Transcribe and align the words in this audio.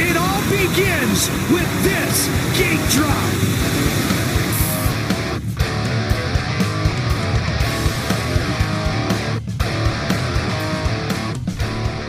It 0.00 0.16
all 0.16 0.42
begins 0.48 1.28
with 1.50 1.82
this 1.82 2.28
gate 2.56 2.78
drop. 2.90 3.48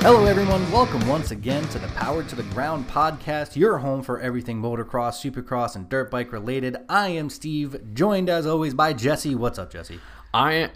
Hello, 0.03 0.25
everyone. 0.25 0.71
Welcome 0.71 1.07
once 1.07 1.31
again 1.31 1.67
to 1.69 1.79
the 1.79 1.87
Power 1.87 2.23
to 2.23 2.35
the 2.35 2.43
Ground 2.43 2.87
podcast, 2.87 3.55
your 3.55 3.79
home 3.79 4.03
for 4.03 4.19
everything 4.19 4.61
motocross, 4.61 5.19
supercross, 5.19 5.75
and 5.75 5.89
dirt 5.89 6.11
bike 6.11 6.31
related. 6.31 6.77
I 6.87 7.09
am 7.09 7.31
Steve, 7.31 7.95
joined 7.95 8.29
as 8.29 8.45
always 8.45 8.75
by 8.75 8.93
Jesse. 8.93 9.33
What's 9.33 9.57
up, 9.57 9.71
Jesse? 9.71 9.99
I 10.31 10.69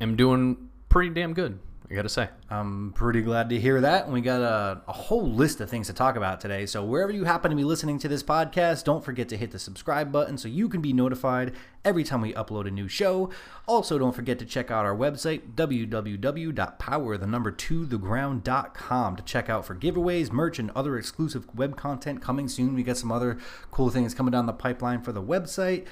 am 0.00 0.16
doing 0.16 0.68
pretty 0.88 1.14
damn 1.14 1.32
good. 1.32 1.60
I 1.88 1.94
gotta 1.94 2.08
say. 2.08 2.28
I'm 2.50 2.92
pretty 2.94 3.22
glad 3.22 3.48
to 3.50 3.60
hear 3.60 3.80
that. 3.80 4.04
And 4.04 4.12
we 4.12 4.20
got 4.20 4.40
a, 4.40 4.82
a, 4.88 4.92
whole 4.92 5.30
list 5.30 5.60
of 5.60 5.70
things 5.70 5.86
to 5.86 5.92
talk 5.92 6.16
about 6.16 6.40
today. 6.40 6.66
So, 6.66 6.84
wherever 6.84 7.12
you 7.12 7.24
happen 7.24 7.50
to 7.50 7.56
be 7.56 7.62
listening 7.62 8.00
to 8.00 8.08
this 8.08 8.24
podcast, 8.24 8.82
don't 8.82 9.04
forget 9.04 9.28
to 9.28 9.36
hit 9.36 9.52
the 9.52 9.58
subscribe 9.60 10.10
button 10.10 10.36
so 10.36 10.48
you 10.48 10.68
can 10.68 10.80
be 10.80 10.92
notified 10.92 11.52
every 11.84 12.02
time 12.02 12.22
we 12.22 12.32
upload 12.32 12.66
a 12.66 12.72
new 12.72 12.88
show. 12.88 13.30
Also, 13.68 13.98
don't 13.98 14.16
forget 14.16 14.36
to 14.40 14.44
check 14.44 14.68
out 14.68 14.84
our 14.84 14.96
website, 14.96 15.54
www.power, 15.54 17.16
the 17.16 17.26
number 17.26 17.52
two, 17.52 17.86
theground.com, 17.86 19.16
to 19.16 19.22
check 19.22 19.48
out 19.48 19.64
for 19.64 19.76
giveaways, 19.76 20.32
merch, 20.32 20.58
and 20.58 20.72
other 20.72 20.98
exclusive 20.98 21.46
web 21.54 21.76
content 21.76 22.20
coming 22.20 22.48
soon. 22.48 22.74
We 22.74 22.82
got 22.82 22.96
some 22.96 23.12
other 23.12 23.38
cool 23.70 23.90
things 23.90 24.12
coming 24.12 24.32
down 24.32 24.46
the 24.46 24.52
pipeline 24.52 25.02
for 25.02 25.12
the 25.12 25.22
website. 25.22 25.86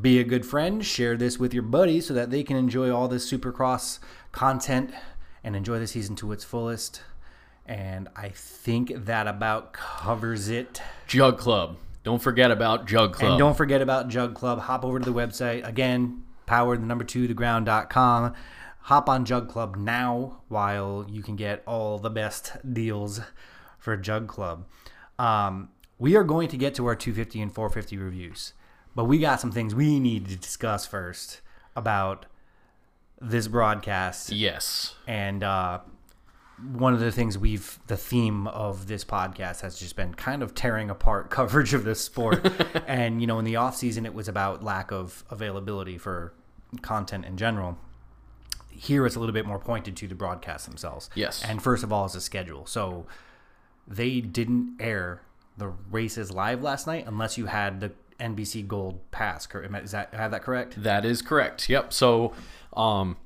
Be 0.00 0.18
a 0.18 0.24
good 0.24 0.44
friend, 0.44 0.84
share 0.84 1.16
this 1.16 1.38
with 1.38 1.54
your 1.54 1.62
buddies 1.62 2.06
so 2.06 2.14
that 2.14 2.30
they 2.30 2.42
can 2.42 2.56
enjoy 2.56 2.92
all 2.92 3.06
this 3.06 3.30
supercross 3.30 4.00
content 4.32 4.90
and 5.44 5.54
enjoy 5.54 5.78
the 5.78 5.86
season 5.86 6.16
to 6.16 6.32
its 6.32 6.42
fullest. 6.42 7.02
And 7.66 8.08
I 8.16 8.30
think 8.30 8.92
that 8.94 9.26
about 9.26 9.72
covers 9.72 10.48
it. 10.48 10.82
Jug 11.06 11.38
Club. 11.38 11.76
Don't 12.02 12.20
forget 12.20 12.50
about 12.50 12.86
Jug 12.86 13.14
Club. 13.14 13.30
And 13.30 13.38
don't 13.38 13.56
forget 13.56 13.80
about 13.80 14.08
Jug 14.08 14.34
Club. 14.34 14.60
Hop 14.60 14.84
over 14.84 14.98
to 14.98 15.04
the 15.04 15.14
website. 15.14 15.66
Again, 15.66 16.22
powered 16.46 16.82
the 16.82 16.86
number 16.86 17.04
two, 17.04 17.28
theground.com. 17.28 18.34
Hop 18.80 19.08
on 19.08 19.24
Jug 19.24 19.48
Club 19.48 19.76
now 19.76 20.42
while 20.48 21.06
you 21.08 21.22
can 21.22 21.36
get 21.36 21.62
all 21.66 21.98
the 21.98 22.10
best 22.10 22.52
deals 22.70 23.20
for 23.78 23.96
Jug 23.96 24.28
Club. 24.28 24.66
Um, 25.18 25.70
we 25.98 26.16
are 26.16 26.24
going 26.24 26.48
to 26.48 26.56
get 26.58 26.74
to 26.74 26.86
our 26.86 26.94
250 26.94 27.40
and 27.40 27.54
450 27.54 27.96
reviews, 27.96 28.52
but 28.94 29.04
we 29.04 29.18
got 29.18 29.40
some 29.40 29.52
things 29.52 29.74
we 29.74 29.98
need 29.98 30.28
to 30.28 30.36
discuss 30.36 30.86
first 30.86 31.40
about 31.74 32.26
this 33.20 33.48
broadcast. 33.48 34.30
Yes. 34.30 34.94
And 35.06 35.42
uh, 35.42 35.80
one 36.72 36.94
of 36.94 37.00
the 37.00 37.12
things 37.12 37.36
we've, 37.38 37.78
the 37.86 37.96
theme 37.96 38.46
of 38.48 38.86
this 38.86 39.04
podcast 39.04 39.60
has 39.60 39.78
just 39.78 39.96
been 39.96 40.14
kind 40.14 40.42
of 40.42 40.54
tearing 40.54 40.90
apart 40.90 41.30
coverage 41.30 41.74
of 41.74 41.84
this 41.84 42.00
sport. 42.00 42.46
and, 42.86 43.20
you 43.20 43.26
know, 43.26 43.38
in 43.38 43.44
the 43.44 43.56
off 43.56 43.76
season, 43.76 44.06
it 44.06 44.14
was 44.14 44.28
about 44.28 44.62
lack 44.62 44.90
of 44.90 45.24
availability 45.30 45.98
for 45.98 46.32
content 46.82 47.24
in 47.24 47.36
general. 47.36 47.78
Here, 48.70 49.06
it's 49.06 49.16
a 49.16 49.20
little 49.20 49.32
bit 49.32 49.46
more 49.46 49.58
pointed 49.58 49.96
to 49.98 50.08
the 50.08 50.14
broadcasts 50.14 50.66
themselves. 50.66 51.08
Yes. 51.14 51.44
And 51.44 51.62
first 51.62 51.84
of 51.84 51.92
all, 51.92 52.06
is 52.06 52.14
a 52.14 52.20
schedule. 52.20 52.66
So 52.66 53.06
they 53.86 54.20
didn't 54.20 54.76
air 54.80 55.22
the 55.56 55.68
races 55.90 56.32
live 56.32 56.62
last 56.62 56.86
night 56.86 57.04
unless 57.06 57.38
you 57.38 57.46
had 57.46 57.80
the 57.80 57.92
NBC 58.18 58.66
Gold 58.66 59.00
Pass. 59.10 59.46
Is 59.46 59.90
that 59.92 60.10
I 60.12 60.16
have 60.16 60.30
that 60.30 60.42
correct? 60.42 60.82
That 60.82 61.04
is 61.04 61.22
correct. 61.22 61.68
Yep. 61.68 61.92
So, 61.92 62.32
um, 62.74 63.16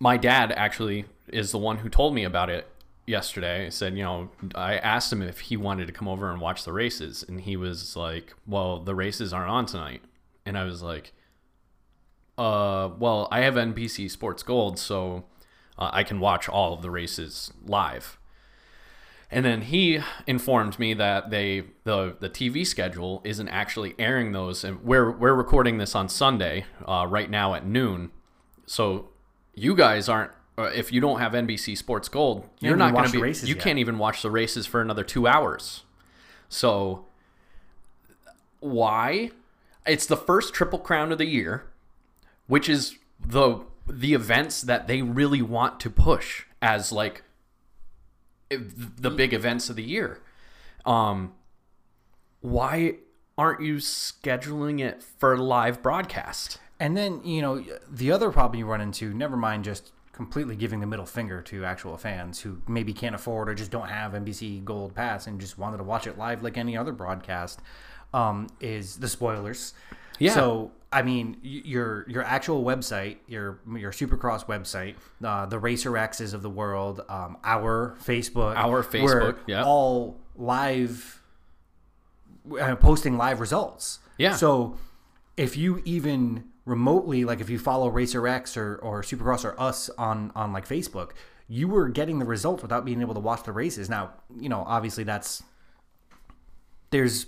my 0.00 0.16
dad 0.16 0.52
actually 0.52 1.06
is 1.28 1.50
the 1.50 1.58
one 1.58 1.78
who 1.78 1.88
told 1.88 2.14
me 2.14 2.24
about 2.24 2.50
it 2.50 2.68
yesterday. 3.06 3.64
He 3.64 3.70
said, 3.70 3.96
you 3.96 4.04
know, 4.04 4.30
I 4.54 4.76
asked 4.76 5.12
him 5.12 5.22
if 5.22 5.40
he 5.40 5.56
wanted 5.56 5.86
to 5.86 5.92
come 5.92 6.08
over 6.08 6.30
and 6.30 6.40
watch 6.40 6.64
the 6.64 6.72
races, 6.72 7.24
and 7.26 7.40
he 7.40 7.56
was 7.56 7.96
like, 7.96 8.34
"Well, 8.46 8.80
the 8.80 8.94
races 8.94 9.32
aren't 9.32 9.50
on 9.50 9.66
tonight," 9.66 10.02
and 10.46 10.56
I 10.56 10.64
was 10.64 10.82
like, 10.82 11.12
"Uh, 12.36 12.90
well, 12.98 13.28
I 13.30 13.40
have 13.40 13.54
NBC 13.54 14.10
Sports 14.10 14.42
Gold, 14.42 14.78
so 14.78 15.24
uh, 15.78 15.90
I 15.92 16.04
can 16.04 16.20
watch 16.20 16.48
all 16.48 16.74
of 16.74 16.82
the 16.82 16.90
races 16.90 17.52
live." 17.64 18.18
And 19.30 19.44
then 19.44 19.62
he 19.62 20.00
informed 20.26 20.78
me 20.78 20.94
that 20.94 21.30
they 21.30 21.64
the 21.84 22.16
the 22.18 22.30
TV 22.30 22.66
schedule 22.66 23.20
isn't 23.24 23.48
actually 23.48 23.94
airing 23.98 24.32
those, 24.32 24.64
and 24.64 24.82
we're 24.82 25.10
we're 25.10 25.34
recording 25.34 25.76
this 25.76 25.94
on 25.94 26.08
Sunday, 26.08 26.64
uh, 26.86 27.06
right 27.08 27.28
now 27.28 27.54
at 27.54 27.66
noon. 27.66 28.10
So 28.64 29.10
you 29.54 29.74
guys 29.74 30.08
aren't. 30.08 30.32
Uh, 30.56 30.70
if 30.74 30.92
you 30.92 31.00
don't 31.00 31.20
have 31.20 31.32
NBC 31.32 31.76
Sports 31.76 32.08
Gold, 32.08 32.48
you're 32.60 32.76
not 32.76 32.94
going 32.94 33.10
to 33.10 33.20
be. 33.20 33.46
You 33.46 33.54
yet. 33.54 33.58
can't 33.58 33.78
even 33.78 33.98
watch 33.98 34.22
the 34.22 34.30
races 34.30 34.66
for 34.66 34.80
another 34.80 35.04
two 35.04 35.26
hours. 35.26 35.82
So 36.48 37.04
why? 38.60 39.30
It's 39.86 40.06
the 40.06 40.16
first 40.16 40.54
Triple 40.54 40.78
Crown 40.78 41.12
of 41.12 41.18
the 41.18 41.26
year, 41.26 41.66
which 42.46 42.68
is 42.68 42.96
the 43.20 43.60
the 43.86 44.14
events 44.14 44.62
that 44.62 44.86
they 44.86 45.02
really 45.02 45.42
want 45.42 45.80
to 45.80 45.90
push 45.90 46.44
as 46.60 46.92
like 46.92 47.22
the 48.50 49.10
big 49.10 49.32
events 49.32 49.68
of 49.70 49.76
the 49.76 49.82
year. 49.82 50.20
Um, 50.86 51.34
why 52.40 52.96
aren't 53.36 53.62
you 53.62 53.76
scheduling 53.76 54.80
it 54.80 55.02
for 55.02 55.36
live 55.36 55.82
broadcast? 55.82 56.58
And 56.80 56.96
then, 56.96 57.22
you 57.24 57.42
know, 57.42 57.64
the 57.90 58.12
other 58.12 58.30
problem 58.30 58.58
you 58.58 58.66
run 58.66 58.80
into, 58.80 59.12
never 59.12 59.36
mind 59.36 59.64
just 59.64 59.92
completely 60.12 60.56
giving 60.56 60.80
the 60.80 60.86
middle 60.86 61.06
finger 61.06 61.40
to 61.42 61.64
actual 61.64 61.96
fans 61.96 62.40
who 62.40 62.60
maybe 62.66 62.92
can't 62.92 63.14
afford 63.14 63.48
or 63.48 63.54
just 63.54 63.70
don't 63.70 63.88
have 63.88 64.12
NBC 64.12 64.64
Gold 64.64 64.94
Pass 64.94 65.26
and 65.26 65.40
just 65.40 65.58
wanted 65.58 65.76
to 65.76 65.84
watch 65.84 66.06
it 66.06 66.18
live 66.18 66.42
like 66.42 66.56
any 66.56 66.76
other 66.76 66.92
broadcast, 66.92 67.60
um, 68.12 68.48
is 68.60 68.96
the 68.96 69.08
spoilers. 69.08 69.74
Yeah. 70.18 70.34
So 70.34 70.72
I 70.90 71.02
mean, 71.02 71.36
your 71.42 72.06
your 72.08 72.22
actual 72.22 72.64
website, 72.64 73.18
your 73.26 73.60
your 73.76 73.92
Supercross 73.92 74.46
website, 74.46 74.94
uh, 75.22 75.44
the 75.46 75.58
Racer 75.58 75.96
X's 75.98 76.32
of 76.32 76.40
the 76.42 76.50
world, 76.50 77.02
um, 77.10 77.36
our 77.44 77.96
Facebook, 78.02 78.56
our 78.56 78.82
Facebook, 78.82 79.36
yeah, 79.46 79.64
all 79.64 80.16
live, 80.34 81.20
uh, 82.58 82.76
posting 82.76 83.18
live 83.18 83.40
results. 83.40 83.98
Yeah. 84.16 84.34
So 84.34 84.78
if 85.36 85.58
you 85.58 85.82
even 85.84 86.44
remotely, 86.64 87.24
like 87.24 87.40
if 87.40 87.50
you 87.50 87.58
follow 87.58 87.88
Racer 87.88 88.26
X 88.26 88.56
or 88.56 88.76
or 88.76 89.02
Supercross 89.02 89.44
or 89.44 89.60
us 89.60 89.90
on 89.98 90.32
on 90.34 90.54
like 90.54 90.66
Facebook, 90.66 91.10
you 91.48 91.68
were 91.68 91.90
getting 91.90 92.18
the 92.18 92.24
results 92.24 92.62
without 92.62 92.86
being 92.86 93.02
able 93.02 93.14
to 93.14 93.20
watch 93.20 93.42
the 93.42 93.52
races. 93.52 93.90
Now, 93.90 94.14
you 94.40 94.48
know, 94.48 94.64
obviously 94.66 95.04
that's 95.04 95.42
there's 96.90 97.26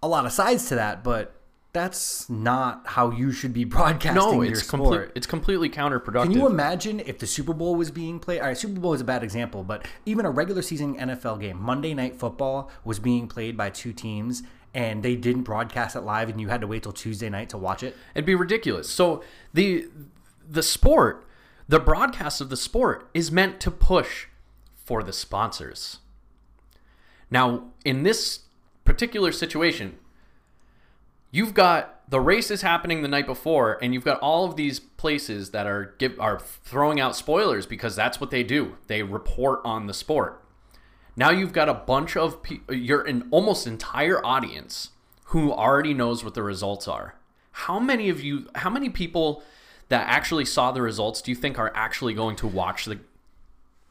a 0.00 0.06
lot 0.06 0.26
of 0.26 0.32
sides 0.32 0.68
to 0.68 0.76
that, 0.76 1.02
but 1.02 1.34
that's 1.72 2.28
not 2.30 2.82
how 2.86 3.10
you 3.10 3.30
should 3.30 3.52
be 3.52 3.64
broadcasting 3.76 4.14
no, 4.14 4.42
it's 4.42 4.50
your 4.50 4.60
sport. 4.60 5.12
it's 5.14 5.26
completely 5.26 5.68
counterproductive. 5.68 6.24
Can 6.24 6.32
you 6.32 6.46
imagine 6.46 7.00
if 7.00 7.18
the 7.18 7.26
Super 7.26 7.52
Bowl 7.52 7.76
was 7.76 7.90
being 7.90 8.18
played? 8.18 8.40
All 8.40 8.46
right, 8.46 8.56
Super 8.56 8.80
Bowl 8.80 8.94
is 8.94 9.00
a 9.00 9.04
bad 9.04 9.22
example, 9.22 9.62
but 9.62 9.86
even 10.06 10.24
a 10.24 10.30
regular 10.30 10.62
season 10.62 10.96
NFL 10.96 11.40
game, 11.40 11.60
Monday 11.60 11.94
Night 11.94 12.16
Football, 12.16 12.70
was 12.84 12.98
being 12.98 13.28
played 13.28 13.56
by 13.56 13.70
two 13.70 13.92
teams, 13.92 14.42
and 14.74 15.02
they 15.02 15.14
didn't 15.14 15.42
broadcast 15.42 15.94
it 15.94 16.00
live, 16.00 16.28
and 16.28 16.40
you 16.40 16.48
had 16.48 16.60
to 16.62 16.66
wait 16.66 16.82
till 16.82 16.92
Tuesday 16.92 17.28
night 17.28 17.50
to 17.50 17.58
watch 17.58 17.82
it. 17.82 17.96
It'd 18.14 18.26
be 18.26 18.34
ridiculous. 18.34 18.88
So 18.88 19.22
the 19.52 19.88
the 20.48 20.62
sport, 20.62 21.26
the 21.68 21.78
broadcast 21.80 22.40
of 22.40 22.48
the 22.48 22.56
sport, 22.56 23.08
is 23.12 23.30
meant 23.30 23.60
to 23.60 23.70
push 23.70 24.26
for 24.74 25.02
the 25.02 25.12
sponsors. 25.12 25.98
Now, 27.30 27.64
in 27.84 28.04
this 28.04 28.40
particular 28.86 29.32
situation, 29.32 29.98
you've 31.30 31.54
got 31.54 32.02
the 32.10 32.20
race 32.20 32.50
is 32.50 32.62
happening 32.62 33.02
the 33.02 33.08
night 33.08 33.26
before 33.26 33.78
and 33.82 33.92
you've 33.92 34.04
got 34.04 34.18
all 34.20 34.44
of 34.44 34.56
these 34.56 34.80
places 34.80 35.50
that 35.50 35.66
are 35.66 35.94
give, 35.98 36.18
are 36.18 36.38
throwing 36.38 37.00
out 37.00 37.14
spoilers 37.14 37.66
because 37.66 37.94
that's 37.94 38.20
what 38.20 38.30
they 38.30 38.42
do. 38.42 38.76
They 38.86 39.02
report 39.02 39.60
on 39.64 39.86
the 39.86 39.94
sport. 39.94 40.42
Now 41.16 41.30
you've 41.30 41.52
got 41.52 41.68
a 41.68 41.74
bunch 41.74 42.16
of 42.16 42.38
you're 42.70 43.02
an 43.02 43.28
almost 43.30 43.66
entire 43.66 44.24
audience 44.24 44.90
who 45.24 45.52
already 45.52 45.92
knows 45.92 46.24
what 46.24 46.34
the 46.34 46.42
results 46.42 46.88
are. 46.88 47.16
How 47.50 47.78
many 47.78 48.08
of 48.08 48.22
you 48.22 48.48
how 48.54 48.70
many 48.70 48.88
people 48.88 49.42
that 49.88 50.06
actually 50.06 50.44
saw 50.44 50.70
the 50.70 50.82
results 50.82 51.20
do 51.20 51.30
you 51.30 51.34
think 51.34 51.58
are 51.58 51.72
actually 51.74 52.14
going 52.14 52.36
to 52.36 52.46
watch 52.46 52.84
the 52.84 53.00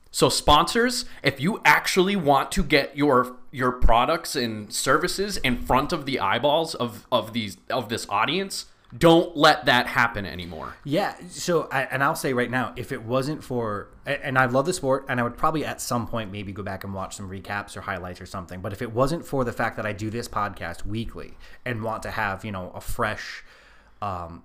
so 0.10 0.30
sponsors, 0.30 1.06
if 1.22 1.40
you 1.40 1.62
actually 1.66 2.16
want 2.16 2.52
to 2.54 2.64
get 2.64 2.98
your 2.98 3.37
your 3.58 3.72
products 3.72 4.36
and 4.36 4.72
services 4.72 5.38
in 5.38 5.58
front 5.58 5.92
of 5.92 6.06
the 6.06 6.20
eyeballs 6.20 6.76
of 6.76 7.08
of 7.12 7.34
these 7.34 7.58
of 7.72 7.90
this 7.90 8.06
audience, 8.08 8.68
don't 8.96 9.36
let 9.36 9.66
that 9.66 9.88
happen 9.88 10.28
anymore. 10.28 10.76
Yeah. 10.84 11.16
So, 11.30 11.68
and 11.70 12.04
I'll 12.04 12.16
say 12.16 12.34
right 12.34 12.52
now, 12.52 12.74
if 12.76 12.92
it 12.92 13.02
wasn't 13.02 13.44
for, 13.44 13.90
and 14.06 14.38
I 14.38 14.46
love 14.46 14.68
the 14.68 14.74
sport, 14.74 15.08
and 15.10 15.20
I 15.20 15.24
would 15.24 15.38
probably 15.38 15.66
at 15.66 15.82
some 15.82 16.08
point 16.08 16.32
maybe 16.32 16.52
go 16.52 16.62
back 16.62 16.84
and 16.84 16.94
watch 16.94 17.16
some 17.16 17.28
recaps 17.30 17.76
or 17.76 17.82
highlights 17.82 18.22
or 18.22 18.28
something. 18.28 18.62
But 18.62 18.74
if 18.74 18.82
it 18.84 18.94
wasn't 18.94 19.26
for 19.26 19.44
the 19.44 19.52
fact 19.52 19.76
that 19.78 19.88
I 19.88 19.92
do 19.92 20.12
this 20.12 20.28
podcast 20.28 20.86
weekly 20.86 21.34
and 21.66 21.82
want 21.82 22.04
to 22.04 22.12
have 22.12 22.46
you 22.46 22.52
know 22.52 22.72
a 22.76 22.82
fresh, 22.82 23.44
um, 24.04 24.44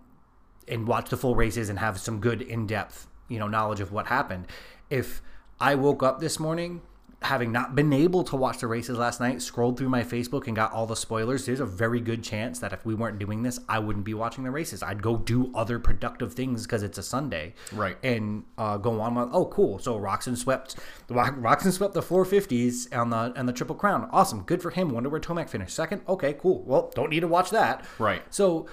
and 0.66 0.88
watch 0.88 1.10
the 1.10 1.18
full 1.18 1.34
races 1.36 1.68
and 1.68 1.78
have 1.78 2.00
some 2.00 2.18
good 2.18 2.40
in 2.40 2.66
depth 2.66 3.08
you 3.28 3.38
know 3.38 3.46
knowledge 3.46 3.80
of 3.80 3.92
what 3.92 4.06
happened, 4.06 4.46
if 4.88 5.20
I 5.60 5.74
woke 5.74 6.02
up 6.02 6.18
this 6.18 6.40
morning 6.40 6.80
having 7.24 7.52
not 7.52 7.74
been 7.74 7.92
able 7.92 8.24
to 8.24 8.36
watch 8.36 8.58
the 8.58 8.66
races 8.66 8.98
last 8.98 9.20
night, 9.20 9.42
scrolled 9.42 9.78
through 9.78 9.88
my 9.88 10.02
Facebook 10.02 10.46
and 10.46 10.56
got 10.56 10.72
all 10.72 10.86
the 10.86 10.96
spoilers. 10.96 11.46
There's 11.46 11.60
a 11.60 11.66
very 11.66 12.00
good 12.00 12.22
chance 12.22 12.58
that 12.60 12.72
if 12.72 12.84
we 12.84 12.94
weren't 12.94 13.18
doing 13.18 13.42
this, 13.42 13.58
I 13.68 13.78
wouldn't 13.78 14.04
be 14.04 14.14
watching 14.14 14.44
the 14.44 14.50
races. 14.50 14.82
I'd 14.82 15.02
go 15.02 15.16
do 15.16 15.52
other 15.54 15.78
productive 15.78 16.32
things 16.34 16.64
because 16.64 16.82
it's 16.82 16.98
a 16.98 17.02
Sunday, 17.02 17.54
Right. 17.72 17.96
And 18.02 18.44
uh, 18.58 18.76
go 18.76 19.00
on. 19.00 19.14
With, 19.14 19.28
oh, 19.32 19.46
cool. 19.46 19.78
So 19.78 19.98
Roczen 19.98 20.36
swept 20.36 20.76
the 21.06 21.14
Roczen 21.14 21.72
swept 21.72 21.94
the 21.94 22.02
450s 22.02 22.96
on 22.96 23.10
the 23.10 23.32
and 23.36 23.48
the 23.48 23.52
Triple 23.52 23.76
Crown. 23.76 24.08
Awesome. 24.12 24.42
Good 24.42 24.62
for 24.62 24.70
him. 24.70 24.90
Wonder 24.90 25.08
where 25.08 25.20
Tomac 25.20 25.48
finished 25.48 25.74
second. 25.74 26.02
Okay, 26.08 26.34
cool. 26.34 26.62
Well, 26.62 26.90
don't 26.94 27.10
need 27.10 27.20
to 27.20 27.28
watch 27.28 27.50
that. 27.50 27.84
Right. 27.98 28.22
So 28.30 28.66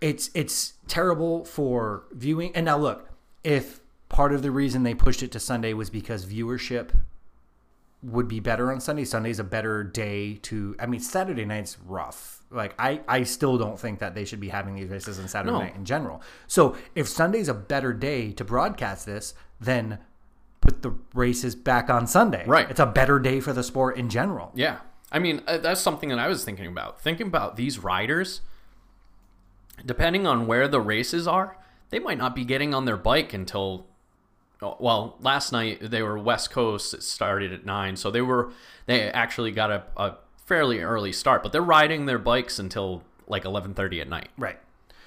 it's 0.00 0.30
it's 0.34 0.74
terrible 0.88 1.44
for 1.44 2.04
viewing. 2.12 2.54
And 2.54 2.64
now 2.66 2.78
look, 2.78 3.10
if 3.44 3.80
part 4.08 4.32
of 4.32 4.42
the 4.42 4.50
reason 4.50 4.82
they 4.82 4.94
pushed 4.94 5.22
it 5.22 5.30
to 5.32 5.40
Sunday 5.40 5.72
was 5.72 5.90
because 5.90 6.26
viewership 6.26 6.90
would 8.02 8.28
be 8.28 8.40
better 8.40 8.72
on 8.72 8.80
Sunday. 8.80 9.04
Sunday's 9.04 9.38
a 9.38 9.44
better 9.44 9.84
day 9.84 10.34
to. 10.42 10.74
I 10.80 10.86
mean, 10.86 11.00
Saturday 11.00 11.44
night's 11.44 11.78
rough. 11.86 12.42
Like 12.50 12.74
I, 12.78 13.00
I 13.06 13.22
still 13.24 13.58
don't 13.58 13.78
think 13.78 13.98
that 14.00 14.14
they 14.14 14.24
should 14.24 14.40
be 14.40 14.48
having 14.48 14.74
these 14.74 14.88
races 14.88 15.18
on 15.18 15.28
Saturday 15.28 15.52
No. 15.52 15.58
night 15.60 15.76
in 15.76 15.84
general. 15.84 16.22
So 16.46 16.76
if 16.94 17.08
Sunday's 17.08 17.48
a 17.48 17.54
better 17.54 17.92
day 17.92 18.32
to 18.32 18.44
broadcast 18.44 19.06
this, 19.06 19.34
then 19.60 19.98
put 20.60 20.82
the 20.82 20.94
races 21.14 21.54
back 21.54 21.88
on 21.90 22.06
Sunday. 22.06 22.44
Right. 22.46 22.68
It's 22.70 22.80
a 22.80 22.86
better 22.86 23.18
day 23.18 23.40
for 23.40 23.52
the 23.52 23.62
sport 23.62 23.96
in 23.96 24.08
general. 24.08 24.50
Yeah. 24.54 24.78
I 25.12 25.18
mean, 25.18 25.42
uh, 25.46 25.58
that's 25.58 25.80
something 25.80 26.08
that 26.08 26.18
I 26.18 26.28
was 26.28 26.44
thinking 26.44 26.66
about. 26.66 27.00
Thinking 27.00 27.26
about 27.28 27.56
these 27.56 27.78
riders, 27.78 28.40
depending 29.84 30.26
on 30.26 30.46
where 30.46 30.68
the 30.68 30.80
races 30.80 31.26
are, 31.28 31.56
they 31.90 31.98
might 31.98 32.18
not 32.18 32.34
be 32.34 32.44
getting 32.44 32.74
on 32.74 32.84
their 32.84 32.96
bike 32.96 33.32
until. 33.32 33.86
Oh, 34.62 34.76
Well, 34.80 35.16
last 35.20 35.52
night 35.52 35.90
they 35.90 36.02
were 36.02 36.18
West 36.18 36.50
Coast. 36.50 36.94
It 36.94 37.02
started 37.02 37.52
at 37.52 37.64
nine, 37.64 37.96
so 37.96 38.10
they 38.10 38.22
were 38.22 38.52
they 38.86 39.10
actually 39.10 39.52
got 39.52 39.70
a, 39.70 39.84
a 39.96 40.14
fairly 40.36 40.80
early 40.80 41.12
start, 41.12 41.42
but 41.42 41.52
they're 41.52 41.62
riding 41.62 42.06
their 42.06 42.18
bikes 42.18 42.58
until 42.58 43.02
like 43.26 43.44
eleven 43.44 43.74
thirty 43.74 44.00
at 44.00 44.08
night. 44.08 44.28
Right. 44.36 44.58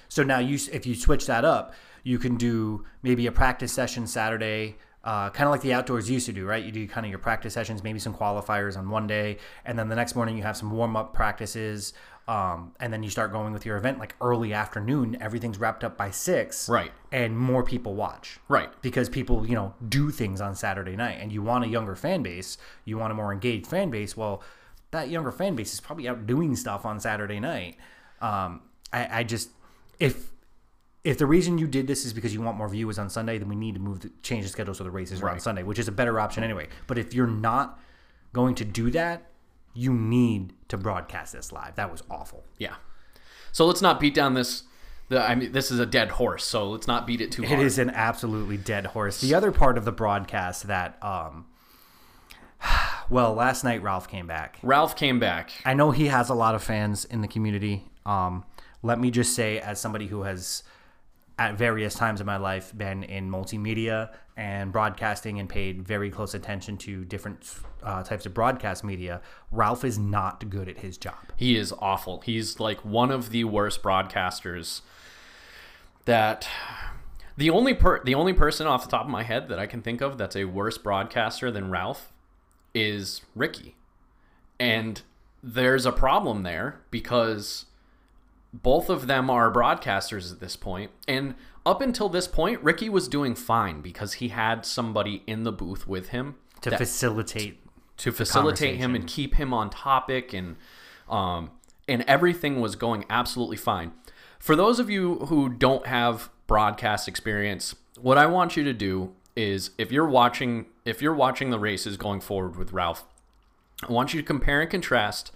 So 0.10 0.24
now 0.24 0.40
you, 0.40 0.60
if 0.72 0.86
you 0.86 0.94
switch 0.94 1.26
that 1.26 1.44
up, 1.44 1.74
you 2.04 2.20
can 2.20 2.36
do 2.36 2.86
maybe 3.02 3.26
a 3.26 3.32
practice 3.32 3.74
session 3.74 4.06
Saturday, 4.06 4.76
uh, 5.04 5.30
kind 5.32 5.48
of 5.48 5.52
like 5.52 5.62
the 5.62 5.74
outdoors 5.74 6.10
used 6.10 6.28
to 6.28 6.34
do, 6.34 6.46
right? 6.46 6.64
You 6.64 6.72
do 6.72 6.88
kind 6.88 7.06
of 7.06 7.10
your 7.10 7.20
practice 7.20 7.54
sessions, 7.54 7.84
maybe 7.84 8.00
some 8.00 8.14
qualifiers 8.14 8.78
on 8.78 8.90
one 8.90 9.08
day, 9.08 9.38
and 9.66 9.78
then 9.78 9.90
the 9.90 9.96
next 9.96 10.16
morning 10.16 10.38
you 10.38 10.44
have 10.44 10.56
some 10.56 10.72
warm 10.72 10.96
up 10.96 11.14
practices, 11.14 11.94
um, 12.28 12.74
and 12.80 12.94
then 12.94 13.04
you 13.04 13.10
start 13.10 13.32
going 13.32 13.52
with 13.54 13.66
your 13.66 13.76
event 13.78 14.00
like 14.00 14.16
early 14.22 14.54
afternoon. 14.54 15.18
Everything's 15.20 15.58
wrapped 15.58 15.84
up 15.84 15.98
by 15.98 16.10
six, 16.12 16.70
Right. 16.70 16.92
And 17.12 17.38
more 17.38 17.64
people 17.64 17.96
watch, 17.96 18.40
Right. 18.48 18.70
because 18.82 19.10
people 19.10 19.46
you 19.46 19.56
know 19.56 19.74
do 19.90 20.10
things 20.10 20.40
on 20.42 20.56
Saturday 20.56 20.96
night, 20.96 21.18
and 21.22 21.32
you 21.32 21.42
want 21.42 21.66
a 21.66 21.68
younger 21.68 21.96
fan 21.96 22.24
base, 22.24 22.58
you 22.86 22.98
want 22.98 23.12
a 23.12 23.16
more 23.16 23.34
engaged 23.34 23.68
fan 23.68 23.90
base. 23.90 24.16
Well, 24.16 24.42
that 24.92 25.10
younger 25.10 25.32
fan 25.32 25.56
base 25.56 25.74
is 25.74 25.80
probably 25.82 26.08
out 26.08 26.26
doing 26.28 26.56
stuff 26.56 26.86
on 26.86 27.00
Saturday 27.00 27.40
night. 27.40 27.78
Um, 28.22 28.62
I, 28.94 29.20
I 29.20 29.24
just 29.24 29.50
if 30.00 30.30
if 31.04 31.18
the 31.18 31.26
reason 31.26 31.58
you 31.58 31.68
did 31.68 31.88
this 31.88 32.06
is 32.06 32.14
because 32.14 32.34
you 32.34 32.42
want 32.42 32.58
more 32.58 32.70
viewers 32.70 32.98
on 32.98 33.10
Sunday, 33.10 33.38
then 33.38 33.50
we 33.50 33.56
need 33.58 33.74
to 33.74 33.82
move 33.82 34.00
the, 34.00 34.12
change 34.22 34.44
the 34.44 34.50
schedule 34.50 34.74
so 34.74 34.86
the 34.86 34.92
races 34.92 35.22
are 35.22 35.30
on 35.30 35.40
Sunday, 35.42 35.62
which 35.64 35.78
is 35.78 35.90
a 35.90 35.92
better 35.92 36.18
option 36.18 36.46
anyway. 36.46 36.70
But 36.88 36.98
if 36.98 37.14
you're 37.14 37.28
not 37.28 37.78
going 38.32 38.56
to 38.56 38.64
do 38.64 38.90
that, 38.92 39.30
you 39.74 39.94
need 39.94 40.54
to 40.70 40.78
broadcast 40.78 41.34
this 41.34 41.52
live. 41.52 41.76
That 41.76 41.92
was 41.92 42.04
awful. 42.10 42.44
Yeah. 42.58 42.76
So 43.52 43.66
let's 43.66 43.82
not 43.82 44.00
beat 44.00 44.14
down 44.14 44.34
this. 44.34 44.64
The 45.10 45.22
I 45.22 45.36
mean, 45.36 45.52
this 45.52 45.70
is 45.72 45.80
a 45.80 45.86
dead 45.86 46.12
horse, 46.12 46.46
so 46.46 46.70
let's 46.70 46.88
not 46.88 47.06
beat 47.06 47.22
it 47.22 47.32
too 47.32 47.44
It 47.44 47.50
hard. 47.50 47.60
is 47.62 47.78
an 47.78 47.90
absolutely 47.90 48.58
dead 48.58 48.88
horse. 48.88 49.20
The 49.22 49.36
other 49.36 49.52
part 49.52 49.78
of 49.78 49.86
the 49.86 49.92
broadcast 49.92 50.68
that, 50.68 50.98
um, 51.04 51.46
well, 53.10 53.34
last 53.34 53.64
night 53.64 53.82
Ralph 53.84 54.08
came 54.08 54.28
back. 54.28 54.58
Ralph 54.64 54.96
came 54.96 55.20
back. 55.20 55.52
I 55.66 55.74
know 55.74 55.92
he 55.92 56.08
has 56.08 56.30
a 56.30 56.34
lot 56.34 56.56
of 56.56 56.64
fans 56.64 57.06
in 57.06 57.22
the 57.22 57.28
community. 57.28 57.86
Um, 58.06 58.46
let 58.82 59.00
me 59.00 59.12
just 59.12 59.34
say, 59.36 59.60
as 59.60 59.80
somebody 59.80 60.08
who 60.08 60.24
has 60.24 60.64
at 61.38 61.58
various 61.58 61.96
times 61.96 62.20
in 62.20 62.28
my 62.28 62.38
life 62.38 62.76
been 62.78 63.04
in 63.04 63.30
multimedia 63.30 64.14
and 64.38 64.72
broadcasting 64.72 65.40
and 65.40 65.50
paid 65.50 65.86
very 65.86 66.10
close 66.10 66.34
attention 66.34 66.78
to 66.78 67.06
different 67.06 67.56
uh, 67.84 68.04
types 68.04 68.26
of 68.26 68.34
broadcast 68.34 68.84
media, 68.84 69.22
Ralph 69.52 69.84
is 69.84 69.98
not 69.98 70.50
good 70.50 70.68
at 70.68 70.80
his 70.80 70.98
job. 70.98 71.18
He 71.36 71.56
is 71.56 71.74
awful. 71.80 72.22
He's 72.22 72.60
like 72.60 72.84
one 72.84 73.12
of 73.12 73.30
the 73.30 73.44
worst 73.44 73.84
broadcasters 73.84 74.82
that 76.06 76.48
the 77.38 77.50
only 77.50 77.74
per 77.74 78.04
the 78.04 78.16
only 78.16 78.34
person 78.34 78.68
off 78.68 78.84
the 78.84 78.92
top 78.92 79.06
of 79.06 79.12
my 79.12 79.24
head 79.24 79.50
that 79.50 79.60
I 79.60 79.66
can 79.66 79.82
think 79.82 80.02
of 80.02 80.18
that's 80.18 80.36
a 80.36 80.46
worse 80.46 80.78
broadcaster 80.78 81.50
than 81.52 81.70
Ralph 81.70 82.12
is 82.74 83.22
Ricky. 83.36 83.76
And 84.60 85.02
there's 85.42 85.86
a 85.86 85.92
problem 85.92 86.44
there 86.44 86.80
because 86.90 87.66
both 88.54 88.90
of 88.90 89.08
them 89.08 89.30
are 89.30 89.52
broadcasters 89.52 90.32
at 90.32 90.40
this 90.40 90.56
point 90.56 90.92
and 91.08 91.34
up 91.66 91.82
until 91.82 92.08
this 92.10 92.28
point 92.28 92.62
Ricky 92.62 92.90
was 92.90 93.08
doing 93.08 93.34
fine 93.36 93.82
because 93.82 94.14
he 94.14 94.28
had 94.30 94.66
somebody 94.66 95.24
in 95.26 95.44
the 95.44 95.52
booth 95.52 95.88
with 95.88 96.10
him 96.10 96.36
To 96.62 96.70
that- 96.70 96.78
facilitate, 96.78 97.60
to 97.98 98.12
facilitate 98.12 98.78
him 98.78 98.94
and 98.96 99.08
keep 99.08 99.36
him 99.36 99.54
on 99.54 99.70
topic 99.70 100.34
and 100.34 100.56
um, 101.10 101.52
and 101.88 102.04
everything 102.08 102.62
was 102.62 102.76
going 102.76 103.06
absolutely 103.10 103.58
fine. 103.58 103.92
For 104.40 104.56
those 104.56 104.80
of 104.80 104.90
you 104.90 105.16
who 105.28 105.50
don't 105.50 105.86
have 105.88 106.30
broadcast 106.48 107.08
experience, 107.08 107.76
what 108.00 108.18
I 108.18 108.26
want 108.26 108.56
you 108.56 108.64
to 108.64 108.74
do 108.74 109.14
is 109.36 109.72
if 109.78 109.92
you're 109.92 110.08
watching 110.08 110.66
if 110.86 111.02
you're 111.02 111.14
watching 111.14 111.50
the 111.50 111.60
races 111.60 111.98
going 111.98 112.22
forward 112.22 112.56
with 112.56 112.72
Ralph, 112.74 113.04
I 113.88 113.92
want 113.92 114.14
you 114.14 114.22
to 114.22 114.26
compare 114.26 114.62
and 114.62 114.70
contrast 114.70 115.32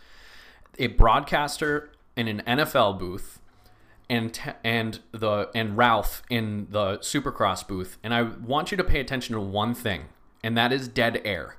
a 0.80 0.88
broadcaster 0.88 1.90
in 2.18 2.28
an 2.28 2.42
NFL 2.46 3.00
booth 3.00 3.40
and 4.10 4.34
t- 4.34 4.52
and 4.64 5.00
the 5.12 5.50
and 5.54 5.78
Ralph 5.78 6.24
in 6.30 6.68
the 6.70 6.98
Supercross 7.00 7.68
booth, 7.68 7.98
and 8.04 8.14
I 8.14 8.24
want 8.24 8.72
you 8.72 8.78
to 8.78 8.84
pay 8.84 9.00
attention 9.00 9.36
to 9.36 9.42
one 9.42 9.74
thing, 9.74 10.06
and 10.44 10.58
that 10.58 10.72
is 10.74 10.88
dead 10.88 11.22
air. 11.24 11.58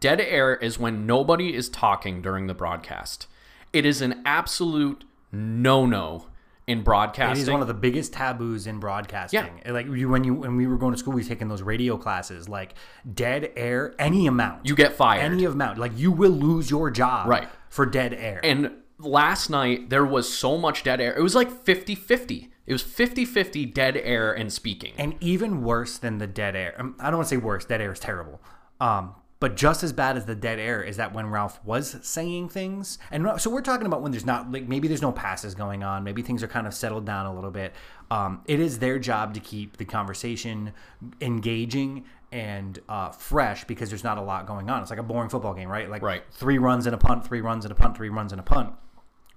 Dead 0.00 0.20
air 0.20 0.56
is 0.56 0.78
when 0.78 1.06
nobody 1.06 1.54
is 1.54 1.68
talking 1.68 2.20
during 2.22 2.46
the 2.48 2.54
broadcast. 2.54 3.28
It 3.72 3.86
is 3.86 4.00
an 4.02 4.20
absolute 4.26 5.04
no-no 5.30 6.26
in 6.66 6.82
broadcasting. 6.82 7.38
It 7.40 7.42
is 7.42 7.50
one 7.50 7.60
of 7.60 7.68
the 7.68 7.74
biggest 7.74 8.12
taboos 8.12 8.66
in 8.66 8.78
broadcasting. 8.80 9.60
Yeah. 9.64 9.72
Like 9.72 9.86
you, 9.86 10.08
when 10.08 10.24
you 10.24 10.34
when 10.34 10.56
we 10.56 10.66
were 10.66 10.76
going 10.76 10.92
to 10.92 10.98
school, 10.98 11.12
we 11.14 11.22
were 11.22 11.28
taking 11.28 11.48
those 11.48 11.62
radio 11.62 11.96
classes. 11.96 12.48
Like 12.48 12.74
dead 13.14 13.52
air, 13.56 13.94
any 13.98 14.26
amount, 14.26 14.66
you 14.66 14.74
get 14.74 14.92
fired. 14.94 15.22
any 15.22 15.44
amount, 15.44 15.78
like 15.78 15.92
you 15.96 16.10
will 16.12 16.30
lose 16.30 16.70
your 16.70 16.90
job, 16.90 17.28
Right. 17.28 17.48
for 17.68 17.86
dead 17.86 18.12
air. 18.14 18.40
And 18.44 18.72
last 19.02 19.50
night 19.50 19.90
there 19.90 20.04
was 20.04 20.32
so 20.32 20.56
much 20.58 20.82
dead 20.82 21.00
air. 21.00 21.14
It 21.16 21.22
was 21.22 21.34
like 21.34 21.50
50-50. 21.50 22.48
It 22.66 22.72
was 22.72 22.82
50-50 22.82 23.74
dead 23.74 23.96
air 23.96 24.32
and 24.32 24.52
speaking. 24.52 24.92
and 24.98 25.14
even 25.20 25.62
worse 25.62 25.98
than 25.98 26.18
the 26.18 26.26
dead 26.26 26.54
air. 26.56 26.74
um, 26.78 26.94
I 27.00 27.04
don't 27.10 27.16
want 27.18 27.28
to 27.28 27.34
say 27.34 27.36
worse. 27.38 27.64
Dead 27.64 27.80
air 27.80 27.92
is 27.92 27.98
terrible. 27.98 28.40
Um, 28.80 29.14
but 29.40 29.56
just 29.56 29.82
as 29.82 29.92
bad 29.92 30.16
as 30.16 30.24
the 30.26 30.36
dead 30.36 30.60
air 30.60 30.80
is 30.84 30.98
that 30.98 31.12
when 31.12 31.26
Ralph 31.26 31.58
was 31.64 31.96
saying 32.02 32.50
things, 32.50 32.98
and 33.10 33.28
so 33.40 33.50
we're 33.50 33.60
talking 33.60 33.86
about 33.88 34.00
when 34.00 34.12
there's 34.12 34.24
not 34.24 34.52
like 34.52 34.68
maybe 34.68 34.86
there's 34.86 35.02
no 35.02 35.10
passes 35.10 35.56
going 35.56 35.82
on, 35.82 36.04
maybe 36.04 36.22
things 36.22 36.44
are 36.44 36.48
kind 36.48 36.64
of 36.68 36.72
settled 36.72 37.04
down 37.04 37.26
a 37.26 37.34
little 37.34 37.50
bit. 37.50 37.74
Um, 38.12 38.42
it 38.44 38.60
is 38.60 38.78
their 38.78 39.00
job 39.00 39.34
to 39.34 39.40
keep 39.40 39.78
the 39.78 39.84
conversation 39.84 40.72
engaging 41.20 42.04
and 42.30 42.78
uh, 42.88 43.10
fresh 43.10 43.64
because 43.64 43.88
there's 43.88 44.04
not 44.04 44.16
a 44.18 44.22
lot 44.22 44.46
going 44.46 44.70
on. 44.70 44.80
It's 44.80 44.90
like 44.90 45.00
a 45.00 45.02
boring 45.02 45.28
football 45.28 45.54
game, 45.54 45.68
right? 45.68 45.90
Like 45.90 46.02
Right. 46.02 46.22
three 46.30 46.58
runs 46.58 46.86
and 46.86 46.94
a 46.94 46.98
punt, 46.98 47.26
three 47.26 47.40
runs 47.40 47.64
and 47.64 47.72
a 47.72 47.74
punt, 47.74 47.96
three 47.96 48.08
runs 48.10 48.32
and 48.32 48.40
a 48.40 48.44
punt 48.44 48.72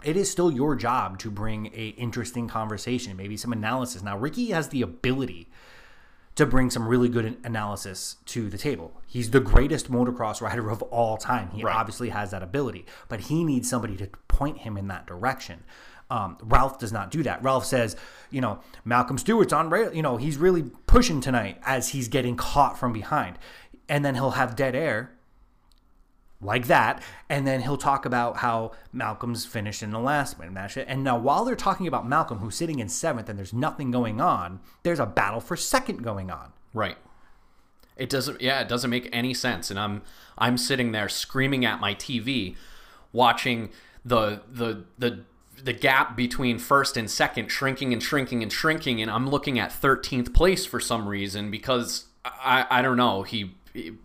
it 0.05 0.15
is 0.15 0.29
still 0.31 0.51
your 0.51 0.75
job 0.75 1.19
to 1.19 1.31
bring 1.31 1.67
a 1.67 1.89
interesting 1.97 2.47
conversation, 2.47 3.17
maybe 3.17 3.35
some 3.35 3.51
analysis. 3.51 4.03
Now, 4.03 4.17
Ricky 4.17 4.51
has 4.51 4.69
the 4.69 4.81
ability 4.81 5.49
to 6.35 6.45
bring 6.45 6.69
some 6.69 6.87
really 6.87 7.07
good 7.09 7.37
analysis 7.43 8.17
to 8.25 8.49
the 8.49 8.57
table. 8.57 9.01
He's 9.07 9.31
the 9.31 9.39
greatest 9.39 9.89
motocross 9.89 10.41
rider 10.41 10.69
of 10.69 10.81
all 10.83 11.17
time. 11.17 11.49
He 11.51 11.63
Right. 11.63 11.75
obviously 11.75 12.09
has 12.09 12.31
that 12.31 12.43
ability, 12.43 12.85
but 13.07 13.21
he 13.21 13.43
needs 13.43 13.69
somebody 13.69 13.95
to 13.97 14.07
point 14.27 14.59
him 14.59 14.77
in 14.77 14.87
that 14.89 15.07
direction. 15.07 15.63
Um, 16.11 16.37
Ralph 16.43 16.77
does 16.77 16.91
not 16.91 17.09
do 17.09 17.23
that. 17.23 17.41
Ralph 17.41 17.65
says, 17.65 17.95
you 18.29 18.41
know, 18.41 18.59
Malcolm 18.83 19.17
Stewart's 19.17 19.53
on 19.53 19.69
rail. 19.71 19.91
You 19.93 20.03
know, 20.03 20.17
he's 20.17 20.37
really 20.37 20.63
pushing 20.85 21.19
tonight 21.19 21.57
as 21.65 21.89
he's 21.89 22.09
getting 22.09 22.35
caught 22.35 22.77
from 22.77 22.93
behind, 22.93 23.39
and 23.89 24.05
then 24.05 24.13
he'll 24.15 24.31
have 24.31 24.55
dead 24.55 24.75
air 24.75 25.14
like 26.45 26.67
that, 26.67 27.01
and 27.29 27.45
then 27.45 27.61
he'll 27.61 27.77
talk 27.77 28.05
about 28.05 28.37
how 28.37 28.71
Malcolm's 28.93 29.45
finished 29.45 29.83
in 29.83 29.91
the 29.91 29.99
last 29.99 30.39
match. 30.39 30.77
And 30.77 31.03
now, 31.03 31.17
while 31.17 31.43
they're 31.43 31.55
talking 31.55 31.87
about 31.87 32.07
Malcolm, 32.07 32.39
who's 32.39 32.55
sitting 32.55 32.79
in 32.79 32.87
seventh, 32.87 33.27
and 33.27 33.37
there's 33.37 33.53
nothing 33.53 33.91
going 33.91 34.21
on, 34.21 34.59
there's 34.83 34.99
a 34.99 35.05
battle 35.05 35.39
for 35.39 35.55
second 35.55 36.03
going 36.03 36.31
on. 36.31 36.53
Right. 36.73 36.97
It 37.97 38.09
doesn't 38.09 38.41
yeah, 38.41 38.61
it 38.61 38.67
doesn't 38.67 38.89
make 38.89 39.09
any 39.13 39.33
sense 39.33 39.71
and 39.71 39.79
I'm 39.79 40.01
I'm 40.37 40.57
sitting 40.57 40.91
there 40.91 41.07
screaming 41.07 41.63
at 41.63 41.79
my 41.79 41.95
TV 41.95 42.55
watching 43.13 43.69
the 44.03 44.41
the 44.51 44.83
the 44.97 45.23
the 45.63 45.73
gap 45.73 46.15
between 46.15 46.59
first 46.59 46.97
and 46.97 47.09
second 47.09 47.49
shrinking 47.49 47.93
and 47.93 48.03
shrinking 48.03 48.43
and 48.43 48.51
shrinking 48.51 49.01
and 49.01 49.09
I'm 49.09 49.29
looking 49.29 49.57
at 49.57 49.71
13th 49.71 50.33
place 50.33 50.65
for 50.65 50.81
some 50.81 51.07
reason 51.07 51.49
because 51.49 52.07
I 52.25 52.65
I 52.69 52.81
don't 52.81 52.97
know, 52.97 53.23
he 53.23 53.55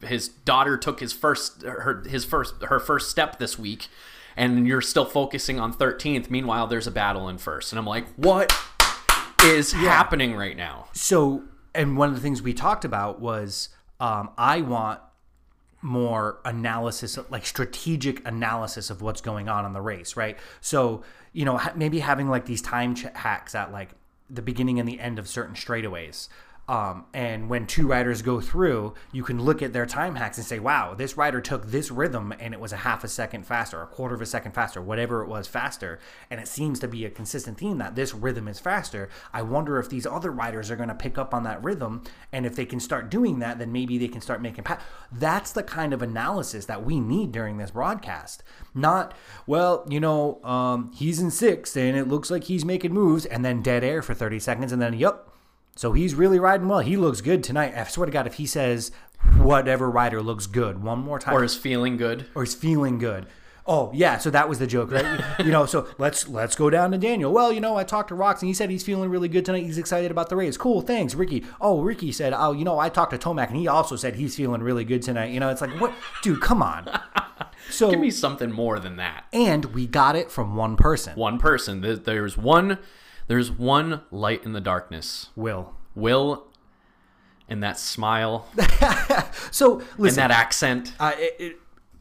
his 0.03 0.29
daughter 0.29 0.77
took 0.77 1.01
his 1.01 1.13
first 1.13 1.63
her 1.63 2.03
his 2.07 2.25
first 2.25 2.63
her 2.63 2.81
first 2.81 3.11
step 3.11 3.39
this 3.39 3.59
week, 3.59 3.89
and 4.37 4.67
you're 4.67 4.81
still 4.81 5.05
focusing 5.05 5.61
on 5.61 5.73
13th. 5.73 6.31
Meanwhile, 6.31 6.67
there's 6.67 6.87
a 6.87 6.91
battle 6.91 7.29
in 7.29 7.39
first, 7.39 7.73
and 7.73 7.79
I'm 7.79 7.87
like, 7.87 8.07
what 8.15 8.53
is 9.45 9.73
happening 9.73 10.35
right 10.35 10.57
now? 10.57 10.89
So, 10.93 11.45
and 11.75 11.97
one 11.97 12.09
of 12.09 12.15
the 12.15 12.21
things 12.21 12.43
we 12.43 12.53
talked 12.53 12.85
about 12.85 13.21
was 13.21 13.71
um, 14.01 14.31
I 14.37 14.61
want 14.61 15.01
more 15.83 16.41
analysis, 16.45 17.19
like 17.31 17.47
strategic 17.47 18.27
analysis 18.27 18.91
of 18.91 19.01
what's 19.01 19.21
going 19.21 19.49
on 19.49 19.65
in 19.65 19.73
the 19.73 19.81
race, 19.81 20.17
right? 20.17 20.39
So, 20.61 21.03
you 21.33 21.45
know, 21.45 21.61
maybe 21.75 22.01
having 22.01 22.29
like 22.29 22.47
these 22.47 22.61
time 22.61 22.95
ch- 22.95 23.07
hacks 23.15 23.55
at 23.55 23.73
like 23.73 23.91
the 24.29 24.43
beginning 24.43 24.79
and 24.79 24.89
the 24.89 25.01
end 25.01 25.19
of 25.19 25.29
certain 25.29 25.55
straightaways. 25.55 26.29
Um, 26.71 27.07
and 27.13 27.49
when 27.49 27.67
two 27.67 27.89
riders 27.89 28.23
go 28.23 28.41
through, 28.41 28.95
you 29.11 29.25
can 29.25 29.43
look 29.43 29.61
at 29.61 29.73
their 29.73 29.87
time 29.87 30.15
hacks 30.15 30.39
and 30.39 30.47
say, 30.47 30.61
wow, 30.61 30.95
this 30.95 31.17
rider 31.17 31.41
took 31.41 31.67
this 31.67 31.91
rhythm 31.91 32.33
and 32.39 32.55
it 32.55 32.61
was 32.61 32.73
a 32.73 32.77
half 32.77 33.03
a 33.03 33.09
second 33.09 33.45
faster, 33.45 33.83
a 33.83 33.89
quarter 33.89 34.15
of 34.15 34.23
a 34.23 34.27
second 34.27 34.53
faster, 34.53 34.81
whatever 34.81 35.21
it 35.21 35.29
was 35.29 35.49
faster. 35.49 35.99
And 36.31 36.41
it 36.41 36.47
seems 36.47 36.79
to 36.79 36.87
be 36.87 37.05
a 37.05 37.11
consistent 37.11 37.59
theme 37.59 37.79
that 37.79 37.97
this 37.97 38.15
rhythm 38.15 38.47
is 38.47 38.61
faster. 38.61 39.09
I 39.33 39.43
wonder 39.43 39.81
if 39.81 39.89
these 39.89 40.07
other 40.07 40.31
riders 40.31 40.71
are 40.71 40.77
going 40.77 40.91
to 40.91 40.95
pick 40.95 41.19
up 41.19 41.35
on 41.35 41.43
that 41.43 41.61
rhythm. 41.61 42.05
And 42.31 42.47
if 42.47 42.55
they 42.55 42.67
can 42.67 42.79
start 42.79 43.11
doing 43.11 43.41
that, 43.41 43.59
then 43.59 43.73
maybe 43.73 43.99
they 43.99 44.07
can 44.07 44.21
start 44.21 44.41
making. 44.41 44.65
That's 45.11 45.51
the 45.51 45.65
kind 45.65 45.93
of 45.93 46.03
analysis 46.03 46.67
that 46.67 46.85
we 46.85 47.01
need 47.01 47.33
during 47.33 47.59
this 47.59 47.73
broadcast. 47.73 48.45
Not, 48.77 49.13
well, 49.45 49.85
you 49.91 49.99
know, 49.99 50.41
um, 50.45 50.93
he's 50.95 51.19
in 51.19 51.33
sixth 51.33 51.77
and 51.77 51.97
it 51.97 52.07
looks 52.07 52.31
like 52.31 52.45
he's 52.45 52.65
making 52.65 52.95
moves 52.95 53.27
and 53.27 53.45
then 53.45 53.61
dead 53.61 53.83
air 53.83 54.03
for 54.03 54.15
30 54.15 54.39
seconds 54.39 54.71
and 54.71 54.81
then, 54.81 54.95
yep, 54.95 55.30
so 55.81 55.93
he's 55.95 56.15
really 56.15 56.39
riding 56.39 56.69
well. 56.69 56.81
He 56.81 56.97
looks 56.99 57.23
good 57.23 57.43
tonight. 57.43 57.73
I 57.75 57.85
swear 57.85 58.05
to 58.05 58.13
God, 58.13 58.27
if 58.27 58.35
he 58.35 58.45
says 58.45 58.93
whatever 59.39 59.91
rider 59.91 60.21
looks 60.21 60.47
good 60.47 60.83
one 60.83 60.99
more 60.99 61.19
time, 61.19 61.35
Or 61.35 61.43
is 61.43 61.57
feeling 61.57 61.97
good? 61.97 62.27
or 62.35 62.45
he's 62.45 62.55
feeling 62.55 62.99
good. 62.99 63.27
Oh 63.67 63.91
yeah, 63.95 64.19
so 64.19 64.29
that 64.31 64.49
was 64.49 64.59
the 64.59 64.67
joke, 64.67 64.91
right? 64.91 65.23
you 65.39 65.53
know, 65.53 65.65
so 65.65 65.87
let's 65.99 66.29
let's 66.29 66.55
go 66.57 66.69
down 66.71 66.91
to 66.91 66.99
Daniel. 66.99 67.33
Well, 67.33 67.51
you 67.53 67.61
know, 67.61 67.77
I 67.77 67.85
talked 67.85 68.09
to 68.09 68.15
Rox 68.15 68.41
and 68.41 68.49
he 68.49 68.55
said 68.55 68.69
he's 68.69 68.83
feeling 68.83 69.09
really 69.11 69.29
good 69.29 69.45
tonight. 69.45 69.63
He's 69.65 69.79
excited 69.79 70.11
about 70.11 70.29
the 70.29 70.37
race. 70.37 70.57
Cool, 70.57 70.81
thanks, 70.83 71.15
Ricky. 71.15 71.45
Oh, 71.61 71.81
Ricky 71.81 72.13
said, 72.13 72.33
oh, 72.37 72.53
you 72.53 72.65
know, 72.65 72.79
I 72.79 72.89
talked 72.91 73.13
to 73.13 73.19
Tomac 73.19 73.49
and 73.49 73.57
he 73.57 73.69
also 73.69 73.97
said 73.97 74.17
he's 74.17 74.35
feeling 74.37 74.63
really 74.63 74.85
good 74.85 75.03
tonight. 75.03 75.31
You 75.31 75.41
know, 75.41 75.51
it's 75.51 75.61
like 75.61 75.79
what, 75.81 75.93
dude? 76.23 76.41
Come 76.43 76.63
on. 76.63 76.89
So 77.71 77.91
Give 77.91 78.01
me 78.01 78.11
something 78.11 78.51
more 78.51 78.81
than 78.81 78.97
that. 78.97 79.25
and 79.33 79.67
we 79.67 79.87
got 79.87 80.17
it 80.17 80.31
from 80.31 80.57
one 80.57 80.77
person, 80.77 81.15
One 81.15 81.39
person. 81.39 81.81
There's 82.05 82.37
one. 82.37 82.79
There's 83.31 83.49
one 83.49 84.01
light 84.11 84.45
in 84.45 84.55
the 84.55 84.61
darkness. 84.61 85.29
Will. 85.37 85.73
Will, 85.95 86.49
and 87.49 87.63
that 87.63 87.79
smile 87.79 88.49
So 89.53 89.85
listen, 89.97 90.21
and 90.21 90.31
that 90.31 90.37
accent. 90.37 90.95
uh, 90.99 91.13
it, 91.17 91.37
it, 91.39 91.57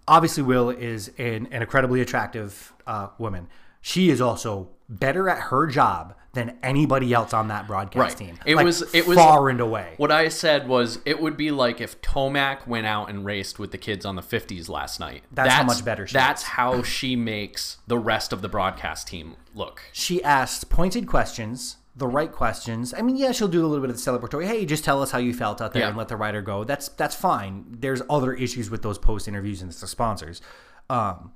obviously 0.07 0.41
Will 0.41 0.71
is 0.71 1.09
an, 1.19 1.48
an 1.51 1.62
incredibly 1.62 2.01
attractive 2.01 2.74
uh, 2.88 3.09
woman. 3.19 3.48
She 3.79 4.09
is 4.09 4.21
also 4.21 4.69
better 4.89 5.29
at 5.29 5.38
her 5.38 5.67
job 5.67 6.15
than 6.39 6.58
anybody 6.63 7.13
else 7.13 7.34
on 7.34 7.50
that 7.50 7.67
broadcast 7.67 7.98
Right. 8.19 8.27
team. 8.27 8.39
It 8.46 8.55
Like, 8.55 8.65
was- 8.65 8.81
it 8.96 9.05
was- 9.05 9.17
far 9.17 9.50
and 9.50 9.60
away. 9.60 9.93
What 9.98 10.12
I 10.12 10.29
said 10.29 10.67
was 10.67 11.00
it 11.05 11.22
would 11.22 11.36
be 11.38 11.51
like 11.51 11.81
if 11.81 12.01
Tomac 12.01 12.65
went 12.65 12.88
out 12.88 13.10
and 13.10 13.25
raced 13.25 13.60
with 13.60 13.72
the 13.72 13.77
kids 13.77 14.05
on 14.05 14.15
the 14.15 14.22
50s 14.22 14.69
last 14.69 15.00
night. 15.00 15.24
That's 15.31 15.53
how 15.53 15.63
much 15.63 15.84
better 15.84 16.08
she 16.08 16.13
That's 16.13 16.41
is. 16.43 16.48
how 16.50 16.81
she 16.84 17.15
makes 17.15 17.77
the 17.88 17.98
rest 17.98 18.31
of 18.34 18.41
the 18.41 18.50
broadcast 18.50 19.08
team 19.08 19.36
look. 19.53 19.81
She 19.91 20.24
asks 20.24 20.63
pointed 20.63 21.08
questions, 21.08 21.77
the 21.96 22.08
right 22.08 22.31
questions. 22.31 22.93
I 22.98 23.01
mean, 23.01 23.17
yeah, 23.17 23.34
she'll 23.34 23.50
do 23.50 23.65
a 23.65 23.67
little 23.67 23.81
bit 23.86 23.89
of 23.89 24.01
the 24.01 24.12
celebratory. 24.12 24.46
Hey, 24.46 24.65
just 24.65 24.86
tell 24.86 25.01
us 25.01 25.12
how 25.12 25.17
you 25.19 25.34
felt 25.34 25.60
out 25.62 25.74
there 25.74 25.81
Yeah. 25.81 25.89
and 25.89 25.98
let 25.98 26.08
the 26.08 26.15
rider 26.15 26.41
go. 26.41 26.63
That's 26.63 26.88
that's 26.89 27.15
fine. 27.15 27.65
There's 27.69 28.01
other 28.10 28.34
issues 28.34 28.69
with 28.69 28.81
those 28.81 28.98
post 28.98 29.27
interviews 29.27 29.62
and 29.62 29.69
the 29.72 29.88
sponsors. 29.88 30.41
Um, 30.89 31.31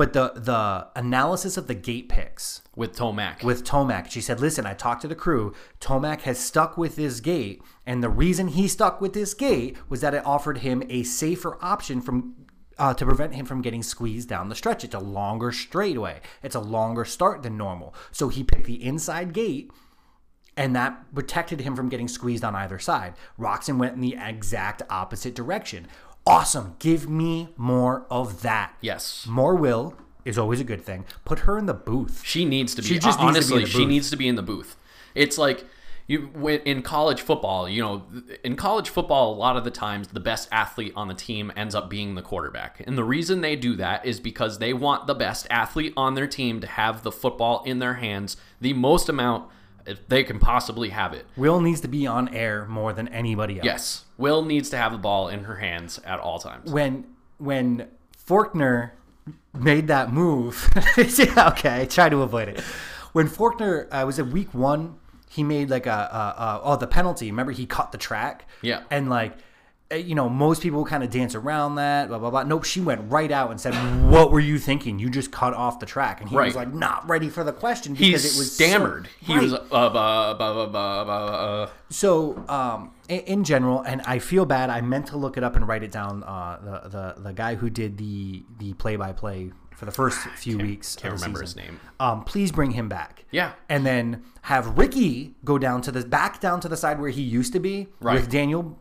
but 0.00 0.14
the 0.14 0.32
the 0.34 0.88
analysis 0.96 1.58
of 1.58 1.66
the 1.66 1.74
gate 1.74 2.08
picks 2.08 2.62
With 2.74 2.96
Tomac. 2.96 3.42
with 3.42 3.64
Tomac. 3.64 4.10
She 4.10 4.22
said, 4.22 4.40
"Listen, 4.40 4.64
I 4.64 4.72
talked 4.72 5.02
to 5.02 5.08
the 5.08 5.14
crew. 5.14 5.52
Tomac 5.78 6.22
has 6.22 6.38
stuck 6.38 6.78
with 6.78 6.96
this 6.96 7.20
gate, 7.20 7.60
and 7.84 8.02
the 8.02 8.08
reason 8.08 8.48
he 8.48 8.66
stuck 8.66 9.02
with 9.02 9.12
this 9.12 9.34
gate 9.34 9.76
was 9.90 10.00
that 10.00 10.14
it 10.14 10.24
offered 10.24 10.58
him 10.58 10.82
a 10.88 11.02
safer 11.02 11.58
option 11.60 12.00
from." 12.00 12.34
Uh, 12.78 12.94
to 12.94 13.04
prevent 13.04 13.34
him 13.34 13.44
from 13.44 13.60
getting 13.60 13.82
squeezed 13.82 14.26
down 14.26 14.48
the 14.48 14.54
stretch. 14.54 14.84
It's 14.84 14.94
a 14.94 14.98
longer 14.98 15.52
straightaway. 15.52 16.22
It's 16.42 16.54
a 16.54 16.60
longer 16.60 17.04
start 17.04 17.42
than 17.42 17.58
normal. 17.58 17.94
So 18.10 18.30
he 18.30 18.42
picked 18.42 18.64
the 18.64 18.82
inside 18.82 19.34
gate, 19.34 19.70
and 20.56 20.74
that 20.74 21.14
protected 21.14 21.60
him 21.60 21.76
from 21.76 21.90
getting 21.90 22.08
squeezed 22.08 22.42
on 22.42 22.54
either 22.54 22.78
side. 22.78 23.12
Roczen 23.38 23.76
went 23.76 23.96
in 23.96 24.00
the 24.00 24.16
exact 24.18 24.80
opposite 24.88 25.34
direction. 25.34 25.88
Awesome. 26.30 26.76
Give 26.78 27.08
me 27.08 27.48
more 27.56 28.06
of 28.10 28.42
that. 28.42 28.74
yes. 28.80 29.26
More 29.28 29.54
will 29.54 29.94
is 30.24 30.38
always 30.38 30.60
a 30.60 30.64
good 30.64 30.82
thing. 30.84 31.04
Put 31.24 31.40
her 31.40 31.58
in 31.58 31.66
the 31.66 31.74
booth. 31.74 32.22
She 32.24 32.44
needs 32.44 32.74
to 32.74 32.82
be. 32.82 32.88
She 32.88 32.98
just 32.98 33.18
needs 33.20 33.46
to 33.48 33.54
be 33.54 33.54
honestly, 33.56 33.66
she 33.66 33.86
needs 33.86 34.10
to 34.10 34.16
be 34.16 34.28
in 34.28 34.36
the 34.36 34.42
booth. 34.42 34.76
It's 35.14 35.38
like 35.38 35.64
you 36.06 36.28
in 36.64 36.82
college 36.82 37.20
football. 37.20 37.68
You 37.68 37.82
know, 37.82 38.02
in 38.44 38.56
college 38.56 38.88
football, 38.88 39.32
a 39.32 39.36
lot 39.36 39.56
of 39.56 39.64
the 39.64 39.70
times 39.70 40.08
the 40.08 40.20
best 40.20 40.48
athlete 40.50 40.92
on 40.96 41.08
the 41.08 41.14
team 41.14 41.52
ends 41.56 41.74
up 41.74 41.88
being 41.88 42.14
the 42.16 42.22
quarterback, 42.22 42.82
and 42.86 42.98
the 42.98 43.04
reason 43.04 43.40
they 43.40 43.56
do 43.56 43.76
that 43.76 44.04
is 44.04 44.20
because 44.20 44.58
they 44.58 44.72
want 44.72 45.06
the 45.06 45.14
best 45.14 45.46
athlete 45.50 45.92
on 45.96 46.14
their 46.14 46.26
team 46.26 46.60
to 46.60 46.66
have 46.66 47.02
the 47.02 47.12
football 47.12 47.62
in 47.64 47.78
their 47.78 47.94
hands 47.94 48.36
the 48.60 48.72
most 48.72 49.08
amount 49.08 49.48
if 49.86 50.06
they 50.08 50.24
can 50.24 50.38
possibly 50.38 50.90
have 50.90 51.12
it. 51.12 51.26
Will 51.36 51.60
needs 51.60 51.80
to 51.82 51.88
be 51.88 52.06
on 52.06 52.28
air 52.34 52.66
more 52.66 52.92
than 52.92 53.08
anybody 53.08 53.56
else. 53.56 53.64
Yes, 53.64 54.04
Will 54.18 54.44
needs 54.44 54.70
to 54.70 54.76
have 54.76 54.92
the 54.92 54.98
ball 54.98 55.28
in 55.28 55.44
her 55.44 55.56
hands 55.56 55.98
at 56.04 56.20
all 56.20 56.38
times. 56.38 56.70
When 56.70 57.06
when 57.38 57.88
Forkner 58.26 58.90
made 59.52 59.88
that 59.88 60.12
move, 60.12 60.68
okay, 60.98 61.86
try 61.86 62.08
to 62.08 62.22
avoid 62.22 62.48
it. 62.48 62.60
When 63.12 63.28
Forkner 63.28 63.88
uh, 63.90 64.06
was 64.06 64.18
at 64.18 64.28
week 64.28 64.54
one, 64.54 64.96
he 65.28 65.42
made 65.42 65.70
like 65.70 65.86
a, 65.86 65.90
a, 65.90 66.42
a 66.42 66.60
oh 66.62 66.76
the 66.76 66.86
penalty. 66.86 67.30
Remember 67.30 67.52
he 67.52 67.66
cut 67.66 67.92
the 67.92 67.98
track. 67.98 68.48
Yeah. 68.62 68.82
and 68.90 69.08
like. 69.10 69.34
Uh, 69.92 69.96
You 69.96 70.14
know, 70.14 70.28
most 70.28 70.62
people 70.62 70.84
kind 70.84 71.02
of 71.02 71.10
dance 71.10 71.34
around 71.34 71.74
that, 71.76 72.08
blah 72.08 72.18
blah 72.18 72.30
blah. 72.30 72.42
Nope, 72.44 72.64
she 72.64 72.80
went 72.80 73.10
right 73.10 73.30
out 73.30 73.50
and 73.50 73.60
said, 73.60 73.74
"What 74.08 74.30
were 74.30 74.40
you 74.40 74.58
thinking? 74.58 74.98
You 74.98 75.10
just 75.10 75.30
cut 75.32 75.54
off 75.54 75.80
the 75.80 75.86
track." 75.86 76.20
And 76.20 76.28
he 76.30 76.36
was 76.36 76.54
like, 76.54 76.72
"Not 76.72 77.08
ready 77.08 77.28
for 77.28 77.44
the 77.44 77.52
question 77.52 77.94
He 77.94 78.06
because 78.10 78.24
it 78.24 78.38
was 78.38 78.52
so- 78.56 78.64
stammered. 78.64 79.08
he 79.20 79.34
Right. 79.34 79.42
was 79.42 79.52
uh, 79.54 79.60
uh, 79.72 79.76
uh, 79.76 80.36
uh, 80.38 80.70
uh, 80.72 81.04
uh, 81.04 81.64
uh, 81.64 81.70
So, 81.90 82.44
um, 82.48 82.92
in, 83.08 83.42
general, 83.44 83.80
and 83.82 84.00
I 84.06 84.18
feel 84.20 84.44
bad. 84.46 84.70
I 84.70 84.80
meant 84.80 85.06
to 85.08 85.16
look 85.16 85.36
it 85.36 85.42
up 85.42 85.56
and 85.56 85.66
write 85.66 85.82
it 85.82 85.90
down. 85.92 86.22
Uh, 86.22 86.58
the 86.62 86.88
the 86.88 87.22
the 87.22 87.32
guy 87.32 87.56
who 87.56 87.68
did 87.70 87.98
the 87.98 88.44
the 88.58 88.72
play 88.74 88.96
by 88.96 89.12
play 89.12 89.50
for 89.74 89.86
the 89.86 89.92
first 89.92 90.18
few 90.36 90.58
weeks. 90.58 90.94
can't 90.94 91.14
of 91.14 91.20
the 91.20 91.24
remember 91.24 91.40
his 91.42 91.56
name. 91.56 91.80
Um, 91.98 92.22
please 92.24 92.52
bring 92.52 92.72
him 92.72 92.88
back. 92.88 93.24
Yeah. 93.32 93.52
and 93.68 93.84
then 93.86 94.22
have 94.42 94.76
Ricky 94.78 95.34
go 95.44 95.58
down 95.58 95.82
to 95.82 95.92
the 95.92 96.04
back 96.04 96.40
down 96.40 96.60
to 96.60 96.68
the 96.68 96.76
side 96.76 97.00
where 97.00 97.10
he 97.10 97.22
used 97.22 97.52
to 97.54 97.60
be 97.60 97.88
Right. 98.00 98.14
with 98.14 98.28
Daniel. 98.30 98.78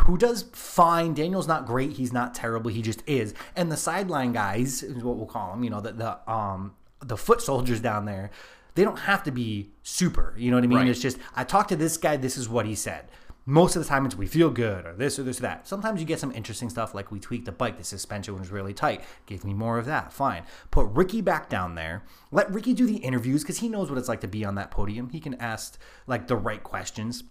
Who 0.00 0.18
does 0.18 0.44
fine? 0.52 1.14
Daniel's 1.14 1.48
not 1.48 1.66
great. 1.66 1.92
He's 1.92 2.12
not 2.12 2.34
terrible. 2.34 2.70
He 2.70 2.82
just 2.82 3.02
is. 3.06 3.34
And 3.54 3.72
the 3.72 3.76
sideline 3.76 4.32
guys 4.32 4.82
is 4.82 5.02
what 5.02 5.16
we'll 5.16 5.26
call 5.26 5.52
them. 5.52 5.64
You 5.64 5.70
know, 5.70 5.80
the 5.80 5.92
the 5.92 6.30
um 6.30 6.74
the 7.00 7.16
foot 7.16 7.40
soldiers 7.40 7.80
down 7.80 8.04
there. 8.04 8.30
They 8.74 8.84
don't 8.84 8.98
have 8.98 9.22
to 9.22 9.30
be 9.30 9.70
super. 9.82 10.34
You 10.36 10.50
know 10.50 10.58
what 10.58 10.64
I 10.64 10.66
mean? 10.66 10.78
Right. 10.78 10.88
It's 10.88 11.00
just 11.00 11.18
I 11.34 11.44
talked 11.44 11.70
to 11.70 11.76
this 11.76 11.96
guy. 11.96 12.16
This 12.16 12.36
is 12.36 12.48
what 12.48 12.66
he 12.66 12.74
said. 12.74 13.06
Most 13.48 13.76
of 13.76 13.82
the 13.82 13.88
time, 13.88 14.04
it's 14.04 14.16
we 14.16 14.26
feel 14.26 14.50
good 14.50 14.84
or 14.84 14.92
this 14.92 15.20
or 15.20 15.22
this 15.22 15.38
or 15.38 15.42
that. 15.42 15.68
Sometimes 15.68 16.00
you 16.00 16.06
get 16.06 16.18
some 16.18 16.32
interesting 16.32 16.68
stuff 16.68 16.94
like 16.94 17.12
we 17.12 17.20
tweaked 17.20 17.44
the 17.44 17.52
bike. 17.52 17.78
The 17.78 17.84
suspension 17.84 18.36
was 18.38 18.50
really 18.50 18.74
tight. 18.74 19.02
Give 19.24 19.44
me 19.44 19.54
more 19.54 19.78
of 19.78 19.86
that. 19.86 20.12
Fine. 20.12 20.42
Put 20.72 20.88
Ricky 20.88 21.20
back 21.20 21.48
down 21.48 21.76
there. 21.76 22.02
Let 22.32 22.52
Ricky 22.52 22.74
do 22.74 22.86
the 22.86 22.96
interviews 22.96 23.42
because 23.42 23.58
he 23.58 23.68
knows 23.68 23.88
what 23.88 23.98
it's 23.98 24.08
like 24.08 24.20
to 24.22 24.28
be 24.28 24.44
on 24.44 24.56
that 24.56 24.72
podium. 24.72 25.10
He 25.10 25.20
can 25.20 25.34
ask 25.34 25.78
like 26.08 26.26
the 26.26 26.36
right 26.36 26.62
questions. 26.62 27.22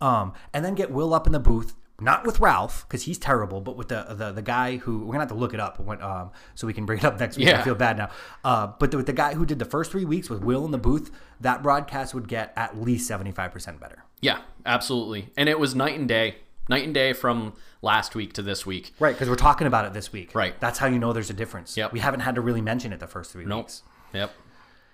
Um, 0.00 0.32
and 0.52 0.64
then 0.64 0.74
get 0.74 0.90
Will 0.90 1.14
up 1.14 1.26
in 1.26 1.32
the 1.32 1.38
booth, 1.40 1.74
not 2.00 2.26
with 2.26 2.40
Ralph 2.40 2.84
because 2.86 3.04
he's 3.04 3.18
terrible, 3.18 3.60
but 3.62 3.76
with 3.76 3.88
the, 3.88 4.04
the 4.10 4.32
the 4.32 4.42
guy 4.42 4.76
who 4.76 4.98
we're 4.98 5.12
gonna 5.12 5.20
have 5.20 5.28
to 5.28 5.34
look 5.34 5.54
it 5.54 5.60
up 5.60 5.80
when, 5.80 6.02
um, 6.02 6.30
so 6.54 6.66
we 6.66 6.74
can 6.74 6.84
bring 6.84 6.98
it 6.98 7.04
up 7.04 7.18
next 7.18 7.38
week. 7.38 7.48
I 7.48 7.62
feel 7.62 7.74
bad 7.74 7.96
now. 7.96 8.10
Uh, 8.44 8.66
but 8.78 8.90
the, 8.90 8.98
with 8.98 9.06
the 9.06 9.14
guy 9.14 9.32
who 9.34 9.46
did 9.46 9.58
the 9.58 9.64
first 9.64 9.90
three 9.90 10.04
weeks 10.04 10.28
with 10.28 10.42
Will 10.42 10.64
in 10.66 10.70
the 10.72 10.78
booth, 10.78 11.10
that 11.40 11.62
broadcast 11.62 12.12
would 12.14 12.28
get 12.28 12.52
at 12.56 12.78
least 12.78 13.08
seventy 13.08 13.32
five 13.32 13.52
percent 13.52 13.80
better. 13.80 14.04
Yeah, 14.20 14.40
absolutely. 14.66 15.30
And 15.36 15.48
it 15.48 15.58
was 15.58 15.74
night 15.74 15.98
and 15.98 16.06
day, 16.06 16.36
night 16.68 16.84
and 16.84 16.92
day 16.92 17.14
from 17.14 17.54
last 17.80 18.14
week 18.14 18.34
to 18.34 18.42
this 18.42 18.66
week. 18.66 18.92
Right, 18.98 19.14
because 19.14 19.28
we're 19.30 19.36
talking 19.36 19.66
about 19.66 19.86
it 19.86 19.94
this 19.94 20.12
week. 20.12 20.34
Right. 20.34 20.58
That's 20.60 20.78
how 20.78 20.86
you 20.88 20.98
know 20.98 21.12
there's 21.14 21.30
a 21.30 21.34
difference. 21.34 21.76
Yep. 21.76 21.92
We 21.92 22.00
haven't 22.00 22.20
had 22.20 22.34
to 22.34 22.40
really 22.42 22.60
mention 22.62 22.92
it 22.92 23.00
the 23.00 23.06
first 23.06 23.30
three 23.32 23.44
Nope. 23.46 23.66
weeks. 23.66 23.82
Yep. 24.12 24.32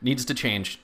Needs 0.02 0.24
to 0.26 0.34
change. 0.34 0.80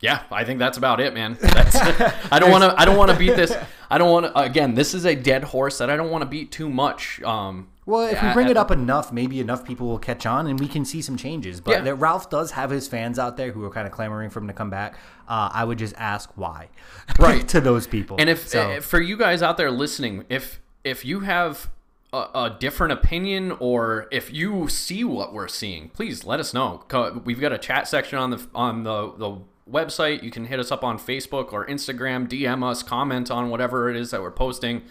Yeah, 0.00 0.22
I 0.30 0.44
think 0.44 0.58
that's 0.58 0.76
about 0.76 1.00
it, 1.00 1.14
man. 1.14 1.38
That's, 1.40 1.74
I 2.32 2.38
don't 2.38 2.50
want 2.50 2.64
to. 2.64 2.78
I 2.80 2.84
don't 2.84 2.96
want 2.98 3.10
to 3.10 3.16
beat 3.16 3.34
this. 3.34 3.56
I 3.90 3.96
don't 3.98 4.10
want 4.10 4.26
to. 4.26 4.38
Again, 4.38 4.74
this 4.74 4.92
is 4.94 5.04
a 5.06 5.14
dead 5.14 5.44
horse 5.44 5.78
that 5.78 5.88
I 5.88 5.96
don't 5.96 6.10
want 6.10 6.22
to 6.22 6.26
beat 6.28 6.50
too 6.52 6.68
much. 6.68 7.22
Um, 7.22 7.68
Well, 7.86 8.02
if 8.08 8.22
we 8.22 8.30
bring 8.34 8.48
I- 8.48 8.50
it 8.50 8.56
up 8.58 8.70
enough, 8.70 9.10
maybe 9.12 9.40
enough 9.40 9.64
people 9.64 9.86
will 9.86 9.98
catch 9.98 10.26
on, 10.26 10.46
and 10.48 10.60
we 10.60 10.68
can 10.68 10.84
see 10.84 11.00
some 11.00 11.16
changes. 11.16 11.60
But 11.62 11.70
Yeah. 11.70 11.80
that 11.82 11.94
Ralph 11.94 12.28
does 12.28 12.50
have 12.50 12.68
his 12.70 12.86
fans 12.88 13.18
out 13.18 13.36
there 13.38 13.52
who 13.52 13.64
are 13.64 13.70
kind 13.70 13.86
of 13.86 13.92
clamoring 13.92 14.28
for 14.28 14.40
him 14.40 14.48
to 14.48 14.52
come 14.52 14.68
back. 14.70 14.98
Uh, 15.28 15.48
I 15.52 15.64
would 15.64 15.78
just 15.78 15.94
ask 15.96 16.30
why, 16.34 16.68
Right. 17.18 17.46
to 17.48 17.60
those 17.60 17.86
people. 17.86 18.16
And 18.20 18.28
if, 18.28 18.48
So- 18.48 18.70
if 18.72 18.84
for 18.84 19.00
you 19.00 19.16
guys 19.16 19.40
out 19.42 19.56
there 19.56 19.70
listening, 19.70 20.24
if 20.28 20.60
if 20.84 21.04
you 21.06 21.20
have 21.20 21.70
a, 22.12 22.18
a 22.34 22.56
different 22.60 22.92
opinion 22.92 23.52
or 23.60 24.08
if 24.12 24.32
you 24.32 24.68
see 24.68 25.04
what 25.04 25.32
we're 25.32 25.48
seeing, 25.48 25.88
please 25.88 26.24
let 26.24 26.38
us 26.38 26.52
know. 26.52 26.84
We've 27.24 27.40
got 27.40 27.52
a 27.52 27.58
chat 27.58 27.88
section 27.88 28.18
on 28.18 28.30
the 28.30 28.46
on 28.54 28.82
the 28.84 29.12
the 29.16 29.38
website. 29.70 30.22
You 30.22 30.30
can 30.30 30.46
hit 30.46 30.58
us 30.58 30.70
up 30.70 30.84
on 30.84 30.98
Facebook 30.98 31.52
or 31.52 31.66
Instagram, 31.66 32.28
DM 32.28 32.64
us, 32.64 32.82
comment 32.82 33.30
on 33.30 33.50
whatever 33.50 33.90
it 33.90 33.96
is 33.96 34.10
that 34.10 34.22
we're 34.22 34.30
posting. 34.30 34.82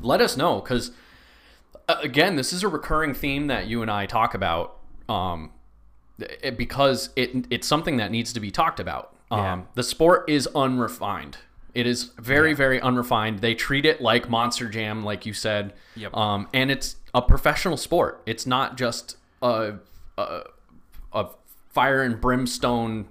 Let 0.00 0.20
us 0.20 0.36
know 0.36 0.60
because 0.60 0.92
again, 1.88 2.36
this 2.36 2.52
is 2.52 2.62
a 2.62 2.68
recurring 2.68 3.14
theme 3.14 3.46
that 3.48 3.66
you 3.66 3.82
and 3.82 3.90
I 3.90 4.06
talk 4.06 4.34
about. 4.34 4.76
Um, 5.08 5.52
it, 6.18 6.56
because 6.56 7.10
it 7.16 7.46
it's 7.50 7.66
something 7.66 7.96
that 7.96 8.10
needs 8.10 8.32
to 8.32 8.40
be 8.40 8.50
talked 8.50 8.80
about. 8.80 9.14
Yeah. 9.30 9.52
Um, 9.52 9.68
the 9.74 9.82
sport 9.82 10.28
is 10.28 10.48
unrefined. 10.54 11.38
It 11.74 11.86
is 11.86 12.10
very 12.18 12.52
very 12.52 12.80
unrefined. 12.80 13.40
They 13.40 13.54
treat 13.54 13.86
it 13.86 14.00
like 14.00 14.28
Monster 14.28 14.68
Jam, 14.68 15.04
like 15.04 15.24
you 15.24 15.32
said. 15.32 15.72
Yep. 15.96 16.14
Um, 16.16 16.48
and 16.52 16.70
it's 16.70 16.96
a 17.14 17.22
professional 17.22 17.76
sport. 17.76 18.22
It's 18.26 18.46
not 18.46 18.76
just 18.76 19.16
a 19.40 19.74
a, 20.18 20.42
a 21.12 21.26
fire 21.70 22.02
and 22.02 22.20
brimstone 22.20 23.08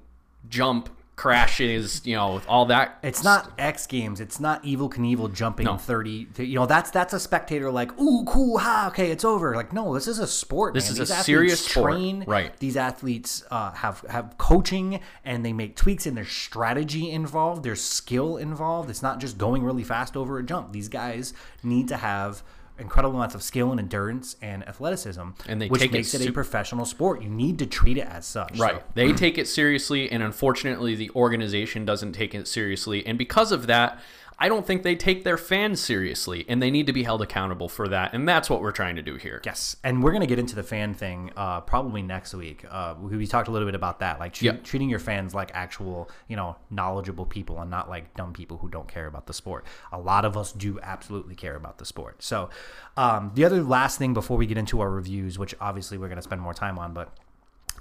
jump 0.48 0.90
crashes. 1.16 2.02
You 2.06 2.16
know, 2.16 2.36
with 2.36 2.48
all 2.48 2.68
that. 2.68 2.98
It's 3.04 3.26
not 3.26 3.52
X 3.58 3.86
Games. 3.88 4.22
It's 4.22 4.40
not 4.40 4.64
Evel 4.64 4.90
Knievel 4.90 5.34
jumping 5.34 5.66
No. 5.66 5.76
thirty. 5.76 6.28
You 6.38 6.56
know, 6.56 6.66
that's 6.66 6.92
that's 6.92 7.14
a 7.14 7.20
spectator 7.20 7.70
like, 7.70 7.92
ooh, 8.00 8.24
cool, 8.26 8.58
ha, 8.58 8.88
okay, 8.88 9.12
it's 9.12 9.26
over. 9.26 9.54
Like, 9.54 9.74
no, 9.74 9.94
this 9.94 10.08
is 10.08 10.20
a 10.20 10.28
sport. 10.28 10.74
This 10.74 10.86
man. 10.86 10.94
is 10.94 11.10
These 11.10 11.10
a 11.12 11.24
serious 11.24 11.66
sport. 11.66 12.02
Right. 12.26 12.58
These 12.60 12.78
athletes 12.78 13.44
uh, 13.52 13.72
have 13.72 14.00
have 14.10 14.38
coaching 14.38 15.02
and 15.26 15.46
they 15.46 15.52
make 15.52 15.76
tweaks 15.76 16.06
and 16.06 16.16
there's 16.16 16.32
strategy 16.32 17.12
involved. 17.12 17.64
There's 17.64 17.82
skill 17.82 18.38
involved. 18.38 18.90
It's 18.90 19.02
not 19.04 19.20
just 19.20 19.38
going 19.38 19.64
really 19.64 19.84
fast 19.84 20.16
over 20.16 20.40
a 20.40 20.44
jump. 20.44 20.72
These 20.72 20.88
guys 20.88 21.34
need 21.64 21.90
to 21.90 21.98
have 21.98 22.44
incredible 22.80 23.18
amounts 23.18 23.36
of 23.36 23.44
skill 23.44 23.72
and 23.72 23.80
endurance 23.80 24.36
and 24.42 24.68
athleticism, 24.68 25.22
And 25.48 25.62
they 25.62 25.68
which 25.68 25.82
take 25.82 25.92
it 25.92 25.94
makes 25.94 26.14
it, 26.14 26.28
a 26.28 26.32
professional 26.32 26.86
sport. 26.86 27.22
You 27.22 27.30
need 27.30 27.60
to 27.60 27.66
treat 27.66 27.98
it 27.98 28.08
as 28.08 28.26
such. 28.26 28.58
Right. 28.60 28.76
So- 28.78 28.84
They 28.96 29.12
take 29.14 29.38
it 29.38 29.48
seriously, 29.48 30.12
and 30.12 30.24
unfortunately, 30.24 30.96
the 30.96 31.10
organization 31.16 31.86
doesn't 31.86 32.14
take 32.14 32.34
it 32.36 32.48
seriously. 32.48 33.06
And 33.06 33.18
because 33.18 33.52
of 33.52 33.68
that, 33.68 34.00
I 34.42 34.48
don't 34.48 34.66
think 34.66 34.84
they 34.84 34.96
take 34.96 35.26
their 35.26 35.38
fans 35.38 35.82
seriously, 35.82 36.46
and 36.48 36.62
they 36.64 36.72
need 36.72 36.88
to 36.88 36.94
be 36.94 37.04
held 37.04 37.22
accountable 37.22 37.68
for 37.68 37.90
that. 37.90 38.14
And 38.14 38.28
that's 38.28 38.50
what 38.50 38.62
we're 38.62 38.72
trying 38.72 38.96
to 38.96 39.02
do 39.02 39.16
here. 39.16 39.42
Yes, 39.44 39.76
and 39.84 40.02
we're 40.02 40.14
gonna 40.14 40.26
get 40.28 40.40
into 40.40 40.56
the 40.56 40.64
fan 40.64 40.94
thing 40.94 41.32
uh, 41.36 41.60
probably 41.62 42.02
next 42.02 42.34
week. 42.34 42.64
Uh, 42.70 42.96
we, 43.02 43.18
we 43.18 43.28
talked 43.28 43.50
a 43.50 43.52
little 43.52 43.68
bit 43.68 43.76
about 43.76 44.00
that, 44.00 44.18
like 44.20 44.34
tre- 44.34 44.46
Yep. 44.46 44.64
treating 44.64 44.90
your 44.90 45.00
fans 45.00 45.34
like 45.36 45.52
actual, 45.54 46.10
you 46.30 46.38
know, 46.38 46.56
knowledgeable 46.70 47.26
people 47.26 47.60
and 47.60 47.70
not 47.70 47.90
like 47.90 48.16
dumb 48.16 48.32
people 48.32 48.58
who 48.58 48.70
don't 48.70 48.88
care 48.88 49.08
about 49.08 49.28
the 49.28 49.34
sport. 49.34 49.66
A 49.92 50.00
lot 50.00 50.24
of 50.24 50.38
us 50.38 50.54
do 50.54 50.80
absolutely 50.82 51.36
care 51.36 51.56
about 51.56 51.78
the 51.78 51.86
sport. 51.86 52.24
So, 52.24 52.50
um, 52.96 53.32
the 53.36 53.44
other 53.44 53.62
last 53.62 53.98
thing 54.00 54.14
before 54.14 54.38
we 54.38 54.46
get 54.46 54.58
into 54.58 54.80
our 54.80 54.90
reviews, 54.90 55.38
which 55.38 55.54
obviously 55.60 55.98
we're 55.98 56.08
gonna 56.10 56.22
spend 56.22 56.40
more 56.42 56.54
time 56.54 56.80
on, 56.80 56.94
but 56.94 57.14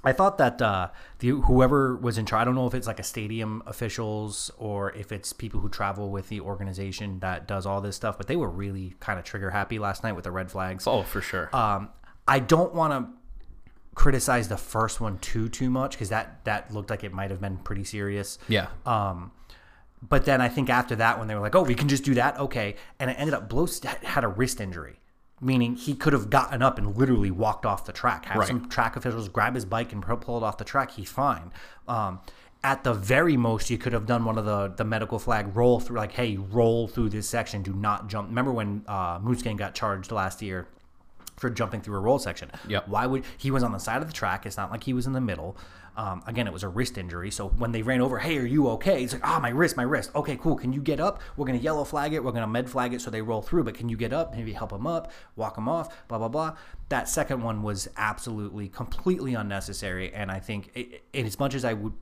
I 0.03 0.13
thought 0.13 0.37
that 0.37 0.61
uh, 0.61 0.89
the 1.19 1.29
whoever 1.29 1.95
was 1.95 2.17
in 2.17 2.25
charge, 2.25 2.41
I 2.41 2.45
don't 2.45 2.55
know 2.55 2.67
if 2.67 2.73
it's 2.73 2.87
like 2.87 2.99
a 2.99 3.03
stadium 3.03 3.61
officials 3.65 4.51
or 4.57 4.93
if 4.93 5.11
it's 5.11 5.33
people 5.33 5.59
who 5.59 5.69
travel 5.69 6.09
with 6.09 6.29
the 6.29 6.39
organization 6.39 7.19
that 7.19 7.47
does 7.47 7.65
all 7.65 7.81
this 7.81 7.95
stuff, 7.95 8.17
but 8.17 8.27
they 8.27 8.35
were 8.35 8.49
really 8.49 8.95
kind 8.99 9.19
of 9.19 9.25
trigger 9.25 9.49
happy 9.51 9.79
last 9.79 10.03
night 10.03 10.13
with 10.13 10.23
the 10.23 10.31
red 10.31 10.49
flags. 10.49 10.87
Oh, 10.87 11.03
for 11.03 11.21
sure. 11.21 11.53
Um, 11.55 11.89
I 12.27 12.39
don't 12.39 12.73
want 12.73 12.93
to 12.93 13.11
criticize 13.95 14.47
the 14.47 14.57
first 14.57 15.01
one 15.01 15.17
too 15.19 15.49
too 15.49 15.69
much 15.69 15.91
because 15.91 16.09
that 16.09 16.45
that 16.45 16.71
looked 16.73 16.89
like 16.89 17.03
it 17.03 17.11
might 17.11 17.31
have 17.31 17.41
been 17.41 17.57
pretty 17.57 17.83
serious. 17.83 18.37
yeah. 18.47 18.67
Um, 18.85 19.31
but 20.01 20.23
then 20.23 20.39
I 20.39 20.47
think 20.47 20.69
after 20.69 20.95
that, 20.95 21.19
when 21.19 21.27
they 21.27 21.35
were 21.35 21.41
like, 21.41 21.55
"Oh, 21.55 21.63
we 21.63 21.75
can 21.75 21.89
just 21.89 22.05
do 22.05 22.13
that," 22.13 22.39
okay, 22.39 22.75
and 22.99 23.11
it 23.11 23.15
ended 23.19 23.33
up 23.33 23.49
Blows 23.49 23.83
had 23.83 24.23
a 24.23 24.29
wrist 24.29 24.61
injury, 24.61 24.98
meaning 25.41 25.75
he 25.75 25.93
could 25.95 26.13
have 26.13 26.29
gotten 26.29 26.61
up 26.61 26.77
and 26.77 26.97
literally 26.97 27.31
walked 27.31 27.65
off 27.65 27.85
the 27.85 27.91
track. 27.93 28.25
Have 28.25 28.37
Right. 28.37 28.47
some 28.47 28.67
track 28.69 28.95
officials 28.95 29.29
grab 29.29 29.55
his 29.55 29.65
bike 29.65 29.93
and 29.93 30.01
pull 30.03 30.37
it 30.37 30.43
off 30.43 30.57
the 30.57 30.63
track. 30.65 30.91
He's 30.91 31.09
fine. 31.09 31.51
Um, 31.87 32.19
at 32.63 32.83
the 32.83 32.93
very 32.93 33.37
most, 33.37 33.69
you 33.69 33.77
could 33.77 33.93
have 33.93 34.05
done 34.05 34.25
one 34.25 34.37
of 34.37 34.43
the 34.45 34.67
the 34.75 34.83
medical 34.83 35.17
flag 35.17 35.55
roll 35.55 35.79
through, 35.79 35.97
like, 35.97 36.11
"Hey, 36.11 36.35
roll 36.37 36.87
through 36.89 37.09
this 37.09 37.27
section. 37.29 37.61
Do 37.63 37.73
not 37.73 38.07
jump." 38.09 38.27
Remember 38.29 38.51
when 38.51 38.83
uh, 38.87 39.19
Musquin 39.19 39.55
got 39.57 39.73
charged 39.75 40.11
last 40.11 40.41
year? 40.41 40.67
for 41.37 41.49
jumping 41.49 41.79
through 41.79 41.95
a 41.95 41.99
roll 42.01 42.19
section. 42.19 42.51
Yeah. 42.67 42.81
Why 42.85 43.05
would 43.05 43.23
he 43.37 43.49
was 43.49 43.63
on 43.63 43.71
the 43.71 43.77
side 43.77 44.01
of 44.01 44.07
the 44.09 44.13
track? 44.13 44.45
It's 44.45 44.57
not 44.57 44.71
like 44.71 44.83
he 44.83 44.91
was 44.91 45.07
in 45.07 45.13
the 45.13 45.21
middle. 45.21 45.55
Um, 45.99 46.23
again, 46.27 46.47
it 46.47 46.53
was 46.53 46.63
a 46.63 46.69
wrist 46.69 46.97
injury. 46.97 47.29
So 47.29 47.49
when 47.49 47.73
they 47.73 47.81
ran 47.81 47.99
over, 47.99 48.19
hey, 48.19 48.37
are 48.37 48.45
you 48.45 48.69
okay? 48.69 49.01
He's 49.01 49.11
like, 49.11 49.27
ah, 49.27 49.37
my 49.41 49.49
wrist, 49.49 49.75
my 49.75 49.83
wrist. 49.83 50.11
Okay, 50.15 50.37
cool. 50.37 50.55
Can 50.55 50.71
you 50.71 50.81
get 50.81 51.01
up? 51.01 51.21
We're 51.35 51.45
gonna 51.45 51.57
yellow 51.57 51.83
flag 51.83 52.13
it. 52.13 52.23
We're 52.23 52.31
gonna 52.31 52.47
med 52.47 52.69
flag 52.69 52.93
it 52.93 53.01
so 53.01 53.11
they 53.11 53.21
roll 53.21 53.41
through. 53.41 53.65
But 53.65 53.73
can 53.73 53.89
you 53.89 53.97
get 53.97 54.13
up? 54.13 54.33
Maybe 54.33 54.53
help 54.53 54.71
him 54.71 54.87
up, 54.87 55.11
walk 55.35 55.57
him 55.57 55.67
off. 55.67 56.07
Blah 56.07 56.19
blah 56.19 56.29
blah. 56.29 56.55
That 56.87 57.09
second 57.09 57.43
one 57.43 57.63
was 57.63 57.89
absolutely 57.97 58.69
completely 58.69 59.33
unnecessary. 59.33 60.13
And 60.13 60.31
I 60.31 60.39
think, 60.39 60.71
it, 60.73 61.03
it, 61.11 61.25
as 61.25 61.37
much 61.37 61.53
as 61.53 61.65
I 61.65 61.73
would 61.73 61.93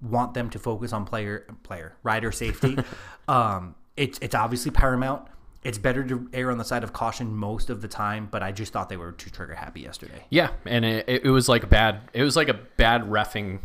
want 0.00 0.34
them 0.34 0.48
to 0.50 0.60
focus 0.60 0.92
on 0.92 1.04
player 1.04 1.44
player 1.64 1.96
rider 2.04 2.30
safety, 2.30 2.78
um, 3.26 3.74
it's 3.96 4.20
it's 4.22 4.36
obviously 4.36 4.70
paramount. 4.70 5.26
It's 5.64 5.78
better 5.78 6.02
to 6.04 6.28
err 6.32 6.50
on 6.50 6.58
the 6.58 6.64
side 6.64 6.82
of 6.82 6.92
caution 6.92 7.34
most 7.34 7.70
of 7.70 7.82
the 7.82 7.88
time, 7.88 8.28
but 8.30 8.42
I 8.42 8.50
just 8.50 8.72
thought 8.72 8.88
they 8.88 8.96
were 8.96 9.12
too 9.12 9.30
trigger 9.30 9.54
happy 9.54 9.80
yesterday. 9.80 10.24
Yeah, 10.28 10.50
and 10.66 10.84
it, 10.84 11.08
it 11.08 11.30
was 11.30 11.48
like 11.48 11.62
a 11.62 11.68
bad. 11.68 12.00
It 12.12 12.22
was 12.24 12.34
like 12.36 12.48
a 12.48 12.54
bad 12.54 13.02
refing 13.02 13.60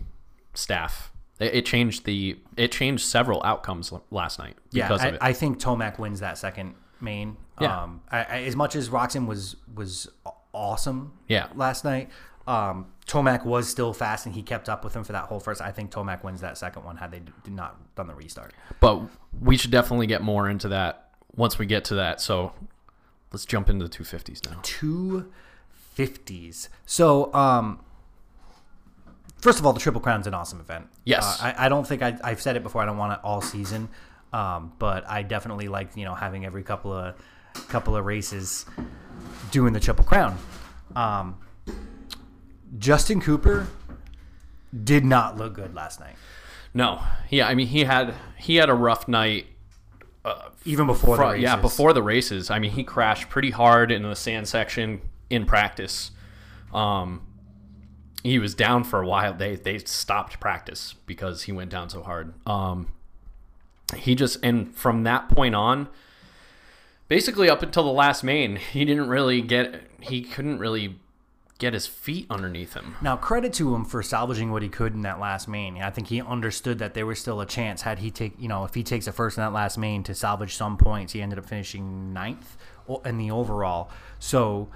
staff. 0.54 1.12
It, 1.40 1.56
it 1.56 1.66
changed 1.66 2.06
the. 2.06 2.38
It 2.56 2.72
changed 2.72 3.04
several 3.06 3.42
outcomes 3.44 3.92
last 4.12 4.38
night 4.38 4.56
Yeah, 4.72 4.88
because 4.88 5.02
I, 5.02 5.08
of 5.08 5.14
it. 5.16 5.20
I 5.24 5.34
think 5.34 5.60
Tomac 5.60 5.98
wins 5.98 6.20
that 6.20 6.38
second 6.38 6.76
main. 7.02 7.38
Yeah. 7.60 7.82
Um, 7.82 8.02
I, 8.12 8.18
I, 8.20 8.38
as 8.44 8.56
much 8.56 8.76
as 8.76 8.90
Roczen 8.90 9.26
was 9.26 9.56
was 9.74 10.08
awesome. 10.54 11.14
Yeah. 11.28 11.48
Last 11.56 11.84
night, 11.84 12.10
um, 12.46 12.88
Tomac 13.08 13.46
was 13.46 13.68
still 13.68 13.94
fast 13.94 14.26
and 14.26 14.36
he 14.36 14.44
kept 14.44 14.70
up 14.70 14.84
with 14.84 14.96
him 14.96 15.04
for 15.04 15.14
that 15.14 15.26
whole 15.26 15.40
first. 15.40 15.62
I 15.62 15.72
think 15.72 15.92
Tomac 15.92 16.24
wins 16.24 16.42
that 16.42 16.58
second 16.58 16.84
one 16.84 16.98
had 16.98 17.12
they 17.12 17.22
did 17.44 17.54
not 17.54 17.96
done 17.96 18.08
the 18.08 18.16
restart. 18.16 18.54
but 18.80 19.02
we 19.42 19.58
should 19.58 19.72
definitely 19.72 20.08
get 20.08 20.22
more 20.22 20.50
into 20.50 20.68
that 20.70 21.07
once 21.38 21.58
we 21.58 21.66
get 21.66 21.86
to 21.86 21.96
that. 21.96 22.20
So 22.20 22.52
let's 23.32 23.46
jump 23.46 23.70
into 23.70 23.88
the 23.88 23.92
250s 23.98 24.50
now. 24.50 24.60
two 24.64 25.32
fifties. 25.94 26.70
So, 26.86 27.34
um, 27.34 27.80
first 29.40 29.60
of 29.60 29.66
all, 29.66 29.74
the 29.74 29.80
Triple 29.80 30.02
Crown's 30.02 30.28
an 30.28 30.34
awesome 30.34 30.60
event. 30.60 30.88
Yes. 31.06 31.40
Uh, 31.42 31.46
I, 31.58 31.66
I 31.66 31.70
don't 31.70 31.88
think 31.88 32.02
I, 32.02 32.18
I've 32.24 32.42
said 32.42 32.56
it 32.56 32.64
before. 32.64 32.82
I 32.82 32.86
don't 32.86 32.98
want 32.98 33.14
it 33.14 33.20
all 33.24 33.42
season, 33.42 33.90
um, 34.34 34.74
but 34.80 35.10
I 35.10 35.24
definitely 35.24 35.68
like 35.70 35.96
you 35.96 36.06
know 36.06 36.14
having 36.16 36.46
every 36.46 36.64
couple 36.64 36.92
of 36.94 37.16
couple 37.70 37.96
of 37.96 38.06
races 38.06 38.66
doing 39.52 39.74
the 39.74 39.80
Triple 39.80 40.06
Crown. 40.06 40.38
Um, 40.96 41.38
Justin 42.78 43.22
Cooper 43.22 43.68
did 44.84 45.06
not 45.06 45.38
look 45.38 45.54
good 45.54 45.74
last 45.74 46.00
night, 46.00 46.16
No, 46.74 47.02
yeah, 47.30 47.48
I 47.48 47.56
mean 47.56 47.68
he 47.68 47.86
had 47.86 48.14
he 48.38 48.58
had 48.58 48.70
a 48.70 48.74
rough 48.76 49.08
night. 49.08 49.48
Even 50.66 50.88
before 50.88 51.18
the 51.18 51.24
races. 51.24 51.44
yeah, 51.44 51.56
before 51.56 51.94
the 51.94 52.04
races. 52.04 52.50
I 52.50 52.60
mean 52.60 52.72
he 52.72 52.84
crashed 52.84 53.30
pretty 53.30 53.52
hard 53.52 53.92
in 53.92 54.04
the 54.04 54.16
sand 54.16 54.48
section 54.48 55.02
in 55.30 55.46
practice. 55.46 56.12
Um, 56.74 57.22
he 58.24 58.40
was 58.40 58.56
down 58.56 58.84
for 58.84 59.02
a 59.02 59.08
while. 59.08 59.34
They 59.34 59.56
they 59.56 59.80
stopped 59.80 60.40
practice 60.40 60.96
because 61.06 61.44
he 61.44 61.52
went 61.52 61.72
down 61.72 61.90
so 61.90 62.04
hard. 62.04 62.34
Um, 62.48 62.92
he 63.96 64.16
just 64.16 64.40
and 64.44 64.74
from 64.76 65.04
that 65.04 65.30
point 65.30 65.56
on, 65.56 65.88
basically 67.08 67.50
up 67.50 67.64
until 67.64 67.84
the 67.84 67.92
last 67.92 68.24
main, 68.24 68.58
he 68.58 68.86
didn't 68.86 69.08
really 69.08 69.42
get. 69.42 69.84
He 70.02 70.22
couldn't 70.22 70.60
really 70.60 71.00
get 71.60 71.74
his 71.74 71.88
feet 71.88 72.28
underneath 72.30 72.74
him. 72.74 72.96
Now, 73.02 73.16
credit 73.18 73.54
to 73.54 73.74
him 73.74 73.84
for 73.86 74.04
salvaging 74.04 74.52
what 74.52 74.62
he 74.62 74.70
could 74.70 74.94
in 74.94 75.02
that 75.02 75.20
last 75.20 75.48
main. 75.48 75.82
I 75.82 75.90
think 75.90 76.08
he 76.08 76.22
understood 76.22 76.80
that 76.80 76.94
there 76.94 77.06
was 77.06 77.20
still 77.20 77.42
a 77.42 77.46
chance 77.46 77.82
had 77.82 78.00
he 78.00 78.12
take, 78.12 78.34
you 78.40 78.48
know, 78.48 78.64
if 78.64 78.74
he 78.74 78.84
takes 78.84 79.08
a 79.08 79.12
first 79.12 79.38
in 79.38 79.44
that 79.44 79.54
last 79.54 79.78
main 79.78 80.04
to 80.04 80.14
salvage 80.16 80.56
some 80.56 80.78
points. 80.78 81.14
He 81.14 81.22
ended 81.22 81.40
up 81.40 81.46
finishing 81.46 82.14
ninth 82.14 82.58
in 83.06 83.18
the 83.18 83.32
overall. 83.32 83.90
So, 84.20 84.70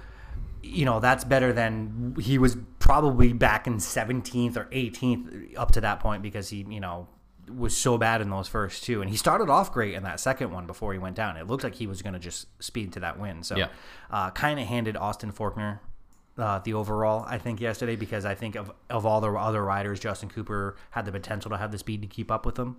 you 0.62 0.84
know, 0.84 1.00
that's 1.00 1.24
better 1.24 1.52
than 1.52 2.16
he 2.20 2.38
was 2.38 2.56
probably 2.78 3.32
back 3.32 3.66
in 3.66 3.78
17th 3.78 4.56
or 4.56 4.64
18th 4.66 5.56
up 5.56 5.70
to 5.72 5.80
that 5.80 6.00
point 6.00 6.22
because 6.22 6.48
he, 6.50 6.66
you 6.68 6.80
know, 6.80 7.08
was 7.48 7.76
so 7.76 7.98
bad 7.98 8.20
in 8.20 8.30
those 8.30 8.46
first 8.48 8.84
two. 8.84 9.00
And 9.02 9.10
he 9.10 9.16
started 9.16 9.48
off 9.50 9.72
great 9.72 9.94
in 9.94 10.04
that 10.04 10.20
second 10.20 10.52
one 10.52 10.66
before 10.66 10.92
he 10.92 10.98
went 10.98 11.16
down. 11.16 11.36
It 11.36 11.46
looked 11.46 11.64
like 11.64 11.74
he 11.74 11.86
was 11.86 12.00
going 12.02 12.12
to 12.12 12.18
just 12.20 12.46
speed 12.62 12.92
to 12.92 13.00
that 13.00 13.18
win. 13.18 13.42
So, 13.42 13.56
Yeah. 13.56 13.68
uh, 14.10 14.30
kind 14.30 14.60
of 14.60 14.66
handed 14.66 14.96
Austin 14.96 15.32
Forkner 15.32 15.80
uh, 16.38 16.58
the 16.60 16.74
overall, 16.74 17.24
I 17.28 17.38
think, 17.38 17.60
yesterday 17.60 17.96
because 17.96 18.24
I 18.24 18.34
think 18.34 18.54
of, 18.56 18.72
of 18.88 19.04
all 19.04 19.20
the 19.20 19.30
other 19.32 19.62
riders, 19.62 20.00
Justin 20.00 20.28
Cooper 20.28 20.76
had 20.90 21.04
the 21.04 21.12
potential 21.12 21.50
to 21.50 21.56
have 21.58 21.72
the 21.72 21.78
speed 21.78 22.02
to 22.02 22.08
keep 22.08 22.30
up 22.30 22.46
with 22.46 22.54
them. 22.54 22.78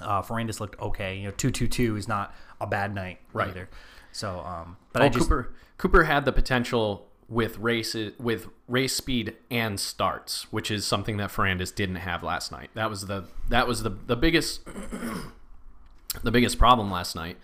Uh, 0.00 0.22
Ferrandis 0.22 0.60
looked 0.60 0.80
okay. 0.80 1.16
You 1.16 1.24
know, 1.24 1.30
two 1.32 1.50
two 1.50 1.68
two 1.68 1.96
is 1.96 2.08
not 2.08 2.34
a 2.60 2.66
bad 2.66 2.94
night 2.94 3.18
Right. 3.32 3.48
either. 3.48 3.68
So, 4.12 4.40
um, 4.40 4.76
but 4.92 5.00
Well, 5.00 5.06
I 5.06 5.12
just 5.12 5.28
Cooper 5.28 5.52
Cooper 5.78 6.04
had 6.04 6.24
the 6.24 6.32
potential 6.32 7.06
with 7.28 7.58
races 7.58 8.12
with 8.18 8.48
race 8.66 8.94
speed 8.94 9.36
and 9.50 9.78
starts, 9.78 10.50
which 10.52 10.70
is 10.70 10.86
something 10.86 11.16
that 11.18 11.30
Ferrandis 11.30 11.74
didn't 11.74 11.96
have 11.96 12.22
last 12.22 12.50
night. 12.50 12.70
That 12.74 12.90
was 12.90 13.06
the 13.06 13.24
that 13.48 13.66
was 13.68 13.82
the 13.82 13.90
the 13.90 14.16
biggest 14.16 14.62
the 16.22 16.30
biggest 16.30 16.58
problem 16.58 16.90
last 16.90 17.14
night. 17.14 17.36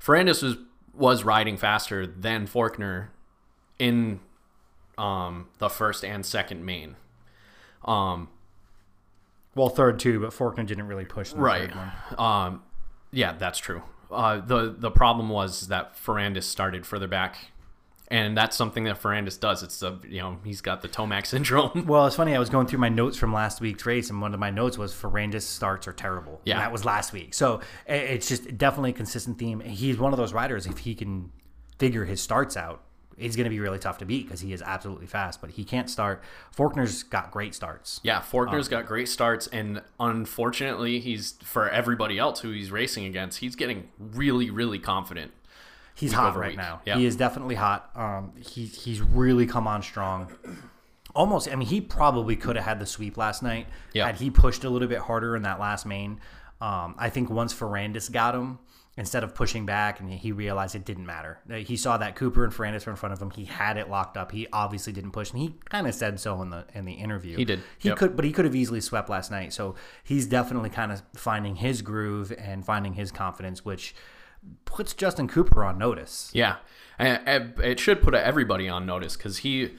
Ferrandis 0.00 0.42
was 0.42 0.56
was 0.92 1.24
riding 1.24 1.56
faster 1.56 2.06
than 2.06 2.46
Forkner 2.46 3.08
in 3.78 4.20
um, 4.98 5.48
the 5.58 5.68
first 5.68 6.04
and 6.04 6.24
second 6.24 6.64
main. 6.64 6.96
Um, 7.84 8.28
well 9.54 9.68
third 9.68 9.98
too, 9.98 10.20
but 10.20 10.30
Forkner 10.30 10.66
didn't 10.66 10.86
really 10.86 11.04
push 11.04 11.32
the 11.32 11.38
right. 11.38 11.70
third 11.70 11.76
one. 11.76 11.92
Um, 12.18 12.62
yeah, 13.12 13.32
that's 13.32 13.58
true. 13.58 13.82
Uh, 14.10 14.40
the 14.40 14.74
the 14.76 14.90
problem 14.90 15.28
was 15.28 15.68
that 15.68 15.96
Ferrandis 15.96 16.44
started 16.44 16.86
further 16.86 17.08
back, 17.08 17.36
and 18.08 18.36
that's 18.36 18.56
something 18.56 18.84
that 18.84 19.00
Ferrandis 19.00 19.38
does. 19.38 19.62
It's 19.62 19.80
the 19.80 19.98
you 20.08 20.20
know 20.20 20.38
he's 20.44 20.60
got 20.60 20.82
the 20.82 20.88
Tomac 20.88 21.26
syndrome. 21.26 21.86
Well, 21.86 22.06
it's 22.06 22.16
funny. 22.16 22.34
I 22.34 22.38
was 22.38 22.50
going 22.50 22.66
through 22.66 22.80
my 22.80 22.88
notes 22.88 23.16
from 23.16 23.32
last 23.32 23.60
week's 23.60 23.86
race, 23.86 24.10
and 24.10 24.20
one 24.20 24.34
of 24.34 24.40
my 24.40 24.50
notes 24.50 24.76
was 24.76 24.92
Ferrandis 24.92 25.42
starts 25.42 25.86
are 25.88 25.92
terrible. 25.92 26.40
Yeah. 26.44 26.54
and 26.54 26.62
that 26.62 26.72
was 26.72 26.84
last 26.84 27.12
week. 27.12 27.34
So 27.34 27.60
it's 27.86 28.28
just 28.28 28.56
definitely 28.58 28.90
a 28.90 28.94
consistent 28.94 29.38
theme. 29.38 29.60
He's 29.60 29.98
one 29.98 30.12
of 30.12 30.18
those 30.18 30.32
riders. 30.32 30.66
If 30.66 30.78
he 30.78 30.94
can 30.94 31.32
figure 31.78 32.04
his 32.04 32.20
starts 32.20 32.56
out, 32.56 32.82
he's 33.18 33.36
going 33.36 33.44
to 33.44 33.50
be 33.50 33.60
really 33.60 33.78
tough 33.78 33.98
to 33.98 34.04
beat 34.04 34.26
because 34.26 34.40
he 34.40 34.52
is 34.52 34.62
absolutely 34.62 35.06
fast. 35.06 35.40
But 35.40 35.50
he 35.50 35.64
can't 35.64 35.88
start. 35.90 36.22
Forkner's 36.56 37.02
got 37.02 37.30
great 37.30 37.54
starts. 37.54 38.00
yeah, 38.02 38.20
Forkner's 38.20 38.68
got 38.68 38.86
great 38.86 39.08
starts, 39.08 39.46
and 39.48 39.82
unfortunately, 40.00 41.00
he's 41.00 41.32
for 41.42 41.68
everybody 41.68 42.18
else 42.18 42.40
who 42.40 42.50
he's 42.50 42.70
racing 42.70 43.04
against, 43.04 43.38
he's 43.38 43.56
getting 43.56 43.88
really 43.98 44.50
really 44.50 44.78
confident. 44.78 45.32
He's 45.96 46.12
hot 46.12 46.34
right 46.36 46.48
week. 46.50 46.56
now. 46.56 46.80
Yeah. 46.84 46.96
He 46.96 47.06
is 47.06 47.14
definitely 47.14 47.54
hot. 47.54 47.90
Um, 47.94 48.32
he 48.40 48.66
he's 48.66 49.00
really 49.00 49.46
come 49.46 49.66
on 49.68 49.82
strong. 49.82 50.32
Almost. 51.14 51.48
I 51.48 51.54
mean, 51.54 51.68
he 51.68 51.80
probably 51.80 52.34
could 52.34 52.56
have 52.56 52.64
had 52.64 52.80
the 52.80 52.86
sweep 52.86 53.16
last 53.16 53.42
night 53.42 53.68
Yeah. 53.92 54.06
had 54.06 54.16
he 54.16 54.30
pushed 54.30 54.64
a 54.64 54.70
little 54.70 54.88
bit 54.88 54.98
harder 54.98 55.36
in 55.36 55.42
that 55.42 55.60
last 55.60 55.86
main. 55.86 56.18
Um, 56.60 56.96
I 56.98 57.10
think 57.10 57.30
once 57.30 57.54
Ferrandis 57.54 58.10
got 58.10 58.34
him, 58.34 58.58
instead 58.96 59.24
of 59.24 59.34
pushing 59.34 59.66
back, 59.66 59.98
and 59.98 60.08
he 60.12 60.30
realized 60.30 60.74
it 60.76 60.84
didn't 60.84 61.06
matter. 61.06 61.40
Uh, 61.50 61.54
He 61.56 61.76
saw 61.76 61.96
that 61.98 62.14
Cooper 62.14 62.44
and 62.44 62.52
Ferrandis 62.52 62.86
were 62.86 62.92
in 62.92 62.96
front 62.96 63.12
of 63.12 63.20
him. 63.20 63.30
He 63.30 63.44
had 63.44 63.76
it 63.76 63.90
locked 63.90 64.16
up. 64.16 64.30
He 64.32 64.46
obviously 64.52 64.92
didn't 64.92 65.10
push, 65.10 65.30
and 65.32 65.40
he 65.40 65.56
kind 65.68 65.86
of 65.86 65.94
said 65.94 66.20
so 66.20 66.40
in 66.42 66.50
the 66.50 66.64
in 66.74 66.84
the 66.84 66.92
interview. 66.92 67.36
He 67.36 67.44
did. 67.44 67.60
He 67.78 67.88
Yep. 67.88 67.98
could, 67.98 68.16
but 68.16 68.24
he 68.24 68.32
could 68.32 68.44
have 68.44 68.54
easily 68.54 68.80
swept 68.80 69.08
last 69.08 69.30
night. 69.30 69.52
So 69.52 69.74
he's 70.04 70.26
definitely 70.26 70.70
kind 70.70 70.92
of 70.92 71.02
finding 71.16 71.56
his 71.56 71.82
groove 71.82 72.32
and 72.38 72.64
finding 72.64 72.94
his 72.94 73.10
confidence, 73.10 73.64
which 73.64 73.94
puts 74.64 74.92
Justin 74.94 75.26
Cooper 75.26 75.64
on 75.64 75.78
notice. 75.78 76.30
Yeah, 76.32 76.56
and, 76.98 77.58
it 77.58 77.80
should 77.80 78.02
put 78.02 78.14
everybody 78.14 78.68
on 78.68 78.84
notice 78.86 79.16
because 79.16 79.38
he, 79.38 79.70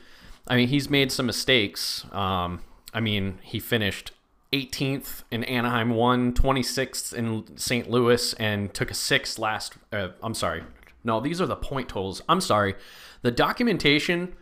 I 0.47 0.55
mean, 0.55 0.67
he's 0.69 0.89
made 0.89 1.11
some 1.11 1.27
mistakes. 1.27 2.03
Um, 2.11 2.61
I 2.93 2.99
mean, 2.99 3.37
he 3.43 3.59
finished 3.59 4.11
18th 4.55 5.23
in 5.31 5.43
Anaheim, 5.43 5.89
won 5.91 6.33
26th 6.33 7.13
in 7.13 7.57
St. 7.57 7.89
Louis, 7.89 8.33
and 8.35 8.73
took 8.73 8.89
a 8.89 8.93
sixth 8.93 9.37
last. 9.37 9.73
Uh, 9.91 10.09
I'm 10.23 10.33
sorry, 10.33 10.63
no, 11.03 11.19
these 11.19 11.41
are 11.41 11.45
the 11.45 11.55
point 11.55 11.89
totals. 11.89 12.21
I'm 12.29 12.41
sorry, 12.41 12.75
the 13.21 13.31
documentation 13.31 14.33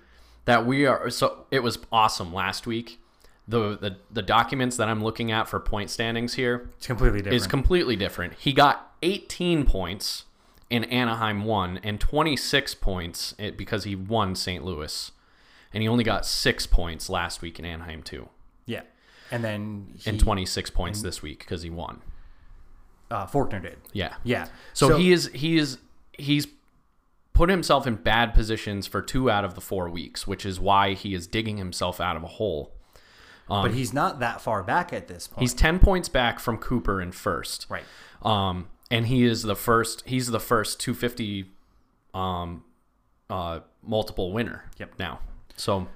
that 0.45 0.65
we 0.65 0.85
are. 0.85 1.09
So 1.09 1.45
it 1.51 1.63
was 1.63 1.79
awesome 1.91 2.33
last 2.33 2.67
week. 2.67 2.99
The, 3.47 3.77
the 3.77 3.97
the 4.11 4.21
documents 4.21 4.77
that 4.77 4.87
I'm 4.87 5.03
looking 5.03 5.31
at 5.31 5.49
for 5.49 5.59
point 5.59 5.89
standings 5.89 6.35
here 6.35 6.69
It's 6.77 6.87
completely 6.87 7.19
different. 7.19 7.35
is 7.35 7.47
completely 7.47 7.95
different. 7.95 8.33
He 8.35 8.53
got 8.53 8.93
18 9.01 9.65
points 9.65 10.23
in 10.69 10.85
Anaheim 10.85 11.43
1 11.43 11.81
and 11.83 11.99
26 11.99 12.75
points 12.75 13.33
because 13.57 13.83
he 13.83 13.95
won 13.95 14.35
St. 14.35 14.63
Louis. 14.63 15.11
And 15.73 15.81
he 15.81 15.89
only 15.89 16.03
got 16.03 16.25
6 16.25 16.67
points 16.67 17.09
last 17.09 17.41
week 17.41 17.59
in 17.59 17.65
Anaheim 17.65 18.01
2 18.03 18.15
yeah, 18.15 18.27
and 19.33 19.43
then 19.43 19.87
he, 19.97 20.09
and 20.09 20.19
26 20.19 20.69
points 20.69 21.01
this 21.01 21.21
week 21.21 21.39
because 21.39 21.63
he 21.63 21.69
won. 21.69 22.01
uh, 23.11 23.25
Forkner 23.25 23.61
did. 23.61 23.77
Yeah. 23.91 24.13
Yeah. 24.23 24.47
So, 24.73 24.97
he 24.97 25.11
is 25.11 25.29
he 25.33 25.57
is 25.57 25.77
he's 26.17 26.47
put 27.33 27.49
himself 27.49 27.87
in 27.87 27.95
bad 27.95 28.33
positions 28.33 28.85
for 28.87 29.01
2 29.01 29.29
out 29.29 29.43
of 29.43 29.55
the 29.55 29.61
4 29.61 29.89
weeks, 29.89 30.27
which 30.27 30.45
is 30.45 30.59
why 30.59 30.93
he 30.93 31.13
is 31.15 31.25
digging 31.27 31.57
himself 31.57 31.99
out 31.99 32.15
of 32.15 32.23
a 32.23 32.27
hole. 32.27 32.71
but 33.47 33.73
he's 33.73 33.91
not 33.91 34.19
that 34.19 34.39
far 34.39 34.61
back 34.63 34.93
at 34.93 35.07
this 35.07 35.27
point. 35.27 35.41
He's 35.41 35.53
10 35.55 35.79
points 35.79 36.09
back 36.09 36.39
from 36.39 36.57
Cooper 36.57 37.01
in 37.01 37.11
first. 37.11 37.65
right. 37.69 37.83
Um, 38.21 38.67
and 38.91 39.07
he 39.07 39.23
is 39.23 39.41
the 39.41 39.55
first. 39.55 40.03
He's 40.05 40.27
the 40.27 40.39
first 40.39 40.79
250 40.79 41.51
um, 42.13 42.63
uh, 43.29 43.61
multiple 43.81 44.31
winner. 44.31 44.69
Yep. 44.77 44.93
Now, 44.99 45.19
so 45.57 45.87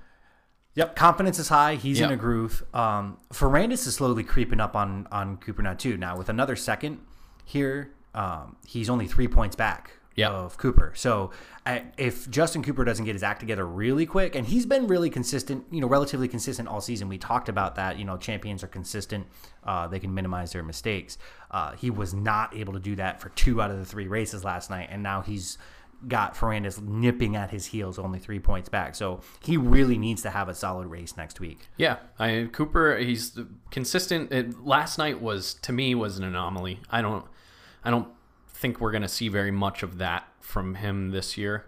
Yep, 0.78 0.96
confidence 0.96 1.40
is 1.40 1.50
high. 1.50 1.74
He's 1.74 2.00
in 2.00 2.12
a 2.12 2.16
groove. 2.16 2.64
Um, 2.72 3.18
Ferrandis 3.34 3.88
is 3.88 3.96
slowly 3.96 4.24
creeping 4.24 4.60
up 4.60 4.76
on 4.76 5.08
on 5.12 5.38
Cooper 5.38 5.64
now 5.64 5.74
too. 5.74 5.98
Now 5.98 6.16
with 6.16 6.30
another 6.30 6.56
second 6.56 7.00
here, 7.44 7.94
um, 8.14 8.56
he's 8.66 8.88
only 8.88 9.08
three 9.08 9.28
points 9.28 9.56
back 9.56 9.94
Yeah. 10.16 10.30
of 10.30 10.58
Cooper. 10.58 10.94
So 10.96 11.32
I, 11.66 11.86
if 11.98 12.30
Justin 12.30 12.62
Cooper 12.62 12.86
doesn't 12.86 13.06
get 13.06 13.16
his 13.16 13.24
act 13.24 13.40
together 13.40 13.66
really 13.66 14.06
quick, 14.06 14.36
and 14.36 14.46
he's 14.46 14.68
been 14.68 14.86
really 14.86 15.10
consistent, 15.10 15.66
you 15.72 15.82
know, 15.82 15.88
relatively 15.88 16.28
consistent 16.28 16.68
all 16.68 16.80
season. 16.80 17.10
We 17.10 17.18
talked 17.18 17.50
about 17.50 17.74
that. 17.76 17.98
You 17.98 18.06
know, 18.06 18.16
champions 18.18 18.64
are 18.64 18.68
consistent. 18.68 19.26
Uh, 19.64 19.88
they 19.88 20.00
can 20.00 20.14
minimize 20.14 20.52
their 20.52 20.64
mistakes. 20.64 21.18
Uh, 21.50 21.72
he 21.72 21.90
was 21.90 22.14
not 22.14 22.56
able 22.56 22.74
to 22.74 22.80
do 22.80 22.96
that 22.98 23.20
for 23.20 23.30
two 23.30 23.64
out 23.64 23.72
of 23.72 23.80
the 23.80 23.86
three 23.86 24.08
races 24.08 24.44
last 24.44 24.70
night, 24.70 24.90
and 24.92 25.02
now 25.02 25.22
he's 25.22 25.58
got 26.08 26.36
Ferrandis 26.36 26.82
nipping 26.82 27.36
at 27.36 27.50
his 27.52 27.68
heels, 27.68 27.98
only 27.98 28.20
three 28.20 28.40
points 28.40 28.70
back. 28.70 28.96
So 28.96 29.22
he 29.44 29.58
really 29.58 29.98
needs 29.98 30.22
to 30.24 30.30
have 30.30 30.50
a 30.50 30.54
solid 30.54 30.88
race 30.88 31.18
next 31.18 31.40
week. 31.40 31.68
yeah, 31.78 31.98
I 32.20 32.50
Cooper. 32.52 32.98
He's 32.98 33.40
consistent. 33.72 34.32
It, 34.32 34.66
last 34.66 34.98
night 34.98 35.22
was 35.22 35.54
to 35.56 35.72
me 35.72 35.96
was 35.96 36.18
an 36.18 36.24
anomaly. 36.24 36.82
I 36.90 37.02
don't. 37.02 37.26
I 37.84 37.92
don't 37.92 38.10
think 38.50 38.82
we're 38.82 38.92
gonna 38.92 39.08
see 39.08 39.30
very 39.30 39.52
much 39.52 39.84
of 39.84 39.98
that 39.98 40.28
from 40.42 40.76
him 40.76 41.12
this 41.12 41.38
year. 41.38 41.66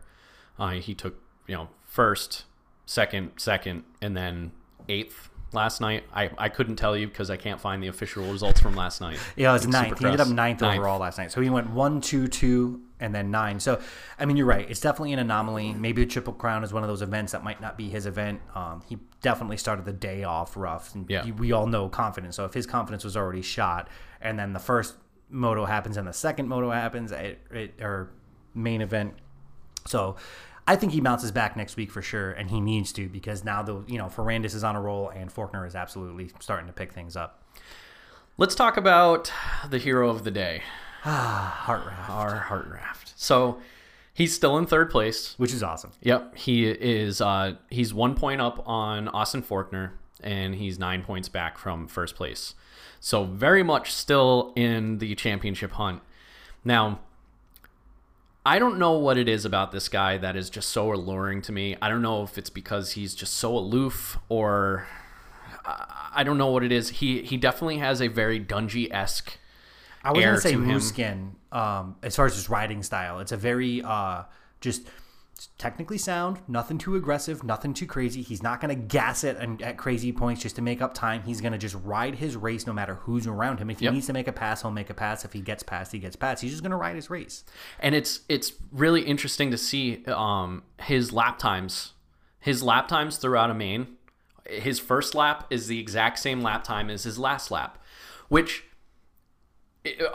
Uh, 0.57 0.71
he 0.71 0.93
took 0.93 1.15
you 1.47 1.55
know 1.55 1.69
first, 1.85 2.45
second, 2.85 3.31
second, 3.37 3.83
and 4.01 4.15
then 4.15 4.51
eighth 4.87 5.28
last 5.51 5.81
night. 5.81 6.03
I, 6.13 6.29
I 6.37 6.49
couldn't 6.49 6.75
tell 6.75 6.95
you 6.95 7.07
because 7.07 7.29
I 7.29 7.37
can't 7.37 7.59
find 7.59 7.81
the 7.81 7.87
official 7.87 8.23
results 8.31 8.59
from 8.61 8.75
last 8.75 9.01
night. 9.01 9.17
Yeah, 9.35 9.49
it 9.49 9.53
was 9.53 9.67
ninth. 9.67 9.99
He 9.99 10.05
ended 10.05 10.19
up 10.21 10.27
Supercross. 10.27 10.33
ninth, 10.33 10.63
overall 10.63 10.99
last 10.99 11.17
night. 11.17 11.31
So 11.31 11.41
he 11.41 11.49
went 11.49 11.69
one, 11.71 12.01
two, 12.01 12.27
two, 12.27 12.81
and 12.99 13.15
then 13.15 13.31
nine. 13.31 13.59
So, 13.59 13.81
I 14.19 14.25
mean, 14.25 14.35
you're 14.37 14.45
right. 14.45 14.69
It's 14.69 14.81
definitely 14.81 15.13
an 15.13 15.19
anomaly. 15.19 15.73
Maybe 15.73 16.03
the 16.03 16.11
Triple 16.11 16.33
Crown 16.33 16.63
is 16.63 16.73
one 16.73 16.83
of 16.83 16.89
those 16.89 17.01
events 17.01 17.31
that 17.31 17.43
might 17.43 17.61
not 17.61 17.77
be 17.77 17.89
his 17.89 18.05
event. 18.05 18.41
Um, 18.55 18.81
he 18.87 18.97
definitely 19.21 19.57
started 19.57 19.85
the 19.85 19.93
day 19.93 20.23
off 20.23 20.55
rough. 20.57 20.93
And 20.95 21.09
Yeah. 21.09 21.23
he- 21.23 21.31
we 21.31 21.51
all 21.51 21.65
know 21.67 21.87
confidence. 21.89 22.35
So 22.35 22.45
if 22.45 22.53
his 22.53 22.65
confidence 22.65 23.03
was 23.03 23.15
already 23.15 23.41
shot, 23.41 23.87
and 24.21 24.37
then 24.37 24.53
the 24.53 24.59
first 24.59 24.95
moto 25.29 25.65
happens 25.65 25.95
and 25.95 26.07
the 26.07 26.13
second 26.13 26.47
moto 26.47 26.71
happens, 26.71 27.11
it, 27.11 27.39
it, 27.51 27.73
or 27.81 28.09
main 28.53 28.81
event. 28.81 29.13
So 29.87 30.17
I 30.69 30.75
think 30.75 30.91
he 30.91 31.01
bounces 31.01 31.31
back 31.31 31.57
next 31.57 31.77
week 31.77 31.89
for 31.89 32.03
sure, 32.03 32.29
and 32.29 32.47
he 32.51 32.61
needs 32.61 32.91
to 32.93 33.09
because 33.09 33.43
now 33.43 33.63
the 33.63 33.83
you 33.87 33.97
know 33.97 34.05
Ferrandis 34.05 34.53
is 34.53 34.63
on 34.63 34.75
a 34.75 34.81
roll 34.81 35.09
and 35.09 35.33
Forkner 35.33 35.65
is 35.65 35.73
absolutely 35.73 36.29
starting 36.39 36.67
to 36.67 36.73
pick 36.73 36.93
things 36.93 37.15
up. 37.15 37.43
Let's 38.37 38.53
talk 38.53 38.77
about 38.77 39.33
the 39.67 39.79
hero 39.79 40.11
of 40.11 40.25
the 40.25 40.29
day, 40.29 40.61
Heart 41.01 41.87
raft, 41.87 42.09
our 42.11 42.35
heart 42.35 42.67
raft. 42.71 43.13
So 43.15 43.59
he's 44.13 44.35
still 44.35 44.59
in 44.59 44.67
third 44.67 44.91
place. 44.91 45.33
which 45.39 45.53
is 45.53 45.63
awesome. 45.63 45.91
Yep, 46.03 46.35
he 46.37 46.67
is. 46.69 47.19
Uh, 47.19 47.55
he's 47.71 47.91
one 47.91 48.13
point 48.13 48.39
up 48.39 48.61
on 48.67 49.07
Austin 49.07 49.41
Forkner, 49.41 49.93
and 50.21 50.53
he's 50.53 50.77
nine 50.77 51.01
points 51.01 51.29
back 51.29 51.57
from 51.57 51.87
first 51.87 52.15
place. 52.15 52.53
So 52.99 53.23
very 53.23 53.63
much 53.63 53.91
still 53.91 54.53
in 54.55 54.99
the 54.99 55.15
championship 55.15 55.71
hunt. 55.71 56.03
Now, 56.63 56.99
I 58.49 58.57
don't 58.57 58.79
know 58.79 58.93
what 58.93 59.19
it 59.19 59.29
is 59.29 59.45
about 59.45 59.71
this 59.71 59.89
guy 59.89 60.17
that 60.17 60.35
is 60.35 60.49
just 60.49 60.69
so 60.69 60.91
alluring 60.91 61.43
to 61.43 61.51
me. 61.51 61.77
I 61.83 61.87
don't 61.87 62.01
know 62.01 62.23
if 62.23 62.35
it's 62.35 62.49
because 62.49 62.93
he's 62.93 63.13
just 63.13 63.35
so 63.35 63.55
aloof 63.55 64.17
or 64.27 64.87
I 65.63 66.23
don't 66.23 66.39
know 66.39 66.47
what 66.47 66.63
it 66.63 66.71
is. 66.71 66.89
He 66.89 67.21
he 67.21 67.37
definitely 67.37 67.77
has 67.77 68.01
a 68.01 68.07
very 68.07 68.39
Dungey 68.39 68.91
esque. 68.91 69.37
I 70.03 70.13
was 70.13 70.25
gonna 70.25 70.41
say 70.41 70.53
to. 70.53 70.57
Musquin, 70.57 71.33
um, 71.51 71.97
as 72.01 72.15
far 72.15 72.25
as 72.25 72.33
his 72.33 72.49
riding 72.49 72.81
style. 72.81 73.19
It's 73.19 73.31
a 73.31 73.37
very 73.37 73.83
uh, 73.83 74.23
just 74.61 74.87
technically 75.57 75.97
sound, 75.97 76.39
nothing 76.47 76.77
too 76.77 76.95
aggressive, 76.95 77.43
nothing 77.43 77.73
too 77.73 77.85
crazy. 77.85 78.21
He's 78.21 78.43
not 78.43 78.59
gonna 78.61 78.75
gas 78.75 79.23
it 79.23 79.37
and 79.37 79.61
at 79.61 79.77
crazy 79.77 80.11
points 80.11 80.41
just 80.41 80.55
to 80.57 80.61
make 80.61 80.81
up 80.81 80.93
time. 80.93 81.23
He's 81.23 81.39
gonna 81.41 81.57
just 81.57 81.75
ride 81.83 82.15
his 82.15 82.35
race 82.35 82.67
no 82.67 82.73
matter 82.73 82.95
who's 82.95 83.25
around 83.27 83.59
him. 83.59 83.69
If 83.69 83.79
he 83.79 83.85
Yep. 83.85 83.93
needs 83.93 84.05
to 84.07 84.13
make 84.13 84.27
a 84.27 84.31
pass, 84.33 84.61
he'll 84.61 84.71
make 84.71 84.89
a 84.89 84.93
pass. 84.93 85.23
If 85.23 85.33
he 85.33 85.41
gets 85.41 85.63
past, 85.63 85.91
he 85.91 85.99
gets 85.99 86.15
past. 86.15 86.41
He's 86.41 86.51
just 86.51 86.63
gonna 86.63 86.77
ride 86.77 86.95
his 86.95 87.09
race. 87.09 87.43
and 87.79 87.95
it's 87.95 88.21
it's 88.29 88.53
really 88.71 89.01
interesting 89.01 89.51
to 89.51 89.57
see 89.57 90.03
um, 90.07 90.63
his 90.81 91.11
lap 91.13 91.39
times 91.39 91.93
his 92.39 92.63
lap 92.63 92.87
times 92.87 93.17
throughout 93.17 93.49
a 93.49 93.53
main 93.53 93.87
his 94.45 94.79
first 94.79 95.13
lap 95.13 95.45
is 95.49 95.67
the 95.67 95.79
exact 95.79 96.17
same 96.19 96.41
lap 96.41 96.63
time 96.63 96.89
as 96.89 97.03
his 97.03 97.19
last 97.19 97.51
lap 97.51 97.77
which 98.29 98.63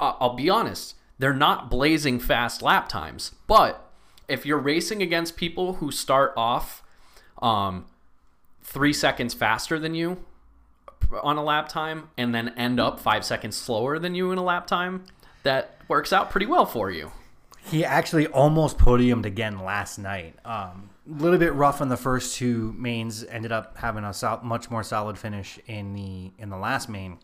I'll 0.00 0.34
be 0.34 0.48
honest, 0.50 0.94
they're 1.18 1.32
not 1.34 1.70
blazing 1.70 2.20
fast 2.20 2.62
lap 2.62 2.88
times. 2.88 3.32
But 3.46 3.92
if 4.28 4.46
you're 4.46 4.58
racing 4.58 5.02
against 5.02 5.36
people 5.36 5.74
who 5.74 5.90
start 5.90 6.32
off 6.36 6.82
um, 7.42 7.86
three 8.62 8.92
seconds 8.92 9.34
faster 9.34 9.78
than 9.78 9.94
you 9.94 10.24
on 11.22 11.36
a 11.36 11.42
lap 11.44 11.68
time 11.68 12.08
and 12.16 12.34
then 12.34 12.48
end 12.56 12.80
up 12.80 12.98
five 12.98 13.24
seconds 13.24 13.56
slower 13.56 13.98
than 13.98 14.14
you 14.14 14.32
in 14.32 14.38
a 14.38 14.42
lap 14.42 14.66
time, 14.66 15.04
that 15.42 15.78
works 15.88 16.12
out 16.12 16.30
pretty 16.30 16.46
well 16.46 16.66
for 16.66 16.90
you. 16.90 17.12
He 17.66 17.84
actually 17.84 18.26
almost 18.26 18.78
podiumed 18.78 19.24
again 19.24 19.58
last 19.64 19.98
night. 19.98 20.36
Um, 20.44 20.90
a 21.08 21.22
little 21.22 21.38
bit 21.38 21.54
rough 21.54 21.80
on 21.80 21.88
the 21.88 21.96
first 21.96 22.36
two 22.36 22.74
mains. 22.78 23.24
Ended 23.24 23.52
up 23.52 23.76
having 23.78 24.04
a 24.04 24.12
sol- 24.12 24.40
much 24.42 24.70
more 24.70 24.82
solid 24.82 25.18
finish 25.18 25.58
in 25.66 25.94
the 25.94 26.30
in 26.38 26.50
the 26.50 26.56
last 26.56 26.88
main. 26.88 27.18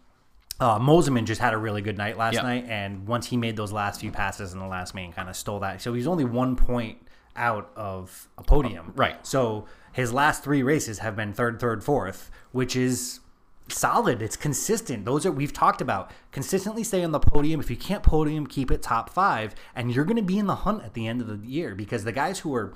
Uh, 0.61 0.79
Mosiman 0.79 1.25
just 1.25 1.41
had 1.41 1.55
a 1.55 1.59
really 1.59 1.81
good 1.81 1.97
night 1.97 2.19
last 2.19 2.35
Yeah. 2.35 2.43
night, 2.43 2.67
and 2.69 3.07
once 3.09 3.27
he 3.27 3.37
made 3.37 3.57
those 3.57 3.73
last 3.73 4.01
few 4.01 4.11
passes 4.13 4.53
in 4.53 4.59
the 4.59 4.67
last 4.67 4.95
main, 4.95 5.11
kind 5.13 5.29
of 5.29 5.35
stole 5.37 5.59
that. 5.61 5.81
So 5.81 5.95
he's 5.95 6.07
only 6.07 6.25
one 6.25 6.55
point 6.55 6.99
out 7.35 7.71
of 7.77 8.29
a 8.37 8.43
podium. 8.43 8.93
Right. 8.95 9.27
So 9.27 9.65
his 9.93 10.13
last 10.13 10.45
three 10.45 10.63
races 10.63 10.99
have 10.99 11.17
been 11.17 11.33
third, 11.33 11.59
third, 11.61 11.83
fourth, 11.83 12.31
which 12.53 12.77
is 12.77 13.21
solid. 13.69 14.21
It's 14.21 14.37
consistent. 14.37 15.05
Those 15.07 15.25
are 15.25 15.33
we've 15.33 15.53
talked 15.53 15.81
about. 15.81 16.11
Consistently 16.33 16.85
stay 16.85 17.03
on 17.05 17.13
the 17.13 17.21
podium. 17.21 17.61
If 17.61 17.71
you 17.71 17.77
can't 17.77 18.03
podium, 18.03 18.47
keep 18.47 18.71
it 18.71 18.83
top 18.83 19.09
five, 19.11 19.55
and 19.75 19.91
you're 19.95 20.05
going 20.05 20.17
to 20.17 20.23
be 20.23 20.39
in 20.39 20.47
the 20.47 20.57
hunt 20.57 20.85
at 20.85 20.93
the 20.95 21.07
end 21.07 21.21
of 21.23 21.29
the 21.29 21.47
year 21.49 21.75
because 21.75 22.05
the 22.05 22.13
guys 22.13 22.41
who 22.41 22.55
are 22.55 22.75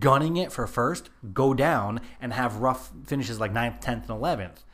gunning 0.00 0.36
it 0.36 0.50
for 0.50 0.66
first 0.66 1.10
go 1.34 1.54
down 1.54 2.00
and 2.20 2.32
have 2.32 2.56
rough 2.56 2.90
finishes 3.04 3.38
like 3.38 3.52
9th, 3.52 3.80
10th, 3.80 4.08
and 4.08 4.20
11th. 4.20 4.64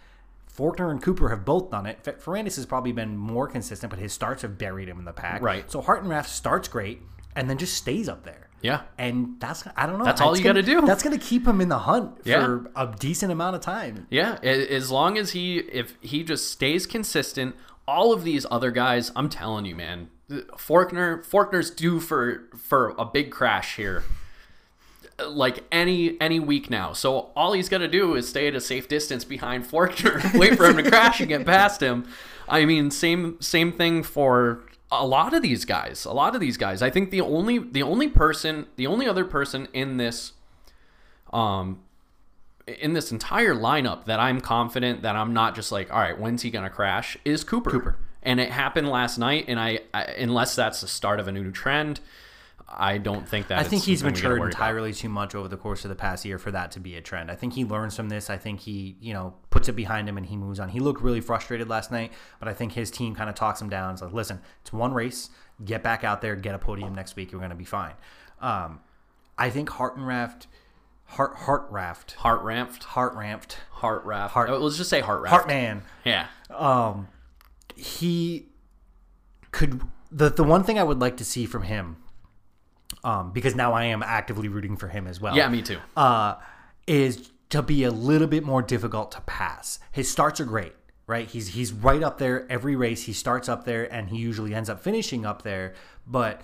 Forkner 0.56 0.90
and 0.90 1.02
Cooper 1.02 1.28
have 1.30 1.44
both 1.44 1.70
done 1.70 1.86
it. 1.86 2.02
Ferrandis 2.04 2.56
has 2.56 2.66
probably 2.66 2.92
been 2.92 3.16
more 3.16 3.48
consistent, 3.48 3.90
but 3.90 3.98
his 3.98 4.12
starts 4.12 4.42
have 4.42 4.56
buried 4.56 4.88
him 4.88 4.98
in 4.98 5.04
the 5.04 5.12
pack. 5.12 5.42
Right. 5.42 5.70
So 5.70 5.82
Hartenrath 5.82 6.26
starts 6.26 6.68
great 6.68 7.02
and 7.34 7.50
then 7.50 7.58
just 7.58 7.74
stays 7.74 8.08
up 8.08 8.24
there. 8.24 8.48
Yeah. 8.62 8.82
And 8.96 9.34
that's 9.40 9.64
I 9.76 9.86
don't 9.86 9.98
know. 9.98 10.04
That's 10.04 10.20
all 10.20 10.36
you 10.36 10.42
gonna- 10.44 10.62
gotta 10.62 10.80
do. 10.80 10.86
That's 10.86 11.02
going 11.02 11.18
to 11.18 11.22
keep 11.24 11.46
him 11.46 11.60
in 11.60 11.68
the 11.68 11.80
hunt 11.80 12.18
Yeah. 12.24 12.44
for 12.44 12.70
a 12.76 12.94
decent 12.98 13.30
amount 13.32 13.56
of 13.56 13.62
time. 13.62 14.06
Yeah, 14.10 14.38
as 14.42 14.90
long 14.90 15.18
as 15.18 15.32
he 15.32 15.58
if 15.58 15.96
he 16.00 16.22
just 16.22 16.50
stays 16.50 16.86
consistent, 16.86 17.56
all 17.86 18.12
of 18.14 18.24
these 18.24 18.46
other 18.50 18.70
guys, 18.70 19.10
I'm 19.16 19.28
telling 19.28 19.66
you, 19.66 19.74
man, 19.74 20.08
Forkner 20.30 21.26
Forkner's 21.26 21.70
due 21.70 22.00
for 22.00 22.44
for 22.56 22.94
a 22.96 23.04
big 23.04 23.30
crash 23.30 23.76
here. 23.76 24.02
Like 25.18 25.64
any 25.70 26.20
any 26.20 26.40
week 26.40 26.70
now. 26.70 26.92
So 26.92 27.31
all 27.37 27.53
he's 27.53 27.68
got 27.68 27.79
to 27.79 27.88
do 27.88 28.14
is 28.14 28.29
stay 28.29 28.48
at 28.48 28.55
a 28.55 28.61
safe 28.61 28.88
distance 28.88 29.24
behind 29.24 29.64
Forkner, 29.64 30.35
wait 30.38 30.57
for 30.57 30.66
him 30.66 30.77
to 30.77 30.88
crash 30.88 31.20
and 31.20 31.29
get 31.29 31.46
past 31.46 31.81
him. 31.81 32.07
I 32.48 32.64
mean, 32.64 32.90
same 32.90 33.40
same 33.40 33.72
thing 33.72 34.03
for 34.03 34.64
a 34.90 35.07
lot 35.07 35.35
of 35.35 35.42
these 35.42 35.64
guys. 35.64 36.05
A 36.05 36.12
lot 36.12 36.35
of 36.35 36.40
these 36.40 36.57
guys. 36.57 36.83
I 36.83 36.90
think 36.90 37.11
the 37.11 37.20
only 37.20 37.59
the 37.59 37.83
only 37.83 38.09
person, 38.09 38.66
the 38.77 38.87
only 38.87 39.07
other 39.09 39.24
person 39.24 39.68
in 39.72 39.96
this 39.96 40.33
um 41.33 41.81
in 42.66 42.94
this 42.94 43.12
entire 43.12 43.55
lineup 43.55 44.07
that 44.07 44.18
I'm 44.20 44.40
confident 44.40 45.03
that 45.03 45.16
I'm 45.16 45.33
not 45.33 45.55
just 45.55 45.70
like, 45.70 45.92
all 45.92 46.00
right, 46.00 46.18
when's 46.18 46.42
he 46.42 46.50
gonna 46.50 46.70
crash? 46.70 47.16
Is 47.24 47.44
Cooper. 47.44 47.70
Cooper. 47.70 47.96
And 48.22 48.40
it 48.40 48.50
happened 48.50 48.88
last 48.88 49.18
night, 49.18 49.44
and 49.48 49.61
I, 49.61 49.81
I 49.92 50.05
unless 50.05 50.57
that's 50.57 50.81
the 50.81 50.88
start 50.88 51.20
of 51.20 51.29
a 51.29 51.33
new 51.33 51.50
trend, 51.50 52.00
I 52.68 52.98
don't 52.98 53.29
think 53.29 53.48
that. 53.48 53.59
I 53.59 53.62
think 53.64 53.83
he's 53.85 54.00
something 54.00 54.14
we 54.14 54.20
gotta 54.20 54.29
matured 54.35 54.40
worry 54.40 54.50
about. 54.50 54.61
entirely 54.61 54.92
too 54.92 55.09
much 55.09 55.35
over 55.35 55.48
the 55.48 55.57
course 55.57 55.85
of 55.85 55.90
the 55.90 55.94
past 55.94 56.24
year 56.24 56.38
for 56.38 56.50
that 56.50 56.70
to 56.72 56.81
be 56.81 56.96
a 56.96 57.00
trend. 57.03 57.31
I 57.31 57.35
think 57.37 57.53
he 57.53 57.64
learns 57.64 57.94
from 57.94 58.09
this. 58.09 58.31
I 58.31 58.37
think 58.38 58.61
he, 58.61 58.96
you 59.00 59.12
know, 59.12 59.35
puts 59.50 59.68
it 59.68 59.72
behind 59.72 60.09
him 60.09 60.16
and 60.16 60.27
he 60.27 60.37
moves 60.37 60.59
on. 60.59 60.70
He 60.70 60.81
looked 60.81 61.03
really 61.03 61.20
frustrated 61.20 61.68
last 61.68 61.92
night, 61.92 62.12
but 62.38 62.48
I 62.48 62.55
think 62.55 62.72
his 62.72 62.90
team 62.90 63.14
kind 63.14 63.29
of 63.29 63.37
talks 63.37 63.61
him 63.61 63.68
down. 63.68 63.92
It's 63.92 64.03
like, 64.03 64.12
listen, 64.12 64.40
it's 64.62 64.72
one 64.72 64.92
race. 64.94 65.31
Get 65.64 65.83
back 65.83 66.05
out 66.05 66.20
there, 66.22 66.35
get 66.37 66.55
a 66.55 66.59
podium 66.59 66.94
next 66.94 67.14
week. 67.16 67.31
You're 67.31 67.40
going 67.40 67.50
to 67.50 67.57
be 67.57 67.64
fine. 67.64 67.92
Um, 68.40 68.81
I 69.38 69.50
think 69.50 69.68
Hartenraft, 69.68 70.46
Hart, 71.05 71.37
Hartraft, 71.37 72.12
Heart 72.14 72.42
ramped, 72.42 72.83
Hartramped, 72.85 73.59
heart 73.72 74.05
raft. 74.05 74.33
Heart- 74.35 74.50
Oh, 74.50 74.59
let's 74.59 74.77
just 74.79 74.90
say 74.90 75.00
heart 75.00 75.20
raft. 75.20 75.31
Hartman. 75.35 75.83
Yeah, 76.05 76.27
um, 76.50 77.09
he 77.77 78.46
could 79.53 79.83
the 80.11 80.31
the 80.31 80.44
one 80.44 80.64
thing 80.64 80.79
I 80.79 80.83
would 80.83 80.98
like 81.00 81.16
to 81.18 81.24
see 81.24 81.46
from 81.46 81.62
him, 81.64 81.96
um, 83.04 83.30
because 83.32 83.54
now 83.54 83.72
I 83.72 83.84
am 83.84 84.02
actively 84.02 84.48
rooting 84.48 84.76
for 84.76 84.88
him 84.88 85.06
as 85.06 85.20
well. 85.20 85.36
yeah, 85.36 85.48
me 85.48 85.62
too. 85.62 85.78
Uh, 85.96 86.36
is 86.86 87.30
to 87.50 87.62
be 87.62 87.84
a 87.84 87.90
little 87.90 88.26
bit 88.26 88.44
more 88.44 88.62
difficult 88.62 89.12
to 89.12 89.20
pass. 89.20 89.78
His 89.92 90.10
starts 90.10 90.40
are 90.40 90.44
great, 90.44 90.72
right? 91.06 91.28
He's 91.28 91.48
he's 91.48 91.72
right 91.72 92.02
up 92.02 92.18
there 92.18 92.50
every 92.50 92.74
race. 92.74 93.04
He 93.04 93.12
starts 93.12 93.48
up 93.48 93.64
there 93.64 93.92
and 93.92 94.08
he 94.08 94.16
usually 94.18 94.54
ends 94.54 94.68
up 94.68 94.82
finishing 94.82 95.24
up 95.24 95.42
there. 95.42 95.74
But 96.06 96.40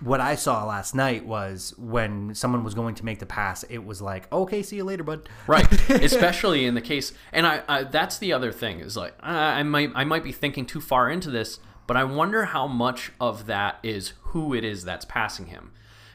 what 0.00 0.20
I 0.20 0.34
saw 0.34 0.64
last 0.64 0.94
night 0.94 1.24
was 1.24 1.74
when 1.78 2.34
someone 2.34 2.64
was 2.64 2.74
going 2.74 2.96
to 2.96 3.04
make 3.04 3.20
the 3.20 3.26
pass, 3.26 3.62
it 3.64 3.84
was 3.84 4.02
like, 4.02 4.30
okay, 4.32 4.62
see 4.62 4.76
you 4.76 4.84
later, 4.84 5.04
bud. 5.04 5.28
right 5.46 5.70
especially 5.90 6.64
in 6.64 6.74
the 6.74 6.80
case 6.80 7.12
and 7.32 7.46
I, 7.46 7.62
I 7.68 7.84
that's 7.84 8.18
the 8.18 8.32
other 8.32 8.50
thing 8.50 8.80
is 8.80 8.96
like 8.96 9.14
I, 9.20 9.60
I 9.60 9.62
might 9.62 9.90
i 9.94 10.04
might 10.04 10.24
be 10.24 10.32
thinking 10.32 10.66
too 10.66 10.80
far 10.80 11.08
into 11.08 11.30
this 11.30 11.60
but 11.86 11.96
i 11.96 12.04
wonder 12.04 12.46
how 12.46 12.66
much 12.66 13.12
of 13.20 13.46
that 13.46 13.78
is 13.82 14.14
who 14.22 14.54
it 14.54 14.64
is 14.64 14.84
that's 14.84 15.04
passing 15.04 15.46
him 15.46 15.72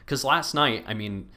because 0.08 0.24
last 0.24 0.54
night 0.54 0.82
i 0.86 0.94
mean 0.94 1.28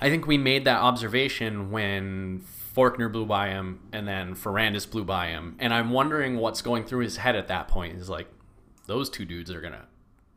i 0.00 0.08
think 0.08 0.26
we 0.26 0.38
made 0.38 0.64
that 0.64 0.80
observation 0.80 1.70
when 1.70 2.42
Forkner 2.74 3.12
blew 3.12 3.26
by 3.26 3.48
him 3.50 3.80
and 3.92 4.08
then 4.08 4.34
Ferrandis 4.34 4.90
blew 4.90 5.04
by 5.04 5.26
him 5.28 5.56
and 5.58 5.74
i'm 5.74 5.90
wondering 5.90 6.38
what's 6.38 6.62
going 6.62 6.84
through 6.84 7.00
his 7.00 7.18
head 7.18 7.36
at 7.36 7.48
that 7.48 7.68
point 7.68 7.96
He's 7.96 8.08
like 8.08 8.28
those 8.86 9.10
two 9.10 9.26
dudes 9.26 9.50
are 9.50 9.60
gonna 9.60 9.84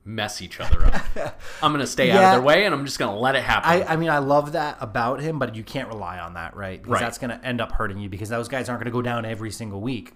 mess 0.04 0.42
each 0.42 0.60
other 0.60 0.86
up 0.86 1.40
i'm 1.64 1.72
gonna 1.72 1.88
stay 1.88 2.12
out 2.12 2.26
of 2.26 2.32
their 2.32 2.42
way 2.42 2.66
and 2.66 2.76
i'm 2.76 2.86
just 2.86 3.00
gonna 3.00 3.18
let 3.18 3.36
it 3.36 3.44
happen 3.44 3.70
I, 3.72 3.94
I 3.94 3.96
mean, 3.96 4.10
I 4.10 4.18
love 4.20 4.52
that 4.52 4.78
about 4.82 5.22
him, 5.22 5.40
but 5.40 5.56
you 5.56 5.64
can't 5.64 5.88
rely 5.88 6.20
on 6.20 6.34
that, 6.36 6.56
right? 6.58 6.80
Because 6.82 6.92
Right. 6.96 7.02
that's 7.02 7.18
going 7.18 7.32
to 7.32 7.44
end 7.44 7.60
up 7.62 7.72
hurting 7.72 7.98
you 8.00 8.08
because 8.10 8.30
those 8.30 8.48
guys 8.48 8.70
aren't 8.70 8.82
going 8.82 8.92
to 8.92 8.96
go 8.96 9.02
down 9.02 9.26
every 9.26 9.50
single 9.50 9.82
week. 9.82 10.12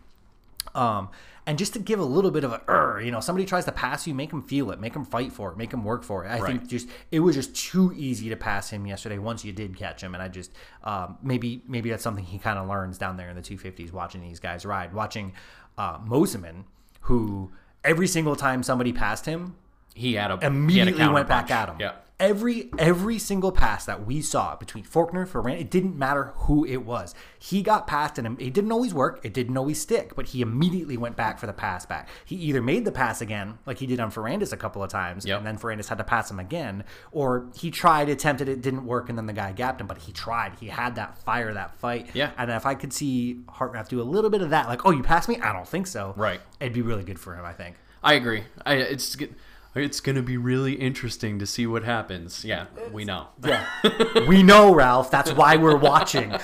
Um, 0.75 1.09
and 1.49 1.57
just 1.57 1.73
to 1.73 1.79
give 1.79 1.99
a 1.99 2.03
little 2.05 2.29
bit 2.29 2.43
of 2.43 2.51
a, 2.53 3.03
you 3.03 3.09
know, 3.09 3.19
somebody 3.21 3.43
tries 3.45 3.65
to 3.65 3.71
pass 3.71 4.05
you, 4.05 4.13
make 4.13 4.29
them 4.29 4.43
feel 4.43 4.69
it, 4.69 4.79
make 4.79 4.93
them 4.93 5.03
fight 5.03 5.33
for 5.33 5.51
it, 5.51 5.57
make 5.57 5.71
them 5.71 5.83
work 5.83 6.03
for 6.03 6.23
it. 6.23 6.27
I 6.29 6.39
Right. 6.39 6.45
think 6.59 6.67
just 6.67 6.87
it 7.11 7.21
was 7.21 7.35
just 7.35 7.55
too 7.55 7.91
easy 7.97 8.29
to 8.29 8.35
pass 8.35 8.69
him 8.69 8.85
yesterday 8.85 9.17
once 9.17 9.43
you 9.43 9.51
did 9.51 9.75
catch 9.75 10.03
him, 10.03 10.13
and 10.13 10.21
I 10.21 10.27
just 10.27 10.51
um, 10.83 11.17
maybe 11.23 11.63
maybe 11.67 11.89
that's 11.89 12.03
something 12.03 12.23
he 12.23 12.37
kind 12.37 12.59
of 12.59 12.67
learns 12.67 12.99
down 12.99 13.17
there 13.17 13.29
in 13.29 13.35
the 13.35 13.41
250s, 13.41 13.91
watching 13.91 14.21
these 14.21 14.39
guys 14.39 14.63
ride, 14.65 14.93
watching 14.93 15.33
uh, 15.77 15.97
Mosiman, 15.99 16.65
who 17.01 17.51
every 17.83 18.07
single 18.07 18.35
time 18.35 18.61
somebody 18.61 18.93
passed 18.93 19.25
him, 19.25 19.55
he 19.95 20.13
had 20.13 20.29
a 20.29 20.35
he 20.35 20.41
had 20.41 20.43
a 20.43 20.47
immediately 20.47 21.07
went 21.07 21.27
back 21.27 21.49
at 21.49 21.67
him. 21.69 21.77
yeah 21.79 21.93
Every 22.19 22.69
every 22.77 23.17
single 23.17 23.53
pass 23.53 23.85
that 23.85 24.05
we 24.05 24.21
saw 24.21 24.57
between 24.57 24.83
Forkner 24.83 25.25
Ferrand, 25.25 25.61
it 25.61 25.71
didn't 25.71 25.97
matter 25.97 26.33
who 26.35 26.65
it 26.65 26.83
was. 26.85 27.15
He 27.39 27.61
got 27.61 27.87
past 27.87 28.17
and 28.17 28.39
it 28.41 28.51
didn't 28.53 28.73
always 28.73 28.93
work. 28.93 29.21
It 29.23 29.33
didn't 29.33 29.55
always 29.55 29.79
stick, 29.79 30.15
but 30.17 30.25
he 30.27 30.41
immediately 30.41 30.97
went 30.97 31.15
back 31.15 31.39
for 31.39 31.47
the 31.47 31.53
pass 31.53 31.85
back. 31.85 32.09
He 32.25 32.35
either 32.35 32.61
made 32.61 32.83
the 32.83 32.91
pass 32.91 33.21
again, 33.21 33.57
like 33.65 33.77
he 33.77 33.85
did 33.87 34.01
on 34.01 34.11
Ferrandis 34.11 34.51
a 34.51 34.57
couple 34.57 34.83
of 34.83 34.89
times, 34.89 35.25
Yep. 35.25 35.37
and 35.37 35.47
then 35.47 35.57
Ferrandis 35.57 35.87
had 35.87 35.97
to 35.99 36.03
pass 36.03 36.29
him 36.29 36.39
again, 36.41 36.83
or 37.13 37.47
he 37.55 37.71
tried, 37.71 38.09
attempted, 38.09 38.49
it 38.49 38.61
didn't 38.61 38.85
work, 38.85 39.07
and 39.07 39.17
then 39.17 39.25
the 39.25 39.31
guy 39.33 39.53
gapped 39.53 39.79
him. 39.79 39.87
But 39.87 39.99
he 39.99 40.11
tried. 40.11 40.55
He 40.59 40.67
had 40.67 40.95
that 40.95 41.17
fire, 41.19 41.53
that 41.53 41.79
fight. 41.79 42.09
Yeah. 42.13 42.31
And 42.37 42.51
if 42.51 42.65
I 42.65 42.75
could 42.75 42.91
see 42.91 43.39
Hartranft 43.47 43.87
do 43.87 44.01
a 44.01 44.03
little 44.03 44.29
bit 44.29 44.41
of 44.41 44.49
that, 44.49 44.67
like, 44.67 44.85
oh, 44.85 44.91
you 44.91 45.03
passed 45.03 45.29
me? 45.29 45.39
I 45.39 45.53
don't 45.53 45.67
think 45.67 45.87
so. 45.87 46.13
Right. 46.17 46.41
It'd 46.59 46.73
be 46.73 46.81
really 46.81 47.03
good 47.05 47.17
for 47.19 47.33
him. 47.35 47.45
I 47.45 47.53
think. 47.53 47.77
I 48.03 48.13
agree. 48.13 48.43
I, 48.65 48.73
it's 48.75 49.15
g- 49.15 49.29
it's 49.75 49.99
going 49.99 50.15
to 50.15 50.23
be 50.23 50.37
really 50.37 50.73
interesting 50.73 51.39
to 51.39 51.45
see 51.45 51.67
what 51.67 51.83
happens. 51.83 52.43
Yeah, 52.43 52.65
we 52.91 53.05
know. 53.05 53.27
Yeah. 53.43 53.65
we 54.27 54.41
know, 54.41 54.73
Ralph. 54.73 55.11
That's 55.11 55.31
why 55.31 55.57
we're 55.57 55.77
watching. 55.77 56.35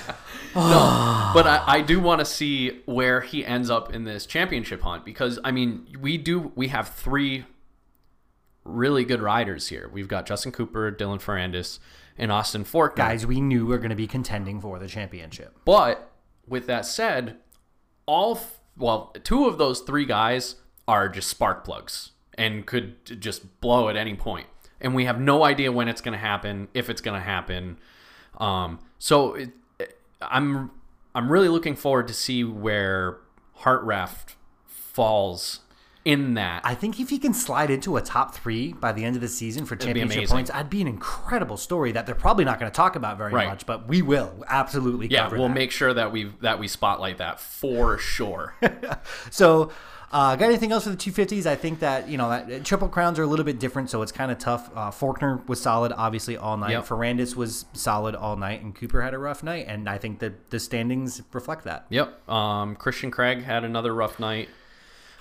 But 0.56 1.46
I, 1.46 1.62
I 1.66 1.80
do 1.82 2.00
want 2.00 2.20
to 2.20 2.24
see 2.24 2.80
where 2.86 3.20
he 3.20 3.44
ends 3.44 3.68
up 3.68 3.92
in 3.92 4.04
this 4.04 4.24
championship 4.24 4.80
hunt 4.80 5.04
because 5.04 5.38
I 5.44 5.50
mean 5.50 5.86
we 6.00 6.16
do 6.16 6.50
we 6.54 6.68
have 6.68 6.88
three 6.88 7.44
really 8.64 9.04
good 9.04 9.20
riders 9.20 9.68
here. 9.68 9.90
We've 9.92 10.08
got 10.08 10.24
Justin 10.24 10.52
Cooper, 10.52 10.90
Dylan 10.90 11.20
Ferrandis, 11.20 11.78
and 12.16 12.32
Austin 12.32 12.64
Fork. 12.64 12.96
Guys, 12.96 13.26
we 13.26 13.38
knew 13.38 13.66
we 13.66 13.72
were 13.72 13.78
going 13.78 13.90
to 13.90 13.96
be 13.96 14.06
contending 14.06 14.58
for 14.60 14.78
the 14.78 14.88
championship. 14.88 15.54
But 15.66 16.10
with 16.48 16.66
that 16.68 16.86
said, 16.86 17.36
all 18.06 18.36
f- 18.36 18.60
well, 18.78 19.14
two 19.24 19.44
of 19.44 19.58
those 19.58 19.80
three 19.80 20.06
guys 20.06 20.56
are 20.88 21.10
just 21.10 21.28
spark 21.28 21.64
plugs 21.64 22.12
and 22.38 22.66
could 22.66 23.20
just 23.20 23.60
blow 23.60 23.88
at 23.88 23.96
any 23.96 24.14
point. 24.14 24.46
And 24.80 24.94
we 24.94 25.06
have 25.06 25.18
no 25.20 25.42
idea 25.44 25.72
when 25.72 25.88
it's 25.88 26.00
going 26.00 26.12
to 26.12 26.18
happen, 26.18 26.68
if 26.74 26.90
it's 26.90 27.00
going 27.00 27.18
to 27.18 27.24
happen. 27.24 27.78
Um, 28.38 28.78
so 28.98 29.34
it, 29.34 29.50
it- 29.78 29.98
I'm 30.22 30.70
I'm 31.14 31.30
really 31.32 31.48
looking 31.48 31.76
forward 31.76 32.08
to 32.08 32.14
see 32.14 32.44
where 32.44 33.18
Heartraft 33.60 34.34
falls 34.66 35.60
in 36.04 36.34
that. 36.34 36.60
I 36.64 36.74
think 36.74 37.00
if 37.00 37.10
he 37.10 37.18
can 37.18 37.34
slide 37.34 37.68
into 37.70 37.96
a 37.96 38.00
top 38.02 38.34
three 38.34 38.72
by 38.74 38.92
the 38.92 39.04
end 39.04 39.16
of 39.16 39.22
the 39.22 39.28
season 39.28 39.64
for 39.66 39.74
championship 39.76 40.28
points, 40.28 40.50
I'd 40.54 40.70
be 40.70 40.80
an 40.80 40.86
incredible 40.86 41.56
story 41.56 41.90
that 41.92 42.06
they're 42.06 42.14
probably 42.14 42.44
not 42.44 42.60
going 42.60 42.70
to 42.70 42.76
talk 42.76 42.94
about 42.96 43.18
very 43.18 43.32
Right. 43.32 43.48
much, 43.48 43.66
but 43.66 43.88
we 43.88 44.02
will 44.02 44.44
absolutely 44.46 45.08
yeah, 45.08 45.28
we'll 45.28 45.48
that. 45.48 45.54
make 45.54 45.72
sure 45.72 45.92
that 45.92 46.12
we 46.12 46.32
that 46.42 46.58
we 46.58 46.68
spotlight 46.68 47.18
that 47.18 47.40
for 47.40 47.98
sure. 47.98 48.54
So, 49.30 49.72
Uh, 50.12 50.36
got 50.36 50.46
anything 50.46 50.70
else 50.70 50.84
for 50.84 50.90
the 50.90 50.96
250s? 50.96 51.46
I 51.46 51.56
think 51.56 51.80
that 51.80 52.08
you 52.08 52.16
know 52.16 52.30
that, 52.30 52.64
triple 52.64 52.88
crowns 52.88 53.18
are 53.18 53.22
a 53.22 53.26
little 53.26 53.44
bit 53.44 53.58
different, 53.58 53.90
so 53.90 54.02
it's 54.02 54.12
kind 54.12 54.30
of 54.30 54.38
tough. 54.38 54.70
Uh, 54.74 54.90
Forkner 54.90 55.46
was 55.48 55.60
solid, 55.60 55.92
obviously 55.92 56.36
all 56.36 56.56
night. 56.56 56.70
Yep. 56.70 56.86
Ferrandis 56.86 57.34
was 57.34 57.66
solid 57.72 58.14
all 58.14 58.36
night, 58.36 58.62
and 58.62 58.74
Cooper 58.74 59.02
had 59.02 59.14
a 59.14 59.18
rough 59.18 59.42
night, 59.42 59.66
and 59.68 59.88
I 59.88 59.98
think 59.98 60.20
that 60.20 60.50
the 60.50 60.60
standings 60.60 61.22
reflect 61.32 61.64
that. 61.64 61.86
Yep. 61.90 62.28
Um, 62.28 62.76
Christian 62.76 63.10
Craig 63.10 63.42
had 63.42 63.64
another 63.64 63.92
rough 63.94 64.20
night. 64.20 64.48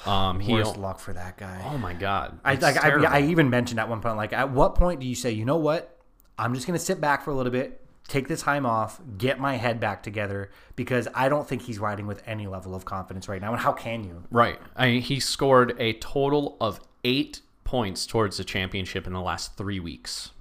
Um, 0.05 0.39
he. 0.39 0.53
Worst 0.53 0.77
luck 0.77 0.99
for 0.99 1.13
that 1.13 1.37
guy. 1.37 1.61
Oh 1.65 1.77
my 1.77 1.93
God. 1.93 2.39
I 2.45 2.55
like. 2.55 2.83
I. 2.83 2.89
I 3.05 3.21
even 3.23 3.49
mentioned 3.49 3.79
at 3.79 3.89
one 3.89 4.01
point, 4.01 4.17
like, 4.17 4.33
at 4.33 4.51
what 4.51 4.75
point 4.75 4.99
do 4.99 5.07
you 5.07 5.15
say, 5.15 5.31
you 5.31 5.45
know 5.45 5.57
what? 5.57 5.97
I'm 6.37 6.53
just 6.53 6.67
going 6.67 6.77
to 6.77 6.85
sit 6.85 6.99
back 6.99 7.23
for 7.23 7.31
a 7.31 7.33
little 7.33 7.51
bit, 7.51 7.81
take 8.07 8.27
the 8.27 8.37
time 8.37 8.65
off, 8.65 9.01
get 9.17 9.39
my 9.39 9.55
head 9.57 9.79
back 9.79 10.03
together, 10.03 10.49
because 10.75 11.07
I 11.15 11.29
don't 11.29 11.47
think 11.47 11.63
he's 11.63 11.79
riding 11.79 12.05
with 12.07 12.21
any 12.27 12.47
level 12.47 12.75
of 12.75 12.85
confidence 12.85 13.27
right 13.27 13.41
now. 13.41 13.51
And 13.53 13.61
how 13.61 13.71
can 13.71 14.03
you? 14.03 14.23
Right. 14.31 14.59
I 14.75 14.87
mean, 14.87 15.01
he 15.01 15.19
scored 15.19 15.75
a 15.79 15.93
total 15.93 16.57
of 16.61 16.79
eight 17.03 17.41
points 17.63 18.05
towards 18.05 18.37
the 18.37 18.43
championship 18.43 19.07
in 19.07 19.13
the 19.13 19.21
last 19.21 19.57
three 19.57 19.79
weeks. 19.79 20.31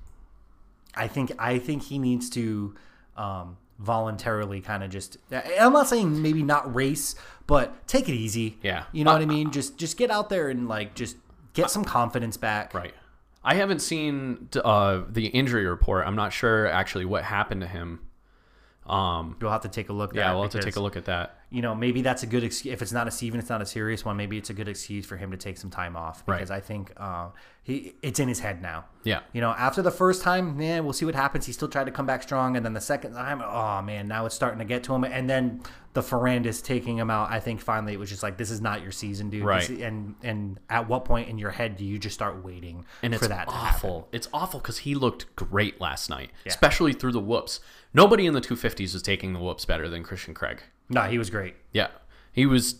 I 0.95 1.09
think 1.09 1.33
I 1.39 1.59
think 1.59 1.85
he 1.85 1.99
needs 1.99 2.31
to 2.31 2.75
um, 3.17 3.57
voluntarily 3.79 4.61
kind 4.61 4.85
of 4.85 4.91
just. 4.91 5.17
I'm 5.33 5.73
not 5.73 5.89
saying 5.89 6.21
maybe 6.23 6.43
not 6.43 6.73
race, 6.75 7.15
but 7.47 7.87
take 7.89 8.09
it 8.09 8.13
easy. 8.15 8.59
Yeah. 8.63 8.85
you 8.93 9.05
know 9.05 9.11
Uh, 9.11 9.15
what 9.15 9.23
I 9.23 9.27
mean. 9.27 9.51
Just 9.51 9.77
just 9.79 9.97
get 9.97 10.11
out 10.11 10.29
there 10.29 10.51
and 10.51 10.69
like 10.69 10.95
just 10.95 11.17
get 11.55 11.71
some 11.71 11.85
confidence 11.85 12.37
back. 12.37 12.75
Right. 12.75 12.95
I 13.45 13.55
haven't 13.55 13.81
seen 13.81 14.49
uh, 14.57 15.03
the 15.09 15.27
injury 15.27 15.67
report. 15.67 16.07
I'm 16.07 16.17
not 16.17 16.33
sure 16.33 16.67
actually 16.67 17.05
what 17.05 17.25
happened 17.25 17.61
to 17.61 17.67
him. 17.67 18.01
Um, 18.87 19.37
You'll 19.41 19.51
have 19.51 19.63
to 19.63 19.69
take 19.69 19.89
a 19.89 19.93
look. 19.93 20.11
at 20.11 20.15
that. 20.17 20.21
yeah, 20.21 20.33
we'll 20.33 20.43
have 20.43 20.53
to 20.53 20.63
take 20.63 20.77
a 20.77 20.81
look 20.81 20.97
at 20.97 21.07
that. 21.07 21.39
You 21.55 21.63
know, 21.63 21.75
maybe 21.75 22.03
that's 22.03 22.23
a 22.25 22.27
good 22.27 22.43
excuse. 22.43 22.73
If 22.75 22.83
it's 22.83 22.93
not 22.93 23.07
a 23.07 23.25
even 23.25 23.39
it's 23.39 23.49
not 23.49 23.63
a 23.63 23.67
serious 23.67 24.05
one, 24.05 24.17
maybe 24.17 24.37
it's 24.37 24.51
a 24.51 24.55
good 24.55 24.69
excuse 24.69 25.07
for 25.07 25.17
him 25.17 25.31
to 25.31 25.37
take 25.37 25.57
some 25.57 25.71
time 25.71 25.97
off 25.97 26.23
Right. 26.27 26.37
because 26.39 26.51
I 26.51 26.61
think 26.61 26.93
uh, 26.97 27.29
he 27.63 27.95
it's 28.03 28.19
in 28.19 28.27
his 28.29 28.41
head 28.41 28.61
now. 28.61 28.87
Yeah. 29.05 29.21
You 29.33 29.41
know, 29.41 29.51
after 29.51 29.81
the 29.81 29.91
first 29.93 30.23
time, 30.23 30.61
yeah, 30.61 30.81
we'll 30.81 30.93
see 30.93 31.05
what 31.05 31.15
happens. 31.15 31.47
He 31.47 31.53
still 31.53 31.69
tried 31.69 31.85
to 31.85 31.93
come 31.93 32.07
back 32.07 32.23
strong, 32.25 32.57
and 32.57 32.67
then 32.67 32.73
the 32.73 32.81
second 32.81 33.15
time, 33.15 33.41
oh 33.41 33.81
man, 33.83 34.09
now 34.09 34.27
it's 34.27 34.35
starting 34.35 34.59
to 34.59 34.65
get 34.65 34.83
to 34.85 34.95
him. 34.95 35.05
And 35.05 35.31
then 35.31 35.63
the 35.93 36.01
Ferrandis 36.01 36.61
taking 36.61 36.97
him 36.99 37.09
out. 37.09 37.31
I 37.31 37.39
think 37.39 37.61
finally 37.61 37.93
it 37.93 38.01
was 38.01 38.11
just 38.11 38.25
like, 38.25 38.37
this 38.37 38.51
is 38.51 38.61
not 38.61 38.83
your 38.83 38.91
season, 38.91 39.31
dude. 39.31 39.45
Right. 39.45 39.61
This- 39.69 39.81
and 39.81 40.17
and 40.25 40.59
at 40.69 40.89
what 40.89 41.05
point 41.05 41.29
in 41.29 41.39
your 41.39 41.51
head 41.53 41.77
do 41.77 41.85
you 41.85 41.99
just 42.01 42.15
start 42.15 42.45
waiting 42.45 42.85
And 43.03 43.15
it's 43.15 43.23
for 43.23 43.29
that 43.29 43.47
awful. 43.49 44.09
It's 44.11 44.29
awful 44.33 44.59
because 44.59 44.79
he 44.79 44.97
looked 44.97 45.35
great 45.37 45.81
last 45.81 46.11
night, 46.11 46.31
especially 46.47 46.93
through 46.95 47.13
the 47.13 47.21
whoops. 47.21 47.61
Nobody 47.93 48.27
in 48.27 48.35
the 48.35 48.41
250s 48.41 48.93
is 48.95 49.03
taking 49.03 49.35
the 49.35 49.39
whoops 49.39 49.65
better 49.65 49.89
than 49.89 50.03
Christian 50.03 50.35
Craig. 50.35 50.63
No, 50.89 51.03
he 51.03 51.19
was 51.19 51.31
great. 51.31 51.57
Yeah. 51.73 51.89
He 52.33 52.47
was 52.47 52.77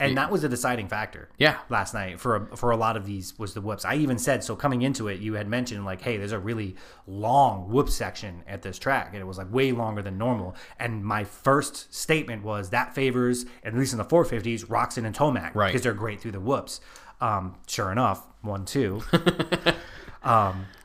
and 0.00 0.16
that 0.16 0.30
was 0.30 0.44
a 0.44 0.48
deciding 0.48 0.88
factor. 0.88 1.28
Yeah. 1.36 1.58
last 1.68 1.92
night 1.92 2.18
for 2.18 2.36
a, 2.36 2.56
for 2.56 2.70
a 2.70 2.76
lot 2.76 2.96
of 2.96 3.04
these 3.04 3.38
was 3.38 3.52
the 3.54 3.60
whoops. 3.60 3.84
I 3.84 3.96
even 3.96 4.18
said 4.18 4.42
so 4.42 4.56
coming 4.56 4.82
into 4.82 5.08
it. 5.08 5.20
You 5.20 5.34
had 5.34 5.46
mentioned 5.46 5.84
like, 5.84 6.00
hey, 6.00 6.16
there's 6.16 6.32
a 6.32 6.38
really 6.38 6.76
long 7.06 7.70
whoop 7.70 7.90
section 7.90 8.42
at 8.46 8.62
this 8.62 8.78
track, 8.78 9.10
and 9.12 9.20
it 9.20 9.26
was 9.26 9.36
like 9.36 9.52
way 9.52 9.72
longer 9.72 10.00
than 10.00 10.16
normal. 10.16 10.56
And 10.78 11.04
my 11.04 11.24
first 11.24 11.92
statement 11.94 12.42
was 12.44 12.70
that 12.70 12.94
favors, 12.94 13.44
at 13.62 13.74
least 13.74 13.92
in 13.92 13.98
the 13.98 14.04
450s, 14.04 14.64
Roczen 14.66 15.04
and 15.04 15.14
Tomac, 15.14 15.54
Right. 15.54 15.66
Because 15.68 15.82
they're 15.82 15.92
great 15.92 16.20
through 16.20 16.32
the 16.32 16.40
whoops. 16.40 16.80
Um, 17.20 17.56
sure 17.66 17.92
enough, 17.92 18.26
one 18.40 18.64
two. 18.64 19.02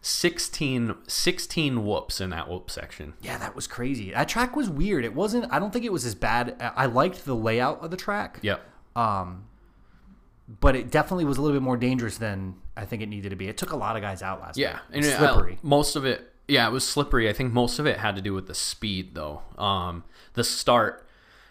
16, 0.01 0.95
16 1.07 1.85
whoops 1.85 2.21
in 2.21 2.29
that 2.31 2.49
whoop 2.49 2.69
section. 2.69 3.13
yeah, 3.21 3.37
that 3.37 3.55
was 3.55 3.67
crazy. 3.67 4.11
That 4.11 4.29
track 4.29 4.55
was 4.55 4.69
weird. 4.69 5.03
It 5.05 5.13
wasn't. 5.15 5.51
I 5.51 5.59
don't 5.59 5.71
think 5.73 5.85
it 5.85 5.91
was 5.91 6.05
as 6.05 6.15
bad. 6.15 6.55
I 6.59 6.85
liked 6.85 7.25
the 7.25 7.35
layout 7.35 7.83
of 7.83 7.91
the 7.91 7.97
track. 7.97 8.39
Yep. 8.41 8.61
Um, 8.95 9.45
but 10.59 10.75
it 10.75 10.91
definitely 10.91 11.25
was 11.25 11.37
a 11.37 11.41
little 11.41 11.55
bit 11.55 11.63
more 11.63 11.77
dangerous 11.77 12.17
than 12.17 12.55
I 12.77 12.85
think 12.85 13.01
it 13.01 13.07
needed 13.09 13.29
to 13.29 13.35
be. 13.35 13.47
It 13.47 13.57
took 13.57 13.71
a 13.71 13.75
lot 13.77 13.95
of 13.95 14.01
guys 14.01 14.21
out 14.21 14.39
last 14.41 14.57
Yeah, 14.57 14.73
night. 14.73 14.81
and 14.93 15.05
it- 15.05 15.17
slippery. 15.17 15.53
uh, 15.53 15.57
most 15.67 15.95
of 15.95 16.05
it, 16.05 16.31
yeah, 16.47 16.67
it 16.67 16.71
was 16.71 16.87
slippery. 16.87 17.27
I 17.27 17.33
think 17.33 17.51
most 17.51 17.79
of 17.79 17.87
it 17.87 17.97
had 17.97 18.15
to 18.15 18.21
do 18.21 18.33
with 18.33 18.45
the 18.47 18.53
speed, 18.53 19.15
though. 19.15 19.41
Um, 19.57 20.03
the 20.33 20.43
start, 20.43 21.07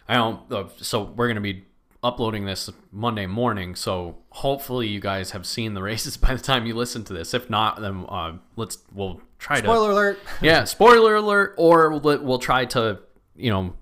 I 0.08 0.14
don't. 0.14 0.40
Uh, 0.52 0.68
so 0.76 1.02
we're 1.02 1.26
gonna 1.28 1.40
be 1.40 1.64
uploading 2.04 2.44
this 2.44 2.70
Monday 2.92 3.26
morning, 3.26 3.74
so 3.74 4.18
hopefully 4.30 4.86
you 4.86 5.00
guys 5.00 5.30
have 5.30 5.46
seen 5.46 5.74
the 5.74 5.82
races 5.82 6.16
by 6.18 6.34
the 6.34 6.40
time 6.40 6.66
you 6.66 6.74
listen 6.74 7.02
to 7.04 7.12
this. 7.12 7.34
If 7.34 7.50
not, 7.50 7.80
then 7.80 8.04
uh, 8.08 8.36
let's 8.56 8.78
we'll 8.92 9.20
try 9.38 9.56
to 9.56 9.66
Spoiler 9.66 9.90
alert. 9.90 10.18
yeah, 10.42 10.64
spoiler 10.64 11.16
alert, 11.16 11.54
or 11.56 11.90
we'll, 11.90 12.22
we'll 12.22 12.38
try 12.38 12.66
to, 12.66 13.00
you 13.34 13.50
know, 13.50 13.74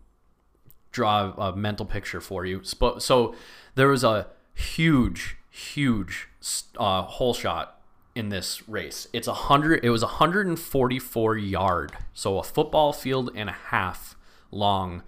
draw 0.92 1.32
a 1.32 1.56
mental 1.56 1.84
picture 1.84 2.20
for 2.20 2.46
you. 2.46 2.62
So 2.98 3.34
there 3.74 3.88
was 3.88 4.04
a 4.04 4.28
huge, 4.54 5.36
huge 5.50 6.28
uh, 6.78 7.02
hole 7.02 7.34
shot 7.34 7.80
in 8.14 8.28
this 8.28 8.68
race. 8.68 9.08
It's 9.12 9.26
a 9.26 9.34
hundred. 9.34 9.84
It 9.84 9.90
was 9.90 10.02
144 10.02 11.36
yard, 11.38 11.92
so 12.12 12.38
a 12.38 12.42
football 12.42 12.92
field 12.92 13.30
and 13.34 13.48
a 13.48 13.56
half 13.70 14.16
long 14.50 15.02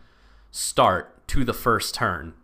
start 0.51 1.27
to 1.29 1.45
the 1.45 1.53
first 1.53 1.95
turn. 1.95 2.35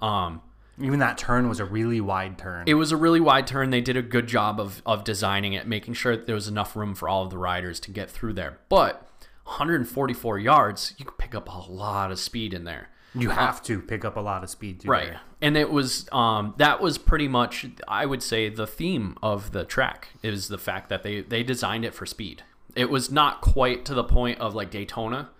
Um, 0.00 0.40
Even 0.80 0.98
that 1.00 1.18
turn 1.18 1.48
was 1.48 1.60
a 1.60 1.64
really 1.64 2.00
wide 2.00 2.38
turn. 2.38 2.64
it 2.66 2.74
was 2.74 2.90
a 2.92 2.96
really 2.96 3.20
wide 3.20 3.46
turn. 3.46 3.70
They 3.70 3.80
did 3.82 3.96
a 3.96 4.02
good 4.02 4.26
job 4.26 4.58
of, 4.60 4.82
of 4.86 5.04
designing 5.04 5.52
it, 5.52 5.66
making 5.66 5.94
sure 5.94 6.16
that 6.16 6.26
there 6.26 6.34
was 6.34 6.48
enough 6.48 6.74
room 6.74 6.94
for 6.94 7.08
all 7.08 7.24
of 7.24 7.30
the 7.30 7.38
riders 7.38 7.78
to 7.80 7.90
get 7.90 8.10
through 8.10 8.32
there. 8.34 8.58
But 8.68 9.06
144 9.44 10.38
yards, 10.38 10.94
you 10.98 11.04
can 11.04 11.14
pick 11.18 11.34
up 11.34 11.48
a 11.48 11.70
lot 11.70 12.10
of 12.10 12.18
speed 12.18 12.54
in 12.54 12.64
there. 12.64 12.88
you 13.14 13.30
have 13.30 13.60
to 13.64 13.80
pick 13.80 14.04
up 14.04 14.16
a 14.16 14.20
lot 14.20 14.44
of 14.44 14.50
speed, 14.50 14.82
Right. 14.86 15.06
there. 15.08 15.20
And 15.42 15.56
it 15.56 15.70
was 15.70 16.08
um, 16.12 16.54
that 16.58 16.80
was 16.80 16.96
pretty 16.98 17.26
much 17.28 17.66
I 17.88 18.06
would 18.06 18.22
say 18.22 18.48
the 18.48 18.66
theme 18.66 19.16
of 19.22 19.50
the 19.52 19.64
track 19.64 20.08
is 20.22 20.48
the 20.48 20.58
fact 20.58 20.88
that 20.90 21.02
they 21.02 21.22
they 21.22 21.42
designed 21.42 21.84
it 21.84 21.92
for 21.94 22.06
speed. 22.06 22.42
It 22.76 22.88
was 22.88 23.10
not 23.10 23.40
quite 23.40 23.84
to 23.86 23.94
the 23.94 24.04
point 24.04 24.38
of 24.38 24.54
like 24.54 24.70
Daytona 24.70 25.30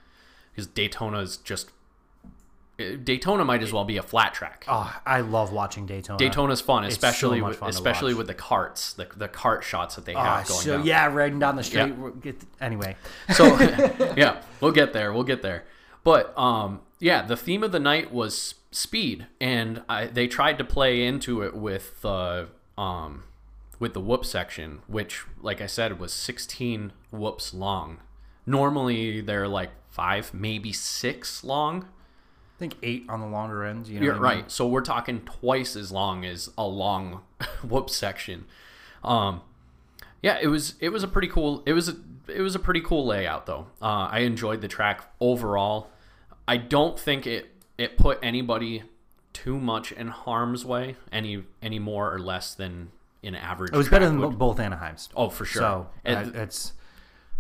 because 0.51 0.67
Daytona 0.67 1.19
is 1.21 1.37
just 1.37 1.71
Daytona 3.05 3.45
might 3.45 3.63
as 3.63 3.73
well 3.73 3.85
be 3.85 3.97
a 3.97 4.03
flat 4.03 4.35
track. 4.35 4.65
Oh, 4.69 4.95
I 5.07 5.21
love 5.21 5.53
watching 5.53 5.87
Daytona. 5.87 6.19
Daytona's 6.19 6.61
fun, 6.61 6.85
It's 6.85 6.95
especially 6.95 7.41
so 7.41 7.47
with, 7.49 7.59
fun 7.59 7.69
especially 7.71 8.15
with 8.15 8.27
the 8.27 8.35
carts, 8.35 8.93
the, 8.93 9.09
the 9.17 9.29
cart 9.29 9.65
shots 9.65 9.95
that 9.97 10.05
they 10.05 10.15
Oh, 10.15 10.21
have 10.21 10.47
going 10.49 10.61
so 10.61 10.77
down. 10.79 10.87
yeah, 10.87 11.07
riding 11.07 11.39
down 11.39 11.57
the 11.57 11.63
street. 11.63 11.95
Yeah. 12.25 12.33
anyway, 12.61 12.97
So 13.35 13.45
yeah, 14.17 14.43
we'll 14.61 14.73
get 14.73 14.93
there. 14.93 15.13
We'll 15.13 15.25
get 15.25 15.43
there. 15.43 15.65
But 16.05 16.37
um, 16.39 16.81
yeah, 16.99 17.23
the 17.23 17.37
theme 17.37 17.63
of 17.63 17.73
the 17.73 17.81
night 17.81 18.13
was 18.13 18.55
speed, 18.71 19.27
and 19.41 19.83
I, 19.89 20.07
they 20.07 20.27
tried 20.27 20.59
to 20.59 20.65
play 20.65 21.05
into 21.05 21.43
it 21.43 21.55
with 21.55 22.01
the 22.01 22.49
um, 22.79 23.25
with 23.79 23.95
the 23.95 24.01
whoop 24.01 24.25
section, 24.25 24.81
which, 24.87 25.25
like 25.41 25.61
I 25.61 25.67
said, 25.67 25.99
was 25.99 26.13
16 26.13 26.93
whoops 27.11 27.53
long. 27.55 27.99
Normally 28.47 29.21
they're 29.21 29.49
like 29.49 29.71
five, 29.91 30.33
maybe 30.35 30.73
six 30.73 31.43
long. 31.45 31.89
Think 32.61 32.77
eight 32.83 33.07
on 33.09 33.21
the 33.21 33.27
longer 33.27 33.65
ends. 33.65 33.89
You 33.91 33.99
know 34.01 34.05
You're 34.05 34.13
I 34.13 34.17
mean? 34.17 34.23
right. 34.43 34.51
So 34.51 34.69
we're 34.69 34.83
talking 34.83 35.23
twice 35.23 35.75
as 35.77 35.91
long 35.91 36.25
as 36.27 36.51
a 36.59 36.67
long 36.67 37.23
whoop 37.67 37.89
section. 37.89 38.45
Um, 39.03 39.41
yeah, 40.23 40.39
it 40.43 40.49
was 40.49 40.75
it 40.79 40.91
was 40.91 41.03
a 41.03 41.09
pretty 41.09 41.29
cool 41.29 41.63
it 41.65 41.73
was 41.73 41.89
a 41.89 41.97
it 42.29 42.43
was 42.43 42.55
a 42.55 42.59
pretty 42.59 42.83
cool 42.83 43.07
layout 43.07 43.47
though. 43.47 43.67
Uh, 43.81 44.09
I 44.13 44.19
enjoyed 44.21 44.61
the 44.61 44.69
track 44.69 45.03
overall. 45.21 45.89
I 46.47 46.59
don't 46.59 46.99
think 47.01 47.27
it 47.27 47.49
it 47.79 47.97
put 47.97 48.19
anybody 48.23 48.83
too 49.33 49.59
much 49.59 49.91
in 49.91 50.09
harm's 50.09 50.63
way 50.67 50.97
any 51.11 51.45
any 51.63 51.79
more 51.79 52.13
or 52.15 52.19
less 52.19 52.53
than 52.55 52.91
an 53.25 53.35
average. 53.37 53.73
It 53.73 53.77
was 53.79 53.89
better 53.89 54.05
than 54.07 54.21
both 54.37 54.59
Anaheims. 54.59 55.09
Oh, 55.17 55.31
for 55.31 55.47
sure. 55.47 55.63
So 55.63 55.87
And- 56.05 56.37
uh, 56.37 56.41
it's 56.43 56.75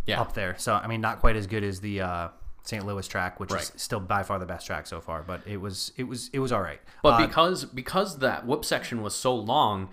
yeah. 0.06 0.18
up 0.18 0.32
there. 0.32 0.54
So 0.56 0.72
I 0.74 0.86
mean, 0.86 1.02
not 1.02 1.20
quite 1.20 1.36
as 1.36 1.46
good 1.46 1.62
as 1.62 1.80
the 1.82 2.00
uh, 2.00 2.28
St. 2.62 2.84
Louis 2.86 3.06
track, 3.08 3.40
which 3.40 3.50
Right. 3.50 3.62
is 3.62 3.72
still 3.76 4.00
by 4.00 4.22
far 4.22 4.38
the 4.38 4.46
best 4.46 4.66
track 4.66 4.86
so 4.86 5.00
far. 5.00 5.22
But 5.22 5.40
it 5.46 5.58
was 5.60 5.92
it 5.96 6.04
was 6.04 6.28
it 6.32 6.38
was 6.40 6.52
all 6.52 6.60
right. 6.62 6.80
But 7.02 7.14
Uh, 7.20 7.26
because 7.26 7.64
because 7.64 8.18
that 8.18 8.46
whoop 8.46 8.64
section 8.64 9.02
was 9.02 9.14
so 9.14 9.34
long, 9.34 9.88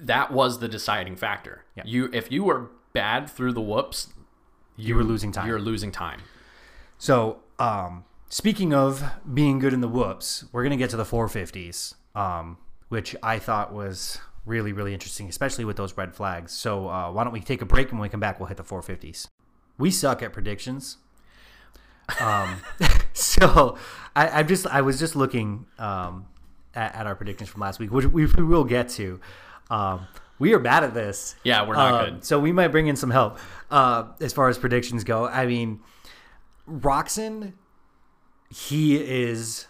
that 0.00 0.32
was 0.32 0.58
the 0.58 0.68
deciding 0.68 1.16
factor. 1.16 1.64
Yeah. 1.76 1.82
You 1.86 2.10
if 2.12 2.30
you 2.32 2.44
were 2.44 2.70
bad 2.92 3.28
through 3.30 3.52
the 3.52 3.60
whoops, 3.60 4.08
you 4.76 4.94
were 4.96 5.04
losing 5.04 5.32
time. 5.32 5.46
you're 5.46 5.60
losing 5.60 5.92
time. 5.92 6.20
So, 6.98 7.40
um, 7.58 8.04
speaking 8.28 8.72
of 8.74 9.02
being 9.32 9.58
good 9.58 9.72
in 9.72 9.80
the 9.80 9.88
whoops, 9.88 10.44
we're 10.52 10.62
gonna 10.62 10.76
get 10.76 10.90
to 10.90 10.96
the 10.96 11.04
450s, 11.04 11.94
um, 12.14 12.58
which 12.88 13.14
I 13.22 13.38
thought 13.38 13.72
was 13.72 14.18
really 14.44 14.72
really 14.72 14.92
interesting, 14.92 15.28
especially 15.28 15.64
with 15.64 15.76
those 15.76 15.96
red 15.96 16.14
flags. 16.14 16.52
So, 16.52 16.88
uh, 16.88 17.10
why 17.12 17.24
don't 17.24 17.32
we 17.32 17.40
take 17.40 17.62
a 17.62 17.66
break 17.66 17.90
and 17.90 17.98
when 18.00 18.06
we 18.08 18.10
come 18.10 18.20
back, 18.20 18.40
we'll 18.40 18.48
hit 18.48 18.56
the 18.56 18.64
450s. 18.64 19.28
We 19.78 19.90
suck 19.90 20.22
at 20.22 20.32
predictions. 20.32 20.98
Um, 22.20 22.56
so 23.12 23.76
I, 24.16 24.28
I'm 24.28 24.48
just 24.48 24.66
I 24.66 24.80
was 24.82 24.98
just 24.98 25.16
looking 25.16 25.66
um, 25.78 26.26
at, 26.74 26.94
at 26.94 27.06
our 27.06 27.14
predictions 27.14 27.48
from 27.50 27.60
last 27.60 27.78
week, 27.78 27.90
which 27.92 28.06
we, 28.06 28.26
we 28.26 28.42
will 28.42 28.64
get 28.64 28.88
to. 28.90 29.20
Um, 29.70 30.06
we 30.38 30.52
are 30.54 30.58
bad 30.58 30.82
at 30.84 30.92
this. 30.94 31.36
Yeah, 31.44 31.66
we're 31.66 31.76
not 31.76 31.94
Um, 32.08 32.14
good. 32.14 32.24
So 32.24 32.38
we 32.40 32.50
might 32.52 32.68
bring 32.68 32.88
in 32.88 32.96
some 32.96 33.10
help 33.10 33.38
uh, 33.70 34.04
as 34.20 34.32
far 34.32 34.48
as 34.48 34.58
predictions 34.58 35.04
go. 35.04 35.26
I 35.26 35.46
mean, 35.46 35.80
Roczen, 36.68 37.52
he 38.50 38.96
is 38.96 39.66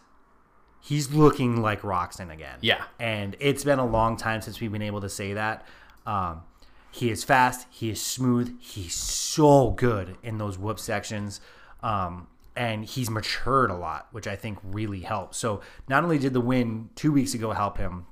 he's 0.80 1.12
looking 1.12 1.62
like 1.62 1.82
Roczen 1.82 2.32
again. 2.32 2.58
Yeah. 2.60 2.82
and 2.98 3.36
it's 3.38 3.62
been 3.64 3.78
a 3.78 3.86
long 3.86 4.16
time 4.16 4.40
since 4.40 4.60
we've 4.60 4.72
been 4.72 4.82
able 4.82 5.00
to 5.02 5.08
say 5.08 5.34
that. 5.34 5.66
Um, 6.06 6.42
he 6.90 7.10
is 7.10 7.22
fast. 7.24 7.66
He 7.70 7.88
is 7.90 8.02
smooth. 8.02 8.54
He's 8.60 8.94
so 8.94 9.70
good 9.70 10.16
in 10.22 10.38
those 10.38 10.58
whoop 10.58 10.78
sections. 10.80 11.40
Um, 11.82 12.26
and 12.54 12.84
he's 12.84 13.08
matured 13.10 13.70
a 13.70 13.74
lot, 13.74 14.08
which 14.12 14.26
I 14.26 14.36
think 14.36 14.58
really 14.62 15.00
helps. 15.00 15.38
So 15.38 15.60
not 15.88 16.04
only 16.04 16.18
did 16.18 16.32
the 16.32 16.40
win 16.40 16.90
two 16.94 17.12
weeks 17.12 17.34
ago 17.34 17.52
help 17.52 17.78
him, 17.78 18.06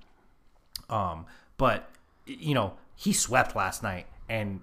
um, 0.89 1.27
but 1.57 1.91
you 2.27 2.55
know 2.55 2.75
he 2.95 3.13
swept 3.13 3.55
last 3.55 3.83
night. 3.83 4.07
And 4.29 4.61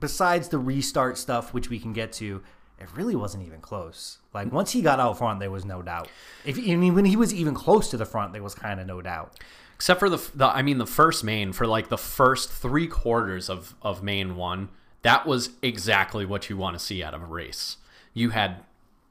besides 0.00 0.48
the 0.48 0.58
restart 0.58 1.18
stuff, 1.18 1.52
which 1.52 1.68
we 1.68 1.78
can 1.78 1.92
get 1.92 2.12
to, 2.14 2.42
it 2.78 2.88
really 2.94 3.14
wasn't 3.16 3.46
even 3.46 3.60
close. 3.60 4.18
Like 4.32 4.50
once 4.52 4.72
he 4.72 4.80
got 4.82 5.00
out 5.00 5.18
front, 5.18 5.40
there 5.40 5.50
was 5.50 5.64
no 5.64 5.82
doubt. 5.82 6.08
If 6.44 6.58
I 6.58 6.76
mean 6.76 6.94
when 6.94 7.04
he 7.04 7.16
was 7.16 7.34
even 7.34 7.54
close 7.54 7.90
to 7.90 7.96
the 7.96 8.06
front, 8.06 8.32
there 8.32 8.42
was 8.42 8.54
kind 8.54 8.80
of 8.80 8.86
no 8.86 9.02
doubt. 9.02 9.38
except 9.74 10.00
for 10.00 10.08
the, 10.08 10.30
the 10.34 10.46
I 10.46 10.62
mean 10.62 10.78
the 10.78 10.86
first 10.86 11.24
main 11.24 11.52
for 11.52 11.66
like 11.66 11.88
the 11.88 11.98
first 11.98 12.50
three 12.50 12.86
quarters 12.86 13.48
of 13.50 13.74
of 13.82 14.02
main 14.02 14.36
one 14.36 14.68
that 15.02 15.26
was 15.26 15.50
exactly 15.62 16.26
what 16.26 16.50
you 16.50 16.56
want 16.56 16.78
to 16.78 16.84
see 16.84 17.02
out 17.02 17.14
of 17.14 17.22
a 17.22 17.26
race. 17.26 17.78
You 18.12 18.30
had 18.30 18.64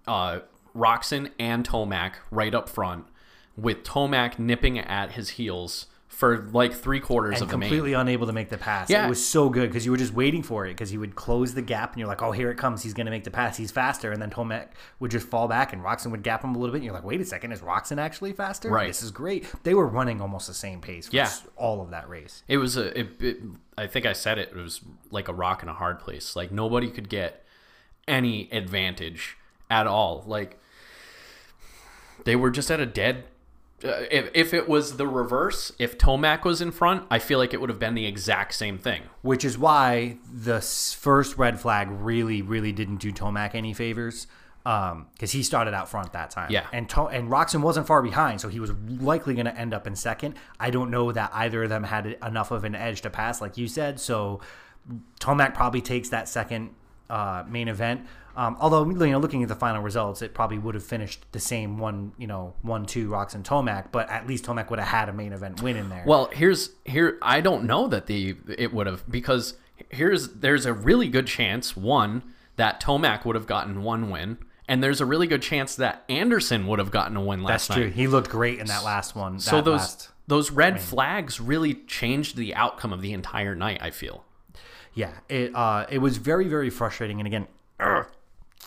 uh, 0.09 0.39
Roczen 0.75 1.31
and 1.39 1.67
Tomac 1.67 2.13
right 2.31 2.53
up 2.53 2.67
front 2.67 3.05
with 3.55 3.83
Tomac 3.83 4.39
nipping 4.39 4.79
at 4.79 5.11
his 5.13 5.31
heels 5.31 5.87
for 6.07 6.39
like 6.51 6.73
three 6.73 6.99
quarters 6.99 7.35
and 7.35 7.43
of 7.43 7.49
the 7.49 7.57
main. 7.57 7.69
completely 7.69 7.93
unable 7.93 8.25
to 8.27 8.33
make 8.33 8.49
the 8.49 8.57
pass. 8.57 8.89
Yeah. 8.89 9.05
It 9.05 9.09
was 9.09 9.25
so 9.25 9.47
good 9.49 9.69
because 9.69 9.85
you 9.85 9.91
were 9.91 9.97
just 9.97 10.13
waiting 10.13 10.41
for 10.43 10.65
it 10.65 10.69
because 10.71 10.89
he 10.89 10.97
would 10.97 11.15
close 11.15 11.53
the 11.53 11.61
gap 11.61 11.91
and 11.93 11.99
you're 11.99 12.07
like, 12.07 12.21
oh, 12.21 12.31
here 12.31 12.49
it 12.51 12.55
comes. 12.57 12.81
He's 12.83 12.93
going 12.93 13.05
to 13.05 13.11
make 13.11 13.23
the 13.23 13.31
pass. 13.31 13.55
He's 13.55 13.71
faster. 13.71 14.11
And 14.11 14.21
then 14.21 14.29
Tomac 14.29 14.69
would 14.99 15.11
just 15.11 15.27
fall 15.27 15.47
back 15.47 15.71
and 15.71 15.81
Roczen 15.83 16.11
would 16.11 16.23
gap 16.23 16.43
him 16.43 16.55
a 16.55 16.57
little 16.57 16.73
bit. 16.73 16.79
And 16.79 16.85
you're 16.85 16.93
like, 16.93 17.05
wait 17.05 17.21
a 17.21 17.25
second, 17.25 17.51
is 17.51 17.61
Roczen 17.61 17.99
actually 17.99 18.33
faster? 18.33 18.69
Right. 18.69 18.87
This 18.87 19.03
is 19.03 19.11
great. 19.11 19.45
They 19.63 19.73
were 19.75 19.87
running 19.87 20.19
almost 20.19 20.47
the 20.47 20.53
same 20.53 20.81
pace 20.81 21.07
for 21.07 21.15
Yeah. 21.15 21.29
all 21.55 21.81
of 21.81 21.91
that 21.91 22.09
race. 22.09 22.43
It 22.47 22.57
was 22.57 22.75
a. 22.75 22.99
It, 22.99 23.07
it, 23.21 23.37
I 23.77 23.87
think 23.87 24.05
I 24.05 24.13
said 24.13 24.39
it. 24.39 24.49
It 24.49 24.55
was 24.57 24.81
like 25.11 25.27
a 25.27 25.33
rock 25.33 25.63
in 25.63 25.69
a 25.69 25.73
hard 25.73 25.99
place. 25.99 26.35
Like 26.35 26.51
nobody 26.51 26.89
could 26.89 27.07
get 27.07 27.45
any 28.07 28.49
advantage 28.51 29.37
at 29.69 29.87
all. 29.87 30.23
Like 30.27 30.57
they 32.25 32.35
were 32.35 32.49
just 32.51 32.69
at 32.71 32.79
a 32.79 32.85
dead. 32.85 33.25
Uh, 33.83 34.03
if 34.11 34.29
if 34.33 34.53
it 34.53 34.67
was 34.67 34.97
the 34.97 35.07
reverse, 35.07 35.71
if 35.79 35.97
Tomac 35.97 36.43
was 36.43 36.59
in 36.61 36.71
front, 36.71 37.05
I 37.09 37.19
feel 37.19 37.39
like 37.39 37.53
it 37.53 37.61
would 37.61 37.69
have 37.69 37.79
been 37.79 37.95
the 37.95 38.05
exact 38.05 38.53
same 38.53 38.77
thing. 38.77 39.03
Which 39.21 39.45
is 39.45 39.57
why 39.57 40.17
the 40.31 40.59
first 40.59 41.37
red 41.37 41.59
flag 41.59 41.87
really, 41.89 42.41
really 42.41 42.73
didn't 42.73 42.97
do 42.97 43.11
Tomac 43.13 43.55
any 43.55 43.73
favors. 43.73 44.27
Because 44.65 45.31
he 45.31 45.41
started 45.41 45.73
out 45.73 45.89
front 45.89 46.11
that 46.13 46.29
time, 46.29 46.51
Yeah. 46.51 46.67
and 46.71 46.87
to- 46.89 47.05
and 47.07 47.29
Roczen 47.29 47.61
wasn't 47.61 47.87
far 47.87 48.03
behind, 48.03 48.39
so 48.39 48.49
he 48.49 48.59
was 48.59 48.71
likely 48.99 49.33
going 49.33 49.47
to 49.47 49.57
end 49.57 49.73
up 49.73 49.87
in 49.87 49.95
second. 49.95 50.35
I 50.59 50.69
don't 50.69 50.91
know 50.91 51.11
that 51.11 51.31
either 51.33 51.63
of 51.63 51.69
them 51.69 51.85
had 51.85 52.17
enough 52.23 52.51
of 52.51 52.63
an 52.65 52.75
edge 52.75 53.01
to 53.01 53.09
pass, 53.09 53.41
like 53.41 53.57
you 53.57 53.67
said. 53.67 53.99
So 53.99 54.41
Tomac 55.19 55.55
probably 55.55 55.81
takes 55.81 56.09
that 56.09 56.27
second 56.27 56.75
uh, 57.09 57.43
main 57.47 57.67
event. 57.67 58.05
Um, 58.39 58.55
although 58.61 58.87
you 58.87 59.11
know, 59.11 59.19
looking 59.19 59.43
at 59.43 59.49
the 59.49 59.55
final 59.55 59.81
results, 59.81 60.21
it 60.21 60.33
probably 60.33 60.57
would 60.57 60.73
have 60.73 60.83
finished 60.83 61.25
the 61.33 61.41
same 61.41 61.77
one, 61.77 62.13
you 62.17 62.25
know, 62.25 62.53
one 62.61 62.85
two 62.85 63.09
Roczen 63.09 63.43
Tomac, 63.43 63.91
but 63.91 64.09
at 64.09 64.27
least 64.27 64.45
Tomac 64.45 64.69
would 64.69 64.79
have 64.79 64.87
had 64.87 65.09
a 65.09 65.13
main 65.13 65.33
event 65.33 65.61
win 65.61 65.75
in 65.75 65.89
there. 65.89 66.05
Well, 66.07 66.29
here's 66.31 66.69
here. 66.85 67.17
I 67.21 67.41
don't 67.41 67.65
know 67.65 67.89
that 67.89 68.05
the 68.05 68.37
it 68.57 68.73
would 68.73 68.87
have 68.87 69.03
because 69.11 69.55
here's 69.89 70.29
there's 70.35 70.65
a 70.65 70.71
really 70.71 71.09
good 71.09 71.27
chance 71.27 71.75
one 71.75 72.23
that 72.55 72.81
Tomac 72.81 73.25
would 73.25 73.35
have 73.35 73.45
gotten 73.45 73.83
one 73.83 74.09
win, 74.09 74.37
and 74.69 74.81
there's 74.81 75.01
a 75.01 75.05
really 75.05 75.27
good 75.27 75.41
chance 75.41 75.75
that 75.75 76.05
Anderson 76.07 76.65
would 76.67 76.79
have 76.79 76.91
gotten 76.91 77.17
a 77.17 77.21
win 77.21 77.43
last 77.43 77.47
night. 77.47 77.51
that's 77.51 77.65
true. 77.75 77.83
night. 77.87 77.93
He 77.93 78.07
looked 78.07 78.29
great 78.29 78.59
in 78.59 78.67
that 78.67 78.85
last 78.85 79.17
one. 79.17 79.41
So 79.41 79.57
that 79.57 79.65
those 79.65 79.79
last- 79.81 80.09
those 80.27 80.49
red 80.49 80.79
flags 80.79 81.41
really 81.41 81.73
changed 81.73 82.37
the 82.37 82.55
outcome 82.55 82.93
of 82.93 83.01
the 83.01 83.11
entire 83.11 83.53
night. 83.53 83.79
I 83.81 83.89
feel. 83.89 84.23
yeah, 84.93 85.11
it 85.27 85.53
uh, 85.53 85.87
it 85.89 85.97
was 85.97 86.15
very 86.15 86.47
very 86.47 86.69
frustrating. 86.69 87.19
And 87.19 87.27
again, 87.27 87.47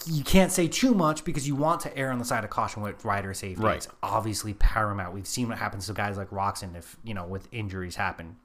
you 0.06 0.24
can't 0.24 0.50
say 0.52 0.68
too 0.68 0.94
much 0.94 1.24
because 1.24 1.46
you 1.46 1.54
want 1.54 1.80
to 1.82 1.96
err 1.96 2.10
on 2.10 2.18
the 2.18 2.24
side 2.24 2.44
of 2.44 2.50
caution 2.50 2.82
with 2.82 3.04
rider 3.04 3.34
safety. 3.34 3.62
Right. 3.62 3.76
It's 3.76 3.88
obviously 4.02 4.54
paramount. 4.54 5.14
We've 5.14 5.26
seen 5.26 5.48
what 5.48 5.58
happens 5.58 5.86
to 5.86 5.92
guys 5.92 6.16
like 6.16 6.30
Roczen 6.30 6.76
if 6.76 6.96
you 7.04 7.14
know 7.14 7.26
with 7.26 7.48
injuries 7.52 7.96
happen. 7.96 8.36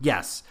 Yes, 0.00 0.42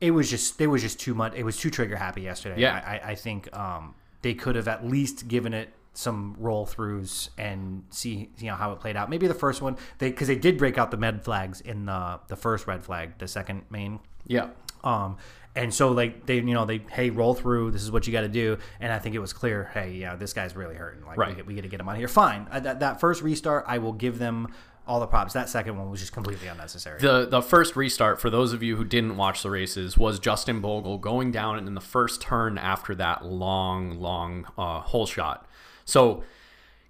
it 0.00 0.10
was 0.10 0.28
just 0.30 0.60
it 0.60 0.66
was 0.66 0.82
just 0.82 0.98
too 1.00 1.14
much. 1.14 1.34
It 1.34 1.44
was 1.44 1.56
too 1.56 1.70
trigger 1.70 1.96
happy 1.96 2.22
yesterday. 2.22 2.60
Yeah. 2.60 2.82
I, 2.84 3.12
I, 3.12 3.14
think 3.14 3.54
um, 3.56 3.94
they 4.22 4.34
could 4.34 4.56
have 4.56 4.66
at 4.68 4.84
least 4.84 5.28
given 5.28 5.54
it 5.54 5.68
some 5.94 6.34
roll 6.38 6.66
throughs 6.66 7.28
and 7.36 7.84
see 7.90 8.30
you 8.38 8.46
know 8.46 8.54
how 8.54 8.72
it 8.72 8.80
played 8.80 8.96
out. 8.96 9.10
Maybe 9.10 9.26
the 9.26 9.34
first 9.34 9.62
one 9.62 9.76
they 9.98 10.10
because 10.10 10.28
they 10.28 10.36
did 10.36 10.58
break 10.58 10.78
out 10.78 10.90
the 10.90 10.96
med 10.96 11.24
flags 11.24 11.60
in 11.60 11.86
the 11.86 12.18
the 12.28 12.36
first 12.36 12.66
red 12.66 12.84
flag, 12.84 13.18
the 13.18 13.28
second 13.28 13.62
main 13.70 14.00
Yeah. 14.26 14.48
um, 14.82 15.18
and 15.54 15.72
so 15.72 15.90
like 15.92 16.26
they, 16.26 16.36
you 16.36 16.42
know, 16.54 16.64
they 16.64 16.78
hey 16.90 17.10
roll 17.10 17.34
through. 17.34 17.70
This 17.72 17.82
is 17.82 17.90
what 17.90 18.06
you 18.06 18.12
got 18.12 18.22
to 18.22 18.28
do. 18.28 18.58
And 18.80 18.92
I 18.92 18.98
think 18.98 19.14
it 19.14 19.18
was 19.20 19.32
clear. 19.32 19.70
Hey, 19.74 19.92
yeah, 19.92 20.16
this 20.16 20.32
guy's 20.32 20.56
really 20.56 20.74
hurting. 20.74 21.04
Like 21.04 21.18
Right. 21.18 21.36
we, 21.36 21.42
we 21.42 21.54
got 21.54 21.62
to 21.62 21.68
get 21.68 21.80
him 21.80 21.88
out 21.88 21.92
of 21.92 21.98
here. 21.98 22.08
Fine. 22.08 22.48
Uh, 22.50 22.60
that, 22.60 22.80
that 22.80 23.00
first 23.00 23.22
restart, 23.22 23.64
I 23.68 23.78
will 23.78 23.92
give 23.92 24.18
them 24.18 24.48
all 24.86 24.98
the 24.98 25.06
props. 25.06 25.32
That 25.34 25.48
second 25.48 25.76
one 25.78 25.90
was 25.90 26.00
just 26.00 26.12
completely 26.12 26.48
unnecessary. 26.48 26.98
The 27.00 27.26
the 27.26 27.40
first 27.42 27.76
restart 27.76 28.20
for 28.20 28.30
those 28.30 28.52
of 28.52 28.62
you 28.62 28.76
who 28.76 28.84
didn't 28.84 29.16
watch 29.16 29.42
the 29.42 29.50
races 29.50 29.96
was 29.96 30.18
Justin 30.18 30.60
Bogle 30.60 30.98
going 30.98 31.30
down 31.30 31.58
in 31.66 31.74
the 31.74 31.80
first 31.80 32.20
turn 32.20 32.58
after 32.58 32.94
that 32.96 33.24
long 33.24 34.00
long 34.00 34.46
uh, 34.58 34.80
hole 34.80 35.06
shot. 35.06 35.46
So 35.84 36.24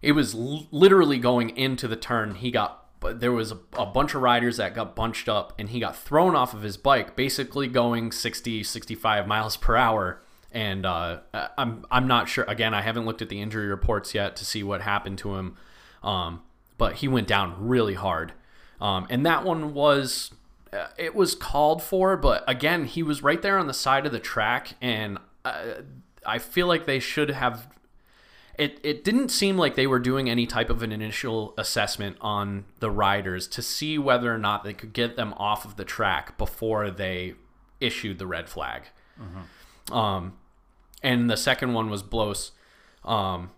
it 0.01 0.13
was 0.13 0.35
l- 0.35 0.67
literally 0.71 1.19
going 1.19 1.51
into 1.51 1.87
the 1.87 1.97
turn. 1.97 2.37
He 2.37 2.51
got 2.51 2.82
but 3.03 3.21
there 3.21 3.33
was 3.33 3.51
a, 3.51 3.59
a 3.75 3.85
bunch 3.85 4.15
of 4.15 4.23
riders 4.23 4.57
that 4.57 4.75
got 4.75 4.95
bunched 4.95 5.29
up 5.29 5.53
and 5.59 5.69
he 5.69 5.81
got 5.81 5.97
thrown 5.97 6.37
off 6.37 6.55
of 6.55 6.63
his 6.63 6.77
bike 6.77 7.17
basically 7.17 7.67
going 7.67 8.13
60 8.13 8.63
65 8.63 9.27
miles 9.27 9.57
per 9.57 9.77
hour. 9.77 10.23
And 10.53 10.87
uh, 10.87 11.21
I'm 11.59 11.85
I'm 11.91 12.07
not 12.07 12.29
sure 12.29 12.45
again 12.45 12.73
I 12.73 12.83
haven't 12.83 13.05
looked 13.05 13.21
at 13.21 13.29
the 13.29 13.41
injury 13.41 13.67
reports 13.67 14.15
yet 14.15 14.37
to 14.37 14.45
see 14.45 14.63
what 14.63 14.83
happened 14.83 15.19
to 15.19 15.35
him. 15.35 15.57
Um, 16.03 16.43
but 16.79 16.97
he 16.97 17.09
went 17.09 17.27
down 17.27 17.57
really 17.59 17.95
hard. 17.95 18.33
Um, 18.81 19.07
and 19.11 19.27
that 19.27 19.45
one 19.45 19.75
was 19.75 20.31
uh, 20.73 20.87
it 20.97 21.15
was 21.15 21.35
called 21.35 21.83
for 21.83 22.17
but 22.17 22.45
again 22.47 22.85
he 22.85 23.03
was 23.03 23.23
right 23.23 23.43
there 23.43 23.59
on 23.59 23.67
the 23.67 23.75
side 23.75 24.07
of 24.07 24.13
the 24.13 24.21
track 24.21 24.75
and 24.81 25.19
uh, 25.45 25.83
I 26.25 26.39
feel 26.39 26.67
like 26.67 26.87
they 26.87 27.01
should 27.01 27.31
have 27.31 27.67
it, 28.59 28.79
it 28.83 29.03
didn't 29.05 29.31
seem 29.31 29.57
like 29.57 29.75
they 29.77 29.87
were 29.87 29.99
doing 29.99 30.29
any 30.29 30.47
type 30.47 30.69
of 30.71 30.83
an 30.83 30.93
initial 30.93 31.55
assessment 31.59 32.17
on 32.21 32.65
the 32.81 32.91
riders 32.91 33.47
to 33.49 33.63
see 33.63 33.99
whether 33.99 34.33
or 34.35 34.39
not 34.39 34.63
they 34.65 34.75
could 34.75 34.93
get 34.93 35.17
them 35.17 35.33
off 35.37 35.65
of 35.65 35.77
the 35.77 35.85
track 35.85 36.37
before 36.39 36.91
they 36.91 37.35
issued 37.81 38.19
the 38.19 38.27
red 38.27 38.49
flag. 38.49 38.83
Um, 39.91 40.35
and 41.03 41.29
the 41.31 41.37
second 41.37 41.73
one 41.73 41.91
was 41.91 42.03
Blose. 42.03 42.53
Um, 43.05 43.51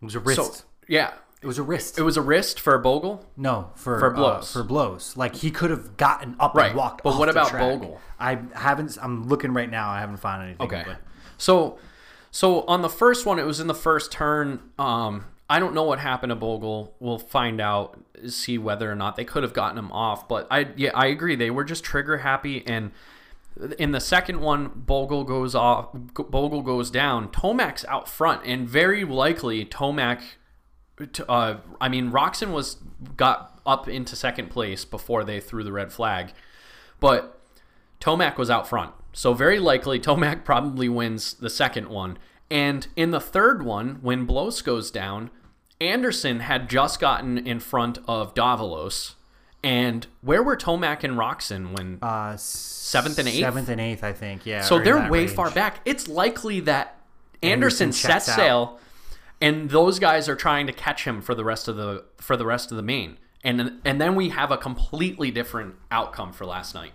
it 0.00 0.04
was 0.04 0.14
a 0.14 0.20
wrist. 0.20 0.54
so 0.54 0.64
yeah, 0.88 1.12
it 1.42 1.46
was 1.46 1.58
a 1.58 1.62
wrist. 1.62 1.98
it 1.98 2.02
was 2.02 2.16
a 2.16 2.22
wrist 2.22 2.58
for 2.58 2.78
Bogle. 2.78 3.26
no, 3.36 3.70
for 3.74 3.98
For 3.98 4.12
uh, 4.12 4.16
Blose. 4.16 4.52
for 4.52 4.62
Blose. 4.64 5.16
Like 5.16 5.36
he 5.36 5.50
could 5.50 5.70
have 5.70 5.96
gotten 5.96 6.36
up 6.40 6.54
Right, 6.54 6.68
and 6.70 6.76
walked. 6.78 7.02
but 7.02 7.18
what 7.18 7.28
about. 7.28 7.52
Bogle? 7.52 8.00
I 8.18 8.38
haven't. 8.54 8.96
I'm 9.02 9.28
looking 9.28 9.52
right 9.52 9.70
now. 9.70 9.90
I 9.90 10.00
haven't 10.00 10.16
found 10.18 10.42
anything. 10.44 10.66
Okay. 10.66 10.82
But 10.86 10.96
So, 11.36 11.78
so 12.30 12.62
on 12.62 12.82
the 12.82 12.88
first 12.88 13.26
one, 13.26 13.38
it 13.38 13.46
was 13.46 13.60
in 13.60 13.66
the 13.66 13.74
first 13.74 14.12
turn. 14.12 14.60
Um, 14.78 15.26
I 15.48 15.58
don't 15.58 15.74
know 15.74 15.82
what 15.82 15.98
happened 15.98 16.30
to 16.30 16.36
Bogle. 16.36 16.94
We'll 17.00 17.18
find 17.18 17.60
out, 17.60 18.00
see 18.28 18.56
whether 18.56 18.90
or 18.90 18.94
not 18.94 19.16
they 19.16 19.24
could 19.24 19.42
have 19.42 19.52
gotten 19.52 19.76
him 19.78 19.90
off. 19.90 20.28
But 20.28 20.46
I, 20.50 20.68
yeah, 20.76 20.90
I 20.94 21.06
agree. 21.06 21.34
They 21.34 21.50
were 21.50 21.64
just 21.64 21.82
trigger 21.82 22.18
happy. 22.18 22.64
And 22.66 22.92
in 23.78 23.90
the 23.90 24.00
second 24.00 24.40
one, 24.40 24.70
Bogle 24.74 25.24
goes 25.24 25.54
off. 25.54 25.88
Bogle 25.92 26.62
goes 26.62 26.90
down. 26.90 27.28
Tomac's 27.28 27.84
out 27.86 28.08
front, 28.08 28.42
and 28.44 28.68
very 28.68 29.04
likely 29.04 29.64
Tomac. 29.64 30.22
Uh, 31.28 31.56
I 31.80 31.88
mean, 31.88 32.10
Roczen 32.12 32.52
was 32.52 32.76
got 33.16 33.60
up 33.66 33.88
into 33.88 34.14
second 34.14 34.50
place 34.50 34.84
before 34.84 35.24
they 35.24 35.40
threw 35.40 35.64
the 35.64 35.72
red 35.72 35.92
flag, 35.92 36.32
but 37.00 37.40
Tomac 38.00 38.36
was 38.36 38.50
out 38.50 38.68
front. 38.68 38.92
So 39.12 39.34
very 39.34 39.58
likely 39.58 39.98
Tomac 40.00 40.44
probably 40.44 40.88
wins 40.88 41.34
the 41.34 41.50
second 41.50 41.88
one. 41.88 42.18
And 42.50 42.88
in 42.96 43.10
the 43.10 43.20
third 43.20 43.62
one, 43.64 43.98
when 44.02 44.24
Blose 44.24 44.60
goes 44.62 44.90
down, 44.90 45.30
Anderson 45.80 46.40
had 46.40 46.68
just 46.68 47.00
gotten 47.00 47.38
in 47.38 47.60
front 47.60 47.98
of 48.08 48.34
Davalos. 48.34 49.14
And 49.62 50.06
where 50.22 50.42
were 50.42 50.56
Tomac 50.56 51.04
and 51.04 51.14
Roczen 51.14 51.76
when 51.76 51.98
uh, 52.02 52.36
seventh 52.36 53.18
and 53.18 53.28
eighth? 53.28 53.40
seventh 53.40 53.68
and 53.68 53.80
eighth, 53.80 54.02
I 54.02 54.12
think. 54.12 54.46
Yeah. 54.46 54.62
So 54.62 54.78
they're 54.78 55.10
way 55.10 55.20
range. 55.20 55.32
far 55.32 55.50
back. 55.50 55.80
It's 55.84 56.08
likely 56.08 56.60
that 56.60 56.96
Anderson, 57.42 57.88
Anderson 57.88 57.92
sets 57.92 58.34
sail 58.34 58.80
and 59.40 59.70
those 59.70 59.98
guys 59.98 60.28
are 60.28 60.36
trying 60.36 60.66
to 60.66 60.72
catch 60.72 61.04
him 61.04 61.20
for 61.22 61.34
the 61.34 61.44
rest 61.44 61.68
of 61.68 61.76
the 61.76 62.04
for 62.18 62.36
the 62.36 62.46
rest 62.46 62.70
of 62.70 62.76
the 62.76 62.82
main. 62.82 63.18
And 63.42 63.80
and 63.84 64.00
then 64.00 64.14
we 64.14 64.28
have 64.30 64.50
a 64.50 64.58
completely 64.58 65.30
different 65.30 65.76
outcome 65.90 66.32
for 66.32 66.44
last 66.44 66.74
night. 66.74 66.92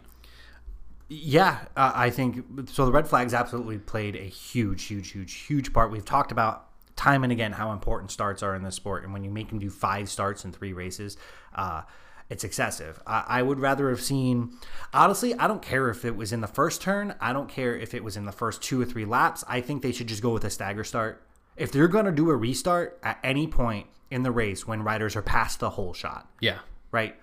Yeah, 1.07 1.59
uh, 1.75 1.91
I 1.93 2.09
think 2.09 2.43
so. 2.69 2.85
The 2.85 2.91
red 2.91 3.07
flags 3.07 3.33
absolutely 3.33 3.77
played 3.77 4.15
a 4.15 4.23
huge, 4.23 4.83
huge, 4.85 5.11
huge, 5.11 5.33
huge 5.33 5.71
part. 5.73 5.91
We've 5.91 6.05
talked 6.05 6.31
about 6.31 6.67
time 6.95 7.23
and 7.23 7.31
again 7.31 7.51
how 7.51 7.71
important 7.73 8.09
starts 8.09 8.41
are 8.41 8.55
in 8.55 8.63
this 8.63 8.75
sport, 8.75 9.03
and 9.03 9.13
when 9.13 9.23
you 9.23 9.29
make 9.29 9.49
them 9.49 9.59
do 9.59 9.69
five 9.69 10.09
starts 10.09 10.45
in 10.45 10.51
three 10.51 10.73
races, 10.73 11.17
uh, 11.53 11.83
it's 12.29 12.43
excessive. 12.43 12.99
I, 13.05 13.23
I 13.27 13.41
would 13.43 13.59
rather 13.59 13.89
have 13.89 14.01
seen. 14.01 14.57
Honestly, 14.93 15.35
I 15.35 15.47
don't 15.47 15.61
care 15.61 15.89
if 15.89 16.05
it 16.05 16.15
was 16.15 16.33
in 16.33 16.41
the 16.41 16.47
first 16.47 16.81
turn. 16.81 17.13
I 17.21 17.33
don't 17.33 17.49
care 17.49 17.75
if 17.75 17.93
it 17.93 18.03
was 18.03 18.17
in 18.17 18.25
the 18.25 18.31
first 18.31 18.63
two 18.63 18.81
or 18.81 18.85
three 18.85 19.05
laps. 19.05 19.43
I 19.47 19.61
think 19.61 19.83
they 19.83 19.91
should 19.91 20.07
just 20.07 20.23
go 20.23 20.31
with 20.31 20.43
a 20.43 20.49
stagger 20.49 20.83
start. 20.83 21.21
If 21.55 21.71
they're 21.71 21.87
going 21.87 22.05
to 22.05 22.11
do 22.11 22.31
a 22.31 22.35
restart 22.35 22.99
at 23.03 23.19
any 23.23 23.45
point 23.47 23.87
in 24.09 24.23
the 24.23 24.31
race 24.31 24.65
when 24.67 24.81
riders 24.83 25.15
are 25.15 25.21
past 25.21 25.59
the 25.59 25.69
hole 25.71 25.93
shot, 25.93 26.27
Yeah. 26.41 26.59
right? 26.91 27.15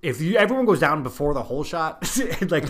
If 0.00 0.20
you 0.20 0.36
everyone 0.36 0.64
goes 0.64 0.78
down 0.80 1.02
before 1.02 1.34
the 1.34 1.42
hole 1.42 1.64
shot, 1.64 2.08
like 2.50 2.66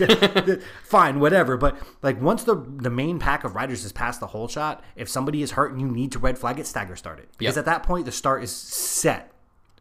fine, 0.83 1.19
whatever. 1.19 1.57
But 1.57 1.77
like 2.01 2.19
once 2.21 2.43
the 2.43 2.55
the 2.55 2.89
main 2.89 3.19
pack 3.19 3.43
of 3.43 3.55
riders 3.55 3.85
is 3.85 3.91
past 3.91 4.19
the 4.19 4.27
hole 4.27 4.47
shot, 4.47 4.83
if 4.95 5.07
somebody 5.09 5.41
is 5.41 5.51
hurt 5.51 5.71
and 5.71 5.79
you 5.79 5.87
need 5.87 6.11
to 6.13 6.19
red 6.19 6.37
flag 6.39 6.59
it, 6.59 6.65
stagger 6.67 6.95
start 6.95 7.19
it 7.19 7.29
because 7.37 7.55
Yep. 7.55 7.61
at 7.61 7.65
that 7.65 7.83
point 7.83 8.05
the 8.05 8.11
start 8.11 8.43
is 8.43 8.51
set, 8.51 9.31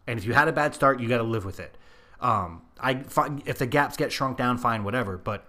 and 0.07 0.18
if 0.18 0.24
you 0.26 0.34
had 0.34 0.49
a 0.49 0.53
bad 0.53 0.74
start, 0.74 1.01
you 1.01 1.09
got 1.09 1.18
to 1.18 1.22
live 1.22 1.44
with 1.44 1.59
it. 1.61 1.76
Um, 2.20 2.62
I 2.80 3.05
if 3.46 3.59
the 3.59 3.66
gaps 3.66 3.96
get 3.96 4.12
shrunk 4.12 4.36
down, 4.36 4.59
fine, 4.59 4.84
whatever. 4.84 5.16
But 5.16 5.46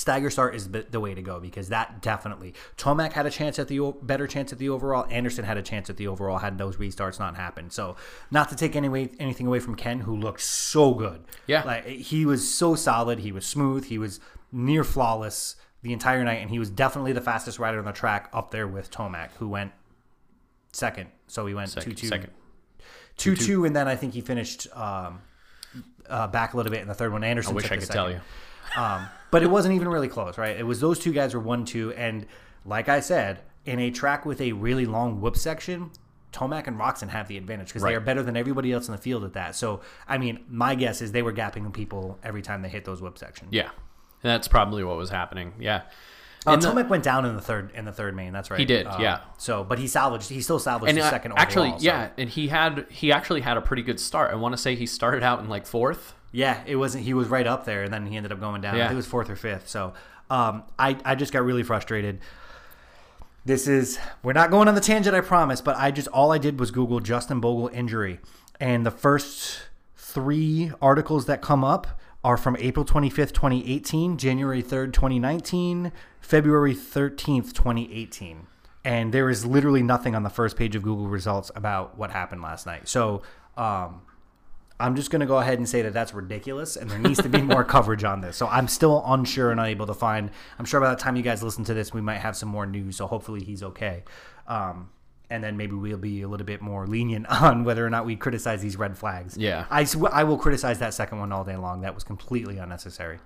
stagger 0.00 0.30
start 0.30 0.54
is 0.54 0.68
the 0.70 0.98
way 1.00 1.14
to 1.14 1.20
go 1.22 1.38
because 1.38 1.68
that 1.68 2.00
definitely 2.00 2.54
Tomac 2.78 3.12
had 3.12 3.26
a 3.26 3.30
chance 3.30 3.58
at 3.58 3.68
the 3.68 3.92
better 4.02 4.26
chance 4.26 4.50
at 4.52 4.58
the 4.58 4.68
overall. 4.70 5.06
Anderson 5.10 5.44
had 5.44 5.58
a 5.58 5.62
chance 5.62 5.90
at 5.90 5.96
the 5.98 6.06
overall 6.08 6.38
had 6.38 6.56
those 6.56 6.76
restarts 6.76 7.18
not 7.18 7.36
happened. 7.36 7.72
So 7.72 7.96
not 8.30 8.48
to 8.48 8.56
take 8.56 8.74
any 8.74 8.88
way, 8.88 9.10
anything 9.18 9.46
away 9.46 9.60
from 9.60 9.74
Ken, 9.74 10.00
who 10.00 10.16
looked 10.16 10.40
so 10.40 10.94
good. 10.94 11.22
Yeah. 11.46 11.62
like 11.64 11.84
he 11.86 12.24
was 12.24 12.52
so 12.52 12.74
solid. 12.74 13.18
He 13.18 13.30
was 13.30 13.44
smooth. 13.44 13.84
He 13.84 13.98
was 13.98 14.20
near 14.50 14.84
flawless 14.84 15.56
the 15.82 15.92
entire 15.92 16.24
night, 16.24 16.40
and 16.42 16.50
he 16.50 16.58
was 16.58 16.70
definitely 16.70 17.12
the 17.12 17.20
fastest 17.20 17.58
rider 17.58 17.78
on 17.78 17.84
the 17.84 17.92
track 17.92 18.28
up 18.32 18.50
there 18.50 18.66
with 18.68 18.90
Tomac, 18.90 19.30
who 19.38 19.48
went 19.48 19.72
second. 20.72 21.08
So 21.26 21.46
he 21.46 21.54
went 21.54 21.70
Second. 21.70 21.90
two 21.90 21.96
two 21.96 22.06
second. 22.08 22.30
two 23.16 23.36
two, 23.36 23.64
and 23.64 23.74
then 23.76 23.86
I 23.88 23.96
think 23.96 24.14
he 24.14 24.20
finished 24.20 24.66
um, 24.76 25.20
uh, 26.08 26.26
back 26.26 26.54
a 26.54 26.56
little 26.56 26.72
bit 26.72 26.80
in 26.82 26.88
the 26.88 26.94
third 26.94 27.12
one. 27.12 27.22
Anderson. 27.24 27.52
I 27.52 27.54
wish 27.54 27.64
took 27.64 27.72
I 27.72 27.76
the 27.76 27.80
could 27.80 27.86
second. 27.88 28.02
tell 28.02 28.10
you. 28.12 28.20
Um, 28.76 29.06
but 29.30 29.42
it 29.42 29.50
wasn't 29.50 29.74
even 29.74 29.88
really 29.88 30.08
close, 30.08 30.38
right? 30.38 30.56
It 30.56 30.64
was 30.64 30.80
those 30.80 30.98
two 30.98 31.12
guys 31.12 31.34
were 31.34 31.40
one 31.40 31.64
two, 31.64 31.92
and 31.92 32.26
like 32.64 32.88
I 32.88 33.00
said, 33.00 33.40
in 33.66 33.78
a 33.78 33.90
track 33.90 34.24
with 34.26 34.40
a 34.40 34.52
really 34.52 34.86
long 34.86 35.20
whoop 35.20 35.36
section, 35.36 35.90
Tomac 36.32 36.66
and 36.66 36.78
Roczen 36.78 37.08
have 37.08 37.28
the 37.28 37.36
advantage 37.36 37.68
because 37.68 37.82
they 37.82 37.94
are 37.94 38.00
better 38.00 38.22
than 38.22 38.36
everybody 38.36 38.72
else 38.72 38.88
in 38.88 38.92
the 38.92 39.00
field 39.00 39.24
at 39.24 39.32
that. 39.34 39.54
So, 39.56 39.80
I 40.08 40.18
mean, 40.18 40.44
my 40.48 40.74
guess 40.74 41.02
is 41.02 41.12
they 41.12 41.22
were 41.22 41.32
gapping 41.32 41.72
people 41.72 42.18
every 42.22 42.42
time 42.42 42.62
they 42.62 42.68
hit 42.68 42.84
those 42.84 43.02
whip 43.02 43.18
sections. 43.18 43.50
Yeah. 43.52 43.70
That's 44.22 44.48
probably 44.48 44.84
what 44.84 44.96
was 44.96 45.10
happening. 45.10 45.54
Yeah. 45.58 45.82
Uh, 46.46 46.52
And 46.52 46.62
the- 46.62 46.68
Tomac 46.68 46.88
went 46.88 47.02
down 47.04 47.24
in 47.26 47.34
the 47.34 47.40
third 47.42 47.70
in 47.74 47.84
the 47.84 47.92
third 47.92 48.14
main. 48.14 48.32
That's 48.32 48.50
right. 48.50 48.60
He 48.60 48.64
did, 48.66 48.86
Uh, 48.86 48.96
yeah. 49.00 49.20
So, 49.38 49.64
but 49.64 49.78
he 49.78 49.86
salvaged. 49.88 50.28
He 50.28 50.40
still 50.40 50.58
salvaged 50.58 50.90
and 50.90 50.98
the 50.98 51.02
uh, 51.04 51.10
second. 51.10 51.32
actually, 51.36 51.68
overall, 51.68 51.80
so- 51.80 51.84
yeah, 51.86 52.08
and 52.16 52.28
he 52.30 52.48
had 52.48 52.86
he 52.90 53.12
actually 53.12 53.40
had 53.40 53.56
a 53.56 53.60
pretty 53.60 53.82
good 53.82 53.98
start. 54.00 54.30
I 54.30 54.36
want 54.36 54.52
to 54.52 54.58
say 54.58 54.74
he 54.74 54.86
started 54.86 55.22
out 55.22 55.40
in 55.40 55.48
like 55.48 55.66
fourth. 55.66 56.14
Yeah, 56.32 56.60
it 56.66 56.76
wasn't. 56.76 57.04
He 57.04 57.14
was 57.14 57.28
right 57.28 57.46
up 57.46 57.64
there, 57.64 57.82
and 57.82 57.92
then 57.92 58.06
he 58.06 58.16
ended 58.16 58.30
up 58.32 58.40
going 58.40 58.60
down. 58.60 58.74
I 58.74 58.78
Yeah. 58.78 58.84
think 58.84 58.92
it 58.92 58.96
was 58.96 59.06
fourth 59.06 59.28
or 59.30 59.36
fifth. 59.36 59.68
So, 59.68 59.92
um, 60.30 60.62
I 60.78 60.96
I 61.04 61.14
just 61.14 61.32
got 61.32 61.44
really 61.44 61.62
frustrated. 61.62 62.20
This 63.44 63.66
is 63.66 63.98
we're 64.22 64.32
not 64.34 64.50
going 64.50 64.68
on 64.68 64.74
the 64.74 64.80
tangent, 64.80 65.14
I 65.16 65.22
promise. 65.22 65.60
But 65.60 65.76
I 65.76 65.90
just 65.90 66.08
all 66.08 66.30
I 66.32 66.38
did 66.38 66.60
was 66.60 66.70
Google 66.70 67.00
Justin 67.00 67.40
Bogle 67.40 67.68
injury, 67.72 68.20
and 68.60 68.84
the 68.86 68.90
first 68.90 69.62
three 69.96 70.72
articles 70.82 71.26
that 71.26 71.40
come 71.42 71.64
up 71.64 71.86
are 72.22 72.36
from 72.36 72.56
April 72.58 72.84
twenty 72.84 73.10
fifth, 73.10 73.32
twenty 73.32 73.66
eighteen, 73.68 74.16
January 74.18 74.62
third, 74.62 74.92
twenty 74.94 75.18
nineteen, 75.18 75.90
February 76.20 76.74
thirteenth, 76.74 77.54
twenty 77.54 77.92
eighteen. 77.92 78.46
And 78.84 79.12
there 79.12 79.28
is 79.28 79.44
literally 79.44 79.82
nothing 79.82 80.14
on 80.14 80.22
the 80.22 80.30
first 80.30 80.56
page 80.56 80.74
of 80.76 80.82
Google 80.82 81.06
results 81.08 81.50
about 81.54 81.98
what 81.98 82.10
happened 82.12 82.40
last 82.40 82.64
night. 82.66 82.88
So, 82.88 83.20
um, 83.56 84.02
I'm 84.80 84.96
just 84.96 85.10
going 85.10 85.20
to 85.20 85.26
go 85.26 85.38
ahead 85.38 85.58
and 85.58 85.68
say 85.68 85.82
that 85.82 85.92
that's 85.92 86.12
ridiculous, 86.14 86.76
and 86.76 86.90
there 86.90 86.98
needs 86.98 87.20
to 87.22 87.28
be 87.28 87.42
more 87.54 87.62
coverage 87.64 88.02
on 88.04 88.20
this. 88.20 88.36
So 88.36 88.46
I'm 88.48 88.66
still 88.68 89.02
unsure 89.06 89.50
and 89.50 89.60
unable 89.60 89.86
to 89.86 89.94
find. 89.94 90.30
I'm 90.58 90.64
sure 90.64 90.80
by 90.80 90.90
the 90.90 90.96
time 90.96 91.16
you 91.16 91.22
guys 91.22 91.42
listen 91.42 91.64
to 91.64 91.74
this, 91.74 91.92
we 91.92 92.00
might 92.00 92.18
have 92.18 92.36
some 92.36 92.48
more 92.48 92.66
news. 92.66 92.96
So 92.96 93.06
hopefully 93.06 93.42
he's 93.44 93.62
okay, 93.62 94.02
um, 94.48 94.88
and 95.28 95.44
then 95.44 95.56
maybe 95.56 95.74
we'll 95.76 95.96
be 95.98 96.22
a 96.22 96.28
little 96.28 96.46
bit 96.46 96.60
more 96.60 96.86
lenient 96.86 97.26
on 97.42 97.64
whether 97.64 97.86
or 97.86 97.90
not 97.90 98.04
we 98.06 98.16
criticize 98.16 98.62
these 98.62 98.76
red 98.76 98.96
flags. 98.98 99.36
Yeah. 99.36 99.66
I 99.70 99.84
sw- 99.84 100.04
I 100.10 100.24
will 100.24 100.38
criticize 100.38 100.78
that 100.80 100.94
second 100.94 101.18
one 101.18 101.30
all 101.32 101.44
day 101.44 101.56
long. 101.56 101.82
That 101.82 101.94
was 101.94 102.02
completely 102.04 102.58
unnecessary. 102.58 103.18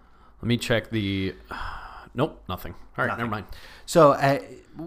Let 0.42 0.48
me 0.48 0.56
check 0.56 0.90
the. 0.90 1.34
Nope, 2.16 2.44
nothing. 2.48 2.74
All 2.96 3.04
right, 3.04 3.08
Nothing. 3.08 3.24
never 3.24 3.30
mind. 3.32 3.46
So 3.86 4.12
uh, 4.12 4.38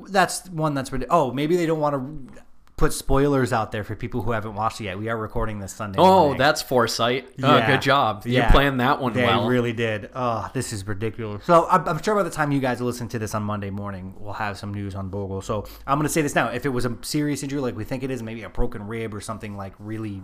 that's 0.08 0.48
one 0.48 0.74
that's 0.74 0.94
ridiculous. 0.94 1.14
Oh, 1.14 1.34
maybe 1.34 1.58
they 1.58 1.66
don't 1.66 1.82
want 1.82 1.94
to 1.94 2.42
put 2.78 2.94
spoilers 2.94 3.52
out 3.52 3.72
there 3.72 3.84
for 3.84 3.96
people 3.96 4.22
who 4.22 4.32
haven't 4.32 4.54
watched 4.54 4.80
it 4.80 4.84
yet. 4.86 5.00
We 5.00 5.10
are 5.10 5.18
recording 5.18 5.60
this 5.60 5.74
Sunday. 5.74 5.98
Oh, 6.00 6.20
morning. 6.26 6.38
that's 6.38 6.62
foresight. 6.62 7.28
Oh, 7.42 7.58
Yeah. 7.58 7.66
good 7.66 7.82
job. 7.82 8.22
You 8.26 8.34
Yeah. 8.34 8.52
planned 8.52 8.80
that 8.80 9.02
one 9.02 9.14
They 9.14 9.24
well. 9.26 9.48
really 9.48 9.74
did. 9.74 10.12
Oh, 10.14 10.48
this 10.54 10.72
is 10.72 10.86
ridiculous. 10.88 11.44
So 11.46 11.68
I'm, 11.72 11.88
I'm 11.90 12.02
sure 12.04 12.14
by 12.14 12.22
the 12.22 12.30
time 12.30 12.52
you 12.52 12.60
guys 12.60 12.80
listen 12.80 13.08
to 13.10 13.20
this 13.20 13.34
on 13.34 13.42
Monday 13.42 13.72
morning, 13.72 14.14
we'll 14.20 14.34
have 14.34 14.60
some 14.60 14.72
news 14.76 14.94
on 14.94 15.10
Bogle. 15.10 15.42
So 15.42 15.66
I'm 15.88 15.98
going 15.98 16.06
to 16.08 16.14
say 16.14 16.22
this 16.22 16.36
now: 16.36 16.50
if 16.50 16.68
it 16.68 16.70
was 16.70 16.86
a 16.86 16.96
serious 17.02 17.42
injury 17.42 17.60
like 17.62 17.76
we 17.76 17.84
think 17.84 18.04
it 18.04 18.12
is, 18.12 18.22
maybe 18.22 18.44
a 18.44 18.50
broken 18.50 18.86
rib 18.86 19.16
or 19.16 19.22
something 19.22 19.58
like 19.58 19.74
really 19.80 20.22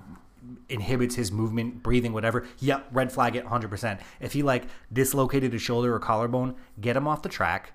inhibits 0.69 1.15
his 1.15 1.31
movement, 1.31 1.81
breathing, 1.81 2.13
whatever. 2.13 2.45
Yep, 2.59 2.87
red 2.91 3.11
flag 3.11 3.35
it 3.35 3.45
100%. 3.47 3.99
If 4.19 4.33
he 4.33 4.43
like 4.43 4.65
dislocated 4.91 5.53
his 5.53 5.61
shoulder 5.63 5.95
or 5.95 5.99
collarbone, 5.99 6.53
get 6.79 6.95
him 6.95 7.07
off 7.07 7.23
the 7.23 7.29
track. 7.29 7.71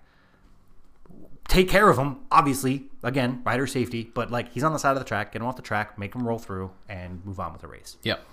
Take 1.48 1.68
care 1.68 1.88
of 1.88 1.98
him, 1.98 2.18
obviously. 2.30 2.84
Again, 3.02 3.42
rider 3.44 3.66
safety, 3.66 4.10
but 4.14 4.30
like 4.30 4.52
he's 4.52 4.62
on 4.62 4.72
the 4.72 4.78
side 4.78 4.92
of 4.92 4.98
the 4.98 5.04
track, 5.04 5.32
get 5.32 5.42
him 5.42 5.48
off 5.48 5.56
the 5.56 5.62
track, 5.62 5.98
make 5.98 6.14
him 6.14 6.26
roll 6.26 6.38
through, 6.38 6.70
and 6.88 7.24
move 7.24 7.40
on 7.40 7.52
with 7.52 7.62
the 7.62 7.68
race. 7.68 7.96
Yep. 8.02 8.24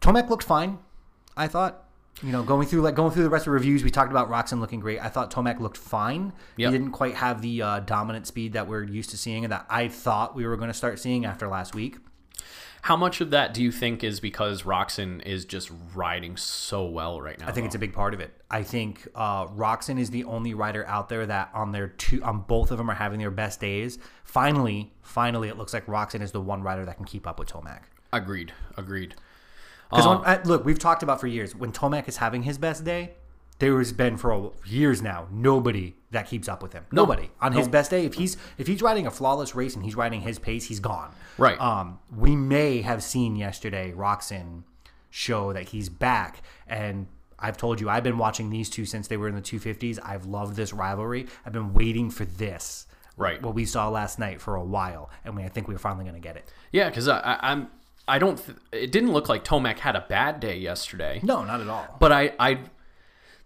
Tomac 0.00 0.28
looked 0.28 0.44
fine. 0.44 0.78
I 1.36 1.48
thought. 1.48 1.82
You 2.22 2.32
know, 2.32 2.42
going 2.42 2.66
through 2.66 2.80
like 2.80 2.94
going 2.94 3.12
through 3.12 3.24
the 3.24 3.30
rest 3.30 3.42
of 3.42 3.50
the 3.50 3.54
reviews, 3.54 3.84
we 3.84 3.90
talked 3.90 4.10
about 4.10 4.30
Roczen 4.30 4.58
looking 4.58 4.80
great. 4.80 4.98
I 5.00 5.08
thought 5.08 5.30
Tomac 5.30 5.60
looked 5.60 5.76
fine. 5.76 6.32
Yep. 6.56 6.72
He 6.72 6.78
didn't 6.78 6.92
quite 6.92 7.14
have 7.16 7.42
the 7.42 7.60
uh, 7.60 7.80
dominant 7.80 8.26
speed 8.26 8.54
that 8.54 8.66
we're 8.66 8.84
used 8.84 9.10
to 9.10 9.18
seeing, 9.18 9.44
and 9.44 9.52
that 9.52 9.66
I 9.68 9.88
thought 9.88 10.34
we 10.34 10.46
were 10.46 10.56
going 10.56 10.70
to 10.70 10.74
start 10.74 10.98
seeing 10.98 11.26
after 11.26 11.46
last 11.46 11.74
week. 11.74 11.98
How 12.86 12.96
much 12.96 13.20
of 13.20 13.30
that 13.30 13.52
do 13.52 13.64
you 13.64 13.72
think 13.72 14.04
is 14.04 14.20
because 14.20 14.62
Roczen 14.62 15.20
is 15.26 15.44
just 15.44 15.72
riding 15.92 16.36
so 16.36 16.84
well 16.86 17.20
right 17.20 17.36
now? 17.36 17.48
I 17.48 17.50
think 17.50 17.66
it's 17.66 17.74
a 17.74 17.80
big 17.80 17.92
part 17.92 18.14
of 18.14 18.20
it. 18.20 18.32
I 18.48 18.62
think 18.62 19.08
uh, 19.12 19.48
Roczen 19.48 19.98
is 19.98 20.10
the 20.10 20.22
only 20.22 20.54
rider 20.54 20.86
out 20.86 21.08
there 21.08 21.26
that 21.26 21.50
on 21.52 21.72
their 21.72 21.88
two, 21.88 22.22
on 22.22 22.42
both 22.42 22.70
of 22.70 22.78
them 22.78 22.88
are 22.88 22.94
having 22.94 23.18
their 23.18 23.32
best 23.32 23.58
days. 23.58 23.98
Finally, 24.22 24.92
finally, 25.02 25.48
it 25.48 25.58
looks 25.58 25.74
like 25.74 25.84
Roczen 25.86 26.22
is 26.22 26.30
the 26.30 26.40
one 26.40 26.62
rider 26.62 26.84
that 26.84 26.94
can 26.94 27.06
keep 27.06 27.26
up 27.26 27.40
with 27.40 27.48
Tomac. 27.48 27.80
agreed. 28.12 28.52
Agreed. 28.76 29.16
Because 29.90 30.06
Uh, 30.06 30.40
look, 30.44 30.64
we've 30.64 30.78
talked 30.78 31.02
about 31.02 31.20
for 31.20 31.26
years 31.26 31.56
when 31.56 31.72
Tomac 31.72 32.06
is 32.06 32.18
having 32.18 32.44
his 32.44 32.56
best 32.56 32.84
day. 32.84 33.14
There 33.58 33.78
has 33.78 33.92
been 33.92 34.16
for 34.16 34.52
years 34.66 35.00
now 35.00 35.28
nobody 35.30 35.94
that 36.10 36.26
keeps 36.26 36.48
up 36.48 36.62
with 36.62 36.72
him. 36.72 36.84
Nobody 36.92 37.30
on 37.40 37.52
his 37.52 37.66
No. 37.66 37.72
best 37.72 37.90
day. 37.90 38.04
If 38.04 38.14
he's 38.14 38.36
if 38.58 38.66
he's 38.66 38.82
riding 38.82 39.06
a 39.06 39.10
flawless 39.10 39.54
race 39.54 39.74
and 39.74 39.84
he's 39.84 39.96
riding 39.96 40.20
his 40.20 40.38
pace, 40.38 40.66
he's 40.68 40.80
gone. 40.80 41.10
Right. 41.38 41.60
Um, 41.60 41.98
we 42.14 42.36
may 42.36 42.82
have 42.82 43.02
seen 43.02 43.36
yesterday 43.36 43.92
Roczen 43.96 44.62
show 45.10 45.52
that 45.52 45.70
he's 45.70 45.88
back, 45.88 46.42
and 46.66 47.06
I've 47.38 47.56
told 47.56 47.80
you 47.80 47.88
I've 47.88 48.02
been 48.04 48.18
watching 48.18 48.50
these 48.50 48.68
two 48.70 48.84
since 48.84 49.08
they 49.08 49.16
were 49.16 49.28
in 49.28 49.34
the 49.34 49.42
250s. 49.42 49.98
I've 50.04 50.26
loved 50.26 50.56
this 50.56 50.72
rivalry. 50.72 51.26
I've 51.44 51.52
been 51.52 51.72
waiting 51.74 52.10
for 52.10 52.24
this. 52.24 52.86
Right. 53.18 53.40
What 53.40 53.54
we 53.54 53.64
saw 53.64 53.88
last 53.88 54.18
night 54.18 54.40
for 54.42 54.56
a 54.56 54.64
while, 54.64 55.08
and 55.24 55.34
we, 55.36 55.42
I 55.42 55.48
think 55.48 55.68
we're 55.68 55.78
finally 55.78 56.04
going 56.04 56.14
to 56.14 56.20
get 56.20 56.36
it. 56.36 56.52
yeah, 56.72 56.88
because 56.90 57.08
I, 57.08 57.18
I, 57.20 57.52
I'm. 57.52 57.68
I 58.08 58.18
don't. 58.18 58.36
Th- 58.36 58.58
it 58.72 58.92
didn't 58.92 59.12
look 59.12 59.28
like 59.30 59.42
Tomac 59.42 59.78
had 59.78 59.96
a 59.96 60.04
bad 60.08 60.38
day 60.40 60.58
yesterday. 60.58 61.20
No, 61.22 61.42
not 61.44 61.60
at 61.62 61.68
all. 61.68 61.96
But 61.98 62.12
I, 62.12 62.32
I, 62.38 62.58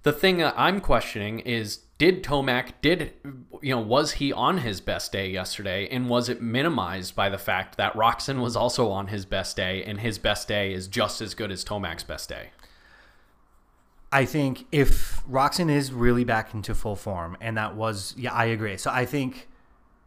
the 0.02 0.12
thing 0.12 0.38
that 0.38 0.54
I'm 0.56 0.80
questioning 0.80 1.40
is, 1.40 1.80
did 1.98 2.24
Tomac 2.24 2.72
did 2.80 3.12
you 3.60 3.74
know 3.74 3.80
was 3.80 4.12
he 4.12 4.32
on 4.32 4.58
his 4.58 4.80
best 4.80 5.12
day 5.12 5.28
yesterday, 5.28 5.86
and 5.90 6.08
was 6.08 6.28
it 6.28 6.40
minimized 6.40 7.14
by 7.14 7.28
the 7.28 7.36
fact 7.38 7.76
that 7.76 7.92
Roczen 7.94 8.40
was 8.40 8.56
also 8.56 8.90
on 8.90 9.08
his 9.08 9.26
best 9.26 9.56
day, 9.56 9.84
and 9.84 10.00
his 10.00 10.18
best 10.18 10.48
day 10.48 10.72
is 10.72 10.88
just 10.88 11.20
as 11.20 11.34
good 11.34 11.50
as 11.50 11.64
Tomac's 11.64 12.02
best 12.04 12.28
day? 12.28 12.50
I 14.12 14.24
think 14.24 14.66
if 14.72 15.22
Roczen 15.28 15.70
is 15.70 15.92
really 15.92 16.24
back 16.24 16.52
into 16.54 16.74
full 16.74 16.96
form, 16.96 17.36
and 17.40 17.56
that 17.56 17.76
was, 17.76 18.14
yeah, 18.18 18.32
I 18.32 18.46
agree. 18.46 18.76
So 18.76 18.90
I 18.90 19.04
think 19.06 19.48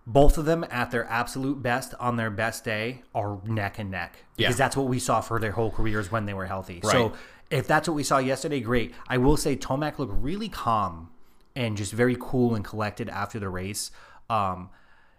both 0.05 0.37
of 0.37 0.43
them 0.43 0.65
at 0.69 0.91
their 0.91 1.05
absolute 1.05 1.61
best 1.63 1.93
on 1.99 2.17
their 2.17 2.29
best 2.29 2.65
day 2.65 3.03
are 3.15 3.39
neck 3.45 3.79
and 3.79 3.89
neck 3.89 4.25
because 4.35 4.55
Yeah. 4.55 4.57
that's 4.57 4.75
what 4.75 4.87
we 4.87 4.99
saw 4.99 5.21
for 5.21 5.39
their 5.39 5.53
whole 5.53 5.71
careers 5.71 6.11
when 6.11 6.25
they 6.25 6.33
were 6.33 6.47
healthy. 6.47 6.81
Right. 6.83 6.91
So 6.91 7.13
if 7.49 7.67
that's 7.67 7.87
what 7.87 7.95
we 7.95 8.03
saw 8.03 8.17
yesterday, 8.17 8.59
great. 8.59 8.93
I 9.07 9.17
will 9.17 9.37
say 9.37 9.55
Tomac 9.55 9.99
looked 9.99 10.13
really 10.13 10.49
calm 10.49 11.09
and 11.55 11.77
just 11.77 11.93
very 11.93 12.17
cool 12.19 12.55
and 12.55 12.65
collected 12.65 13.09
after 13.09 13.39
the 13.39 13.49
race. 13.49 13.91
Um, 14.29 14.69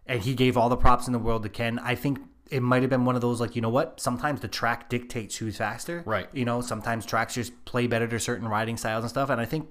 and 0.07 0.23
he 0.23 0.35
gave 0.35 0.57
all 0.57 0.69
the 0.69 0.77
props 0.77 1.07
in 1.07 1.13
the 1.13 1.19
world 1.19 1.43
to 1.45 1.49
Ken. 1.49 1.79
I 1.79 1.95
think 1.95 2.19
it 2.55 2.63
might 2.63 2.83
have 2.83 2.91
been 2.91 3.05
one 3.05 3.17
of 3.17 3.21
those 3.21 3.41
like, 3.41 3.57
you 3.57 3.63
know 3.63 3.69
what? 3.69 3.99
Sometimes 3.99 4.41
the 4.41 4.47
track 4.47 4.89
dictates 4.89 5.37
who's 5.37 5.57
faster. 5.57 6.05
Right. 6.07 6.29
You 6.33 6.45
know, 6.45 6.61
sometimes 6.61 7.05
tracks 7.05 7.35
just 7.35 7.65
play 7.65 7.89
better 7.89 8.07
to 8.07 8.21
certain 8.21 8.47
riding 8.47 8.77
styles 8.77 9.03
and 9.03 9.11
stuff. 9.11 9.29
And 9.29 9.41
I 9.41 9.45
think, 9.45 9.69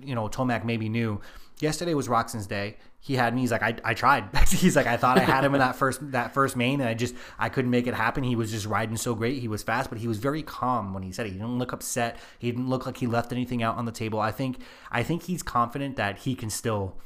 you 0.00 0.14
know, 0.14 0.28
Tomac 0.28 0.64
maybe 0.64 0.88
knew 0.88 1.20
yesterday 1.58 1.92
was 1.92 2.06
Roczen's 2.06 2.46
day. 2.46 2.76
He 3.00 3.14
had 3.14 3.34
me. 3.34 3.40
He's 3.40 3.50
like, 3.50 3.64
I, 3.64 3.74
I 3.84 3.94
tried. 3.94 4.28
he's 4.48 4.76
like, 4.76 4.86
I 4.86 4.96
thought 4.96 5.18
I 5.18 5.22
had 5.22 5.42
him 5.42 5.56
in 5.56 5.58
that 5.58 5.74
first 5.74 6.12
that 6.12 6.32
first 6.32 6.54
main, 6.54 6.80
and 6.80 6.88
I 6.88 6.94
just 6.94 7.16
I 7.36 7.48
couldn't 7.48 7.72
make 7.72 7.88
it 7.88 7.94
happen. 7.94 8.22
He 8.22 8.36
was 8.36 8.52
just 8.52 8.66
riding 8.66 8.96
so 8.96 9.16
great. 9.16 9.40
He 9.40 9.48
was 9.48 9.64
fast, 9.64 9.90
but 9.90 9.98
he 9.98 10.06
was 10.06 10.18
very 10.18 10.44
calm 10.44 10.94
when 10.94 11.02
he 11.02 11.10
said 11.10 11.26
it. 11.26 11.30
He 11.30 11.38
didn't 11.38 11.58
look 11.58 11.72
upset. 11.72 12.16
He 12.38 12.48
didn't 12.48 12.68
look 12.68 12.86
like 12.86 12.98
he 12.98 13.08
left 13.08 13.32
anything 13.32 13.60
out 13.60 13.76
on 13.76 13.86
the 13.86 13.92
table. 13.92 14.20
I 14.20 14.30
think 14.30 14.58
I 14.92 15.02
think 15.02 15.24
he's 15.24 15.42
confident 15.42 15.96
that 15.96 16.18
he 16.18 16.36
can 16.36 16.50
still 16.50 16.96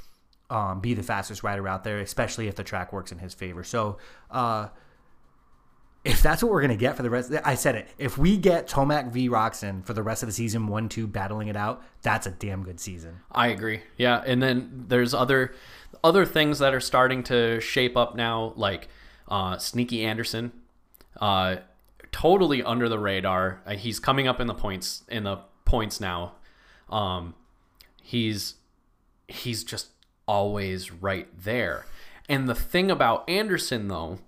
um, 0.50 0.80
be 0.80 0.92
the 0.92 1.02
fastest 1.02 1.42
rider 1.42 1.66
out 1.66 1.84
there, 1.84 2.00
especially 2.00 2.48
if 2.48 2.56
the 2.56 2.64
track 2.64 2.92
works 2.92 3.10
in 3.10 3.20
his 3.20 3.32
favor. 3.32 3.64
So. 3.64 3.96
Uh, 4.30 4.68
if 6.04 6.22
that's 6.22 6.42
what 6.42 6.52
we're 6.52 6.60
gonna 6.60 6.76
get 6.76 6.96
for 6.96 7.02
the 7.02 7.10
rest, 7.10 7.32
I 7.44 7.54
said 7.54 7.76
it. 7.76 7.88
If 7.98 8.18
we 8.18 8.36
get 8.36 8.68
Tomac 8.68 9.10
v 9.10 9.28
Roczen 9.28 9.84
for 9.84 9.94
the 9.94 10.02
rest 10.02 10.22
of 10.22 10.28
the 10.28 10.32
season, 10.32 10.66
one 10.66 10.88
two 10.88 11.06
battling 11.06 11.48
it 11.48 11.56
out, 11.56 11.82
that's 12.02 12.26
a 12.26 12.30
damn 12.30 12.62
good 12.62 12.78
season. 12.78 13.20
I 13.32 13.48
agree. 13.48 13.80
Yeah, 13.96 14.22
and 14.26 14.42
then 14.42 14.84
there's 14.88 15.14
other 15.14 15.54
other 16.02 16.26
things 16.26 16.58
that 16.58 16.74
are 16.74 16.80
starting 16.80 17.22
to 17.24 17.58
shape 17.60 17.96
up 17.96 18.14
now, 18.14 18.52
like 18.56 18.88
uh, 19.28 19.56
Sneaky 19.56 20.04
Anderson, 20.04 20.52
uh, 21.20 21.56
totally 22.12 22.62
under 22.62 22.88
the 22.88 22.98
radar. 22.98 23.62
Uh, 23.66 23.72
he's 23.72 23.98
coming 23.98 24.28
up 24.28 24.40
in 24.40 24.46
the 24.46 24.54
points 24.54 25.04
in 25.08 25.24
the 25.24 25.38
points 25.64 26.00
now. 26.00 26.32
Um, 26.90 27.34
he's 28.02 28.56
he's 29.26 29.64
just 29.64 29.88
always 30.28 30.92
right 30.92 31.28
there. 31.42 31.86
And 32.28 32.46
the 32.46 32.54
thing 32.54 32.90
about 32.90 33.28
Anderson 33.28 33.88
though 33.88 34.18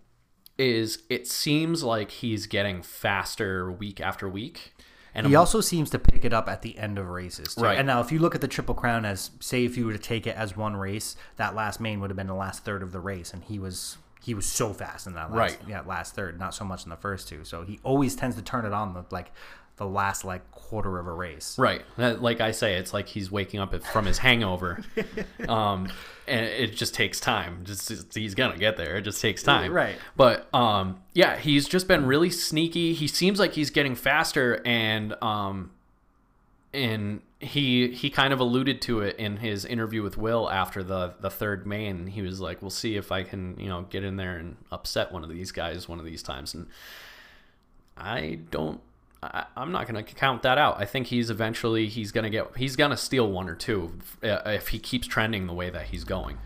is 0.59 1.03
it 1.09 1.27
seems 1.27 1.83
like 1.83 2.11
he's 2.11 2.47
getting 2.47 2.83
faster 2.83 3.71
week 3.71 4.01
after 4.01 4.29
week. 4.29 4.73
And 5.15 5.27
He 5.27 5.35
I'm- 5.35 5.41
also 5.41 5.61
seems 5.63 5.89
to 5.91 5.99
pick 5.99 6.25
it 6.27 6.33
up 6.35 6.47
at 6.49 6.61
the 6.63 6.77
end 6.77 6.99
of 6.99 7.09
races. 7.09 7.55
Too. 7.55 7.63
Right. 7.63 7.79
And 7.79 7.87
now, 7.87 8.01
if 8.01 8.13
you 8.13 8.19
look 8.19 8.35
at 8.35 8.43
the 8.43 8.49
Triple 8.49 8.75
Crown 8.75 9.07
as, 9.07 9.31
say, 9.41 9.65
if 9.65 9.77
you 9.79 9.87
were 9.87 9.93
to 9.93 9.99
take 9.99 10.27
it 10.27 10.37
as 10.37 10.57
one 10.59 10.77
race, 10.77 11.17
that 11.37 11.55
last 11.55 11.81
main 11.81 12.01
would 12.01 12.11
have 12.11 12.17
been 12.19 12.27
the 12.27 12.35
last 12.35 12.65
third 12.65 12.83
of 12.83 12.93
the 12.93 13.01
race, 13.01 13.33
and 13.33 13.43
he 13.45 13.59
was 13.59 13.97
he 14.23 14.35
was 14.35 14.45
so 14.45 14.73
fast 14.75 15.07
in 15.07 15.15
that 15.15 15.31
last, 15.33 15.37
Right. 15.61 15.69
yeah, 15.69 15.83
last 15.83 16.15
third, 16.17 16.37
not 16.39 16.53
so 16.53 16.65
much 16.65 16.83
in 16.83 16.91
the 16.91 16.97
first 16.97 17.29
two. 17.29 17.45
So 17.45 17.63
he 17.63 17.79
always 17.85 18.17
tends 18.17 18.35
to 18.35 18.43
turn 18.43 18.65
it 18.67 18.73
on 18.73 18.93
the 18.93 19.05
like 19.13 19.31
the 19.77 19.87
last 19.87 20.25
like 20.25 20.51
quarter 20.51 20.99
of 20.99 21.07
a 21.07 21.13
race. 21.13 21.59
Right. 21.59 21.83
Like 21.99 22.41
I 22.41 22.51
say, 22.53 22.77
it's 22.77 22.95
like 22.95 23.09
he's 23.09 23.31
waking 23.31 23.61
up 23.61 23.75
from 23.85 24.07
his 24.07 24.19
hangover. 24.19 24.83
um, 25.49 25.89
and 26.27 26.47
it 26.47 26.75
just 26.75 26.95
takes 26.95 27.21
time. 27.21 27.61
Just, 27.65 27.89
just- 27.89 28.15
he's 28.15 28.35
gonna 28.35 28.57
get 28.57 28.77
there. 28.77 28.97
It 28.97 29.03
just 29.03 29.21
takes 29.21 29.43
time. 29.43 29.73
Right. 29.73 29.97
But 30.17 30.53
um, 30.55 31.01
yeah, 31.15 31.37
he's 31.37 31.69
just 31.69 31.89
been 31.89 32.07
really 32.07 32.31
sneaky. 32.31 32.95
He 32.95 33.07
seems 33.07 33.39
like 33.39 33.53
he's 33.53 33.71
getting 33.71 33.95
faster, 33.95 34.63
and 34.65 35.15
um, 35.23 35.71
and 36.73 37.21
he 37.39 37.89
he 37.93 38.09
kind 38.09 38.33
of 38.33 38.41
alluded 38.41 38.81
to 38.83 39.01
it 39.01 39.17
in 39.17 39.37
his 39.37 39.67
interview 39.67 40.03
with 40.03 40.17
Will 40.17 40.51
after 40.51 40.83
the 40.83 41.15
the 41.21 41.31
third 41.31 41.67
main. 41.67 42.07
He 42.07 42.23
was 42.23 42.41
like, 42.41 42.63
"We'll 42.63 42.71
see 42.71 42.97
if 42.97 43.13
I 43.13 43.23
can 43.25 43.61
you 43.61 43.69
know 43.69 43.83
get 43.83 44.05
in 44.05 44.17
there 44.17 44.39
and 44.39 44.57
upset 44.73 45.13
one 45.13 45.23
of 45.23 45.29
these 45.29 45.53
guys 45.53 45.87
one 45.87 45.99
of 45.99 46.07
these 46.07 46.23
times." 46.23 46.55
And 46.55 46.67
I 47.97 48.39
don't. 48.51 48.81
I, 49.23 49.47
I'm 49.57 49.73
not 49.73 49.89
going 49.89 50.05
to 50.05 50.15
count 50.15 50.43
that 50.43 50.59
out. 50.59 50.81
I 50.81 50.85
think 50.85 51.07
he's 51.09 51.31
eventually 51.31 51.89
he's 51.89 52.13
going 52.13 52.25
to 52.25 52.31
get 52.31 52.57
he's 52.57 52.77
going 52.77 52.91
to 52.91 52.97
steal 52.97 53.31
one 53.31 53.49
or 53.49 53.55
two 53.55 53.99
uh, 54.23 54.41
if 54.47 54.69
he 54.69 54.79
keeps 54.79 55.07
trending 55.07 55.47
the 55.47 55.55
way 55.55 55.71
that 55.71 55.87
he's 55.87 56.05
going. 56.05 56.39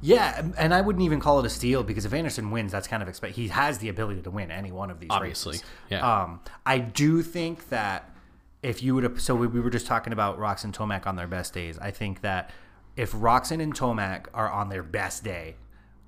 Yeah, 0.00 0.38
and- 0.38 0.54
and 0.58 0.74
I 0.74 0.80
wouldn't 0.82 1.02
even 1.04 1.18
call 1.20 1.38
it 1.40 1.46
a 1.46 1.50
steal 1.50 1.82
because 1.82 2.04
if 2.04 2.12
Anderson 2.12 2.50
wins, 2.50 2.72
that's 2.72 2.88
kind 2.88 3.02
of 3.02 3.08
expect. 3.08 3.36
He 3.36 3.48
has 3.48 3.78
the 3.78 3.88
ability 3.88 4.20
to 4.22 4.30
win 4.30 4.50
any 4.50 4.70
one 4.72 4.90
of 4.90 5.00
these 5.00 5.08
Obviously, 5.10 5.52
races. 5.52 5.66
yeah. 5.90 6.22
Um, 6.22 6.40
I 6.66 6.78
do 6.78 7.22
think 7.22 7.68
that 7.70 8.10
if 8.62 8.82
you 8.82 8.94
would 8.94 9.04
have, 9.04 9.20
so 9.20 9.34
we, 9.34 9.46
we 9.46 9.60
were 9.60 9.70
just 9.70 9.86
talking 9.86 10.12
about 10.12 10.38
Rox 10.38 10.64
and 10.64 10.76
Tomac 10.76 11.06
on 11.06 11.16
their 11.16 11.26
best 11.26 11.54
days. 11.54 11.78
I 11.78 11.90
think 11.90 12.20
that 12.22 12.50
if 12.96 13.12
Roczen 13.12 13.62
and 13.62 13.74
Tomac 13.74 14.26
are 14.34 14.50
on 14.50 14.68
their 14.68 14.82
best 14.82 15.24
day, 15.24 15.56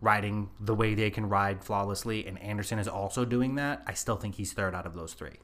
riding 0.02 0.50
the 0.60 0.74
way 0.74 0.94
they 0.94 1.10
can 1.10 1.28
ride 1.28 1.64
flawlessly, 1.64 2.26
and 2.26 2.38
Anderson 2.42 2.78
is 2.78 2.88
also 2.88 3.24
doing 3.24 3.54
that, 3.54 3.82
I 3.86 3.94
still 3.94 4.16
think 4.16 4.34
he's 4.34 4.52
third 4.52 4.74
out 4.74 4.84
of 4.86 4.94
those 4.94 5.14
three. 5.14 5.36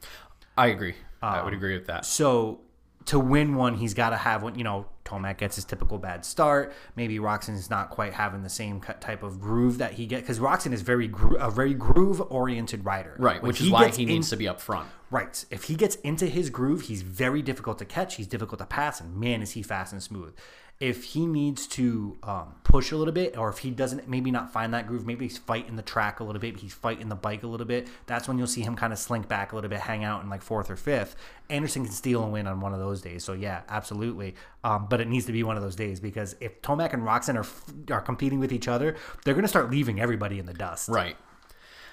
I 0.56 0.68
agree. 0.68 0.94
I 1.22 1.38
Um, 1.38 1.44
would 1.46 1.54
agree 1.54 1.74
with 1.76 1.86
that. 1.86 2.04
So 2.04 2.60
to 3.06 3.18
win 3.18 3.54
one, 3.56 3.74
he's 3.74 3.94
got 3.94 4.10
to 4.10 4.16
have 4.16 4.42
one. 4.42 4.54
You 4.56 4.64
know, 4.64 4.86
Tomac 5.04 5.38
gets 5.38 5.56
his 5.56 5.64
typical 5.64 5.98
bad 5.98 6.24
start. 6.24 6.72
Maybe 6.94 7.18
Roczen 7.18 7.54
is 7.54 7.68
not 7.68 7.90
quite 7.90 8.12
having 8.12 8.42
the 8.42 8.48
same 8.48 8.80
cut- 8.80 9.00
type 9.00 9.22
of 9.22 9.40
groove 9.40 9.78
that 9.78 9.94
he 9.94 10.06
gets 10.06 10.22
because 10.22 10.38
Roczen 10.38 10.72
is 10.72 10.82
very 10.82 11.08
gro- 11.08 11.36
a 11.36 11.50
very 11.50 11.74
groove 11.74 12.20
oriented 12.30 12.84
rider. 12.84 13.16
Right, 13.18 13.42
When 13.42 13.48
which 13.48 13.60
is 13.60 13.70
why 13.70 13.88
he 13.88 14.02
in- 14.02 14.08
needs 14.08 14.30
to 14.30 14.36
be 14.36 14.46
up 14.46 14.60
front. 14.60 14.88
Right. 15.10 15.44
If 15.50 15.64
he 15.64 15.74
gets 15.74 15.96
into 15.96 16.26
his 16.26 16.48
groove, 16.50 16.82
he's 16.82 17.02
very 17.02 17.42
difficult 17.42 17.78
to 17.80 17.84
catch. 17.84 18.14
He's 18.16 18.26
difficult 18.26 18.58
to 18.60 18.66
pass, 18.66 19.00
and 19.00 19.14
man, 19.16 19.42
is 19.42 19.50
he 19.52 19.62
fast 19.62 19.92
and 19.92 20.02
smooth. 20.02 20.34
If 20.82 21.04
he 21.04 21.26
needs 21.26 21.68
to 21.68 22.18
um, 22.24 22.56
push 22.64 22.90
a 22.90 22.96
little 22.96 23.14
bit, 23.14 23.38
or 23.38 23.48
if 23.48 23.58
he 23.58 23.70
doesn't, 23.70 24.08
maybe 24.08 24.32
not 24.32 24.52
find 24.52 24.74
that 24.74 24.88
groove, 24.88 25.06
maybe 25.06 25.26
he's 25.26 25.38
fighting 25.38 25.76
the 25.76 25.82
track 25.82 26.18
a 26.18 26.24
little 26.24 26.40
bit, 26.40 26.56
he's 26.58 26.74
fighting 26.74 27.08
the 27.08 27.14
bike 27.14 27.44
a 27.44 27.46
little 27.46 27.66
bit. 27.68 27.86
That's 28.06 28.26
when 28.26 28.36
you'll 28.36 28.48
see 28.48 28.62
him 28.62 28.74
kind 28.74 28.92
of 28.92 28.98
slink 28.98 29.28
back 29.28 29.52
a 29.52 29.54
little 29.54 29.70
bit, 29.70 29.78
hang 29.78 30.02
out 30.02 30.24
in 30.24 30.28
like 30.28 30.42
fourth 30.42 30.68
or 30.72 30.74
fifth. 30.76 31.14
Anderson 31.48 31.84
can 31.84 31.92
steal 31.92 32.24
and 32.24 32.32
win 32.32 32.48
on 32.48 32.60
one 32.60 32.72
of 32.74 32.80
those 32.80 33.00
days. 33.00 33.22
So 33.22 33.32
yeah, 33.32 33.60
absolutely. 33.68 34.34
Um, 34.64 34.88
but 34.90 35.00
it 35.00 35.06
needs 35.06 35.24
to 35.26 35.32
be 35.32 35.44
one 35.44 35.56
of 35.56 35.62
those 35.62 35.76
days 35.76 36.00
because 36.00 36.34
if 36.40 36.60
Tomac 36.62 36.92
and 36.92 37.04
Roczen 37.04 37.36
are 37.36 37.94
are 37.94 38.00
competing 38.00 38.40
with 38.40 38.52
each 38.52 38.66
other, 38.66 38.96
they're 39.24 39.34
going 39.34 39.42
to 39.44 39.48
start 39.48 39.70
leaving 39.70 40.00
everybody 40.00 40.40
in 40.40 40.46
the 40.46 40.52
dust. 40.54 40.88
Right. 40.88 41.16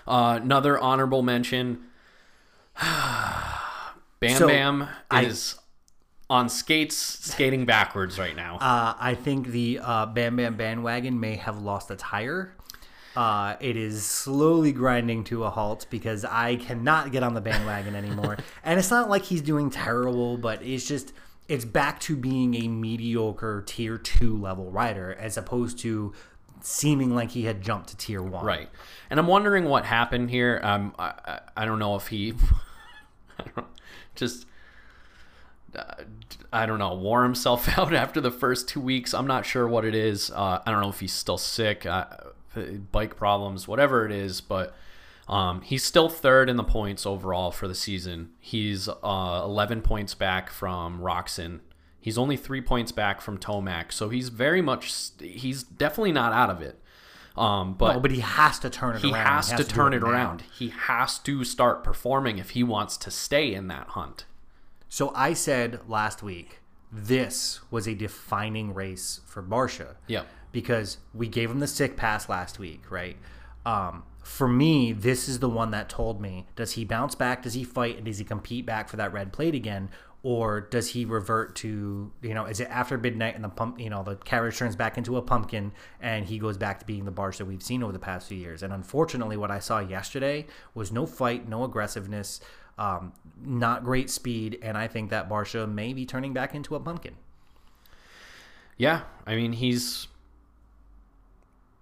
Uh, 0.08 0.40
another 0.42 0.80
honorable 0.80 1.22
mention. 1.22 1.84
Bam 2.82 4.38
So, 4.38 4.48
Bam 4.48 4.88
I- 5.12 5.26
is 5.26 5.60
on 6.30 6.48
skates, 6.50 6.96
skating 6.96 7.66
backwards 7.66 8.20
right 8.20 8.36
now. 8.36 8.58
Uh, 8.58 8.94
I 9.00 9.16
think 9.16 9.48
the 9.48 9.80
uh, 9.82 10.06
Bam 10.06 10.36
Bam 10.36 10.56
bandwagon 10.56 11.20
may 11.20 11.36
have 11.36 11.62
lost 11.62 11.90
a 11.90 11.96
tire. 11.96 12.56
Uh, 13.16 13.56
it 13.60 13.76
is 13.76 14.06
slowly 14.06 14.72
grinding 14.72 15.24
to 15.26 15.44
a 15.44 15.50
halt 15.50 15.88
because 15.90 16.24
I 16.24 16.56
cannot 16.58 17.12
get 17.12 17.24
on 17.24 17.34
the 17.34 17.42
bandwagon 17.42 17.96
anymore. 17.96 18.38
and 18.64 18.80
it's 18.80 18.92
not 18.92 19.10
like 19.10 19.24
he's 19.24 19.42
doing 19.42 19.70
terrible, 19.70 20.38
but 20.38 20.62
it's 20.62 20.88
just 20.88 21.14
it's 21.48 21.66
back 21.66 22.00
to 22.02 22.16
being 22.16 22.54
a 22.56 22.68
mediocre 22.68 23.64
tier 23.66 23.98
two 23.98 24.38
level 24.38 24.72
rider 24.72 25.16
as 25.20 25.36
opposed 25.36 25.80
to 25.80 26.14
seeming 26.62 27.16
like 27.16 27.32
he 27.32 27.46
had 27.46 27.62
jumped 27.62 27.90
to 27.90 27.98
tier 27.98 28.22
one. 28.22 28.46
Right. 28.46 28.70
And 29.10 29.20
I'm 29.20 29.28
wondering 29.28 29.66
what 29.66 29.86
happened 29.86 30.30
here. 30.30 30.60
Um, 30.64 30.94
I, 31.00 31.14
I, 31.26 31.40
I 31.58 31.66
don't 31.66 31.80
know 31.80 31.96
if 31.96 32.08
he 32.08 32.34
I 33.40 33.44
don't, 33.56 33.68
just, 34.16 34.46
I 36.52 36.66
don't 36.66 36.80
know, 36.80 36.96
wore 36.96 37.24
himself 37.24 37.70
out 37.78 37.94
after 37.94 38.22
the 38.22 38.32
first 38.32 38.68
two 38.68 38.82
weeks. 38.82 39.14
I'm 39.14 39.28
not 39.28 39.46
sure 39.46 39.68
what 39.68 39.86
it 39.86 39.96
is. 39.96 40.32
Uh, 40.32 40.62
I 40.66 40.72
don't 40.72 40.82
know 40.82 40.90
if 40.90 41.00
he's 41.00 41.14
still 41.14 41.38
sick, 41.38 41.86
uh, 41.86 42.06
bike 42.92 43.16
problems, 43.16 43.68
whatever 43.68 44.06
it 44.06 44.12
is, 44.12 44.42
but 44.42 44.76
um, 45.28 45.62
he's 45.62 45.84
still 45.84 46.10
third 46.10 46.50
in 46.50 46.58
the 46.58 46.64
points 46.64 47.06
overall 47.06 47.52
for 47.52 47.68
the 47.68 47.76
season. 47.76 48.32
He's 48.40 48.90
uh, 48.90 49.42
11 49.44 49.82
points 49.82 50.16
back 50.16 50.50
from 50.50 51.00
Roczen. 51.00 51.60
He's 52.02 52.18
only 52.18 52.38
three 52.38 52.62
points 52.62 52.92
back 52.92 53.22
from 53.22 53.38
Tomac, 53.38 53.92
so 53.92 54.10
he's 54.10 54.30
very 54.30 54.62
much, 54.62 55.12
he's 55.20 55.64
definitely 55.64 56.14
not 56.14 56.34
out 56.34 56.50
of 56.50 56.62
it. 56.62 56.80
Um, 57.38 57.74
but 57.74 57.94
No, 57.94 58.00
but 58.00 58.12
he 58.12 58.22
has 58.22 58.60
to 58.60 58.70
turn 58.70 58.96
it 58.96 59.02
he 59.02 59.12
around. 59.12 59.26
has, 59.26 59.50
to, 59.50 59.58
do 59.58 59.64
turn 59.64 59.94
it 59.94 60.04
around. 60.04 60.44
He 60.58 60.70
has 60.70 61.20
to 61.20 61.44
start 61.44 61.84
performing 61.84 62.38
if 62.38 62.52
he 62.52 62.64
wants 62.64 62.98
to 62.98 63.12
stay 63.12 63.54
in 63.54 63.68
that 63.68 63.90
hunt. 63.90 64.26
So 64.90 65.12
I 65.16 65.34
said 65.34 65.82
last 65.88 66.24
week, 66.24 66.60
this 66.92 67.60
was 67.70 67.88
a 67.88 67.94
defining 67.94 68.74
race 68.74 69.22
for 69.26 69.44
Barcia. 69.44 69.96
Yep. 70.08 70.28
Because 70.52 70.98
we 71.14 71.28
gave 71.28 71.52
him 71.52 71.60
the 71.60 71.68
sick 71.68 71.96
pass 71.96 72.28
last 72.28 72.58
week, 72.58 72.90
right? 72.90 73.16
Um, 73.66 74.04
for 74.24 74.48
me, 74.48 74.92
this 74.92 75.30
is 75.30 75.40
the 75.40 75.50
one 75.50 75.72
that 75.72 75.90
told 75.90 76.20
me: 76.20 76.48
Does 76.56 76.72
he 76.72 76.86
bounce 76.86 77.14
back? 77.14 77.44
Does 77.44 77.54
he 77.54 77.64
fight? 77.64 77.98
And 77.98 78.06
does 78.06 78.18
he 78.18 78.26
compete 78.26 78.66
back 78.66 78.90
for 78.90 78.98
that 78.98 79.14
red 79.14 79.32
plate 79.32 79.54
again? 79.54 79.90
Or 80.22 80.60
does 80.60 80.90
he 80.90 81.06
revert 81.06 81.56
to 81.58 82.12
you 82.22 82.34
know? 82.34 82.46
Is 82.46 82.60
it 82.60 82.68
after 82.70 82.98
midnight 82.98 83.36
and 83.36 83.44
the 83.44 83.50
pump? 83.50 83.80
You 83.80 83.90
know, 83.90 84.04
the 84.04 84.16
carriage 84.16 84.58
turns 84.58 84.76
back 84.76 84.98
into 84.98 85.18
a 85.18 85.22
pumpkin, 85.22 85.72
and 86.02 86.26
he 86.26 86.40
goes 86.40 86.58
back 86.58 86.80
to 86.80 86.86
being 86.86 87.06
the 87.06 87.12
Barcia 87.12 87.46
we've 87.46 87.64
seen 87.64 87.84
over 87.84 87.94
the 87.94 88.00
past 88.00 88.28
few 88.28 88.38
years. 88.38 88.64
And 88.64 88.74
unfortunately, 88.74 89.38
what 89.38 89.52
I 89.52 89.60
saw 89.60 89.80
yesterday 89.80 90.48
was 90.74 90.92
no 90.92 91.06
fight, 91.06 91.48
no 91.48 91.64
aggressiveness. 91.64 92.42
Um, 92.80 93.12
not 93.44 93.84
great 93.84 94.10
speed, 94.10 94.58
and 94.62 94.78
I 94.78 94.88
think 94.88 95.10
that 95.10 95.28
Barcia 95.30 95.70
may 95.72 95.92
be 95.92 96.06
turning 96.06 96.32
back 96.34 96.56
into 96.56 96.76
a 96.76 96.80
pumpkin. 96.80 97.16
Yeah, 98.78 99.02
I 99.28 99.36
mean 99.36 99.52
he's 99.52 100.08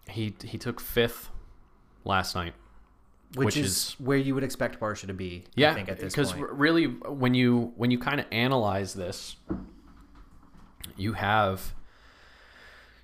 he 0.10 0.34
he 0.44 0.58
took 0.58 0.80
fifth 0.82 1.30
last 2.04 2.34
night. 2.36 2.54
Which, 3.36 3.46
Which 3.46 3.58
is, 3.58 3.66
is- 3.66 3.96
where 4.00 4.18
you 4.18 4.34
would 4.36 4.44
expect 4.44 4.80
Barcia 4.80 5.06
to 5.08 5.14
be. 5.14 5.44
Yeah, 5.56 5.72
I 5.72 5.74
think 5.76 5.90
at 5.90 6.00
this 6.00 6.14
because 6.14 6.34
really, 6.34 6.86
when 6.86 7.34
you 7.36 7.74
when 7.76 7.92
you 7.92 8.00
kind 8.00 8.20
of 8.20 8.26
analyze 8.32 8.94
this, 8.94 9.36
you 10.96 11.14
have 11.14 11.76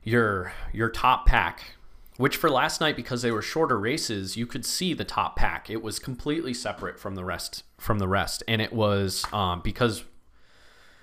your 0.04 0.52
your 0.72 0.90
top 0.90 1.28
pack, 1.28 1.76
which 2.18 2.38
for 2.38 2.50
last 2.50 2.80
night 2.82 2.96
because 2.96 3.22
they 3.22 3.32
were 3.32 3.42
shorter 3.42 3.80
races, 3.80 4.38
you 4.38 4.46
could 4.46 4.66
see 4.66 4.94
the 4.94 5.04
top 5.06 5.36
pack. 5.36 5.70
It 5.70 5.82
was 5.82 6.00
completely 6.00 6.54
separate 6.54 7.00
from 7.00 7.16
the 7.16 7.26
rest 7.26 7.64
from 7.78 8.00
the 8.00 8.08
rest, 8.08 8.44
and 8.48 8.62
it 8.62 8.72
was 8.74 9.26
um, 9.34 9.62
because 9.64 10.04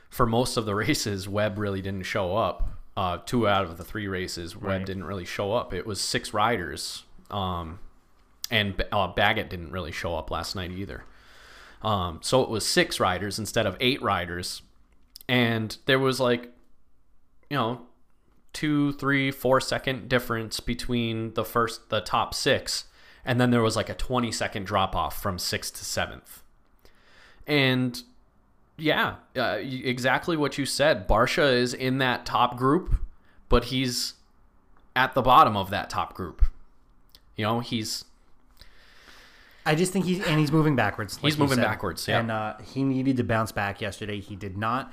for 0.08 0.26
most 0.26 0.56
of 0.56 0.64
the 0.66 0.74
races, 0.86 1.28
Webb 1.28 1.58
really 1.58 1.82
didn't 1.82 2.04
show 2.04 2.36
up. 2.36 2.68
uh, 2.96 3.18
two 3.24 3.46
out 3.48 3.64
of 3.64 3.76
the 3.78 3.84
three 3.84 4.08
races, 4.08 4.54
Webb 4.56 4.64
Right. 4.64 4.86
didn't 4.86 5.04
really 5.04 5.24
show 5.24 5.52
up. 5.52 5.72
It 5.72 5.86
was 5.86 6.00
six 6.00 6.34
riders, 6.34 7.04
um, 7.30 7.78
and 8.50 8.82
uh, 8.92 9.08
Baggett 9.08 9.48
didn't 9.48 9.70
really 9.70 9.92
show 9.92 10.16
up 10.16 10.30
last 10.30 10.54
night 10.56 10.70
either. 10.72 11.04
Um, 11.82 12.18
so 12.22 12.42
it 12.42 12.50
was 12.50 12.66
six 12.66 12.98
riders 13.00 13.38
instead 13.38 13.64
of 13.66 13.76
eight 13.80 14.02
riders, 14.02 14.62
and 15.28 15.76
there 15.86 15.98
was 16.00 16.18
like, 16.20 16.52
you 17.48 17.56
know, 17.56 17.82
two, 18.52 18.92
three, 18.92 19.30
four 19.30 19.60
second 19.60 20.08
difference 20.08 20.60
between 20.60 21.34
the 21.34 21.44
first, 21.44 21.88
the 21.90 22.00
top 22.00 22.34
six, 22.34 22.84
and 23.24 23.40
then 23.40 23.50
there 23.50 23.62
was 23.62 23.76
like 23.76 23.88
a 23.88 23.94
twenty 23.94 24.32
second 24.32 24.64
drop 24.66 24.94
off 24.96 25.20
from 25.20 25.38
sixth 25.38 25.74
to 25.76 25.84
seventh, 25.84 26.42
and 27.46 28.02
yeah, 28.76 29.16
uh, 29.36 29.58
exactly 29.60 30.36
what 30.36 30.56
you 30.58 30.66
said. 30.66 31.06
Barcia 31.06 31.52
is 31.52 31.74
in 31.74 31.98
that 31.98 32.24
top 32.24 32.56
group, 32.56 32.96
but 33.48 33.64
he's 33.64 34.14
at 34.96 35.14
the 35.14 35.22
bottom 35.22 35.56
of 35.56 35.70
that 35.70 35.90
top 35.90 36.14
group. 36.14 36.44
You 37.36 37.44
know, 37.44 37.60
he's 37.60 38.04
I 39.66 39.74
just 39.74 39.92
think 39.92 40.04
he's 40.06 40.20
and 40.26 40.40
he's 40.40 40.50
moving 40.52 40.74
backwards. 40.76 41.16
like 41.16 41.32
He's 41.32 41.38
moving 41.38 41.56
said. 41.56 41.64
backwards, 41.64 42.08
yeah. 42.08 42.20
And 42.20 42.30
uh, 42.30 42.56
he 42.58 42.82
needed 42.82 43.16
to 43.18 43.24
bounce 43.24 43.52
back 43.52 43.80
yesterday. 43.80 44.20
He 44.20 44.34
did 44.36 44.56
not. 44.56 44.92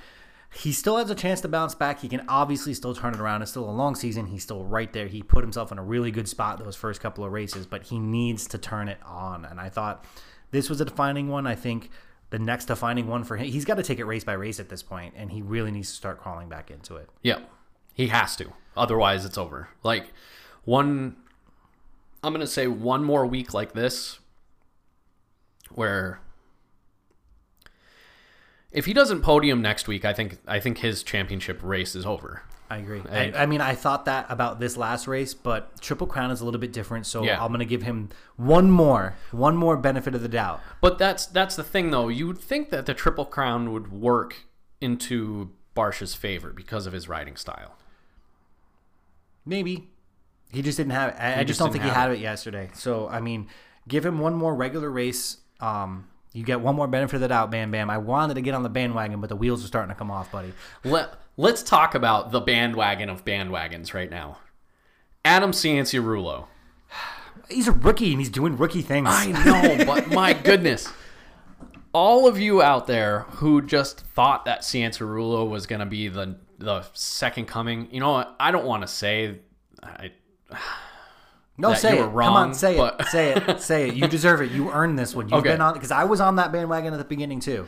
He 0.53 0.71
still 0.71 0.97
has 0.97 1.09
a 1.09 1.15
chance 1.15 1.41
to 1.41 1.47
bounce 1.47 1.75
back. 1.75 1.99
He 1.99 2.09
can 2.09 2.23
obviously 2.27 2.73
still 2.73 2.95
turn 2.95 3.13
it 3.13 3.19
around. 3.19 3.41
It's 3.41 3.51
still 3.51 3.69
a 3.69 3.71
long 3.71 3.95
season. 3.95 4.27
He's 4.27 4.43
still 4.43 4.63
right 4.63 4.91
there. 4.91 5.07
He 5.07 5.21
put 5.21 5.43
himself 5.43 5.71
in 5.71 5.77
a 5.77 5.83
really 5.83 6.09
good 6.09 6.27
spot 6.27 6.57
those 6.59 6.75
first 6.75 7.01
couple 7.01 7.23
of 7.23 7.31
races, 7.31 7.65
but 7.65 7.83
he 7.83 7.99
needs 7.99 8.47
to 8.47 8.57
turn 8.57 8.87
it 8.87 8.97
on. 9.05 9.45
And 9.45 9.59
I 9.59 9.69
thought 9.69 10.05
this 10.51 10.69
was 10.69 10.81
a 10.81 10.85
defining 10.85 11.27
one. 11.27 11.45
I 11.45 11.55
think 11.55 11.91
the 12.29 12.39
next 12.39 12.65
defining 12.65 13.07
one 13.07 13.23
for 13.23 13.37
him, 13.37 13.47
he's 13.47 13.65
got 13.65 13.75
to 13.75 13.83
take 13.83 13.99
it 13.99 14.05
race 14.05 14.23
by 14.23 14.33
race 14.33 14.59
at 14.59 14.69
this 14.69 14.83
point, 14.83 15.13
and 15.17 15.31
he 15.31 15.41
really 15.41 15.71
needs 15.71 15.89
to 15.89 15.95
start 15.95 16.19
crawling 16.19 16.49
back 16.49 16.71
into 16.71 16.95
it. 16.95 17.09
yeah, 17.23 17.39
he 17.93 18.07
has 18.07 18.35
to. 18.37 18.53
Otherwise, 18.75 19.25
it's 19.25 19.37
over. 19.37 19.69
Like 19.83 20.13
one, 20.65 21.15
I'm 22.23 22.33
gonna 22.33 22.47
say 22.47 22.67
one 22.67 23.03
more 23.03 23.25
week 23.25 23.53
like 23.53 23.73
this, 23.73 24.19
where 25.71 26.19
if 28.77 28.85
he 28.85 28.93
doesn't 28.93 29.21
podium 29.21 29.61
next 29.61 29.87
week, 29.87 30.05
I 30.05 30.13
think 30.13 30.37
I 30.47 30.59
think 30.59 30.77
his 30.77 31.01
championship 31.01 31.59
race 31.63 31.95
is 31.95 32.05
over. 32.05 32.43
I 32.69 32.77
agree. 32.77 33.01
I- 33.09 33.31
I, 33.31 33.45
mean, 33.45 33.61
I 33.61 33.75
thought 33.75 34.05
that 34.05 34.25
about 34.29 34.59
this 34.59 34.75
last 34.75 35.07
race, 35.07 35.33
but 35.33 35.79
Triple 35.81 36.05
Crown 36.05 36.31
is 36.31 36.41
a 36.41 36.45
little 36.45 36.59
bit 36.59 36.73
different. 36.73 37.05
So 37.05 37.23
Yeah. 37.23 37.41
I'm 37.41 37.47
going 37.47 37.59
to 37.59 37.65
give 37.65 37.81
him 37.83 38.09
one 38.35 38.69
more, 38.69 39.15
one 39.31 39.55
more 39.55 39.77
benefit 39.77 40.13
of 40.13 40.21
the 40.21 40.27
doubt. 40.27 40.59
But 40.81 40.97
that's 40.97 41.25
that's 41.25 41.55
the 41.55 41.63
thing, 41.63 41.91
though. 41.91 42.09
You 42.09 42.27
would 42.27 42.37
think 42.37 42.69
that 42.69 42.85
the 42.85 42.93
Triple 42.93 43.25
Crown 43.25 43.71
would 43.71 43.91
work 43.91 44.43
into 44.81 45.51
Barcia's 45.73 46.13
favor 46.13 46.51
because 46.51 46.85
of 46.85 46.93
his 46.93 47.07
riding 47.07 47.35
style. 47.37 47.77
Maybe 49.45 49.89
he 50.51 50.61
just 50.61 50.77
didn't 50.77 50.91
have 50.91 51.09
it. 51.11 51.15
I, 51.19 51.31
I 51.31 51.35
just 51.37 51.47
just 51.47 51.59
don't 51.61 51.71
think 51.71 51.83
he 51.83 51.89
had 51.89 52.11
it 52.11 52.19
yesterday. 52.19 52.69
So 52.73 53.07
I 53.07 53.21
mean, 53.21 53.47
give 53.87 54.05
him 54.05 54.19
one 54.19 54.33
more 54.35 54.53
regular 54.53 54.91
race. 54.91 55.37
Um, 55.61 56.09
you 56.33 56.43
get 56.43 56.61
one 56.61 56.75
more 56.75 56.87
benefit 56.87 57.15
of 57.15 57.21
the 57.21 57.27
doubt, 57.27 57.51
Bam 57.51 57.71
Bam. 57.71 57.89
I 57.89 57.97
wanted 57.97 58.35
to 58.35 58.41
get 58.41 58.53
on 58.53 58.63
the 58.63 58.69
bandwagon, 58.69 59.21
but 59.21 59.29
the 59.29 59.35
wheels 59.35 59.63
are 59.63 59.67
starting 59.67 59.89
to 59.89 59.95
come 59.95 60.11
off, 60.11 60.31
buddy. 60.31 60.53
Let 60.83 61.13
Let's 61.39 61.61
talk 61.61 61.93
about 61.93 62.31
the 62.31 62.41
bandwagon 62.41 63.09
of 63.09 63.23
bandwagons 63.23 63.93
right 63.93 64.09
now. 64.09 64.39
Adam 65.23 65.51
Cianciarulo. 65.51 66.47
He's 67.47 67.67
a 67.67 67.71
rookie 67.71 68.11
and 68.11 68.19
he's 68.19 68.31
doing 68.31 68.57
rookie 68.57 68.81
things. 68.81 69.07
I 69.09 69.27
know, 69.31 69.85
but 69.85 70.07
my 70.11 70.33
goodness. 70.33 70.91
All 71.93 72.27
of 72.27 72.39
you 72.39 72.63
out 72.63 72.87
there 72.87 73.21
who 73.29 73.61
just 73.61 74.01
thought 74.01 74.45
that 74.45 74.61
Cianciarulo 74.61 75.47
was 75.47 75.67
going 75.67 75.79
to 75.79 75.85
be 75.85 76.07
the 76.07 76.37
the 76.57 76.83
second 76.93 77.45
coming, 77.45 77.87
you 77.91 77.99
know 77.99 78.13
what? 78.13 78.35
I 78.39 78.49
don't 78.49 78.65
want 78.65 78.81
to 78.81 78.87
say 78.87 79.41
I, 79.83 80.11
no, 81.57 81.73
say 81.73 81.97
it. 81.97 82.01
were 82.01 82.23
Come 82.23 82.33
on, 82.33 82.47
wrong, 82.47 82.53
say 82.53 82.77
it. 82.79 83.05
say 83.07 83.33
it. 83.33 83.61
Say 83.61 83.89
it. 83.89 83.95
You 83.95 84.07
deserve 84.07 84.41
it. 84.41 84.51
You 84.51 84.71
earned 84.71 84.97
this 84.99 85.15
one. 85.15 85.27
You've 85.29 85.39
Okay. 85.39 85.49
been 85.51 85.61
on 85.61 85.73
because 85.73 85.91
I 85.91 86.03
was 86.03 86.21
on 86.21 86.35
that 86.37 86.51
bandwagon 86.51 86.93
at 86.93 86.97
the 86.97 87.05
beginning 87.05 87.39
too. 87.39 87.67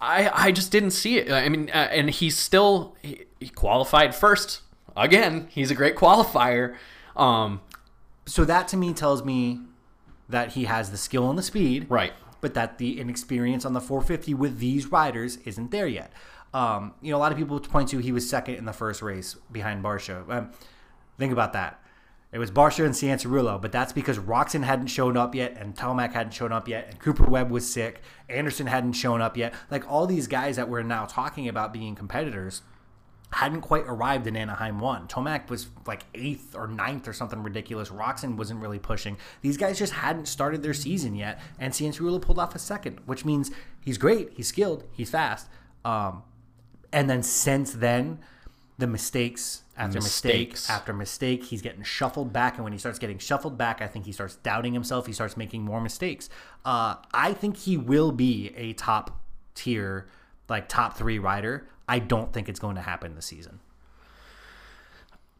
I 0.00 0.30
I 0.48 0.52
just 0.52 0.72
didn't 0.72 0.90
see 0.92 1.18
it. 1.18 1.30
I 1.30 1.48
mean, 1.48 1.70
uh, 1.70 1.88
and 1.92 2.10
he's 2.10 2.36
still 2.36 2.96
he, 3.02 3.24
he 3.40 3.48
qualified 3.48 4.14
first 4.14 4.62
again. 4.96 5.46
He's 5.50 5.70
a 5.70 5.74
great 5.74 5.96
qualifier. 5.96 6.74
Um, 7.16 7.60
So 8.26 8.44
that 8.44 8.68
to 8.68 8.76
me 8.76 8.92
tells 8.94 9.24
me 9.24 9.60
that 10.28 10.52
he 10.52 10.64
has 10.64 10.90
the 10.90 10.96
skill 10.96 11.28
and 11.28 11.38
the 11.38 11.42
speed, 11.42 11.86
right. 11.90 12.12
but 12.40 12.54
that 12.54 12.78
the 12.78 13.00
inexperience 13.00 13.64
on 13.66 13.72
the 13.74 13.80
450 13.80 14.32
with 14.34 14.58
these 14.58 14.86
riders 14.86 15.36
isn't 15.44 15.70
there 15.72 15.86
yet. 15.86 16.12
Um, 16.54 16.94
you 17.02 17.10
know, 17.10 17.18
a 17.18 17.20
lot 17.20 17.32
of 17.32 17.38
people 17.38 17.58
point 17.60 17.88
to 17.90 17.98
he 17.98 18.12
was 18.12 18.28
second 18.28 18.54
in 18.56 18.64
the 18.64 18.72
first 18.72 19.02
race 19.02 19.34
behind 19.50 19.82
Barcia. 19.84 20.28
Um, 20.30 20.50
think 21.18 21.32
about 21.32 21.52
that. 21.54 21.81
It 22.32 22.38
was 22.38 22.50
Barcia 22.50 22.86
and 22.86 22.94
Cianciarulo, 22.94 23.60
but 23.60 23.72
that's 23.72 23.92
because 23.92 24.18
Roczen 24.18 24.64
hadn't 24.64 24.86
shown 24.86 25.18
up 25.18 25.34
yet, 25.34 25.54
and 25.58 25.76
Tomac 25.76 26.12
hadn't 26.12 26.32
shown 26.32 26.50
up 26.50 26.66
yet, 26.66 26.88
and 26.88 26.98
Cooper 26.98 27.24
Webb 27.24 27.50
was 27.50 27.70
sick. 27.70 28.00
Anderson 28.30 28.66
hadn't 28.66 28.94
shown 28.94 29.20
up 29.20 29.36
yet. 29.36 29.52
Like 29.70 29.88
all 29.90 30.06
these 30.06 30.26
guys 30.26 30.56
that 30.56 30.70
we're 30.70 30.82
now 30.82 31.04
talking 31.04 31.46
about 31.46 31.74
being 31.74 31.94
competitors 31.94 32.62
hadn't 33.32 33.60
quite 33.60 33.84
arrived 33.86 34.26
in 34.26 34.36
Anaheim 34.36 34.78
1. 34.78 35.08
Tomac 35.08 35.50
was 35.50 35.68
like 35.86 36.04
eighth 36.14 36.54
or 36.54 36.66
ninth 36.66 37.06
or 37.06 37.12
something 37.12 37.42
ridiculous. 37.42 37.90
Roczen 37.90 38.36
wasn't 38.36 38.60
really 38.60 38.78
pushing. 38.78 39.18
These 39.42 39.58
guys 39.58 39.78
just 39.78 39.92
hadn't 39.92 40.26
started 40.26 40.62
their 40.62 40.74
season 40.74 41.14
yet, 41.14 41.38
and 41.58 41.74
Cianciarulo 41.74 42.20
pulled 42.20 42.38
off 42.38 42.54
a 42.54 42.58
second, 42.58 43.00
which 43.04 43.26
means 43.26 43.50
he's 43.80 43.98
great, 43.98 44.32
he's 44.34 44.48
skilled, 44.48 44.84
he's 44.92 45.10
fast. 45.10 45.48
Um, 45.84 46.22
and 46.92 47.10
then 47.10 47.22
since 47.22 47.72
then, 47.72 48.20
the 48.78 48.86
mistakes 48.86 49.62
after 49.76 49.98
mistake 50.00 50.50
Mistakes. 50.50 50.70
after 50.70 50.92
mistake, 50.92 51.44
he's 51.44 51.62
getting 51.62 51.82
shuffled 51.82 52.32
back. 52.32 52.54
And 52.56 52.64
when 52.64 52.72
he 52.72 52.78
starts 52.78 52.98
getting 52.98 53.18
shuffled 53.18 53.56
back, 53.56 53.80
I 53.80 53.86
think 53.86 54.06
he 54.06 54.12
starts 54.12 54.36
doubting 54.36 54.74
himself. 54.74 55.06
He 55.06 55.12
starts 55.12 55.36
making 55.36 55.62
more 55.62 55.80
mistakes. 55.80 56.28
Uh, 56.64 56.96
I 57.12 57.32
think 57.32 57.56
he 57.58 57.76
will 57.76 58.12
be 58.12 58.52
a 58.56 58.72
top 58.74 59.20
tier, 59.54 60.06
like 60.48 60.68
top 60.68 60.96
three 60.96 61.18
rider. 61.18 61.66
I 61.88 61.98
don't 61.98 62.32
think 62.32 62.48
it's 62.48 62.60
going 62.60 62.76
to 62.76 62.82
happen 62.82 63.14
this 63.14 63.26
season. 63.26 63.60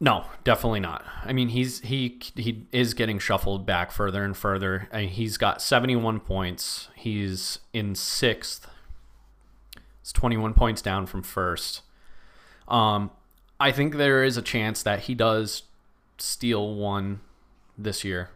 No, 0.00 0.24
definitely 0.42 0.80
not. 0.80 1.04
I 1.24 1.32
mean, 1.32 1.48
he's 1.50 1.80
he 1.80 2.18
he 2.34 2.66
is 2.72 2.92
getting 2.92 3.20
shuffled 3.20 3.64
back 3.64 3.92
further 3.92 4.24
and 4.24 4.36
further. 4.36 4.88
I 4.92 5.02
mean, 5.02 5.08
he's 5.10 5.36
got 5.36 5.62
71 5.62 6.20
points. 6.20 6.88
He's 6.96 7.60
in 7.72 7.94
sixth. 7.94 8.68
It's 10.00 10.12
21 10.12 10.54
points 10.54 10.82
down 10.82 11.06
from 11.06 11.22
first. 11.22 11.82
Um, 12.66 13.12
I 13.62 13.70
think 13.70 13.94
there 13.94 14.24
is 14.24 14.36
a 14.36 14.42
chance 14.42 14.82
that 14.82 15.02
he 15.02 15.14
does 15.14 15.62
steal 16.18 16.74
one 16.74 17.20
this 17.78 18.02
year. 18.02 18.30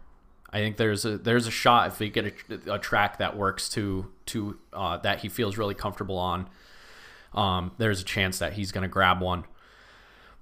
I 0.50 0.58
think 0.58 0.76
there's 0.76 1.04
a 1.04 1.18
there's 1.18 1.48
a 1.48 1.50
shot 1.50 1.88
if 1.88 1.98
we 1.98 2.10
get 2.10 2.32
a, 2.48 2.74
a 2.74 2.78
track 2.78 3.18
that 3.18 3.36
works 3.36 3.68
to 3.70 4.06
to 4.26 4.56
uh, 4.72 4.98
that 4.98 5.18
he 5.18 5.28
feels 5.28 5.58
really 5.58 5.74
comfortable 5.74 6.16
on. 6.16 6.48
Um, 7.34 7.72
there's 7.76 8.00
a 8.00 8.04
chance 8.04 8.38
that 8.38 8.52
he's 8.52 8.70
going 8.70 8.82
to 8.82 8.88
grab 8.88 9.20
one, 9.20 9.46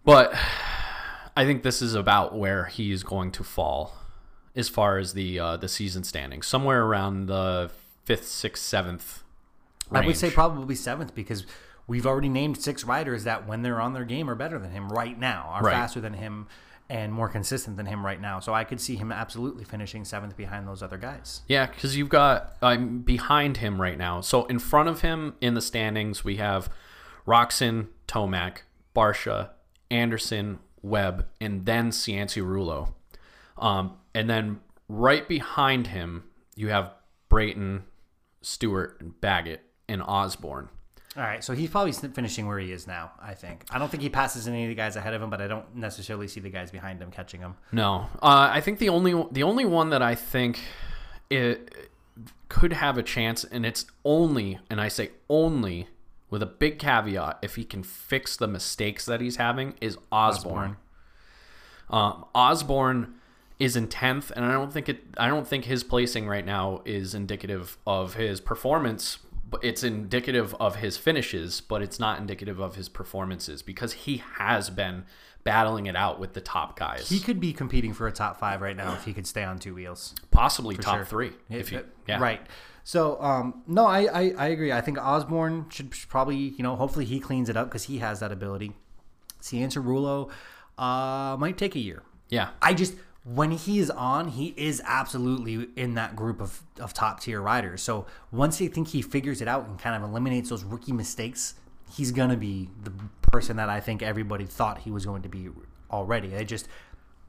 but 0.04 0.34
I 1.34 1.46
think 1.46 1.62
this 1.62 1.80
is 1.80 1.94
about 1.94 2.36
where 2.36 2.66
he 2.66 2.92
is 2.92 3.02
going 3.02 3.32
to 3.32 3.42
fall 3.42 3.96
as 4.54 4.68
far 4.68 4.98
as 4.98 5.14
the 5.14 5.38
uh, 5.40 5.56
the 5.56 5.68
season 5.68 6.04
standing, 6.04 6.42
somewhere 6.42 6.84
around 6.84 7.24
the 7.26 7.70
fifth, 8.04 8.28
sixth, 8.28 8.62
seventh. 8.62 9.22
I 9.90 10.04
would 10.04 10.18
say 10.18 10.30
probably 10.30 10.74
seventh 10.74 11.14
because 11.14 11.46
we've 11.86 12.06
already 12.06 12.28
named 12.28 12.60
six 12.60 12.84
riders 12.84 13.24
that 13.24 13.46
when 13.46 13.62
they're 13.62 13.80
on 13.80 13.92
their 13.92 14.04
game 14.04 14.28
are 14.30 14.34
better 14.34 14.58
than 14.58 14.70
him 14.70 14.88
right 14.88 15.18
now, 15.18 15.48
are 15.50 15.62
Right. 15.62 15.72
faster 15.72 16.00
than 16.00 16.14
him, 16.14 16.46
and 16.90 17.12
more 17.12 17.28
consistent 17.30 17.76
than 17.78 17.86
him 17.86 18.04
right 18.04 18.20
now. 18.20 18.38
So 18.40 18.52
I 18.52 18.64
could 18.64 18.80
see 18.80 18.96
him 18.96 19.10
absolutely 19.10 19.64
finishing 19.64 20.04
seventh 20.04 20.36
behind 20.36 20.68
those 20.68 20.82
other 20.82 20.98
guys. 20.98 21.40
Yeah, 21.48 21.66
because 21.66 21.96
you've 21.96 22.10
got 22.10 22.56
I'm 22.60 22.98
behind 23.00 23.56
him 23.58 23.80
right 23.80 23.96
now. 23.96 24.20
So 24.20 24.44
in 24.46 24.58
front 24.58 24.88
of 24.90 25.00
him 25.00 25.34
in 25.40 25.54
the 25.54 25.62
standings, 25.62 26.24
we 26.24 26.36
have 26.36 26.68
Roczen, 27.26 27.88
Tomac, 28.06 28.58
Barcia, 28.94 29.50
Anderson, 29.90 30.58
Webb, 30.82 31.26
and 31.40 31.64
then 31.64 31.90
Cianciarulo. 31.90 32.92
Um, 33.56 33.96
and 34.14 34.28
then 34.28 34.60
right 34.88 35.26
behind 35.26 35.86
him, 35.88 36.24
you 36.54 36.68
have 36.68 36.92
Brayton, 37.30 37.84
Stewart, 38.42 38.98
and 39.00 39.18
Baggett, 39.22 39.62
and 39.88 40.02
Osborne. 40.02 40.68
All 41.16 41.22
right, 41.22 41.44
so 41.44 41.54
he's 41.54 41.70
probably 41.70 41.92
finishing 41.92 42.46
where 42.46 42.58
he 42.58 42.72
is 42.72 42.86
now. 42.86 43.12
I 43.20 43.34
think. 43.34 43.64
I 43.70 43.78
don't 43.78 43.88
think 43.88 44.02
he 44.02 44.08
passes 44.08 44.48
any 44.48 44.64
of 44.64 44.68
the 44.68 44.74
guys 44.74 44.96
ahead 44.96 45.14
of 45.14 45.22
him, 45.22 45.30
but 45.30 45.40
I 45.40 45.46
don't 45.46 45.76
necessarily 45.76 46.26
see 46.26 46.40
the 46.40 46.50
guys 46.50 46.70
behind 46.72 47.00
him 47.00 47.10
catching 47.10 47.40
him. 47.40 47.54
No, 47.70 48.08
uh, 48.20 48.48
I 48.52 48.60
think 48.60 48.80
the 48.80 48.88
only 48.88 49.24
the 49.30 49.44
only 49.44 49.64
one 49.64 49.90
that 49.90 50.02
I 50.02 50.16
think 50.16 50.60
it 51.30 51.72
could 52.48 52.72
have 52.72 52.98
a 52.98 53.02
chance, 53.02 53.44
and 53.44 53.64
it's 53.64 53.86
only, 54.04 54.58
and 54.68 54.80
I 54.80 54.88
say 54.88 55.10
only, 55.28 55.88
with 56.30 56.42
a 56.42 56.46
big 56.46 56.78
caveat, 56.78 57.38
if 57.42 57.54
he 57.56 57.64
can 57.64 57.82
fix 57.82 58.36
the 58.36 58.48
mistakes 58.48 59.06
that 59.06 59.20
he's 59.20 59.36
having, 59.36 59.74
is 59.80 59.96
Osborne. 60.10 60.76
Um, 61.90 62.24
Osborne 62.34 63.14
is 63.58 63.76
in 63.76 63.86
tenth, 63.88 64.32
and 64.34 64.44
I 64.44 64.52
don't 64.52 64.72
think 64.72 64.88
it. 64.88 65.00
I 65.16 65.28
don't 65.28 65.46
think 65.46 65.64
his 65.64 65.84
placing 65.84 66.26
right 66.26 66.44
now 66.44 66.82
is 66.84 67.14
indicative 67.14 67.78
of 67.86 68.14
his 68.14 68.40
performance, 68.40 69.18
it's 69.62 69.82
indicative 69.82 70.54
of 70.60 70.76
his 70.76 70.96
finishes, 70.96 71.60
but 71.60 71.82
it's 71.82 71.98
not 71.98 72.18
indicative 72.18 72.58
of 72.60 72.76
his 72.76 72.88
performances 72.88 73.62
because 73.62 73.92
he 73.92 74.22
has 74.38 74.70
been 74.70 75.04
battling 75.44 75.86
it 75.86 75.94
out 75.94 76.18
with 76.18 76.32
the 76.32 76.40
top 76.40 76.78
guys. 76.78 77.08
He 77.08 77.20
could 77.20 77.38
be 77.38 77.52
competing 77.52 77.92
for 77.92 78.06
a 78.06 78.12
top 78.12 78.38
five 78.40 78.62
right 78.62 78.76
now 78.76 78.94
if 78.94 79.04
he 79.04 79.12
could 79.12 79.26
stay 79.26 79.44
on 79.44 79.58
two 79.58 79.74
wheels. 79.74 80.14
possibly 80.30 80.76
top 80.76 80.96
sure. 80.96 81.04
three. 81.04 81.32
If 81.50 81.70
you, 81.70 81.84
yeah. 82.08 82.18
Right. 82.18 82.40
So, 82.82 83.20
um, 83.22 83.62
no, 83.66 83.86
I, 83.86 84.00
I, 84.02 84.34
I 84.36 84.46
agree. 84.48 84.72
I 84.72 84.80
think 84.80 84.98
Osborne 84.98 85.66
should 85.70 85.90
probably, 86.08 86.36
you 86.36 86.62
know, 86.62 86.76
hopefully 86.76 87.04
he 87.04 87.20
cleans 87.20 87.48
it 87.48 87.56
up 87.56 87.68
because 87.68 87.84
he 87.84 87.98
has 87.98 88.20
that 88.20 88.32
ability. 88.32 88.72
Cianciarulo 89.40 90.30
uh, 90.78 91.36
might 91.38 91.56
take 91.56 91.76
a 91.76 91.78
year. 91.78 92.02
Yeah. 92.28 92.50
I 92.60 92.74
just 92.74 92.94
when 93.24 93.52
he 93.52 93.78
is 93.78 93.90
on, 93.90 94.28
he 94.28 94.54
is 94.56 94.82
absolutely 94.84 95.68
in 95.76 95.94
that 95.94 96.14
group 96.14 96.40
of, 96.40 96.62
of 96.78 96.92
top 96.92 97.20
tier 97.20 97.40
riders. 97.40 97.82
So 97.82 98.06
once 98.30 98.60
I 98.60 98.68
think 98.68 98.88
he 98.88 99.00
figures 99.00 99.40
it 99.40 99.48
out 99.48 99.66
and 99.66 99.78
kind 99.78 99.96
of 99.96 100.08
eliminates 100.08 100.50
those 100.50 100.62
rookie 100.62 100.92
mistakes, 100.92 101.54
he's 101.90 102.12
gonna 102.12 102.36
be 102.36 102.68
the 102.82 102.92
person 103.22 103.56
that 103.56 103.68
I 103.68 103.80
think 103.80 104.02
everybody 104.02 104.44
thought 104.44 104.78
he 104.78 104.90
was 104.90 105.06
going 105.06 105.22
to 105.22 105.28
be 105.28 105.48
already. 105.90 106.28
They 106.28 106.44
just 106.44 106.68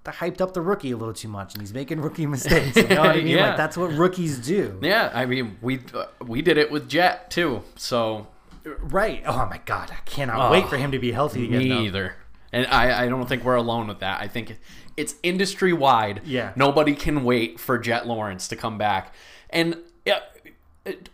they 0.04 0.12
hyped 0.12 0.42
up 0.42 0.54
the 0.54 0.62
rookie 0.62 0.92
a 0.92 0.98
little 0.98 1.14
too 1.14 1.30
much, 1.30 1.54
and 1.54 1.62
he's 1.62 1.74
making 1.74 2.02
rookie 2.02 2.26
mistakes. 2.28 2.76
You 2.76 2.88
know 2.90 3.02
what 3.02 3.12
I 3.12 3.16
mean? 3.18 3.28
Yeah. 3.28 3.48
Like 3.48 3.58
that's 3.58 3.78
what 3.78 3.92
rookies 3.94 4.38
do. 4.38 4.78
Yeah, 4.82 5.12
I 5.14 5.26
mean, 5.26 5.58
we 5.62 5.80
uh, 5.94 6.08
we 6.22 6.42
did 6.42 6.58
it 6.58 6.72
with 6.72 6.90
Jett 6.90 7.32
too. 7.32 7.64
So 7.76 8.28
Right. 8.66 9.24
Oh 9.26 9.48
my 9.50 9.62
god, 9.66 9.92
I 9.92 10.02
cannot 10.06 10.52
wait 10.52 10.68
for 10.68 10.78
him 10.78 10.92
to 10.92 11.00
be 11.00 11.12
healthy 11.12 11.46
again. 11.46 11.60
me 11.60 11.86
either. 11.86 12.16
And 12.56 12.66
I, 12.68 13.04
I 13.04 13.08
don't 13.10 13.28
think 13.28 13.44
we're 13.44 13.56
alone 13.56 13.88
with 13.88 14.00
that. 14.00 14.22
I 14.22 14.28
think 14.30 14.58
it's 14.96 15.16
industry 15.24 15.74
wide. 15.74 16.22
Yeah. 16.26 16.54
Nobody 16.56 16.96
can 16.96 17.24
wait 17.24 17.60
for 17.60 17.78
Jett 17.78 18.08
Lawrence 18.08 18.48
to 18.48 18.56
come 18.56 18.78
back. 18.78 19.14
And 19.50 19.78
yeah, 20.06 20.20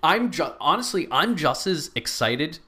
I'm 0.04 0.32
ju- 0.32 0.54
honestly 0.60 1.08
I'm 1.12 1.36
just 1.36 1.66
as 1.68 1.90
excited 1.96 2.60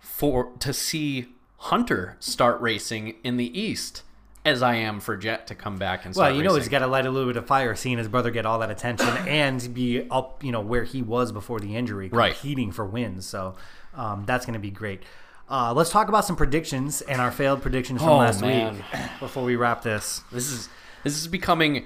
for 0.00 0.50
to 0.58 0.72
see 0.72 1.26
Hunter 1.58 2.16
start 2.20 2.60
racing 2.60 3.14
in 3.22 3.36
the 3.36 3.56
East 3.58 4.02
as 4.44 4.60
I 4.62 4.74
am 4.74 4.98
for 4.98 5.16
Jett 5.16 5.46
to 5.46 5.54
come 5.54 5.76
back 5.76 6.04
and 6.04 6.12
start 6.12 6.30
Well, 6.30 6.36
you 6.36 6.42
know 6.42 6.48
racing. 6.50 6.62
he's 6.62 6.68
got 6.70 6.80
to 6.80 6.88
light 6.88 7.06
a 7.06 7.10
little 7.10 7.28
bit 7.28 7.36
of 7.36 7.46
fire 7.46 7.76
seeing 7.76 7.98
his 7.98 8.08
brother 8.08 8.32
get 8.32 8.44
all 8.44 8.58
that 8.58 8.70
attention 8.70 9.06
and 9.28 9.72
be 9.72 10.08
up, 10.10 10.42
you 10.42 10.50
know, 10.50 10.60
where 10.60 10.82
he 10.84 11.02
was 11.02 11.30
before 11.30 11.60
the 11.60 11.76
injury, 11.76 12.08
Right. 12.08 12.32
competing 12.34 12.72
for 12.72 12.84
wins. 12.84 13.26
So 13.26 13.54
um, 13.94 14.24
that's 14.26 14.44
going 14.44 14.54
to 14.54 14.60
be 14.60 14.70
great. 14.72 15.04
Uh, 15.52 15.70
let's 15.74 15.90
talk 15.90 16.08
about 16.08 16.24
some 16.24 16.34
predictions 16.34 17.02
and 17.02 17.20
our 17.20 17.30
failed 17.30 17.60
predictions 17.60 18.00
from 18.00 18.08
Oh, 18.08 18.16
last 18.16 18.40
man. 18.40 18.76
week 18.76 18.84
before 19.20 19.44
we 19.44 19.54
wrap 19.54 19.82
this. 19.82 20.22
This 20.32 20.50
is 20.50 20.70
this 21.04 21.14
is 21.20 21.28
becoming 21.28 21.84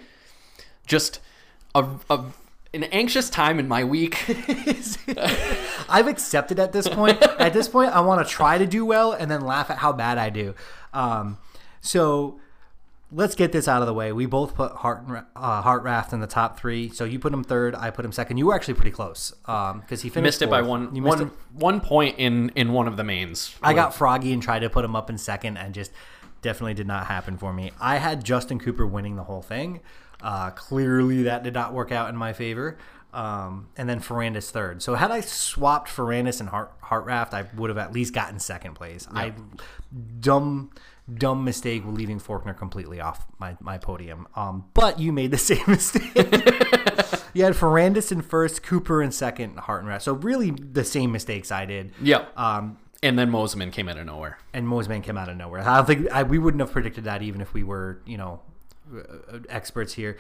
just 0.87 1.19
a, 1.75 1.85
a 2.09 2.25
an 2.73 2.85
anxious 2.85 3.29
time 3.29 3.59
in 3.59 3.67
my 3.67 3.83
week. 3.83 4.25
I've 5.89 6.07
accepted 6.07 6.61
at 6.61 6.73
this 6.73 6.87
point. 6.87 7.21
at 7.41 7.53
this 7.55 7.67
point, 7.67 7.91
I 7.91 8.01
want 8.03 8.25
to 8.25 8.33
try 8.33 8.57
to 8.57 8.67
do 8.67 8.85
well 8.85 9.11
and 9.13 9.29
then 9.29 9.41
laugh 9.41 9.69
at 9.69 9.79
how 9.79 9.93
bad 9.93 10.17
I 10.17 10.31
do. 10.31 10.55
Um, 10.95 11.39
so 11.81 12.39
let's 13.13 13.35
get 13.35 13.53
this 13.53 13.69
out 13.69 13.83
of 13.83 13.87
the 13.87 13.95
way. 13.95 14.13
We 14.13 14.27
both 14.27 14.55
put 14.55 14.73
Heart 14.73 15.27
uh, 15.37 15.63
Hartranft 15.63 16.13
in 16.13 16.21
the 16.21 16.27
top 16.27 16.59
three. 16.59 16.89
So 16.89 17.05
you 17.05 17.19
put 17.19 17.33
him 17.33 17.45
third. 17.45 17.75
I 17.75 17.91
put 17.91 18.05
him 18.05 18.13
second. 18.13 18.39
You 18.39 18.47
were 18.47 18.55
actually 18.55 18.75
pretty 18.75 18.91
close 18.91 19.33
because 19.43 20.03
he 20.03 20.09
finished 20.09 20.41
missed 20.41 20.43
it 20.43 20.51
by 20.51 20.63
one 20.63 20.95
You 20.95 21.03
missed 21.03 21.19
one 21.19 21.29
it. 21.29 21.33
one 21.53 21.81
point 21.81 22.19
in 22.19 22.51
in 22.57 22.73
one 22.73 22.89
of 22.89 22.97
the 22.97 23.05
mains. 23.05 23.55
I 23.63 23.75
got 23.75 23.95
Froggy 23.95 24.33
and 24.33 24.43
tried 24.43 24.61
to 24.61 24.71
put 24.71 24.85
him 24.85 24.97
up 24.97 25.11
in 25.11 25.19
second, 25.19 25.57
and 25.57 25.75
just 25.75 25.93
definitely 26.43 26.75
did 26.75 26.87
not 26.87 27.07
happen 27.07 27.39
for 27.39 27.53
me. 27.53 27.73
I 27.81 27.97
had 27.97 28.25
Justin 28.25 28.59
Cooper 28.59 28.87
winning 28.87 29.17
the 29.17 29.25
whole 29.25 29.43
thing. 29.43 29.81
Uh, 30.23 30.51
clearly, 30.51 31.25
that 31.25 31.43
did 31.43 31.55
not 31.55 31.73
work 31.73 31.93
out 31.93 32.09
in 32.09 32.17
my 32.17 32.33
favor. 32.33 32.79
Um, 33.13 33.69
and 33.79 33.89
then 33.89 34.01
Ferrandis 34.01 34.51
third. 34.51 34.83
So 34.83 34.95
had 34.95 35.11
I 35.11 35.21
swapped 35.23 35.89
Ferrandis 35.89 36.41
and 36.41 36.51
Heart, 36.51 36.81
Hartranft, 36.83 37.33
I 37.33 37.47
would 37.57 37.71
have 37.71 37.79
at 37.79 37.93
least 37.93 38.13
gotten 38.13 38.39
second 38.39 38.75
place. 38.75 39.09
I 39.11 39.33
dumb 40.21 40.71
dumb 41.13 41.45
mistake 41.45 41.83
leaving 41.87 42.19
Forkner 42.21 42.57
completely 42.57 43.01
off 43.01 43.27
my, 43.39 43.57
my 43.61 43.79
podium. 43.79 44.27
Um, 44.35 44.65
but 44.75 44.99
you 44.99 45.13
made 45.13 45.31
the 45.31 45.39
same 45.53 45.65
mistake. 45.67 46.15
you 47.35 47.45
had 47.45 47.55
Ferrandis 47.55 48.11
in 48.11 48.23
first, 48.23 48.63
Cooper 48.63 49.03
in 49.03 49.13
second, 49.13 49.57
Hartranft. 49.57 50.03
So 50.03 50.15
really 50.15 50.51
the 50.51 50.85
same 50.85 51.13
mistakes 51.13 51.53
I 51.53 51.65
did. 51.67 51.93
Yep. 52.03 52.39
Um, 52.39 52.79
and 53.03 53.19
then 53.19 53.31
Mosiman 53.31 53.73
came 53.73 53.89
out 53.89 53.99
of 53.99 54.07
nowhere. 54.07 54.39
and 54.53 54.67
Mosiman 54.67 55.03
came 55.03 55.17
out 55.17 55.29
of 55.29 55.37
nowhere. 55.37 55.61
I 55.61 55.77
don't 55.77 55.87
think 55.87 56.11
I, 56.11 56.23
we 56.23 56.39
wouldn't 56.39 56.61
have 56.61 56.73
predicted 56.73 57.05
that 57.05 57.23
even 57.23 57.41
if 57.41 57.55
we 57.55 57.63
were, 57.63 58.01
you 58.07 58.17
know, 58.17 58.41
uh, 58.97 59.39
experts 59.49 59.93
here. 59.93 60.17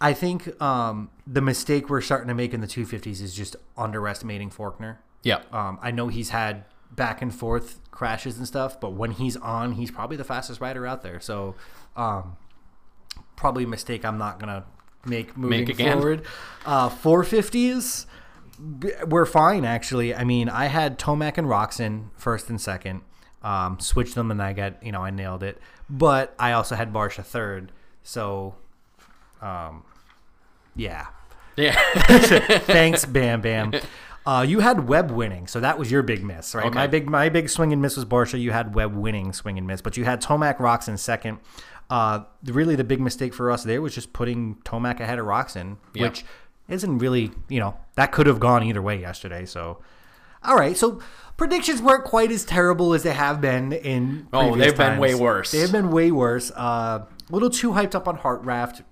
I 0.00 0.12
think 0.12 0.60
um, 0.60 1.10
the 1.26 1.40
mistake 1.40 1.88
we're 1.88 2.02
starting 2.02 2.28
to 2.28 2.34
make 2.34 2.52
in 2.52 2.60
the 2.60 2.66
250s 2.66 3.22
is 3.22 3.34
just 3.34 3.56
underestimating 3.78 4.50
Forkner. 4.50 4.98
Yeah. 5.22 5.40
Um, 5.52 5.78
I 5.82 5.90
know 5.90 6.08
he's 6.08 6.28
had 6.30 6.64
back 6.96 7.22
and 7.22 7.34
forth 7.34 7.80
crashes 7.90 8.38
and 8.38 8.46
stuff, 8.46 8.80
but 8.80 8.90
when 8.94 9.12
he's 9.12 9.36
on, 9.36 9.72
he's 9.72 9.90
probably 9.90 10.16
the 10.16 10.24
fastest 10.24 10.60
rider 10.60 10.86
out 10.86 11.02
there. 11.02 11.20
So, 11.20 11.54
um, 11.96 12.36
probably 13.36 13.64
a 13.64 13.68
mistake 13.68 14.04
I'm 14.04 14.18
not 14.18 14.38
gonna 14.40 14.64
make 15.04 15.36
moving 15.36 15.60
Make 15.60 15.68
again. 15.68 15.98
forward. 15.98 16.22
Uh, 16.64 16.88
450s, 16.88 18.06
b- 18.80 18.92
we're 19.06 19.26
fine 19.26 19.64
actually. 19.64 20.14
I 20.14 20.24
mean, 20.24 20.48
I 20.48 20.66
had 20.66 20.98
Tomac 20.98 21.38
and 21.38 21.46
Roczen 21.46 22.10
first 22.16 22.48
and 22.50 22.60
second. 22.60 23.02
Um, 23.42 23.78
switched 23.78 24.14
them 24.16 24.30
and 24.30 24.42
I 24.42 24.52
got 24.52 24.82
you 24.82 24.90
know 24.92 25.02
I 25.04 25.10
nailed 25.10 25.42
it. 25.42 25.58
But 25.88 26.34
I 26.38 26.52
also 26.52 26.74
had 26.74 26.92
Barcia 26.92 27.24
third. 27.24 27.70
So, 28.02 28.56
um, 29.40 29.84
yeah. 30.74 31.06
Yeah. 31.56 31.74
Thanks, 32.60 33.04
Bam 33.04 33.40
Bam. 33.40 33.72
Uh, 34.26 34.42
you 34.46 34.58
had 34.58 34.88
Webb 34.88 35.12
winning, 35.12 35.46
so 35.46 35.60
that 35.60 35.78
was 35.78 35.88
your 35.90 36.02
big 36.02 36.24
miss, 36.24 36.52
right? 36.54 36.66
Okay. 36.66 36.74
My 36.74 36.86
big 36.88 37.08
my 37.08 37.28
big 37.28 37.48
swing 37.48 37.72
and 37.72 37.80
miss 37.80 37.94
was 37.96 38.04
Barcia. 38.04 38.40
You 38.40 38.50
had 38.50 38.74
Webb 38.74 38.94
winning 38.96 39.32
swing 39.32 39.56
and 39.56 39.66
miss, 39.66 39.80
but 39.80 39.96
you 39.96 40.04
had 40.04 40.20
Tomac 40.20 40.58
Roczen 40.58 40.98
second. 40.98 41.38
Uh, 41.88 42.24
really, 42.44 42.74
the 42.74 42.82
big 42.82 43.00
mistake 43.00 43.32
for 43.32 43.50
us 43.52 43.62
there 43.62 43.80
was 43.80 43.94
just 43.94 44.12
putting 44.12 44.56
Tomac 44.64 44.98
ahead 44.98 45.20
of 45.20 45.26
Roczen, 45.26 45.76
Yeah. 45.94 46.02
which 46.08 46.24
isn't 46.68 46.98
really 46.98 47.30
you 47.48 47.60
know 47.60 47.76
that 47.94 48.10
could 48.10 48.26
have 48.26 48.40
gone 48.40 48.64
either 48.64 48.82
way 48.82 49.00
yesterday. 49.00 49.44
So, 49.46 49.78
all 50.42 50.56
right, 50.56 50.76
so 50.76 51.00
predictions 51.36 51.80
weren't 51.80 52.02
quite 52.04 52.32
as 52.32 52.44
terrible 52.44 52.94
as 52.94 53.04
they 53.04 53.12
have 53.14 53.40
been 53.40 53.72
in. 53.72 54.26
Oh, 54.32 54.56
they've 54.56 54.76
been 54.76 54.98
way 54.98 55.14
worse. 55.14 55.52
They've 55.52 55.70
been 55.70 55.90
way 55.92 56.10
worse. 56.10 56.50
Uh, 56.50 57.04
a 57.28 57.32
little 57.32 57.50
too 57.50 57.70
hyped 57.70 57.94
up 57.94 58.08
on 58.08 58.18
Hartranft 58.18 58.82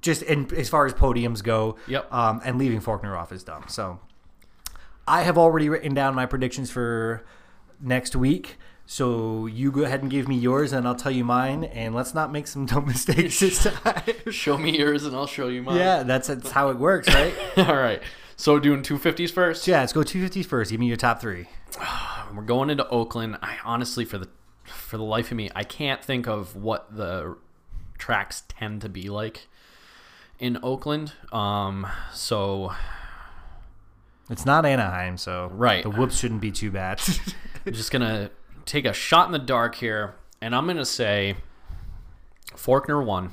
just 0.00 0.22
in 0.22 0.48
as 0.54 0.68
far 0.68 0.86
as 0.86 0.94
podiums 0.94 1.42
go. 1.42 1.76
Yep. 1.88 2.12
Um, 2.14 2.40
and 2.44 2.56
leaving 2.58 2.80
Forkner 2.80 3.18
off 3.18 3.32
is 3.32 3.42
dumb. 3.42 3.64
So 3.66 3.98
I 5.06 5.22
have 5.22 5.36
already 5.36 5.68
written 5.68 5.94
down 5.94 6.14
my 6.14 6.26
predictions 6.26 6.70
for 6.70 7.24
next 7.80 8.14
week. 8.16 8.56
So 8.84 9.46
you 9.46 9.70
go 9.70 9.84
ahead 9.84 10.02
and 10.02 10.10
give 10.10 10.28
me 10.28 10.36
yours, 10.36 10.72
and 10.72 10.86
I'll 10.86 10.94
tell 10.94 11.12
you 11.12 11.24
mine. 11.24 11.64
And 11.64 11.94
let's 11.94 12.14
not 12.14 12.32
make 12.32 12.46
some 12.46 12.66
dumb 12.66 12.86
mistakes 12.86 13.40
this 13.40 13.62
time. 13.84 14.02
show 14.30 14.58
me 14.58 14.78
yours 14.78 15.04
and 15.04 15.14
I'll 15.14 15.26
show 15.26 15.48
you 15.48 15.62
mine. 15.62 15.76
yeah, 15.76 16.02
that's, 16.02 16.28
that's 16.28 16.50
how 16.50 16.68
it 16.70 16.78
works, 16.78 17.08
right? 17.08 17.34
All 17.56 17.76
right. 17.76 18.02
So 18.36 18.58
doing 18.58 18.82
250s 18.82 19.30
first. 19.30 19.66
yeah, 19.68 19.80
let's 19.80 19.92
go 19.92 20.00
250s 20.00 20.44
first. 20.46 20.70
Give 20.70 20.80
me 20.80 20.86
your 20.86 20.96
top 20.96 21.20
three. 21.20 21.46
We're 22.34 22.42
going 22.42 22.70
into 22.70 22.88
Oakland. 22.88 23.38
I 23.42 23.56
honestly, 23.64 24.04
for 24.04 24.18
the 24.18 24.28
for 24.64 24.96
the 24.96 25.02
life 25.04 25.30
of 25.30 25.36
me, 25.36 25.50
I 25.54 25.64
can't 25.64 26.02
think 26.02 26.26
of 26.26 26.56
what 26.56 26.96
the 26.96 27.36
tracks 27.98 28.42
tend 28.48 28.80
to 28.82 28.88
be 28.88 29.08
like 29.10 29.48
in 30.38 30.58
Oakland. 30.62 31.12
Um, 31.30 31.86
so 32.12 32.72
It's 34.30 34.46
not 34.46 34.64
Anaheim, 34.64 35.16
so 35.16 35.50
Right. 35.52 35.82
the 35.82 35.90
whoops 35.90 36.18
shouldn't 36.18 36.40
be 36.40 36.50
too 36.52 36.70
bad. 36.70 37.00
I'm 37.66 37.72
just 37.72 37.90
gonna 37.90 38.30
take 38.64 38.84
a 38.84 38.92
shot 38.92 39.26
in 39.26 39.32
the 39.32 39.38
dark 39.38 39.74
here, 39.74 40.14
and 40.40 40.54
I'm 40.54 40.66
gonna 40.66 40.84
say 40.84 41.36
Forkner 42.54 43.04
one, 43.04 43.30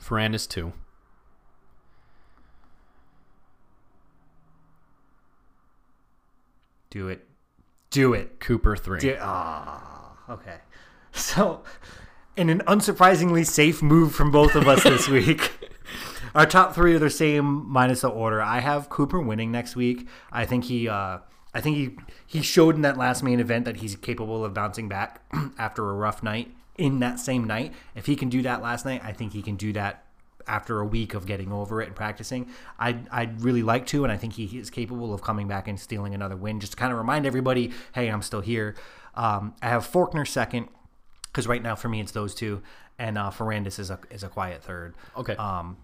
Ferrandis 0.00 0.48
two, 0.48 0.72
Do 6.90 7.08
it. 7.08 7.26
Do 7.90 8.14
it. 8.14 8.40
Cooper 8.40 8.76
three. 8.76 9.16
Ah, 9.20 10.12
okay. 10.28 10.56
So, 11.12 11.62
in 12.36 12.50
an 12.50 12.60
unsurprisingly 12.66 13.46
safe 13.46 13.82
move 13.82 14.14
from 14.14 14.30
both 14.30 14.54
of 14.54 14.68
us 14.68 14.82
this 14.82 15.08
week, 15.08 15.67
our 16.34 16.46
top 16.46 16.74
three 16.74 16.94
are 16.94 16.98
the 16.98 17.10
same 17.10 17.68
minus 17.68 18.02
the 18.02 18.08
order. 18.08 18.40
I 18.40 18.60
have 18.60 18.88
Cooper 18.88 19.20
winning 19.20 19.50
next 19.50 19.76
week. 19.76 20.08
I 20.32 20.44
think 20.44 20.64
he, 20.64 20.88
uh, 20.88 21.18
I 21.54 21.60
think 21.60 21.76
he 21.76 21.96
he 22.26 22.42
showed 22.42 22.74
in 22.74 22.82
that 22.82 22.96
last 22.96 23.22
main 23.22 23.40
event 23.40 23.64
that 23.64 23.78
he's 23.78 23.96
capable 23.96 24.44
of 24.44 24.54
bouncing 24.54 24.88
back 24.88 25.22
after 25.58 25.88
a 25.88 25.94
rough 25.94 26.22
night 26.22 26.54
in 26.76 27.00
that 27.00 27.18
same 27.18 27.44
night. 27.44 27.74
If 27.94 28.06
he 28.06 28.16
can 28.16 28.28
do 28.28 28.42
that 28.42 28.62
last 28.62 28.84
night, 28.84 29.02
I 29.04 29.12
think 29.12 29.32
he 29.32 29.42
can 29.42 29.56
do 29.56 29.72
that 29.72 30.04
after 30.46 30.80
a 30.80 30.86
week 30.86 31.14
of 31.14 31.26
getting 31.26 31.52
over 31.52 31.82
it 31.82 31.86
and 31.86 31.94
practicing. 31.94 32.48
I'd, 32.78 33.06
I'd 33.10 33.42
really 33.42 33.62
like 33.62 33.86
to, 33.88 34.02
and 34.04 34.12
I 34.12 34.16
think 34.16 34.32
he 34.32 34.44
is 34.58 34.70
capable 34.70 35.12
of 35.12 35.20
coming 35.20 35.46
back 35.46 35.68
and 35.68 35.78
stealing 35.78 36.14
another 36.14 36.36
win. 36.36 36.58
Just 36.58 36.72
to 36.72 36.78
kind 36.78 36.90
of 36.90 36.98
remind 36.98 37.26
everybody, 37.26 37.72
hey, 37.92 38.08
I'm 38.08 38.22
still 38.22 38.40
here. 38.40 38.74
Um, 39.14 39.54
I 39.60 39.68
have 39.68 39.86
Forkner 39.86 40.26
second 40.26 40.68
because 41.24 41.46
right 41.46 41.62
now 41.62 41.74
for 41.74 41.88
me 41.88 42.00
it's 42.00 42.12
those 42.12 42.34
two, 42.34 42.62
and 42.98 43.18
uh, 43.18 43.30
Ferrandis 43.30 43.78
is 43.78 43.90
a 43.90 43.98
is 44.10 44.22
a 44.22 44.28
quiet 44.28 44.62
third. 44.62 44.94
Okay. 45.16 45.36
Um, 45.36 45.76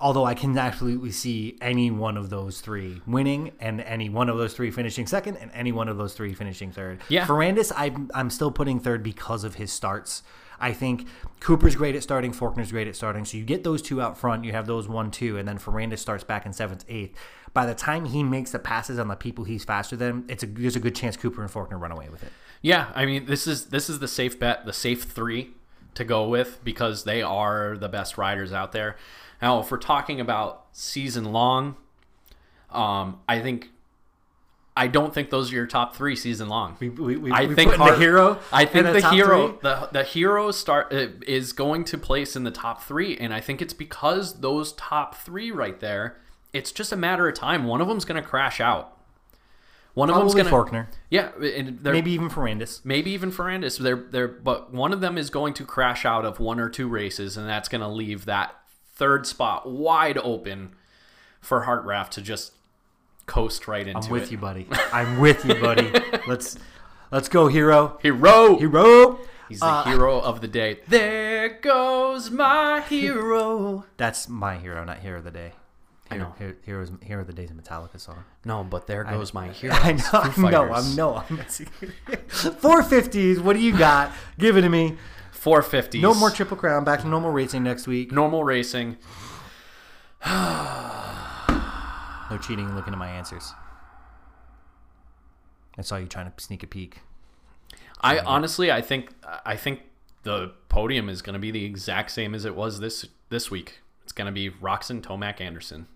although 0.00 0.24
I 0.24 0.34
can 0.34 0.56
absolutely 0.56 1.10
see 1.10 1.56
any 1.60 1.90
one 1.90 2.16
of 2.16 2.30
those 2.30 2.60
three 2.60 3.02
winning, 3.06 3.52
and 3.60 3.80
any 3.80 4.08
one 4.08 4.28
of 4.28 4.38
those 4.38 4.54
three 4.54 4.70
finishing 4.70 5.06
second, 5.06 5.36
and 5.36 5.50
any 5.52 5.72
one 5.72 5.88
of 5.88 5.96
those 5.96 6.14
three 6.14 6.34
finishing 6.34 6.70
third. 6.70 7.00
Yeah. 7.08 7.26
Ferrandis, 7.26 7.72
I'm 7.76 8.10
I'm 8.14 8.30
still 8.30 8.50
putting 8.50 8.80
third 8.80 9.02
because 9.02 9.44
of 9.44 9.56
his 9.56 9.72
starts. 9.72 10.22
I 10.60 10.72
think 10.72 11.06
Cooper's 11.40 11.76
great 11.76 11.94
at 11.94 12.02
starting, 12.02 12.32
Forkner's 12.32 12.72
great 12.72 12.88
at 12.88 12.96
starting. 12.96 13.24
So 13.24 13.36
you 13.36 13.44
get 13.44 13.62
those 13.62 13.80
two 13.80 14.02
out 14.02 14.18
front, 14.18 14.44
you 14.44 14.52
have 14.52 14.66
those 14.66 14.88
one, 14.88 15.10
two, 15.12 15.38
and 15.38 15.46
then 15.46 15.56
Ferrandis 15.58 15.98
starts 15.98 16.24
back 16.24 16.46
in 16.46 16.52
seventh, 16.52 16.84
eighth. 16.88 17.16
By 17.54 17.64
the 17.64 17.74
time 17.74 18.06
he 18.06 18.22
makes 18.22 18.50
the 18.50 18.58
passes 18.58 18.98
on 18.98 19.08
the 19.08 19.14
people 19.14 19.44
he's 19.44 19.64
faster 19.64 19.96
than, 19.96 20.24
it's 20.28 20.42
a 20.42 20.46
there's 20.46 20.76
a 20.76 20.80
good 20.80 20.94
chance 20.94 21.16
Cooper 21.16 21.42
and 21.42 21.50
Forkner 21.50 21.80
run 21.80 21.92
away 21.92 22.08
with 22.08 22.22
it. 22.22 22.32
Yeah, 22.60 22.90
I 22.94 23.06
mean 23.06 23.26
this 23.26 23.46
is 23.46 23.66
this 23.66 23.88
is 23.88 24.00
the 24.00 24.08
safe 24.08 24.38
bet, 24.38 24.64
the 24.66 24.72
safe 24.72 25.04
three 25.04 25.50
to 25.94 26.04
go 26.04 26.28
with 26.28 26.60
because 26.64 27.04
they 27.04 27.22
are 27.22 27.76
the 27.76 27.88
best 27.88 28.18
riders 28.18 28.52
out 28.52 28.72
there. 28.72 28.96
Now, 29.40 29.60
if 29.60 29.70
we're 29.70 29.78
talking 29.78 30.20
about 30.20 30.66
season 30.72 31.26
long, 31.26 31.76
um, 32.70 33.20
I 33.28 33.40
think 33.40 33.70
I 34.78 34.86
don't 34.86 35.12
think 35.12 35.30
those 35.30 35.50
are 35.50 35.56
your 35.56 35.66
top 35.66 35.96
three 35.96 36.14
season 36.14 36.48
long. 36.48 36.76
We, 36.78 36.88
we, 36.88 37.16
we, 37.16 37.32
I 37.32 37.52
think 37.52 37.76
the 37.76 37.96
hero. 37.96 38.38
I 38.52 38.64
think 38.64 38.86
in 38.86 38.92
the 38.92 39.10
hero, 39.10 39.48
three? 39.48 39.58
the 39.62 39.88
the 39.90 40.04
hero 40.04 40.52
start 40.52 40.92
uh, 40.92 41.08
is 41.26 41.52
going 41.52 41.82
to 41.84 41.98
place 41.98 42.36
in 42.36 42.44
the 42.44 42.52
top 42.52 42.84
three, 42.84 43.16
and 43.16 43.34
I 43.34 43.40
think 43.40 43.60
it's 43.60 43.74
because 43.74 44.40
those 44.40 44.72
top 44.74 45.16
three 45.16 45.50
right 45.50 45.80
there. 45.80 46.18
It's 46.52 46.70
just 46.72 46.92
a 46.92 46.96
matter 46.96 47.28
of 47.28 47.34
time. 47.34 47.64
One 47.64 47.80
of 47.80 47.88
them's 47.88 48.04
going 48.04 48.22
to 48.22 48.26
crash 48.26 48.60
out. 48.60 48.96
One 49.94 50.10
of 50.10 50.16
them's 50.16 50.34
going 50.34 50.46
to 50.46 50.52
Forkner, 50.52 50.86
yeah, 51.10 51.30
and 51.42 51.82
maybe 51.82 52.12
even 52.12 52.30
Ferrandis. 52.30 52.84
maybe 52.84 53.10
even 53.10 53.32
Ferrandis. 53.32 53.78
They're 53.78 53.96
they're 53.96 54.28
but 54.28 54.72
one 54.72 54.92
of 54.92 55.00
them 55.00 55.18
is 55.18 55.28
going 55.28 55.54
to 55.54 55.64
crash 55.64 56.04
out 56.04 56.24
of 56.24 56.38
one 56.38 56.60
or 56.60 56.68
two 56.68 56.86
races, 56.86 57.36
and 57.36 57.48
that's 57.48 57.68
going 57.68 57.80
to 57.80 57.88
leave 57.88 58.26
that 58.26 58.54
third 58.98 59.26
spot 59.26 59.70
wide 59.70 60.18
open 60.18 60.74
for 61.40 61.64
Hartranft 61.64 62.10
to 62.10 62.20
just 62.22 62.52
coast 63.26 63.66
right 63.68 63.86
into 63.86 64.06
I'm 64.06 64.10
with 64.12 64.24
it. 64.24 64.32
you, 64.32 64.38
buddy. 64.38 64.66
I'm 64.92 65.18
with 65.18 65.44
you, 65.44 65.54
buddy. 65.54 65.90
let's 66.26 66.58
let's 67.10 67.28
go, 67.28 67.48
hero. 67.48 67.98
Hero, 68.02 68.58
Hero. 68.58 69.18
he's 69.48 69.60
the 69.60 69.66
Uh, 69.66 69.84
hero 69.84 70.18
of 70.20 70.40
the 70.40 70.48
day. 70.48 70.80
There 70.88 71.48
goes 71.60 72.30
my 72.30 72.80
hero. 72.88 73.84
That's 73.96 74.28
my 74.28 74.56
hero, 74.58 74.84
not 74.84 74.98
hero 74.98 75.18
of 75.18 75.24
the 75.24 75.30
day. 75.30 75.52
I 76.10 76.16
know. 76.16 76.34
hero, 76.38 76.54
heroes, 76.64 76.90
hero 77.02 77.20
of 77.20 77.26
the 77.26 77.34
day's 77.34 77.50
Metallica 77.50 78.00
song. 78.00 78.24
No, 78.44 78.64
but 78.64 78.86
there 78.86 79.04
goes 79.04 79.34
my 79.34 79.48
hero. 79.48 79.74
I 79.78 79.92
know, 79.92 80.30
Foo 80.32 80.46
I'm 80.46 80.50
no. 80.52 80.72
I'm 80.72 80.96
no, 80.96 81.16
I'm. 81.28 81.36
Four 82.28 82.82
fifties. 82.82 83.40
What 83.40 83.52
do 83.54 83.60
you 83.60 83.76
got? 83.76 84.10
Give 84.38 84.56
it 84.56 84.62
to 84.62 84.70
me. 84.70 84.96
450s. 85.48 86.00
No 86.00 86.14
more 86.14 86.30
triple 86.30 86.56
crown. 86.56 86.84
Back 86.84 87.00
to 87.00 87.08
normal 87.08 87.30
racing 87.30 87.62
next 87.62 87.86
week. 87.86 88.12
normal 88.12 88.44
racing. 88.44 88.98
No 92.30 92.36
cheating. 92.42 92.74
Looking 92.74 92.92
at 92.92 92.98
my 92.98 93.08
answers. 93.08 93.54
I 95.78 95.82
saw 95.82 95.96
you 95.96 96.06
trying 96.06 96.30
to 96.30 96.42
sneak 96.42 96.62
a 96.62 96.66
peek. 96.66 97.00
I 98.00 98.18
honestly, 98.18 98.70
I 98.70 98.80
think, 98.80 99.10
I 99.44 99.56
think 99.56 99.80
the 100.22 100.52
podium 100.68 101.08
is 101.08 101.22
going 101.22 101.34
to 101.34 101.38
be 101.38 101.50
the 101.50 101.64
exact 101.64 102.10
same 102.10 102.34
as 102.34 102.44
it 102.44 102.54
was 102.54 102.80
this 102.80 103.06
this 103.28 103.50
week. 103.50 103.80
It's 104.02 104.12
going 104.12 104.26
to 104.26 104.32
be 104.32 104.50
Roczen, 104.50 105.02
Tomac, 105.02 105.40
Anderson. 105.40 105.86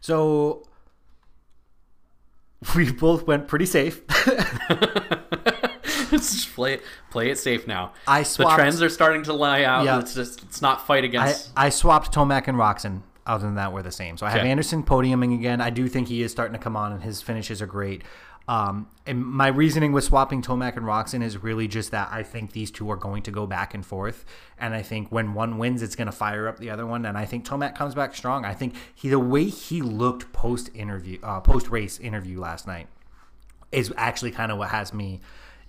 So 0.00 0.64
we 2.76 2.92
both 2.92 3.26
went 3.26 3.48
pretty 3.48 3.66
safe. 3.66 4.02
Let's 6.12 6.32
just 6.32 6.54
play 6.54 6.74
it, 6.74 6.82
play 7.10 7.30
it 7.30 7.38
safe 7.38 7.66
now. 7.66 7.92
I 8.06 8.22
the 8.22 8.52
trends 8.54 8.82
are 8.82 8.88
starting 8.88 9.22
to 9.24 9.32
lie 9.32 9.64
out. 9.64 9.84
Yeah. 9.84 9.96
Let's 9.96 10.14
just 10.14 10.42
let's 10.42 10.62
not 10.62 10.86
fight 10.86 11.04
I, 11.04 11.06
against. 11.06 11.52
I 11.56 11.68
swapped 11.68 12.12
Tomac 12.12 12.48
and 12.48 12.58
Roczen. 12.58 13.02
Other 13.26 13.46
than 13.46 13.56
that, 13.56 13.72
we're 13.72 13.82
the 13.82 13.92
same. 13.92 14.16
So 14.16 14.26
I 14.26 14.30
have 14.30 14.40
Okay. 14.40 14.50
Anderson 14.50 14.82
podiuming 14.82 15.34
again. 15.34 15.60
I 15.60 15.70
do 15.70 15.88
think 15.88 16.08
he 16.08 16.22
is 16.22 16.32
starting 16.32 16.54
to 16.54 16.58
come 16.58 16.74
on, 16.74 16.92
and 16.92 17.02
his 17.02 17.22
finishes 17.22 17.62
are 17.62 17.66
great. 17.66 18.02
Um, 18.48 18.88
and 19.06 19.24
my 19.24 19.46
reasoning 19.46 19.92
with 19.92 20.02
swapping 20.02 20.42
Tomac 20.42 20.76
and 20.76 20.84
Roczen 20.84 21.22
is 21.22 21.40
really 21.40 21.68
just 21.68 21.92
that 21.92 22.08
I 22.10 22.24
think 22.24 22.50
these 22.50 22.72
two 22.72 22.90
are 22.90 22.96
going 22.96 23.22
to 23.22 23.30
go 23.30 23.46
back 23.46 23.74
and 23.74 23.86
forth, 23.86 24.24
and 24.58 24.74
I 24.74 24.82
think 24.82 25.12
when 25.12 25.34
one 25.34 25.58
wins, 25.58 25.82
it's 25.82 25.94
going 25.94 26.06
to 26.06 26.12
fire 26.12 26.48
up 26.48 26.58
the 26.58 26.70
other 26.70 26.84
one. 26.84 27.06
And 27.06 27.16
I 27.16 27.26
think 27.26 27.44
Tomac 27.44 27.76
comes 27.76 27.94
back 27.94 28.16
strong. 28.16 28.44
I 28.44 28.54
think 28.54 28.74
he 28.92 29.08
the 29.08 29.20
way 29.20 29.44
he 29.44 29.82
looked 29.82 30.32
post 30.32 30.70
interview, 30.74 31.20
uh, 31.22 31.40
post 31.40 31.68
race 31.68 32.00
interview 32.00 32.40
last 32.40 32.66
night 32.66 32.88
is 33.70 33.92
actually 33.96 34.32
kind 34.32 34.50
of 34.50 34.58
what 34.58 34.70
has 34.70 34.92
me, 34.92 35.20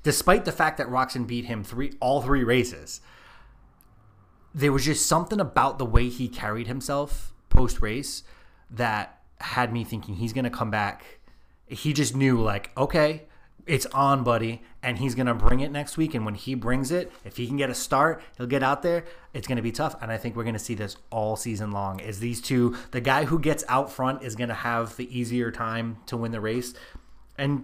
despite 0.03 0.45
the 0.45 0.51
fact 0.51 0.77
that 0.77 0.87
Roczen 0.87 1.27
beat 1.27 1.45
him 1.45 1.63
three 1.63 1.93
all 1.99 2.21
three 2.21 2.43
races 2.43 3.01
there 4.53 4.71
was 4.71 4.85
just 4.85 5.05
something 5.05 5.39
about 5.39 5.77
the 5.77 5.85
way 5.85 6.09
he 6.09 6.27
carried 6.27 6.67
himself 6.67 7.33
post 7.49 7.81
race 7.81 8.23
that 8.69 9.21
had 9.39 9.73
me 9.73 9.83
thinking 9.83 10.15
he's 10.15 10.33
to 10.43 10.49
come 10.49 10.71
back. 10.71 11.19
He 11.67 11.93
just 11.93 12.15
knew, 12.15 12.41
like, 12.41 12.71
okay, 12.77 13.23
it's 13.65 13.85
on, 13.87 14.23
buddy, 14.23 14.61
and 14.83 14.97
he's 14.97 15.15
to 15.27 15.33
bring 15.33 15.61
it 15.61 15.71
next 15.71 15.95
week. 15.95 16.13
And 16.13 16.25
when 16.25 16.35
he 16.35 16.53
brings 16.53 16.91
it, 16.91 17.11
if 17.23 17.37
he 17.37 17.47
can 17.47 17.57
get 17.57 17.69
a 17.69 17.73
start, 17.73 18.21
he'll 18.37 18.47
get 18.47 18.63
out 18.63 18.81
there. 18.81 19.05
It's 19.33 19.47
to 19.57 19.63
be 19.63 19.71
tough. 19.71 19.95
And 20.01 20.11
I 20.11 20.17
think 20.17 20.35
we're 20.35 20.43
to 20.53 20.59
see 20.59 20.75
this 20.75 20.97
all 21.11 21.35
season 21.35 21.71
long. 21.71 21.99
Is 21.99 22.19
these 22.19 22.41
two, 22.41 22.75
the 22.91 23.01
guy 23.01 23.25
who 23.25 23.39
gets 23.39 23.63
out 23.69 23.91
front 23.91 24.23
is 24.23 24.35
to 24.49 24.55
have 24.55 24.97
the 24.97 25.17
easier 25.17 25.51
time 25.51 25.97
to 26.07 26.17
win 26.17 26.31
the 26.31 26.41
race. 26.41 26.73
And 27.41 27.63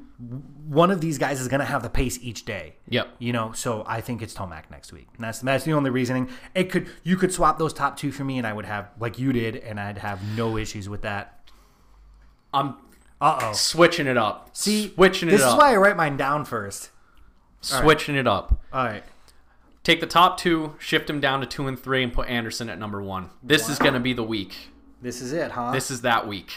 one 0.68 0.90
of 0.90 1.02
these 1.02 1.20
guys 1.20 1.40
is 1.40 1.48
going 1.48 1.60
to 1.60 1.66
have 1.66 1.84
the 1.84 1.90
pace 1.90 2.18
each 2.24 2.46
day. 2.46 2.78
Yep. 2.90 3.10
You 3.20 3.32
know, 3.32 3.52
so 3.52 3.84
I 3.86 4.02
think 4.02 4.24
it's 4.24 4.34
Tomac 4.34 4.72
next 4.72 4.92
week. 4.92 5.08
And 5.16 5.24
that's 5.24 5.40
that's 5.42 5.66
the 5.66 5.74
only 5.74 5.92
reasoning. 5.92 6.30
It 6.56 6.72
could 6.72 6.88
you 7.04 7.16
could 7.16 7.32
swap 7.32 7.60
those 7.60 7.74
top 7.74 7.96
two 7.96 8.12
for 8.12 8.24
me, 8.24 8.40
and 8.40 8.48
I 8.48 8.54
would 8.54 8.66
have 8.66 8.90
like 9.00 9.20
you 9.20 9.32
did, 9.32 9.56
and 9.58 9.80
I'd 9.80 10.00
have 10.00 10.20
no 10.36 10.58
issues 10.58 10.90
with 10.90 11.04
that. 11.04 11.52
I'm 12.52 12.70
Uh 13.22 13.38
oh. 13.44 13.54
switching 13.54 14.08
it 14.08 14.18
up. 14.18 14.50
See, 14.58 14.92
switching 14.96 15.30
it 15.30 15.34
this 15.34 15.44
up. 15.44 15.50
is 15.54 15.58
why 15.60 15.74
I 15.74 15.78
write 15.78 15.96
mine 15.96 16.18
down 16.18 16.44
first. 16.44 16.90
switching 17.62 18.16
it 18.16 18.26
up. 18.26 18.60
All 18.74 18.84
right. 18.84 19.04
Take 19.84 20.00
the 20.00 20.08
top 20.08 20.40
two, 20.40 20.74
shift 20.80 21.06
them 21.06 21.20
down 21.22 21.40
to 21.42 21.46
two 21.46 21.68
and 21.68 21.78
three, 21.80 22.02
and 22.02 22.12
put 22.12 22.28
Anderson 22.28 22.68
at 22.68 22.80
number 22.80 23.00
one. 23.04 23.30
This 23.44 23.70
is 23.70 23.78
going 23.78 23.94
to 23.94 24.00
be 24.00 24.14
the 24.14 24.24
week. 24.24 24.70
This 25.04 25.22
is 25.22 25.34
it, 25.34 25.52
huh? 25.52 25.72
This 25.72 25.92
is 25.92 26.02
that 26.02 26.28
week. 26.28 26.52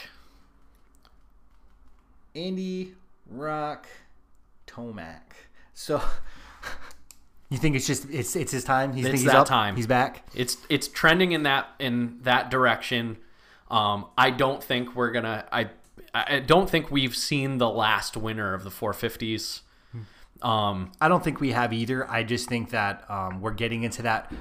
Andy 2.35 2.95
Rock 3.31 3.87
Tomac. 4.67 5.21
So 5.73 6.03
you 7.49 7.59
think 7.59 7.77
it's 7.77 7.87
just 7.87 8.09
it's 8.11 8.37
it's 8.37 8.53
his 8.53 8.65
time? 8.65 8.93
He's 8.93 9.07
It's 9.07 9.21
he's 9.21 9.25
that 9.25 9.35
up? 9.37 9.47
time. 9.47 9.77
He's 9.77 9.87
back. 9.87 10.25
It's 10.35 10.57
it's 10.69 10.89
trending 10.89 11.33
in 11.33 11.45
that 11.45 11.69
in 11.79 12.19
that 12.23 12.51
direction. 12.51 13.19
Um, 13.71 14.07
I 14.19 14.31
don't 14.31 14.63
think 14.63 14.95
we're 14.95 15.13
gonna. 15.13 15.47
I 15.53 15.71
I 16.13 16.41
don't 16.41 16.69
think 16.69 16.91
we've 16.91 17.15
seen 17.17 17.59
the 17.59 17.71
last 17.71 18.17
winner 18.17 18.53
of 18.53 18.65
the 18.65 18.71
450s. 18.71 19.61
Um, 20.43 20.91
I 21.01 21.09
don't 21.09 21.23
think 21.23 21.39
we 21.41 21.53
have 21.53 21.73
either. 21.73 22.11
I 22.11 22.23
just 22.25 22.49
think 22.49 22.71
that 22.71 23.09
um, 23.11 23.41
we're 23.43 23.53
getting 23.53 23.83
into 23.85 24.03
that 24.03 24.33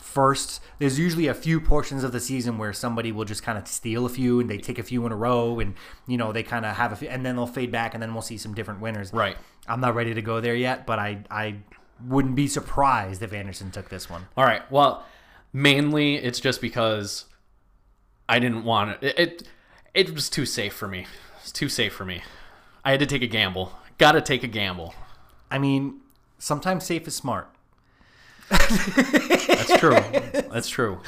first. 0.00 0.60
There's 0.78 0.98
usually 0.98 1.26
a 1.26 1.34
few 1.34 1.60
portions 1.60 2.04
of 2.04 2.12
the 2.12 2.20
season 2.20 2.58
where 2.58 2.72
somebody 2.72 3.12
will 3.12 3.24
just 3.24 3.42
kind 3.42 3.58
of 3.58 3.66
steal 3.68 4.06
a 4.06 4.08
few 4.08 4.40
and 4.40 4.48
they 4.48 4.58
take 4.58 4.78
a 4.78 4.82
few 4.82 5.04
in 5.06 5.12
a 5.12 5.16
row, 5.16 5.60
and 5.60 5.74
you 6.06 6.16
know 6.16 6.32
they 6.32 6.42
kind 6.42 6.64
of 6.64 6.76
have 6.76 6.92
a 6.92 6.96
few, 6.96 7.08
and 7.08 7.24
then 7.24 7.36
they'll 7.36 7.46
fade 7.46 7.70
back, 7.70 7.94
and 7.94 8.02
then 8.02 8.12
we'll 8.12 8.22
see 8.22 8.38
some 8.38 8.54
different 8.54 8.80
winners. 8.80 9.12
right. 9.12 9.36
I'm 9.66 9.80
not 9.80 9.94
ready 9.94 10.14
to 10.14 10.22
go 10.22 10.40
there 10.40 10.54
yet, 10.54 10.86
but 10.86 10.98
I 10.98 11.24
I 11.30 11.56
wouldn't 12.06 12.34
be 12.34 12.46
surprised 12.46 13.22
if 13.22 13.32
Anderson 13.32 13.70
took 13.70 13.88
this 13.88 14.08
one. 14.08 14.26
All 14.36 14.44
right. 14.44 14.62
Well, 14.70 15.04
mainly 15.52 16.16
it's 16.16 16.40
just 16.40 16.60
because 16.60 17.24
I 18.28 18.38
didn't 18.38 18.64
want 18.64 18.90
it. 18.90 18.98
It 19.02 19.18
it, 19.18 19.42
it 19.94 20.14
was 20.14 20.30
too 20.30 20.46
safe 20.46 20.72
for 20.72 20.88
me. 20.88 21.06
It's 21.40 21.52
too 21.52 21.68
safe 21.68 21.92
for 21.92 22.04
me. 22.04 22.22
I 22.84 22.92
had 22.92 23.00
to 23.00 23.06
take 23.06 23.22
a 23.22 23.26
gamble. 23.26 23.72
Got 23.98 24.12
to 24.12 24.20
take 24.20 24.42
a 24.42 24.48
gamble. 24.48 24.94
I 25.50 25.58
mean, 25.58 26.00
sometimes 26.38 26.84
safe 26.84 27.06
is 27.08 27.14
smart. 27.14 27.48
That's 28.50 29.78
true. 29.78 29.90
That's 30.50 30.68
true. 30.68 31.00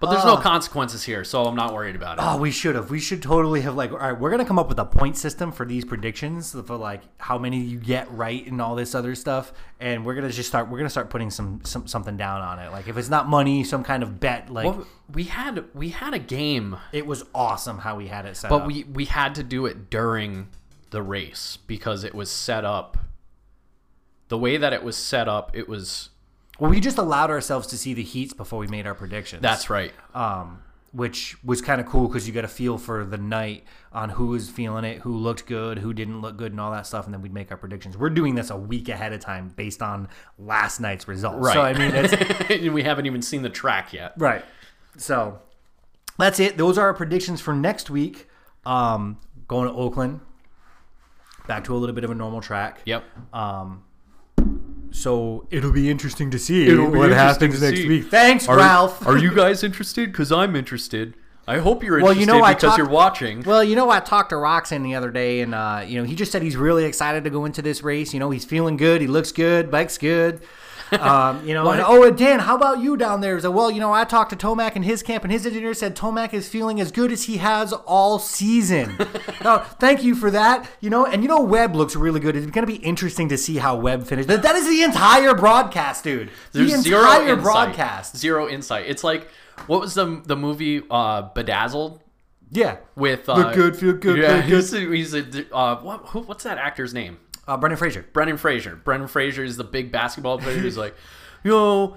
But 0.00 0.10
there's 0.10 0.24
no 0.24 0.34
uh. 0.34 0.40
consequences 0.42 1.04
here, 1.04 1.24
so 1.24 1.44
I'm 1.44 1.54
not 1.54 1.72
worried 1.72 1.96
about 1.96 2.18
it. 2.18 2.24
Oh, 2.24 2.36
we 2.36 2.50
should 2.50 2.74
have. 2.74 2.90
We 2.90 3.00
should 3.00 3.22
totally 3.22 3.62
have 3.62 3.74
like. 3.74 3.90
All 3.92 3.98
right, 3.98 4.18
we're 4.18 4.30
gonna 4.30 4.44
come 4.44 4.58
up 4.58 4.68
with 4.68 4.78
a 4.78 4.84
point 4.84 5.16
system 5.16 5.50
for 5.50 5.64
these 5.64 5.84
predictions 5.84 6.52
for 6.52 6.74
uh, 6.74 6.76
like 6.76 7.02
how 7.18 7.38
many 7.38 7.58
you 7.60 7.78
get 7.78 8.10
right 8.10 8.46
and 8.46 8.60
all 8.60 8.74
this 8.74 8.94
other 8.94 9.14
stuff, 9.14 9.52
and 9.80 10.04
we're 10.04 10.14
gonna 10.14 10.30
just 10.30 10.48
start. 10.48 10.68
We're 10.68 10.78
gonna 10.78 10.90
start 10.90 11.10
putting 11.10 11.30
some, 11.30 11.60
some 11.64 11.86
something 11.86 12.16
down 12.16 12.42
on 12.42 12.58
it. 12.58 12.70
Like 12.70 12.88
if 12.88 12.98
it's 12.98 13.08
not 13.08 13.28
money, 13.28 13.64
some 13.64 13.82
kind 13.82 14.02
of 14.02 14.20
bet. 14.20 14.50
Like 14.50 14.66
Well, 14.66 14.86
we 15.12 15.24
had 15.24 15.64
we 15.74 15.90
had 15.90 16.12
a 16.12 16.18
game 16.18 16.76
it 16.92 17.06
was 17.06 17.24
awesome 17.34 17.78
how 17.78 17.96
we 17.96 18.08
had 18.08 18.26
it 18.26 18.36
set 18.36 18.50
But 18.50 18.62
up. 18.62 18.66
we 18.66 18.84
we 18.84 19.06
had 19.06 19.34
to 19.36 19.42
do 19.42 19.66
it 19.66 19.88
during 19.90 20.48
the 20.90 21.02
race 21.02 21.58
because 21.66 22.04
it 22.04 22.14
was 22.14 22.30
set 22.30 22.64
up. 22.64 22.98
The 24.28 24.38
way 24.38 24.56
that 24.56 24.72
it 24.72 24.82
was 24.82 24.96
set 24.96 25.28
up, 25.28 25.50
it 25.54 25.68
was. 25.68 26.10
Well, 26.58 26.70
we 26.70 26.80
just 26.80 26.98
allowed 26.98 27.30
ourselves 27.30 27.66
to 27.68 27.78
see 27.78 27.94
the 27.94 28.02
heats 28.02 28.32
before 28.32 28.58
we 28.58 28.66
made 28.66 28.86
our 28.86 28.94
predictions. 28.94 29.42
That's 29.42 29.70
right. 29.70 29.92
um, 30.14 30.62
which 30.92 31.36
was 31.42 31.60
kind 31.60 31.80
of 31.80 31.88
cool 31.88 32.06
because 32.06 32.24
you 32.24 32.32
get 32.32 32.44
a 32.44 32.48
feel 32.48 32.78
for 32.78 33.04
the 33.04 33.18
night 33.18 33.64
on 33.92 34.10
who 34.10 34.28
was 34.28 34.48
feeling 34.48 34.84
it, 34.84 34.98
who 35.00 35.16
looked 35.16 35.44
good, 35.46 35.78
who 35.78 35.92
didn't 35.92 36.20
look 36.20 36.36
good, 36.36 36.52
and 36.52 36.60
all 36.60 36.70
that 36.70 36.86
stuff, 36.86 37.04
and 37.04 37.12
then 37.12 37.20
we'd 37.20 37.34
make 37.34 37.50
our 37.50 37.56
predictions. 37.56 37.96
We're 37.98 38.10
doing 38.10 38.36
this 38.36 38.50
a 38.50 38.56
week 38.56 38.88
ahead 38.88 39.12
of 39.12 39.18
time 39.18 39.48
based 39.56 39.82
on 39.82 40.08
last 40.38 40.78
night's 40.78 41.08
results. 41.08 41.44
Right. 41.44 41.54
So 41.54 41.62
I 41.62 41.72
mean, 41.72 41.90
it's 41.94 42.68
we 42.72 42.84
haven't 42.84 43.06
even 43.06 43.22
seen 43.22 43.42
the 43.42 43.50
track 43.50 43.92
yet. 43.92 44.12
right. 44.16 44.44
So 44.96 45.40
that's 46.16 46.38
it. 46.38 46.56
Those 46.56 46.78
are 46.78 46.86
our 46.86 46.94
predictions 46.94 47.40
for 47.40 47.52
next 47.52 47.90
week. 47.90 48.28
Um, 48.64 49.18
going 49.48 49.68
to 49.68 49.74
Oakland, 49.74 50.20
back 51.48 51.64
to 51.64 51.74
a 51.74 51.78
little 51.78 51.94
bit 51.94 52.04
of 52.04 52.10
a 52.10 52.14
normal 52.14 52.40
track. 52.40 52.80
Yep. 52.84 53.02
So 54.94 55.46
it'll 55.50 55.72
be 55.72 55.90
interesting 55.90 56.30
to 56.30 56.38
see 56.38 56.68
It'll 56.68 56.88
what 56.88 57.10
happens 57.10 57.60
next 57.60 57.78
see. 57.80 57.88
week. 57.88 58.04
Thanks, 58.10 58.48
Are, 58.48 58.56
Ralph. 58.56 59.04
are 59.04 59.18
you 59.18 59.34
guys 59.34 59.64
interested? 59.64 60.12
Because 60.12 60.30
I'm 60.30 60.54
interested. 60.54 61.14
I 61.48 61.58
hope 61.58 61.82
you're 61.82 61.98
interested 61.98 62.16
Well, 62.16 62.20
you 62.20 62.26
know, 62.26 62.44
I 62.44 62.54
because 62.54 62.68
talked- 62.70 62.78
you're 62.78 62.88
watching. 62.88 63.42
Well, 63.42 63.64
you 63.64 63.74
know, 63.74 63.90
I 63.90 63.98
talked 63.98 64.30
to 64.30 64.36
Roczen 64.36 64.84
the 64.84 64.94
other 64.94 65.10
day, 65.10 65.40
and 65.40 65.52
uh, 65.52 65.82
you 65.84 65.98
know, 65.98 66.04
he 66.04 66.14
just 66.14 66.30
said 66.30 66.42
he's 66.42 66.56
really 66.56 66.84
excited 66.84 67.24
to 67.24 67.30
go 67.30 67.44
into 67.44 67.60
this 67.60 67.82
race. 67.82 68.14
You 68.14 68.20
know, 68.20 68.30
he's 68.30 68.44
feeling 68.44 68.76
good. 68.76 69.00
He 69.00 69.08
looks 69.08 69.32
good. 69.32 69.68
Bike's 69.68 69.98
good. 69.98 70.40
Um, 71.00 71.46
you 71.46 71.54
know, 71.54 71.68
and, 71.70 71.80
oh, 71.82 72.02
and 72.04 72.16
Dan, 72.16 72.40
how 72.40 72.56
about 72.56 72.80
you 72.80 72.96
down 72.96 73.20
there? 73.20 73.38
So, 73.40 73.50
well, 73.50 73.70
you 73.70 73.80
know, 73.80 73.92
I 73.92 74.04
talked 74.04 74.30
to 74.30 74.36
Tomac 74.36 74.76
and 74.76 74.84
his 74.84 75.02
camp, 75.02 75.24
and 75.24 75.32
his 75.32 75.44
engineer 75.46 75.74
said 75.74 75.96
Tomac 75.96 76.32
is 76.32 76.48
feeling 76.48 76.80
as 76.80 76.90
good 76.92 77.10
as 77.12 77.24
he 77.24 77.38
has 77.38 77.72
all 77.72 78.18
season. 78.18 78.96
oh, 79.44 79.58
thank 79.80 80.02
you 80.02 80.14
for 80.14 80.30
that. 80.30 80.68
You 80.80 80.90
know, 80.90 81.04
and 81.06 81.22
you 81.22 81.28
know, 81.28 81.40
Webb 81.40 81.74
looks 81.74 81.96
really 81.96 82.20
good. 82.20 82.36
It's 82.36 82.46
going 82.46 82.66
to 82.66 82.72
be 82.72 82.78
interesting 82.84 83.28
to 83.30 83.36
see 83.38 83.56
how 83.56 83.76
Webb 83.76 84.06
finishes. 84.06 84.26
That, 84.28 84.42
that 84.42 84.56
is 84.56 84.68
the 84.68 84.82
entire 84.82 85.34
broadcast, 85.34 86.04
dude. 86.04 86.30
There's 86.52 86.72
the 86.72 86.78
zero 86.78 87.00
entire 87.00 87.22
insight. 87.30 87.42
broadcast. 87.42 88.16
Zero 88.16 88.48
insight. 88.48 88.86
It's 88.86 89.04
like 89.04 89.28
what 89.66 89.80
was 89.80 89.94
the 89.94 90.22
the 90.24 90.36
movie 90.36 90.82
uh, 90.90 91.22
Bedazzled 91.34 92.00
Yeah. 92.50 92.78
with 92.96 93.28
uh, 93.28 93.34
Look 93.36 93.54
good, 93.54 93.76
feel 93.76 93.92
good, 93.94 94.18
Yeah, 94.18 94.40
feel 94.42 94.60
good. 94.60 94.92
he's 94.92 95.12
he's 95.12 95.36
a 95.36 95.54
uh, 95.54 95.76
what, 95.80 96.00
who, 96.06 96.20
what's 96.20 96.44
that 96.44 96.58
actor's 96.58 96.92
name? 96.94 97.18
Uh, 97.46 97.56
Brendan 97.56 97.76
Fraser. 97.78 98.06
Brendan 98.12 98.36
Fraser. 98.36 98.76
Brendan 98.76 99.08
Fraser 99.08 99.44
is 99.44 99.56
the 99.56 99.64
big 99.64 99.92
basketball 99.92 100.38
player. 100.38 100.58
who's 100.58 100.76
like, 100.78 100.94
you 101.44 101.50
know, 101.50 101.96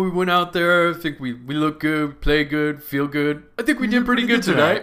we 0.00 0.10
went 0.10 0.30
out 0.30 0.52
there. 0.52 0.90
I 0.90 0.94
think 0.94 1.20
we 1.20 1.34
we 1.34 1.54
look 1.54 1.80
good, 1.80 2.20
play 2.20 2.44
good, 2.44 2.82
feel 2.82 3.06
good. 3.06 3.44
I 3.58 3.62
think 3.62 3.80
we 3.80 3.86
did 3.86 4.04
pretty 4.04 4.26
good 4.26 4.42
tonight. 4.50 4.82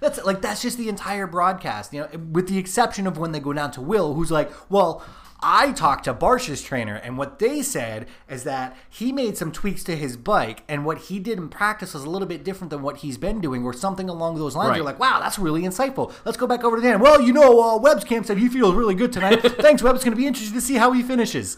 That's 0.00 0.22
like 0.24 0.40
that's 0.42 0.62
just 0.62 0.78
the 0.78 0.88
entire 0.88 1.26
broadcast, 1.26 1.92
you 1.92 2.00
know, 2.02 2.08
with 2.32 2.48
the 2.48 2.58
exception 2.58 3.06
of 3.06 3.18
when 3.18 3.32
they 3.32 3.40
go 3.40 3.52
down 3.52 3.70
to 3.72 3.80
Will, 3.80 4.14
who's 4.14 4.30
like, 4.30 4.50
well. 4.70 5.04
I 5.40 5.70
talked 5.72 6.04
to 6.04 6.12
Barsh's 6.12 6.62
trainer, 6.62 6.96
and 6.96 7.16
what 7.16 7.38
they 7.38 7.62
said 7.62 8.08
is 8.28 8.42
that 8.42 8.76
he 8.90 9.12
made 9.12 9.36
some 9.36 9.52
tweaks 9.52 9.84
to 9.84 9.94
his 9.94 10.16
bike, 10.16 10.64
and 10.68 10.84
what 10.84 10.98
he 10.98 11.20
did 11.20 11.38
in 11.38 11.48
practice 11.48 11.94
was 11.94 12.02
a 12.02 12.10
little 12.10 12.26
bit 12.26 12.42
different 12.42 12.70
than 12.70 12.82
what 12.82 12.98
he's 12.98 13.18
been 13.18 13.40
doing, 13.40 13.64
or 13.64 13.72
something 13.72 14.08
along 14.08 14.36
those 14.36 14.56
lines. 14.56 14.70
Right. 14.70 14.76
You're 14.76 14.84
like, 14.84 14.98
wow, 14.98 15.20
that's 15.20 15.38
really 15.38 15.62
insightful. 15.62 16.12
Let's 16.24 16.36
go 16.36 16.48
back 16.48 16.64
over 16.64 16.76
to 16.76 16.82
Dan. 16.82 16.98
Well, 16.98 17.20
you 17.20 17.32
know, 17.32 17.62
uh, 17.62 17.78
Webb's 17.78 18.04
camp 18.04 18.26
said 18.26 18.38
he 18.38 18.48
feels 18.48 18.74
really 18.74 18.96
good 18.96 19.12
tonight. 19.12 19.40
Thanks, 19.60 19.82
Webb. 19.82 19.94
It's 19.94 20.04
going 20.04 20.16
to 20.16 20.20
be 20.20 20.26
interesting 20.26 20.54
to 20.58 20.60
see 20.60 20.74
how 20.74 20.90
he 20.92 21.02
finishes. 21.02 21.56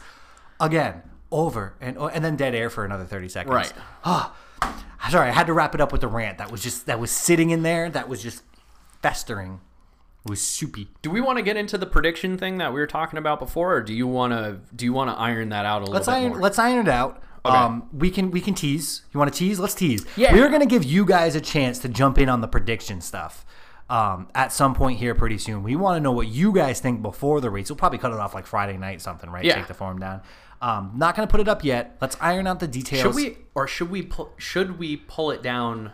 Again, 0.60 1.02
over 1.32 1.74
and 1.80 1.96
and 1.96 2.22
then 2.22 2.36
dead 2.36 2.54
air 2.54 2.68
for 2.68 2.84
another 2.84 3.04
thirty 3.04 3.30
seconds. 3.30 3.54
Right. 3.54 3.72
Ah, 4.04 4.36
sorry, 5.08 5.28
I 5.28 5.32
had 5.32 5.46
to 5.46 5.54
wrap 5.54 5.74
it 5.74 5.80
up 5.80 5.90
with 5.90 6.02
the 6.02 6.08
rant. 6.08 6.36
That 6.36 6.50
was 6.52 6.62
just 6.62 6.84
that 6.84 7.00
was 7.00 7.10
sitting 7.10 7.48
in 7.48 7.62
there. 7.62 7.88
That 7.88 8.10
was 8.10 8.22
just 8.22 8.42
festering. 9.00 9.60
It 10.24 10.28
was 10.30 10.40
soupy. 10.42 10.88
Do 11.02 11.10
we 11.10 11.20
want 11.20 11.38
to 11.38 11.42
get 11.42 11.56
into 11.56 11.78
the 11.78 11.86
prediction 11.86 12.36
thing 12.36 12.58
that 12.58 12.72
we 12.74 12.80
were 12.80 12.86
talking 12.86 13.18
about 13.18 13.38
before, 13.38 13.74
or 13.76 13.80
do 13.82 13.94
you 13.94 14.06
want 14.06 14.32
to 14.32 14.60
do 14.74 14.84
you 14.84 14.92
want 14.92 15.10
to 15.10 15.18
iron 15.18 15.48
that 15.48 15.64
out 15.64 15.78
a 15.78 15.84
little 15.84 15.94
Let's 15.94 16.06
bit 16.06 16.12
iron. 16.12 16.28
more? 16.32 16.40
Let's 16.40 16.58
iron 16.58 16.86
it 16.86 16.90
out. 16.90 17.22
Um, 17.42 17.88
we 17.92 18.10
can 18.10 18.30
we 18.30 18.42
can 18.42 18.54
tease. 18.54 19.02
You 19.14 19.18
want 19.18 19.32
to 19.32 19.38
tease? 19.38 19.58
Let's 19.58 19.74
tease. 19.74 20.04
Yeah. 20.16 20.34
We're 20.34 20.50
gonna 20.50 20.66
give 20.66 20.84
you 20.84 21.06
guys 21.06 21.34
a 21.34 21.40
chance 21.40 21.78
to 21.80 21.88
jump 21.88 22.18
in 22.18 22.28
on 22.28 22.42
the 22.42 22.48
prediction 22.48 23.00
stuff. 23.00 23.46
Um, 23.88 24.28
at 24.34 24.52
some 24.52 24.74
point 24.74 24.98
here, 24.98 25.14
pretty 25.14 25.38
soon. 25.38 25.62
We 25.62 25.74
want 25.74 25.96
to 25.96 26.00
know 26.00 26.12
what 26.12 26.28
you 26.28 26.52
guys 26.52 26.80
think 26.80 27.02
before 27.02 27.40
the 27.40 27.50
race. 27.50 27.70
We'll 27.70 27.76
probably 27.76 27.98
cut 27.98 28.12
it 28.12 28.18
off 28.20 28.34
like 28.34 28.46
Friday 28.46 28.76
night, 28.76 29.00
something, 29.00 29.28
right? 29.28 29.44
Yeah. 29.44 29.54
Take 29.56 29.66
the 29.66 29.74
form 29.74 29.98
down. 29.98 30.20
Um, 30.62 30.92
not 30.96 31.16
gonna 31.16 31.26
put 31.26 31.40
it 31.40 31.48
up 31.48 31.64
yet. 31.64 31.96
Let's 32.00 32.16
iron 32.20 32.46
out 32.46 32.60
the 32.60 32.68
details. 32.68 33.02
Should 33.02 33.14
we 33.14 33.38
or 33.54 33.66
should 33.66 33.90
we 33.90 34.02
pull, 34.02 34.32
should 34.36 34.78
we 34.78 34.96
pull 34.98 35.30
it 35.30 35.42
down 35.42 35.92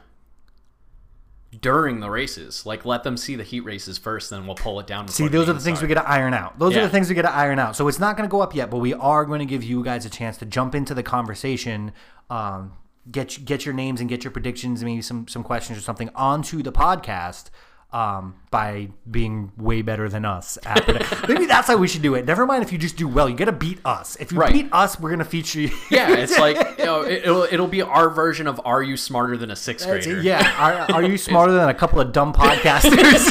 during 1.61 2.01
the 2.01 2.11
races? 2.11 2.67
Like 2.67 2.85
let 2.85 3.03
them 3.03 3.17
see 3.17 3.37
the 3.37 3.43
heat 3.43 3.61
races 3.61 3.99
first, 3.99 4.31
then 4.31 4.47
we'll 4.47 4.57
pull 4.57 4.81
it 4.81 4.87
down. 4.87 5.09
See, 5.09 5.29
those 5.29 5.49
are 5.49 5.53
the 5.53 5.61
things 5.61 5.83
we 5.83 5.89
got 5.89 6.03
to 6.03 6.09
iron 6.09 6.35
out. 6.35 6.59
Those 6.59 6.77
are 6.77 6.83
the 6.83 6.89
things 6.89 7.09
we 7.09 7.15
got 7.15 7.23
to 7.23 7.35
iron 7.35 7.59
out. 7.59 7.77
So 7.77 7.89
it's 7.89 7.99
not 7.99 8.17
going 8.17 8.29
to 8.29 8.31
go 8.31 8.41
up 8.41 8.55
yet, 8.55 8.71
but 8.71 8.79
we 8.79 8.95
are 8.95 9.25
going 9.25 9.41
to 9.41 9.47
give 9.47 9.63
you 9.63 9.83
guys 9.83 10.05
a 10.05 10.11
chance 10.11 10.37
to 10.39 10.47
jump 10.47 10.75
into 10.75 10.95
the 10.95 11.03
conversation, 11.03 11.93
um, 12.31 12.73
get 13.11 13.45
get 13.45 13.65
your 13.65 13.75
names 13.75 14.01
and 14.01 14.09
get 14.09 14.25
your 14.25 14.31
predictions, 14.31 14.83
maybe 14.83 15.03
some 15.03 15.29
some 15.29 15.43
questions 15.43 15.79
or 15.79 15.83
something 15.83 16.11
onto 16.15 16.63
the 16.63 16.73
podcast. 16.73 17.51
Um, 17.93 18.35
by 18.51 18.91
being 19.11 19.53
way 19.57 19.81
better 19.81 20.09
than 20.09 20.25
us, 20.27 20.59
at 20.67 20.87
maybe 21.29 21.47
that's 21.47 21.69
how 21.69 21.77
we 21.77 21.87
should 21.89 22.03
do 22.03 22.15
it. 22.15 22.27
Never 22.27 22.45
mind 22.45 22.63
if 22.63 22.71
you 22.73 22.77
just 22.79 22.97
do 22.97 23.07
well, 23.09 23.27
you 23.29 23.37
got 23.37 23.45
to 23.47 23.53
beat 23.53 23.79
us. 23.87 24.17
If 24.17 24.33
you 24.33 24.39
Right. 24.39 24.53
beat 24.53 24.69
us, 24.73 24.99
we're 25.01 25.11
gonna 25.11 25.25
feature 25.25 25.61
you. 25.61 25.71
Yeah, 25.91 26.11
it's 26.11 26.37
like 26.47 26.57
you 26.79 26.85
know, 26.85 27.03
it, 27.03 27.23
it'll 27.25 27.45
it'll 27.45 27.69
be 27.69 27.81
our 27.83 28.11
version 28.11 28.49
of 28.49 28.61
"Are 28.67 28.83
you 28.83 28.97
smarter 28.99 29.37
than 29.39 29.51
a 29.51 29.57
sixth 29.57 29.87
That's 29.87 30.05
grader?" 30.05 30.19
it. 30.21 30.25
yeah. 30.25 30.87
Are, 30.91 30.97
are 30.97 31.03
you 31.05 31.17
smarter 31.31 31.53
than 31.53 31.69
a 31.71 31.75
couple 31.75 32.01
of 32.01 32.13
dumb 32.13 32.35
podcasters? 32.35 33.23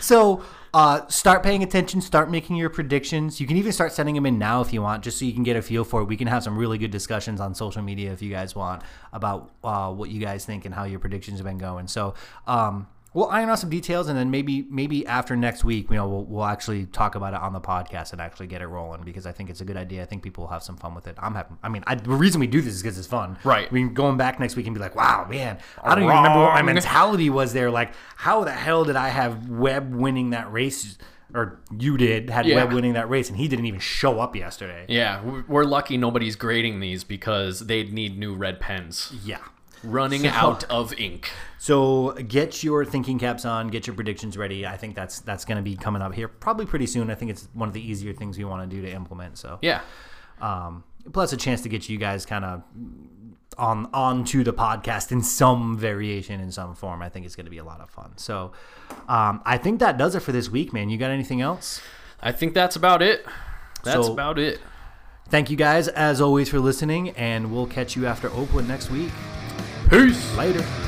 so 0.00 0.42
uh, 0.74 1.06
start 1.08 1.42
paying 1.42 1.62
attention. 1.62 2.00
Start 2.00 2.30
making 2.30 2.56
your 2.56 2.70
predictions. 2.70 3.40
You 3.40 3.46
can 3.46 3.56
even 3.56 3.72
start 3.72 3.92
sending 3.92 4.14
them 4.14 4.26
in 4.26 4.38
now 4.38 4.60
if 4.60 4.72
you 4.72 4.82
want, 4.82 5.02
just 5.04 5.18
so 5.18 5.24
you 5.24 5.32
can 5.32 5.42
get 5.42 5.56
a 5.56 5.62
feel 5.62 5.84
for 5.84 6.02
it. 6.02 6.04
We 6.04 6.16
can 6.16 6.28
have 6.28 6.42
some 6.42 6.56
really 6.56 6.78
good 6.78 6.90
discussions 6.90 7.40
on 7.40 7.54
social 7.54 7.82
media 7.82 8.12
if 8.12 8.22
you 8.22 8.30
guys 8.30 8.54
want 8.54 8.82
about 9.12 9.50
uh, 9.64 9.92
what 9.92 10.10
you 10.10 10.20
guys 10.20 10.44
think 10.44 10.64
and 10.64 10.74
how 10.74 10.84
your 10.84 10.98
predictions 10.98 11.38
have 11.38 11.46
been 11.46 11.58
going. 11.58 11.88
So. 11.88 12.14
Um, 12.46 12.86
We'll 13.18 13.30
iron 13.30 13.50
out 13.50 13.58
some 13.58 13.68
details, 13.68 14.06
and 14.06 14.16
then 14.16 14.30
maybe 14.30 14.64
maybe 14.70 15.04
after 15.04 15.34
next 15.34 15.64
week, 15.64 15.90
you 15.90 15.96
know, 15.96 16.08
we'll, 16.08 16.24
we'll 16.26 16.44
actually 16.44 16.86
talk 16.86 17.16
about 17.16 17.34
it 17.34 17.40
on 17.40 17.52
the 17.52 17.60
podcast 17.60 18.12
and 18.12 18.20
actually 18.20 18.46
get 18.46 18.62
it 18.62 18.68
rolling 18.68 19.02
because 19.02 19.26
I 19.26 19.32
think 19.32 19.50
it's 19.50 19.60
a 19.60 19.64
good 19.64 19.76
idea. 19.76 20.02
I 20.02 20.06
think 20.06 20.22
people 20.22 20.44
will 20.44 20.50
have 20.52 20.62
some 20.62 20.76
fun 20.76 20.94
with 20.94 21.08
it. 21.08 21.16
I'm 21.18 21.34
having. 21.34 21.58
I 21.60 21.68
mean, 21.68 21.82
I, 21.88 21.96
the 21.96 22.10
reason 22.10 22.38
we 22.38 22.46
do 22.46 22.60
this 22.60 22.74
is 22.74 22.80
because 22.80 22.96
it's 22.96 23.08
fun. 23.08 23.36
Right. 23.42 23.66
I 23.68 23.74
mean, 23.74 23.92
going 23.92 24.18
back 24.18 24.38
next 24.38 24.54
week 24.54 24.66
and 24.66 24.74
be 24.74 24.80
like, 24.80 24.94
wow, 24.94 25.26
man, 25.28 25.58
I 25.82 25.96
don't 25.96 26.04
even 26.04 26.14
remember 26.16 26.38
what 26.42 26.54
my 26.54 26.62
mentality 26.62 27.28
was 27.28 27.52
there. 27.52 27.72
Like, 27.72 27.92
how 28.14 28.44
the 28.44 28.52
hell 28.52 28.84
did 28.84 28.94
I 28.94 29.08
have 29.08 29.48
Webb 29.48 29.92
winning 29.92 30.30
that 30.30 30.52
race? 30.52 30.96
Or 31.34 31.60
you 31.76 31.96
did 31.96 32.30
had 32.30 32.46
Yeah. 32.46 32.54
Webb 32.54 32.72
winning 32.72 32.92
that 32.92 33.10
race, 33.10 33.28
and 33.28 33.36
he 33.36 33.48
didn't 33.48 33.66
even 33.66 33.80
show 33.80 34.20
up 34.20 34.36
yesterday. 34.36 34.86
Yeah, 34.88 35.22
we're 35.48 35.64
lucky 35.64 35.96
nobody's 35.96 36.36
grading 36.36 36.78
these 36.78 37.02
because 37.02 37.66
they'd 37.66 37.92
need 37.92 38.16
new 38.16 38.36
red 38.36 38.60
pens. 38.60 39.12
Yeah. 39.24 39.40
Running 39.84 40.26
out 40.26 40.64
of 40.64 40.92
ink. 40.98 41.30
So 41.58 42.12
get 42.12 42.62
your 42.62 42.84
thinking 42.84 43.18
caps 43.18 43.44
on, 43.44 43.68
get 43.68 43.86
your 43.86 43.94
predictions 43.94 44.36
ready. 44.36 44.66
I 44.66 44.76
think 44.76 44.94
that's 44.94 45.20
that's 45.20 45.44
going 45.44 45.56
to 45.56 45.62
be 45.62 45.76
coming 45.76 46.02
up 46.02 46.14
here 46.14 46.28
probably 46.28 46.66
pretty 46.66 46.86
soon. 46.86 47.10
I 47.10 47.14
think 47.14 47.30
it's 47.30 47.48
one 47.52 47.68
of 47.68 47.74
the 47.74 47.80
easier 47.80 48.12
things 48.12 48.38
we 48.38 48.44
want 48.44 48.68
to 48.68 48.76
do 48.76 48.82
to 48.82 48.90
implement. 48.92 49.38
So 49.38 49.58
Yeah. 49.62 49.80
um, 50.40 50.84
plus 51.12 51.32
a 51.32 51.36
chance 51.36 51.62
to 51.62 51.68
get 51.68 51.88
you 51.88 51.96
guys 51.98 52.26
kind 52.26 52.44
of 52.44 52.62
on 53.56 53.88
onto 53.92 54.44
the 54.44 54.52
podcast 54.52 55.10
in 55.10 55.22
some 55.22 55.76
variation 55.76 56.40
in 56.40 56.52
some 56.52 56.74
form. 56.74 57.02
I 57.02 57.08
think 57.08 57.26
it's 57.26 57.34
going 57.36 57.46
to 57.46 57.50
be 57.50 57.58
a 57.58 57.64
lot 57.64 57.80
of 57.80 57.90
fun. 57.90 58.12
So 58.16 58.52
um, 59.08 59.42
I 59.44 59.58
think 59.58 59.80
that 59.80 59.96
does 59.98 60.14
it 60.14 60.20
for 60.20 60.32
this 60.32 60.48
week, 60.48 60.72
man. 60.72 60.90
You 60.90 60.98
got 60.98 61.10
anything 61.10 61.40
else? 61.40 61.80
I 62.20 62.32
think 62.32 62.54
that's 62.54 62.76
about 62.76 63.02
it. 63.02 63.24
That's 63.84 64.06
So- 64.06 64.12
about 64.12 64.38
it. 64.38 64.60
Thank 65.30 65.50
you 65.50 65.56
guys 65.58 65.88
as 65.88 66.22
always 66.22 66.48
for 66.48 66.58
listening, 66.58 67.10
and 67.10 67.52
we'll 67.52 67.66
catch 67.66 67.94
you 67.96 68.06
after 68.06 68.30
Oakland 68.30 68.66
next 68.66 68.90
week. 68.90 69.10
Peace. 69.88 70.36
Later. 70.36 70.87